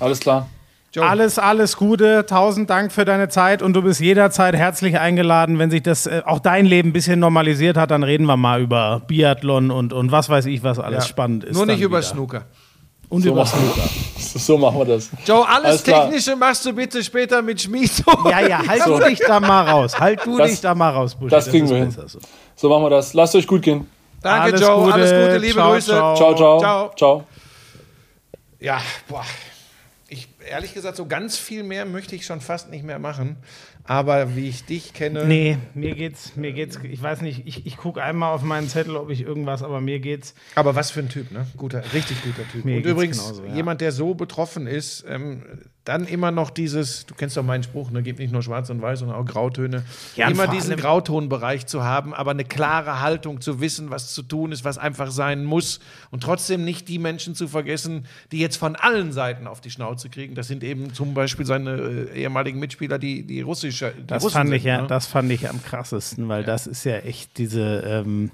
Alles 0.00 0.20
klar. 0.20 0.48
Joe, 0.92 1.06
Alles, 1.06 1.38
alles 1.38 1.76
Gute. 1.76 2.24
Tausend 2.26 2.70
Dank 2.70 2.92
für 2.92 3.04
deine 3.04 3.28
Zeit 3.28 3.60
und 3.60 3.74
du 3.74 3.82
bist 3.82 4.00
jederzeit 4.00 4.56
herzlich 4.56 4.98
eingeladen. 4.98 5.58
Wenn 5.58 5.70
sich 5.70 5.82
das 5.82 6.06
äh, 6.06 6.22
auch 6.24 6.38
dein 6.38 6.64
Leben 6.64 6.90
ein 6.90 6.92
bisschen 6.94 7.20
normalisiert 7.20 7.76
hat, 7.76 7.90
dann 7.90 8.02
reden 8.02 8.24
wir 8.24 8.38
mal 8.38 8.62
über 8.62 9.02
Biathlon 9.06 9.70
und, 9.70 9.92
und 9.92 10.12
was 10.12 10.30
weiß 10.30 10.46
ich, 10.46 10.62
was 10.62 10.78
alles 10.78 11.04
ja. 11.04 11.08
spannend 11.08 11.44
ist. 11.44 11.54
Nur 11.54 11.66
nicht 11.66 11.82
über 11.82 11.98
wieder. 11.98 12.08
Snooker. 12.08 12.46
Und 13.08 13.22
So 13.22 13.28
über 13.30 13.40
machen, 13.42 13.58
Snooker. 13.60 13.88
so 14.38 14.58
machen 14.58 14.78
wir 14.78 14.84
das. 14.84 15.08
Joe, 15.26 15.46
alles, 15.48 15.64
Alles 15.66 15.82
klar. 15.82 16.02
Technische 16.04 16.36
machst 16.36 16.64
du 16.66 16.72
bitte 16.74 17.02
später 17.02 17.40
mit 17.40 17.60
Schmieso. 17.60 18.02
Ja, 18.28 18.40
ja, 18.40 18.66
halt 18.66 18.84
du 18.84 18.98
dich 18.98 19.18
da 19.20 19.40
mal 19.40 19.66
raus. 19.68 19.98
Halt 19.98 20.24
du 20.26 20.36
Das- 20.36 20.50
dich 20.50 20.60
da 20.60 20.74
mal 20.74 20.90
raus, 20.90 21.14
Buschi. 21.14 21.30
das 21.30 21.48
kriegen 21.48 21.68
wir 21.70 21.76
hin. 21.78 21.90
so. 21.90 22.18
So 22.54 22.68
machen 22.68 22.82
wir 22.82 22.90
das. 22.90 23.14
Lasst 23.14 23.34
euch 23.34 23.46
gut 23.46 23.62
gehen. 23.62 23.88
Danke, 24.20 24.40
Alles 24.42 24.60
Joe. 24.60 24.80
Gute. 24.82 24.92
Alles 24.94 25.10
Gute, 25.10 25.38
liebe 25.38 25.54
Ciao, 25.54 25.72
Grüße. 25.72 25.86
ciao. 25.86 26.16
Ciao, 26.16 26.34
ciao. 26.34 26.58
Ciao. 26.60 26.90
ciao. 26.96 27.24
Ja, 28.60 28.80
boah. 29.08 29.24
Ich, 30.08 30.28
ehrlich 30.50 30.74
gesagt, 30.74 30.96
so 30.96 31.06
ganz 31.06 31.36
viel 31.38 31.62
mehr 31.62 31.84
möchte 31.86 32.14
ich 32.16 32.26
schon 32.26 32.40
fast 32.40 32.68
nicht 32.70 32.84
mehr 32.84 32.98
machen. 32.98 33.36
Aber 33.88 34.36
wie 34.36 34.48
ich 34.50 34.66
dich 34.66 34.92
kenne, 34.92 35.24
Nee, 35.24 35.56
mir 35.72 35.94
geht's, 35.94 36.36
mir 36.36 36.52
geht's, 36.52 36.78
ich 36.82 37.02
weiß 37.02 37.22
nicht, 37.22 37.46
ich, 37.46 37.66
ich 37.66 37.78
gucke 37.78 38.02
einmal 38.02 38.34
auf 38.34 38.42
meinen 38.42 38.68
Zettel, 38.68 38.96
ob 38.96 39.08
ich 39.08 39.22
irgendwas, 39.22 39.62
aber 39.62 39.80
mir 39.80 39.98
geht's. 39.98 40.34
aber 40.56 40.74
was 40.74 40.90
für 40.90 41.00
ein 41.00 41.08
Typ, 41.08 41.32
ne? 41.32 41.46
Guter, 41.56 41.82
richtig 41.94 42.22
guter 42.22 42.46
Typ. 42.52 42.66
Mir 42.66 42.76
Und 42.76 42.84
übrigens, 42.86 43.18
genauso, 43.18 43.44
ja. 43.46 43.54
jemand, 43.54 43.80
der 43.80 43.92
so 43.92 44.14
betroffen 44.14 44.66
ist, 44.66 45.06
ähm, 45.08 45.42
dann 45.88 46.06
immer 46.06 46.30
noch 46.30 46.50
dieses, 46.50 47.06
du 47.06 47.14
kennst 47.14 47.36
doch 47.36 47.42
meinen 47.42 47.62
Spruch, 47.62 47.90
ne, 47.90 48.02
gibt 48.02 48.18
nicht 48.18 48.30
nur 48.30 48.42
schwarz 48.42 48.68
und 48.68 48.82
weiß, 48.82 48.98
sondern 48.98 49.16
auch 49.16 49.24
Grautöne. 49.24 49.84
Ja, 50.16 50.28
immer 50.28 50.46
diesen 50.46 50.76
Grautonbereich 50.76 51.66
zu 51.66 51.82
haben, 51.82 52.12
aber 52.12 52.32
eine 52.32 52.44
klare 52.44 53.00
Haltung 53.00 53.40
zu 53.40 53.60
wissen, 53.60 53.90
was 53.90 54.12
zu 54.12 54.22
tun 54.22 54.52
ist, 54.52 54.64
was 54.64 54.76
einfach 54.76 55.10
sein 55.10 55.44
muss 55.44 55.80
und 56.10 56.22
trotzdem 56.22 56.62
nicht 56.64 56.88
die 56.88 56.98
Menschen 56.98 57.34
zu 57.34 57.48
vergessen, 57.48 58.04
die 58.32 58.38
jetzt 58.38 58.56
von 58.56 58.76
allen 58.76 59.12
Seiten 59.12 59.46
auf 59.46 59.62
die 59.62 59.70
Schnauze 59.70 60.10
kriegen. 60.10 60.34
Das 60.34 60.46
sind 60.46 60.62
eben 60.62 60.92
zum 60.92 61.14
Beispiel 61.14 61.46
seine 61.46 62.10
äh, 62.12 62.20
ehemaligen 62.20 62.58
Mitspieler, 62.58 62.98
die, 62.98 63.22
die 63.22 63.40
russische. 63.40 63.94
Die 63.96 64.06
Das 64.06 64.22
Russen 64.22 64.34
fand 64.34 64.48
sind, 64.50 64.56
ich 64.58 64.64
ja, 64.64 64.82
ne? 64.82 64.88
das 64.88 65.06
fand 65.06 65.32
ich 65.32 65.48
am 65.48 65.62
krassesten, 65.62 66.28
weil 66.28 66.44
das 66.44 66.66
ist 66.66 66.84
ja 66.84 66.98
echt 66.98 67.38
diese. 67.38 67.82
Ähm, 67.86 68.30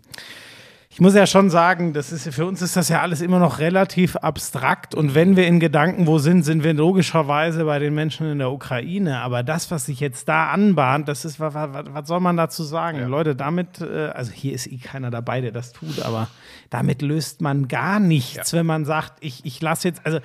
ich 0.95 1.01
muss 1.01 1.17
ja 1.17 1.27
schon 1.27 1.51
sagen, 1.51 1.93
das 1.93 2.13
ist 2.13 2.33
für 2.33 2.47
uns 2.47 2.63
ist 2.63 2.77
das 2.77 2.89
ja 2.89 3.01
alles 3.01 3.21
immer 3.21 3.41
noch 3.41 3.59
relativ 3.59 4.15
abstrakt 4.15 4.95
und 4.95 5.17
wenn 5.17 5.35
wir 5.35 5.45
in 5.45 5.59
Gedanken 5.59 6.07
wo 6.07 6.19
sind, 6.19 6.45
sind 6.45 6.63
wir 6.63 6.73
logischerweise 6.73 7.65
bei 7.65 7.81
den 7.81 7.97
Menschen 7.97 8.31
in 8.31 8.39
der 8.39 8.53
Ukraine. 8.53 9.19
Aber 9.19 9.43
das, 9.43 9.73
was 9.73 9.87
sich 9.87 9.99
jetzt 9.99 10.29
da 10.29 10.51
anbahnt, 10.51 11.09
das 11.09 11.25
ist 11.25 11.41
was, 11.41 11.53
was, 11.53 11.87
was 11.89 12.07
soll 12.07 12.21
man 12.21 12.37
dazu 12.37 12.63
sagen, 12.63 13.05
Leute? 13.09 13.35
Damit, 13.35 13.81
äh, 13.81 14.11
also 14.15 14.31
hier 14.31 14.53
ist 14.53 14.69
eh 14.69 14.77
keiner 14.77 15.11
dabei, 15.11 15.41
der 15.41 15.51
das 15.51 15.73
tut, 15.73 16.01
aber 16.01 16.29
damit 16.71 17.03
löst 17.03 17.41
man 17.41 17.67
gar 17.67 17.99
nichts, 17.99 18.53
wenn 18.53 18.65
man 18.65 18.85
sagt, 18.85 19.15
ich 19.19 19.45
ich 19.45 19.61
lasse 19.61 19.89
jetzt 19.89 20.07
also 20.07 20.21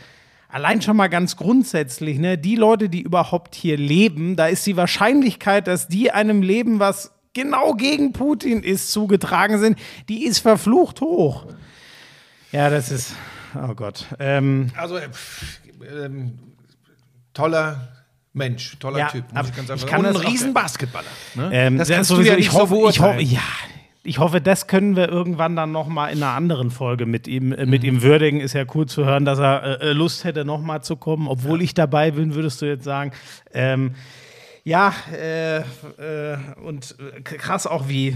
Allein 0.51 0.81
schon 0.81 0.97
mal 0.97 1.09
ganz 1.09 1.35
grundsätzlich, 1.35 2.17
ne, 2.17 2.35
die 2.35 2.55
Leute, 2.55 2.89
die 2.89 3.03
überhaupt 3.03 3.53
hier 3.53 3.77
leben, 3.77 4.35
da 4.35 4.47
ist 4.47 4.65
die 4.65 4.77
Wahrscheinlichkeit, 4.77 5.67
dass 5.67 5.87
die 5.87 6.09
einem 6.09 6.41
Leben, 6.41 6.79
was 6.79 7.11
genau 7.33 7.73
gegen 7.73 8.13
Putin 8.13 8.63
ist, 8.63 8.91
zugetragen 8.91 9.59
sind, 9.59 9.77
die 10.07 10.25
ist 10.25 10.39
verflucht 10.39 11.01
hoch. 11.01 11.45
Ja, 12.51 12.69
das 12.69 12.91
ist, 12.91 13.15
oh 13.55 13.73
Gott. 13.75 14.05
Ähm, 14.19 14.71
Also, 14.75 14.97
äh, 14.97 15.09
ähm, 16.03 16.39
toller 17.33 17.89
Mensch, 18.33 18.77
toller 18.79 18.99
Ja, 18.99 19.07
Typ. 19.07 19.25
aber 19.33 19.47
ich, 19.47 19.55
ganz 19.55 19.69
ich 19.81 19.87
kann. 19.87 19.99
Und 19.99 20.05
ein 20.07 20.15
riesen 20.15 20.53
Basketballer. 20.53 21.07
Ne? 21.35 21.49
ähm, 21.51 21.77
das 21.77 21.89
ja, 21.89 21.95
kannst 21.95 22.11
du 22.11 22.15
sowieso, 22.15 22.31
ja 22.31 22.37
nicht 22.37 22.47
ich 22.47 22.53
hoffe, 22.53 22.75
so 22.75 22.89
ich 22.89 22.99
hoffe, 22.99 23.21
ja. 23.21 23.41
Ich 24.01 24.17
hoffe, 24.17 24.39
das 24.39 24.67
können 24.67 24.95
wir 24.95 25.09
irgendwann 25.09 25.55
dann 25.57 25.71
noch 25.71 25.87
mal 25.87 26.07
in 26.07 26.23
einer 26.23 26.33
anderen 26.33 26.71
Folge 26.71 27.05
mit 27.05 27.27
ihm, 27.27 27.51
äh, 27.51 27.65
mit 27.65 27.83
ihm 27.83 28.01
würdigen. 28.01 28.39
Ist 28.39 28.53
ja 28.53 28.63
cool 28.73 28.85
zu 28.87 29.05
hören, 29.05 29.25
dass 29.25 29.39
er 29.39 29.81
äh, 29.81 29.91
Lust 29.91 30.23
hätte, 30.23 30.45
noch 30.45 30.61
mal 30.61 30.81
zu 30.81 30.95
kommen. 30.95 31.27
Obwohl 31.27 31.61
ich 31.61 31.73
dabei 31.73 32.11
bin, 32.11 32.33
würdest 32.33 32.61
du 32.61 32.65
jetzt 32.65 32.85
sagen. 32.85 33.11
Ähm, 33.53 33.95
ja, 34.69 34.93
äh, 35.11 35.57
äh, 35.59 36.37
und 36.63 36.95
äh, 36.99 37.21
krass 37.21 37.65
auch 37.65 37.89
wie, 37.89 38.15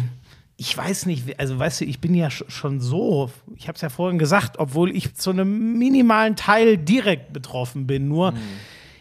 ich 0.55 0.77
weiß 0.77 1.07
nicht, 1.07 1.39
also 1.39 1.57
weißt 1.57 1.81
du, 1.81 1.85
ich 1.85 1.99
bin 1.99 2.13
ja 2.13 2.27
sch- 2.27 2.49
schon 2.49 2.79
so, 2.79 3.31
ich 3.55 3.67
habe 3.67 3.75
es 3.75 3.81
ja 3.81 3.89
vorhin 3.89 4.19
gesagt, 4.19 4.59
obwohl 4.59 4.95
ich 4.95 5.15
zu 5.15 5.31
einem 5.31 5.77
minimalen 5.79 6.35
Teil 6.35 6.77
direkt 6.77 7.33
betroffen 7.33 7.87
bin, 7.87 8.07
nur 8.07 8.33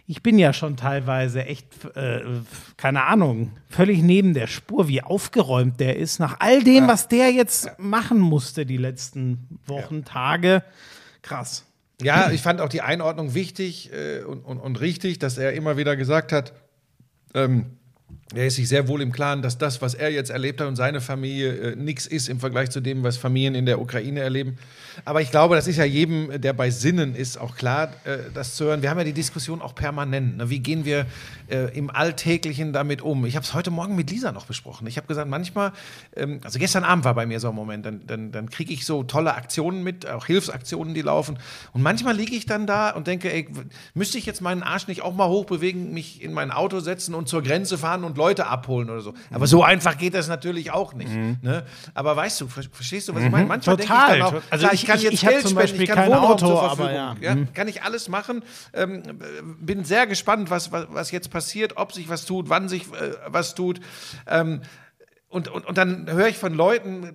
ich 0.07 0.23
bin 0.23 0.39
ja 0.39 0.53
schon 0.53 0.77
teilweise 0.77 1.45
echt, 1.45 1.67
äh, 1.95 2.21
keine 2.77 3.05
Ahnung, 3.05 3.53
völlig 3.69 4.03
neben 4.03 4.33
der 4.35 4.47
Spur, 4.47 4.89
wie 4.89 5.03
aufgeräumt 5.03 5.79
der 5.79 5.97
ist, 5.97 6.19
nach 6.21 6.37
all 6.41 6.63
dem, 6.65 6.89
was 6.89 7.09
der 7.09 7.31
jetzt 7.33 7.71
machen 7.79 8.19
musste 8.19 8.65
die 8.67 8.79
letzten 8.79 9.47
Wochen, 9.67 10.05
Tage. 10.05 10.65
Krass. 11.21 11.67
Ja, 12.03 12.31
ich 12.31 12.41
fand 12.43 12.61
auch 12.61 12.69
die 12.69 12.81
Einordnung 12.83 13.35
wichtig 13.35 13.91
äh, 13.93 14.23
und, 14.25 14.41
und, 14.41 14.59
und 14.59 14.81
richtig, 14.81 15.19
dass 15.21 15.39
er 15.39 15.53
immer 15.53 15.77
wieder 15.77 15.97
gesagt 15.97 16.33
hat, 16.33 16.53
ähm, 17.35 17.79
er 18.35 18.47
ist 18.47 18.57
sich 18.57 18.69
sehr 18.69 18.89
wohl 18.89 19.03
im 19.03 19.13
Klaren, 19.13 19.43
dass 19.43 19.59
das, 19.59 19.83
was 19.83 19.95
er 19.95 20.11
jetzt 20.11 20.31
erlebt 20.31 20.61
hat 20.61 20.69
und 20.69 20.77
seine 20.77 21.01
Familie, 21.01 21.53
äh, 21.53 21.77
nichts 21.77 22.07
ist 22.07 22.29
im 22.29 22.41
Vergleich 22.41 22.71
zu 22.71 22.81
dem, 22.81 23.03
was 23.03 23.17
Familien 23.17 23.55
in 23.55 23.67
der 23.67 23.81
Ukraine 23.81 24.21
erleben. 24.21 24.57
Aber 25.05 25.21
ich 25.21 25.31
glaube, 25.31 25.55
das 25.55 25.67
ist 25.67 25.77
ja 25.77 25.85
jedem, 25.85 26.41
der 26.41 26.53
bei 26.53 26.71
Sinnen 26.71 27.15
ist, 27.15 27.39
auch 27.39 27.57
klar, 27.57 27.93
äh, 28.05 28.19
das 28.35 28.55
zu 28.57 28.65
hören. 28.65 28.83
Wir 28.83 28.91
haben 28.91 28.99
ja 28.99 29.05
die 29.05 29.13
Diskussion 29.13 29.63
auch 29.63 29.75
permanent. 29.75 30.37
Ne? 30.37 30.51
Wie 30.51 30.61
gehen 30.61 30.85
wir 30.85 31.07
äh, 31.49 31.77
im 31.77 31.91
Alltäglichen 31.91 32.73
damit 32.73 33.03
um? 33.03 33.25
Ich 33.27 33.37
habe 33.37 33.45
es 33.45 33.55
heute 33.55 33.71
Morgen 33.71 33.97
mit 33.97 34.11
Lisa 34.11 34.33
noch 34.33 34.47
besprochen. 34.47 34.87
Ich 34.87 34.97
habe 34.97 35.07
gesagt, 35.07 35.29
manchmal, 35.29 35.73
ähm, 36.17 36.41
also 36.45 36.59
gestern 36.59 36.85
Abend 36.85 37.05
war 37.05 37.15
bei 37.15 37.27
mir 37.27 37.41
so 37.41 37.49
ein 37.49 37.55
Moment, 37.55 37.87
dann, 37.87 38.07
dann, 38.07 38.33
dann 38.33 38.51
kriege 38.51 38.73
ich 38.73 38.87
so 38.87 39.03
tolle 39.03 39.35
Aktionen 39.35 39.83
mit, 39.83 40.07
auch 40.07 40.27
Hilfsaktionen, 40.27 40.95
die 40.95 41.03
laufen. 41.03 41.39
Und 41.73 41.83
manchmal 41.83 42.17
liege 42.17 42.35
ich 42.35 42.47
dann 42.47 42.67
da 42.67 42.91
und 42.91 43.07
denke, 43.07 43.33
ey, 43.33 43.49
müsste 43.95 44.19
ich 44.19 44.27
jetzt 44.27 44.41
meinen 44.41 44.63
Arsch 44.63 44.89
nicht 44.89 45.03
auch 45.03 45.15
mal 45.15 45.29
hochbewegen, 45.29 45.93
mich 45.93 46.23
in 46.23 46.33
mein 46.33 46.51
Auto 46.51 46.81
setzen 46.81 47.15
und 47.15 47.29
zur 47.29 47.43
Grenze 47.43 47.79
fahren 47.79 48.05
und 48.05 48.15
Leute 48.23 48.47
abholen 48.47 48.89
oder 48.89 49.01
so. 49.01 49.15
Aber 49.33 49.47
so 49.47 49.65
einfach 49.65 49.99
geht 49.99 50.15
das 50.15 50.29
natürlich 50.29 50.71
auch 50.71 50.95
nicht. 50.95 51.11
Ne? 51.43 51.65
Aber 51.95 52.15
weißt 52.17 52.41
du, 52.41 52.47
ver 52.49 52.63
verstehst 52.71 53.09
du, 53.09 53.15
was 53.15 53.23
ich 53.25 53.31
meine? 53.31 53.47
Manchmal 53.47 53.77
denke 53.77 53.93
ich 53.93 53.99
Total. 53.99 54.19
dann 54.21 54.27
auch, 54.29 54.43
Also 54.51 54.63
klar, 54.63 54.73
ich- 54.75 54.83
ich 54.83 54.87
kann 54.89 54.97
ich- 54.99 55.03
jetzt 55.05 55.13
ich 55.15 55.21
Geld 55.23 55.33
zum 55.33 55.41
spenden, 55.51 55.57
Beispiel 55.57 55.83
ich 55.83 55.89
kann 55.91 56.07
Wohnraum 56.09 56.25
Auto, 56.33 56.47
zur 56.47 56.61
Verfügung. 56.77 56.93
ja. 56.95 57.17
Ja, 57.21 57.37
kann 57.53 57.67
ich 57.69 57.83
alles 57.83 58.09
machen. 58.09 58.43
Ähm, 58.73 59.03
bin 59.61 59.85
sehr 59.85 60.07
gespannt, 60.07 60.51
was, 60.51 60.71
was, 60.73 60.87
was 60.91 61.11
jetzt 61.11 61.31
passiert, 61.31 61.77
ob 61.77 61.93
sich 61.93 62.09
was 62.09 62.25
tut, 62.27 62.49
wann 62.49 62.69
sich 62.69 62.83
äh, 62.93 63.15
was 63.27 63.55
tut. 63.55 63.81
Ähm, 64.29 64.61
und, 65.29 65.49
und, 65.49 65.65
und 65.67 65.79
dann 65.79 66.11
höre 66.11 66.29
ich 66.29 66.37
von 66.37 66.53
Leuten, 66.53 67.15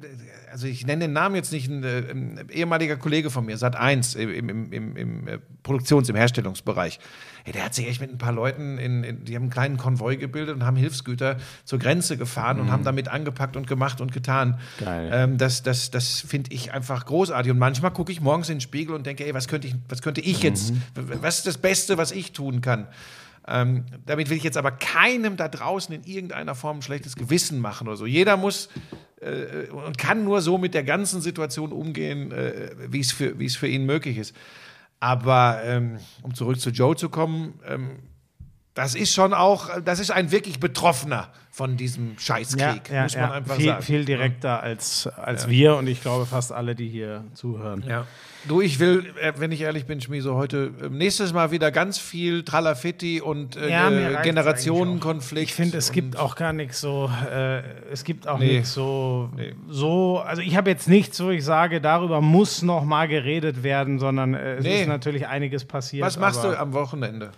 also 0.51 0.66
ich 0.66 0.88
nenne 0.88 1.05
den 1.05 1.14
Namen 1.14 1.36
jetzt 1.36 1.51
nicht, 1.51 1.70
ein, 1.70 1.84
äh, 1.84 1.99
ein 2.10 2.47
ehemaliger 2.51 2.97
Kollege 2.97 3.30
von 3.30 3.45
mir, 3.45 3.58
Sat1 3.58 4.18
im, 4.18 4.49
im, 4.49 4.72
im, 4.74 4.95
im 4.97 5.28
äh, 5.28 5.38
Produktions-, 5.62 6.10
im 6.10 6.16
Herstellungsbereich. 6.16 6.99
Ey, 7.48 7.54
der 7.54 7.64
hat 7.64 7.74
sich 7.74 7.88
echt 7.88 8.02
mit 8.02 8.12
ein 8.12 8.18
paar 8.18 8.34
Leuten, 8.34 8.78
in, 8.78 9.06
in, 9.06 9.24
die 9.24 9.34
haben 9.34 9.43
einen 9.43 9.50
kleinen 9.52 9.78
Konvoi 9.78 10.18
gebildet 10.18 10.54
und 10.54 10.66
haben 10.66 10.76
Hilfsgüter 10.76 11.38
zur 11.64 11.80
Grenze 11.80 12.18
gefahren 12.18 12.60
und 12.60 12.70
haben 12.70 12.84
damit 12.84 13.08
angepackt 13.08 13.56
und 13.56 13.68
gemacht 13.68 14.02
und 14.02 14.12
getan. 14.12 14.60
Geil. 14.80 15.10
Ähm, 15.14 15.38
das 15.38 15.64
das, 15.64 15.89
das 15.89 16.20
finde 16.20 16.54
ich 16.54 16.74
einfach 16.74 17.06
großartig. 17.06 17.54
Und 17.54 17.58
manchmal 17.58 17.91
gucke 17.91 18.12
ich 18.12 18.20
morgens 18.20 18.50
in 18.50 18.56
den 18.56 18.62
Spiegel 18.62 18.93
und 18.93 19.06
denke, 19.06 19.26
ey, 19.26 19.34
was 19.34 19.48
könnte 19.48 19.66
ich, 19.68 19.76
was 19.88 20.02
könnte 20.02 20.20
ich 20.20 20.43
jetzt, 20.43 20.74
w- 20.93 21.18
was 21.22 21.38
ist 21.38 21.48
das 21.48 21.58
Beste, 21.58 21.98
was 21.98 22.12
ich 22.12 22.34
tun 22.34 22.60
kann? 22.60 22.88
Ähm, 23.48 23.86
damit 24.06 24.30
will 24.30 24.36
ich 24.36 24.43
jetzt 24.43 24.58
aber 24.58 24.72
keinem 24.72 25.38
da 25.38 25.48
draußen 25.48 25.95
in 25.95 26.04
irgendeiner 26.04 26.54
Form 26.54 26.80
ein 26.80 26.82
schlechtes 26.82 27.16
Gewissen 27.16 27.62
machen 27.62 27.88
oder 27.88 27.95
so. 27.95 28.06
Jeder 28.06 28.36
muss 28.36 28.68
äh, 29.22 29.70
und 29.72 29.98
kann 29.98 30.26
nur 30.26 30.41
so 30.41 30.58
mit 30.58 30.74
der 30.74 30.84
ganzen 30.84 31.22
Situation 31.22 31.72
umgehen, 31.72 32.34
äh, 32.34 32.72
wie 32.89 33.00
es 33.00 33.14
für, 33.14 33.39
wie 33.39 33.45
es 33.45 33.56
für 33.56 33.70
ihn 33.70 33.86
möglich 33.86 34.18
ist. 34.18 34.36
Aber 35.00 35.62
ähm, 35.64 36.00
um 36.24 36.34
zurück 36.34 36.60
zu 36.60 36.72
Joe 36.72 36.95
zu 36.95 37.10
kommen, 37.10 37.60
ähm, 37.66 38.00
das 38.78 38.93
ist 38.93 39.11
schon 39.11 39.34
auch, 39.34 39.80
das 39.82 39.99
ist 39.99 40.11
ein 40.11 40.32
wirklich 40.32 40.59
Betroffener 40.59 41.30
von 41.49 41.78
diesem 41.78 42.19
Scheißkrieg, 42.19 42.91
muss 42.91 43.15
man 43.15 43.32
einfach 43.32 43.55
viel, 43.55 43.65
sagen. 43.65 43.82
viel 43.82 44.05
direkter 44.05 44.61
als, 44.61 45.07
als 45.07 45.47
wir 45.49 45.75
und 45.78 45.88
ich 45.88 46.01
glaube 46.01 46.28
fast 46.28 46.51
alle, 46.51 46.75
die 46.75 46.88
hier 46.88 47.23
zuhören. 47.34 47.84
Ja. 47.88 48.05
Du, 48.47 48.61
ich 48.61 48.80
will, 48.80 49.11
äh, 49.19 49.34
wenn 49.38 49.51
ich 49.51 49.61
ehrlich 49.61 49.88
bin, 49.88 49.99
Schmi, 49.99 50.21
so 50.21 50.36
heute 50.36 50.69
äh, 50.80 50.89
nächstes 50.89 51.34
Mal 51.34 51.49
wieder 51.49 51.71
ganz 51.71 51.97
viel 51.97 52.43
Tralafitti 52.43 53.19
und 53.19 53.55
äh, 53.55 53.67
Ja, 53.71 54.21
Generationenkonflikt. 54.21 55.49
Ich 55.49 55.55
finde, 55.55 55.80
es 55.80 55.91
gibt 55.91 56.15
auch 56.17 56.36
gar 56.36 56.53
nichts 56.53 56.80
so, 56.80 57.09
äh, 57.32 57.61
es 57.91 58.03
gibt 58.03 58.28
auch 58.28 58.38
Nee. 58.38 58.57
nichts 58.57 58.73
so, 58.73 59.32
so, 59.67 60.19
also 60.19 60.43
ich 60.43 60.55
habe 60.55 60.69
jetzt 60.69 60.88
nichts, 60.88 61.19
wo 61.21 61.32
ich 61.32 61.43
sage, 61.43 61.82
darüber 61.82 62.21
muss 62.21 62.61
noch 62.61 62.84
mal 62.86 63.07
geredet 63.07 63.63
werden, 63.63 63.97
sondern 63.97 64.36
äh, 64.36 64.57
es 64.57 64.63
Nee. 64.63 64.82
ist 64.82 64.88
natürlich 64.88 65.25
einiges 65.28 65.65
passiert. 65.65 66.05
Was 66.05 66.19
machst 66.19 66.43
du 66.43 66.57
am 66.57 66.73
Wochenende? 66.73 67.32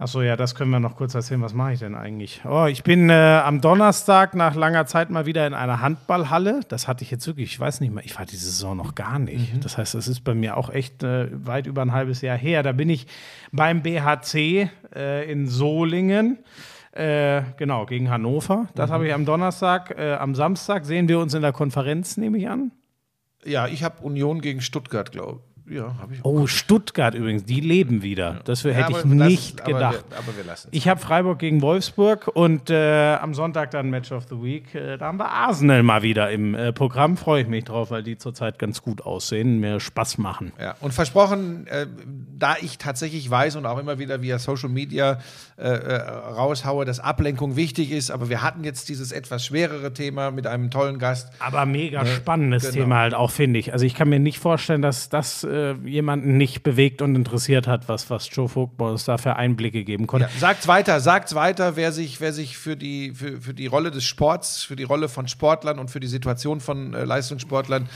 Achso, 0.00 0.22
ja, 0.22 0.34
das 0.34 0.54
können 0.54 0.70
wir 0.70 0.80
noch 0.80 0.96
kurz 0.96 1.14
erzählen. 1.14 1.42
Was 1.42 1.52
mache 1.52 1.74
ich 1.74 1.80
denn 1.80 1.94
eigentlich? 1.94 2.40
Oh, 2.48 2.64
ich 2.64 2.82
bin 2.84 3.10
äh, 3.10 3.42
am 3.44 3.60
Donnerstag 3.60 4.34
nach 4.34 4.54
langer 4.54 4.86
Zeit 4.86 5.10
mal 5.10 5.26
wieder 5.26 5.46
in 5.46 5.52
einer 5.52 5.82
Handballhalle. 5.82 6.60
Das 6.68 6.88
hatte 6.88 7.04
ich 7.04 7.10
jetzt 7.10 7.26
wirklich, 7.26 7.52
ich 7.52 7.60
weiß 7.60 7.82
nicht 7.82 7.92
mehr, 7.92 8.02
ich 8.02 8.18
war 8.18 8.24
diese 8.24 8.46
Saison 8.46 8.78
noch 8.78 8.94
gar 8.94 9.18
nicht. 9.18 9.62
Das 9.62 9.76
heißt, 9.76 9.94
es 9.94 10.08
ist 10.08 10.20
bei 10.20 10.32
mir 10.32 10.56
auch 10.56 10.70
echt 10.70 11.02
äh, 11.02 11.28
weit 11.46 11.66
über 11.66 11.82
ein 11.82 11.92
halbes 11.92 12.22
Jahr 12.22 12.38
her. 12.38 12.62
Da 12.62 12.72
bin 12.72 12.88
ich 12.88 13.06
beim 13.52 13.82
BHC 13.82 14.70
äh, 14.96 15.30
in 15.30 15.46
Solingen. 15.48 16.38
Äh, 16.92 17.42
genau, 17.58 17.84
gegen 17.84 18.08
Hannover. 18.08 18.68
Das 18.74 18.90
habe 18.90 19.06
ich 19.06 19.12
am 19.12 19.26
Donnerstag. 19.26 19.98
Äh, 19.98 20.14
am 20.14 20.34
Samstag 20.34 20.86
sehen 20.86 21.08
wir 21.08 21.18
uns 21.18 21.34
in 21.34 21.42
der 21.42 21.52
Konferenz, 21.52 22.16
nehme 22.16 22.38
ich 22.38 22.48
an. 22.48 22.72
Ja, 23.44 23.66
ich 23.66 23.84
habe 23.84 24.02
Union 24.02 24.40
gegen 24.40 24.62
Stuttgart, 24.62 25.12
glaube 25.12 25.40
ich. 25.44 25.49
Ja, 25.70 25.94
habe 26.00 26.14
ich. 26.14 26.20
Oh, 26.24 26.46
Stuttgart 26.46 27.14
übrigens, 27.14 27.44
die 27.44 27.60
leben 27.60 28.02
wieder. 28.02 28.40
Das 28.44 28.62
Ja, 28.64 28.72
hätte 28.72 28.90
ich 28.92 29.04
wir 29.04 29.14
lassen- 29.14 29.16
nicht 29.28 29.60
aber 29.62 29.72
gedacht. 29.72 30.04
Wir, 30.08 30.18
aber 30.18 30.36
wir 30.36 30.44
lassen. 30.44 30.68
Ich 30.72 30.88
habe 30.88 31.00
Freiburg 31.00 31.38
gegen 31.38 31.62
Wolfsburg 31.62 32.28
und 32.34 32.70
äh, 32.70 33.14
am 33.14 33.34
Sonntag 33.34 33.70
dann 33.70 33.88
Match 33.90 34.10
of 34.12 34.24
the 34.28 34.42
Week. 34.42 34.74
Äh, 34.74 34.98
da 34.98 35.06
haben 35.06 35.18
wir 35.18 35.30
Arsenal 35.30 35.82
mal 35.82 36.02
wieder 36.02 36.30
im 36.30 36.54
äh, 36.54 36.72
Programm. 36.72 37.16
Freue 37.16 37.42
ich 37.42 37.48
mich 37.48 37.64
drauf, 37.64 37.90
weil 37.90 38.02
die 38.02 38.18
zurzeit 38.18 38.58
ganz 38.58 38.82
gut 38.82 39.02
aussehen, 39.02 39.60
mir 39.60 39.78
Spaß 39.80 40.18
machen. 40.18 40.52
Ja, 40.60 40.74
und 40.80 40.92
versprochen, 40.92 41.66
äh, 41.68 41.86
da 42.38 42.56
ich 42.60 42.78
tatsächlich 42.78 43.30
weiß 43.30 43.56
und 43.56 43.64
auch 43.66 43.78
immer 43.78 43.98
wieder 43.98 44.22
via 44.22 44.38
Social 44.40 44.70
Media 44.70 45.18
äh, 45.56 45.68
äh, 45.68 45.94
raushaue, 46.00 46.84
dass 46.84 46.98
Ablenkung 47.00 47.54
wichtig 47.56 47.92
ist, 47.92 48.10
aber 48.10 48.28
wir 48.28 48.42
hatten 48.42 48.64
jetzt 48.64 48.88
dieses 48.88 49.12
etwas 49.12 49.44
schwerere 49.44 49.92
Thema 49.92 50.30
mit 50.30 50.46
einem 50.46 50.70
tollen 50.70 50.98
Gast. 50.98 51.30
Aber 51.38 51.64
mega 51.66 52.04
spannendes 52.06 52.62
genau. 52.62 52.74
Thema 52.84 52.96
halt 52.98 53.14
auch, 53.14 53.30
finde 53.30 53.58
ich. 53.60 53.72
Also 53.72 53.84
ich 53.84 53.94
kann 53.94 54.08
mir 54.08 54.18
nicht 54.18 54.38
vorstellen, 54.38 54.82
dass 54.82 55.08
das 55.10 55.44
äh, 55.84 55.88
jemanden 55.88 56.36
nicht 56.36 56.62
bewegt 56.62 57.02
und 57.02 57.14
interessiert 57.14 57.66
hat, 57.66 57.88
was, 57.88 58.10
was 58.10 58.28
Joe 58.30 58.48
Vogtmann 58.48 58.92
uns 58.92 59.04
da 59.04 59.18
für 59.18 59.36
Einblicke 59.36 59.84
geben 59.84 60.06
konnte. 60.06 60.28
Ja, 60.32 60.40
sagt's 60.40 60.68
weiter, 60.68 61.00
sagt's 61.00 61.34
weiter, 61.34 61.76
wer 61.76 61.92
sich, 61.92 62.20
wer 62.20 62.32
sich 62.32 62.56
für 62.58 62.76
die, 62.76 63.12
für, 63.14 63.40
für 63.40 63.54
die 63.54 63.66
Rolle 63.66 63.90
des 63.90 64.04
Sports, 64.04 64.62
für 64.62 64.76
die 64.76 64.84
Rolle 64.84 65.08
von 65.08 65.28
Sportlern 65.28 65.78
und 65.78 65.90
für 65.90 66.00
die 66.00 66.06
Situation 66.06 66.60
von 66.60 66.94
äh, 66.94 67.04
Leistungssportlern, 67.04 67.88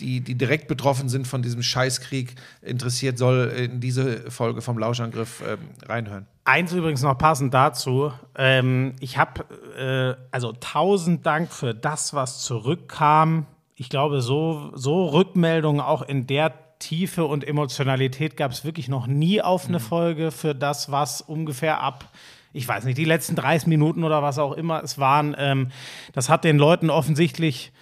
die, 0.00 0.20
die 0.20 0.34
direkt 0.34 0.68
betroffen 0.68 1.08
sind 1.08 1.26
von 1.26 1.42
diesem 1.42 1.62
Scheißkrieg, 1.62 2.34
interessiert, 2.62 3.18
soll 3.18 3.48
in 3.48 3.80
diese 3.80 4.30
Folge 4.30 4.62
vom 4.62 4.78
Lauschangriff 4.78 5.42
ähm, 5.46 5.58
reinhören. 5.86 6.26
Eins 6.44 6.72
übrigens 6.72 7.02
noch 7.02 7.16
passend 7.16 7.54
dazu. 7.54 8.12
Ähm, 8.36 8.94
ich 9.00 9.18
habe, 9.18 9.44
äh, 9.78 10.20
also 10.30 10.52
tausend 10.52 11.26
Dank 11.26 11.52
für 11.52 11.74
das, 11.74 12.14
was 12.14 12.42
zurückkam. 12.42 13.46
Ich 13.76 13.88
glaube, 13.88 14.20
so, 14.20 14.72
so 14.74 15.06
Rückmeldungen 15.06 15.80
auch 15.80 16.02
in 16.02 16.26
der 16.26 16.52
Tiefe 16.80 17.24
und 17.24 17.46
Emotionalität 17.46 18.36
gab 18.36 18.50
es 18.50 18.64
wirklich 18.64 18.88
noch 18.88 19.06
nie 19.06 19.40
auf 19.40 19.68
eine 19.68 19.78
Folge 19.78 20.32
für 20.32 20.54
das, 20.54 20.90
was 20.90 21.20
ungefähr 21.20 21.80
ab, 21.80 22.10
ich 22.52 22.66
weiß 22.66 22.84
nicht, 22.84 22.98
die 22.98 23.04
letzten 23.04 23.36
30 23.36 23.68
Minuten 23.68 24.02
oder 24.02 24.22
was 24.22 24.38
auch 24.38 24.54
immer 24.54 24.82
es 24.82 24.98
waren. 24.98 25.36
Ähm, 25.38 25.68
das 26.12 26.28
hat 26.28 26.42
den 26.42 26.58
Leuten 26.58 26.90
offensichtlich 26.90 27.72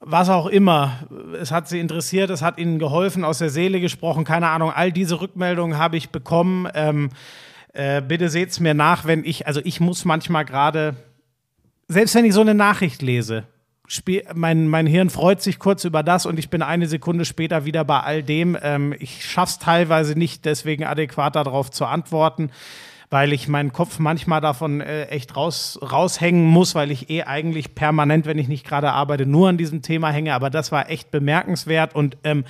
was 0.00 0.30
auch 0.30 0.46
immer. 0.46 1.06
Es 1.38 1.52
hat 1.52 1.68
sie 1.68 1.78
interessiert, 1.78 2.30
es 2.30 2.42
hat 2.42 2.58
ihnen 2.58 2.78
geholfen, 2.78 3.22
aus 3.22 3.38
der 3.38 3.50
Seele 3.50 3.80
gesprochen, 3.80 4.24
keine 4.24 4.48
Ahnung. 4.48 4.72
All 4.72 4.92
diese 4.92 5.20
Rückmeldungen 5.20 5.78
habe 5.78 5.96
ich 5.96 6.10
bekommen. 6.10 6.66
Ähm, 6.74 7.10
äh, 7.72 8.00
bitte 8.00 8.30
seht 8.30 8.50
es 8.50 8.60
mir 8.60 8.74
nach, 8.74 9.04
wenn 9.04 9.24
ich, 9.24 9.46
also 9.46 9.60
ich 9.62 9.78
muss 9.78 10.04
manchmal 10.04 10.44
gerade, 10.44 10.96
selbst 11.86 12.14
wenn 12.14 12.24
ich 12.24 12.32
so 12.32 12.40
eine 12.40 12.54
Nachricht 12.54 13.02
lese, 13.02 13.44
spiel, 13.90 14.22
mein, 14.34 14.68
mein 14.68 14.86
Hirn 14.86 15.10
freut 15.10 15.42
sich 15.42 15.58
kurz 15.58 15.84
über 15.84 16.02
das 16.02 16.24
und 16.24 16.38
ich 16.38 16.48
bin 16.48 16.62
eine 16.62 16.86
Sekunde 16.86 17.24
später 17.24 17.64
wieder 17.64 17.84
bei 17.84 18.00
all 18.00 18.22
dem. 18.22 18.56
Ähm, 18.62 18.94
ich 18.98 19.24
schaff's 19.24 19.58
teilweise 19.58 20.18
nicht, 20.18 20.44
deswegen 20.44 20.84
adäquat 20.84 21.36
darauf 21.36 21.70
zu 21.70 21.86
antworten 21.86 22.50
weil 23.12 23.32
ich 23.32 23.48
meinen 23.48 23.72
Kopf 23.72 23.98
manchmal 23.98 24.40
davon 24.40 24.80
äh, 24.80 25.06
echt 25.06 25.36
raus, 25.36 25.80
raushängen 25.82 26.46
muss, 26.46 26.76
weil 26.76 26.92
ich 26.92 27.10
eh 27.10 27.24
eigentlich 27.24 27.74
permanent, 27.74 28.24
wenn 28.24 28.38
ich 28.38 28.46
nicht 28.46 28.64
gerade 28.64 28.92
arbeite, 28.92 29.26
nur 29.26 29.48
an 29.48 29.58
diesem 29.58 29.82
Thema 29.82 30.10
hänge. 30.10 30.32
Aber 30.32 30.48
das 30.48 30.70
war 30.70 30.88
echt 30.88 31.10
bemerkenswert 31.10 31.96
und 31.96 32.16
ähm, 32.22 32.44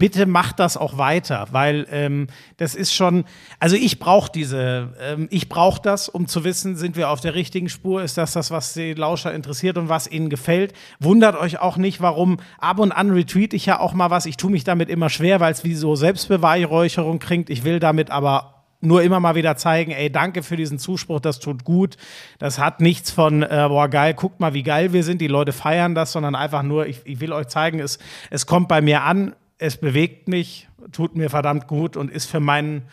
bitte 0.00 0.26
macht 0.26 0.58
das 0.58 0.76
auch 0.76 0.98
weiter, 0.98 1.46
weil 1.52 1.86
ähm, 1.92 2.26
das 2.56 2.74
ist 2.74 2.92
schon, 2.92 3.24
also 3.60 3.76
ich 3.76 4.00
brauche 4.00 4.32
diese, 4.32 4.94
ähm, 4.98 5.28
ich 5.30 5.48
brauche 5.48 5.80
das, 5.80 6.08
um 6.08 6.26
zu 6.26 6.42
wissen, 6.42 6.74
sind 6.74 6.96
wir 6.96 7.10
auf 7.10 7.20
der 7.20 7.34
richtigen 7.34 7.68
Spur, 7.68 8.02
ist 8.02 8.18
das 8.18 8.32
das, 8.32 8.50
was 8.50 8.72
die 8.72 8.94
Lauscher 8.94 9.32
interessiert 9.32 9.76
und 9.76 9.88
was 9.88 10.10
ihnen 10.10 10.30
gefällt. 10.30 10.72
Wundert 10.98 11.36
euch 11.36 11.60
auch 11.60 11.76
nicht, 11.76 12.00
warum 12.00 12.38
ab 12.58 12.78
und 12.78 12.92
an 12.92 13.10
retweet 13.10 13.52
ich 13.52 13.66
ja 13.66 13.78
auch 13.78 13.92
mal 13.92 14.10
was. 14.10 14.24
Ich 14.24 14.38
tue 14.38 14.50
mich 14.50 14.64
damit 14.64 14.88
immer 14.88 15.10
schwer, 15.10 15.38
weil 15.38 15.52
es 15.52 15.64
wie 15.64 15.74
so 15.74 15.94
Selbstbeweihräucherung 15.94 17.18
klingt. 17.18 17.50
Ich 17.50 17.64
will 17.64 17.78
damit 17.78 18.10
aber 18.10 18.64
nur 18.80 19.02
immer 19.02 19.20
mal 19.20 19.34
wieder 19.34 19.56
zeigen, 19.56 19.90
ey, 19.90 20.10
danke 20.10 20.42
für 20.42 20.56
diesen 20.56 20.78
Zuspruch, 20.78 21.20
das 21.20 21.38
tut 21.38 21.64
gut. 21.64 21.98
Das 22.38 22.58
hat 22.58 22.80
nichts 22.80 23.10
von, 23.10 23.42
äh, 23.42 23.66
boah, 23.68 23.88
geil, 23.88 24.14
guckt 24.14 24.40
mal, 24.40 24.54
wie 24.54 24.62
geil 24.62 24.94
wir 24.94 25.04
sind, 25.04 25.20
die 25.20 25.28
Leute 25.28 25.52
feiern 25.52 25.94
das, 25.94 26.12
sondern 26.12 26.34
einfach 26.34 26.62
nur, 26.62 26.86
ich, 26.86 27.02
ich 27.04 27.20
will 27.20 27.34
euch 27.34 27.48
zeigen, 27.48 27.80
es, 27.80 27.98
es 28.30 28.46
kommt 28.46 28.68
bei 28.68 28.80
mir 28.80 29.02
an, 29.02 29.34
es 29.60 29.76
bewegt 29.76 30.26
mich, 30.26 30.68
tut 30.90 31.14
mir 31.16 31.28
verdammt 31.28 31.66
gut 31.66 31.96
und 31.96 32.10
ist 32.10 32.30
für 32.30 32.40
meinen 32.40 32.88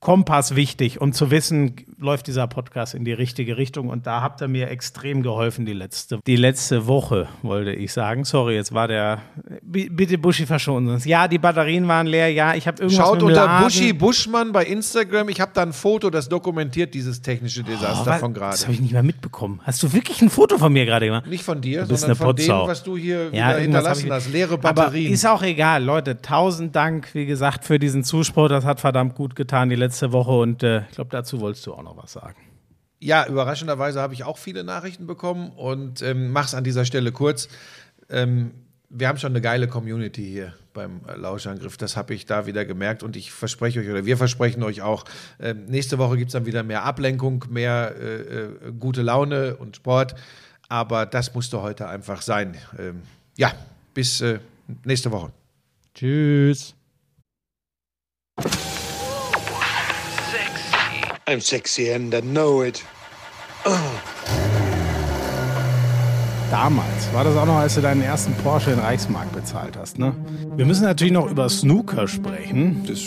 Kompass 0.00 0.56
wichtig, 0.56 0.98
um 1.02 1.12
zu 1.12 1.30
wissen, 1.30 1.76
läuft 1.98 2.26
dieser 2.26 2.46
Podcast 2.46 2.94
in 2.94 3.04
die 3.04 3.12
richtige 3.12 3.58
Richtung. 3.58 3.90
Und 3.90 4.06
da 4.06 4.22
habt 4.22 4.40
ihr 4.40 4.48
mir 4.48 4.70
extrem 4.70 5.22
geholfen 5.22 5.66
die 5.66 5.74
letzte, 5.74 6.20
die 6.26 6.36
letzte 6.36 6.86
Woche, 6.86 7.28
wollte 7.42 7.72
ich 7.74 7.92
sagen. 7.92 8.24
Sorry, 8.24 8.54
jetzt 8.54 8.72
war 8.72 8.88
der. 8.88 9.20
Bitte 9.62 10.16
Buschi 10.16 10.46
verschonen 10.46 10.88
uns. 10.94 11.04
Ja, 11.04 11.28
die 11.28 11.36
Batterien 11.36 11.86
waren 11.86 12.06
leer. 12.06 12.32
Ja, 12.32 12.54
ich 12.54 12.66
habe 12.66 12.80
irgendwas 12.82 13.06
Schaut 13.06 13.20
dem 13.20 13.28
unter. 13.28 13.60
Buschi 13.60 13.92
Buschmann 13.92 14.52
bei 14.52 14.64
Instagram. 14.64 15.28
Ich 15.28 15.38
habe 15.38 15.50
da 15.52 15.60
ein 15.60 15.74
Foto, 15.74 16.08
das 16.08 16.30
dokumentiert 16.30 16.94
dieses 16.94 17.20
technische 17.20 17.62
Desaster 17.62 18.14
Oh, 18.16 18.20
von 18.20 18.32
Das 18.32 18.40
gerade. 18.40 18.62
habe 18.62 18.72
ich 18.72 18.80
nicht 18.80 18.92
mehr 18.92 19.02
mitbekommen. 19.02 19.60
Hast 19.64 19.82
du 19.82 19.92
wirklich 19.92 20.22
ein 20.22 20.30
Foto 20.30 20.56
von 20.56 20.72
mir 20.72 20.86
gerade 20.86 21.04
gemacht? 21.06 21.26
Nicht 21.26 21.44
von 21.44 21.60
dir, 21.60 21.84
sondern 21.84 22.04
eine 22.04 22.14
von 22.16 22.28
dem, 22.28 22.46
Putzsau. 22.46 22.66
was 22.66 22.82
du 22.82 22.96
hier 22.96 23.28
Ja, 23.34 23.50
hinterlassen 23.52 24.10
hast. 24.10 24.32
Leere 24.32 24.54
Aber 24.54 24.72
Batterien. 24.72 25.12
ist 25.12 25.26
auch 25.26 25.42
egal, 25.42 25.84
Leute. 25.84 26.22
Tausend 26.22 26.74
Dank, 26.74 27.08
wie 27.14 27.26
gesagt, 27.26 27.66
für 27.66 27.78
diesen 27.78 28.02
Zuspruch. 28.02 28.48
Das 28.48 28.64
hat 28.64 28.80
verdammt 28.80 29.14
gut 29.14 29.36
getan 29.36 29.68
die 29.68 29.76
letzte 29.76 29.89
Woche 30.12 30.32
und 30.32 30.62
äh, 30.62 30.82
ich 30.82 30.94
glaube, 30.94 31.10
dazu 31.10 31.40
wolltest 31.40 31.66
du 31.66 31.74
auch 31.74 31.82
noch 31.82 31.96
was 31.96 32.12
sagen. 32.12 32.40
Ja, 33.00 33.26
überraschenderweise 33.26 34.00
habe 34.00 34.14
ich 34.14 34.24
auch 34.24 34.36
viele 34.36 34.62
Nachrichten 34.62 35.06
bekommen 35.06 35.50
und 35.50 36.02
ähm, 36.02 36.32
mach's 36.32 36.54
an 36.54 36.64
dieser 36.64 36.84
Stelle 36.84 37.12
kurz. 37.12 37.48
Ähm, 38.10 38.52
wir 38.90 39.08
haben 39.08 39.18
schon 39.18 39.32
eine 39.32 39.40
geile 39.40 39.68
Community 39.68 40.24
hier 40.24 40.54
beim 40.74 41.00
äh, 41.06 41.16
Lauschangriff. 41.16 41.76
Das 41.76 41.96
habe 41.96 42.12
ich 42.12 42.26
da 42.26 42.46
wieder 42.46 42.64
gemerkt 42.64 43.02
und 43.02 43.16
ich 43.16 43.32
verspreche 43.32 43.80
euch 43.80 43.88
oder 43.88 44.04
wir 44.04 44.16
versprechen 44.16 44.62
euch 44.62 44.82
auch, 44.82 45.04
ähm, 45.38 45.64
nächste 45.66 45.98
Woche 45.98 46.16
gibt 46.16 46.28
es 46.28 46.32
dann 46.32 46.46
wieder 46.46 46.62
mehr 46.62 46.84
Ablenkung, 46.84 47.44
mehr 47.48 47.94
äh, 47.98 48.16
äh, 48.16 48.72
gute 48.78 49.02
Laune 49.02 49.56
und 49.56 49.76
Sport. 49.76 50.14
Aber 50.68 51.06
das 51.06 51.34
musste 51.34 51.62
heute 51.62 51.88
einfach 51.88 52.22
sein. 52.22 52.56
Ähm, 52.78 53.02
ja, 53.36 53.52
bis 53.94 54.20
äh, 54.20 54.40
nächste 54.84 55.10
Woche. 55.10 55.32
Tschüss. 55.94 56.74
I'm 61.30 61.40
sexy 61.40 61.92
and 61.92 62.12
I 62.12 62.20
know 62.22 62.64
it. 62.64 62.82
Damals 66.50 66.84
war 67.12 67.22
das 67.22 67.36
auch 67.36 67.46
noch, 67.46 67.54
als 67.54 67.76
du 67.76 67.82
deinen 67.82 68.02
ersten 68.02 68.34
Porsche 68.42 68.72
in 68.72 68.80
Reichsmark 68.80 69.30
bezahlt 69.32 69.76
hast, 69.76 69.96
ne? 69.96 70.12
Wir 70.56 70.66
müssen 70.66 70.82
natürlich 70.82 71.12
noch 71.12 71.30
über 71.30 71.48
Snooker 71.48 72.08
sprechen. 72.08 72.82
Das 72.84 73.02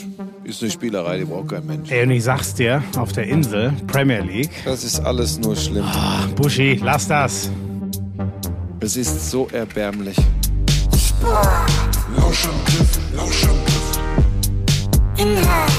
ist 0.45 0.61
eine 0.61 0.71
Spielerei, 0.71 1.17
die 1.17 1.25
braucht 1.25 1.49
kein 1.49 1.65
Mensch. 1.65 1.91
Ey, 1.91 2.03
und 2.03 2.11
ich 2.11 2.23
sag's 2.23 2.53
dir, 2.53 2.81
auf 2.95 3.11
der 3.11 3.25
Insel, 3.25 3.73
Premier 3.87 4.21
League. 4.21 4.51
Das 4.63 4.85
ist 4.85 5.01
alles 5.01 5.39
nur 5.39 5.57
schlimm. 5.57 5.85
Buschi, 6.37 6.79
lass 6.81 7.09
das. 7.09 7.51
Es 8.79 8.95
ist 8.95 9.31
so 9.31 9.49
erbärmlich. 9.51 10.15
Lauschangriff, 12.15 12.99
Lauschangriff. 13.13 13.99
Inhalt. 15.17 15.73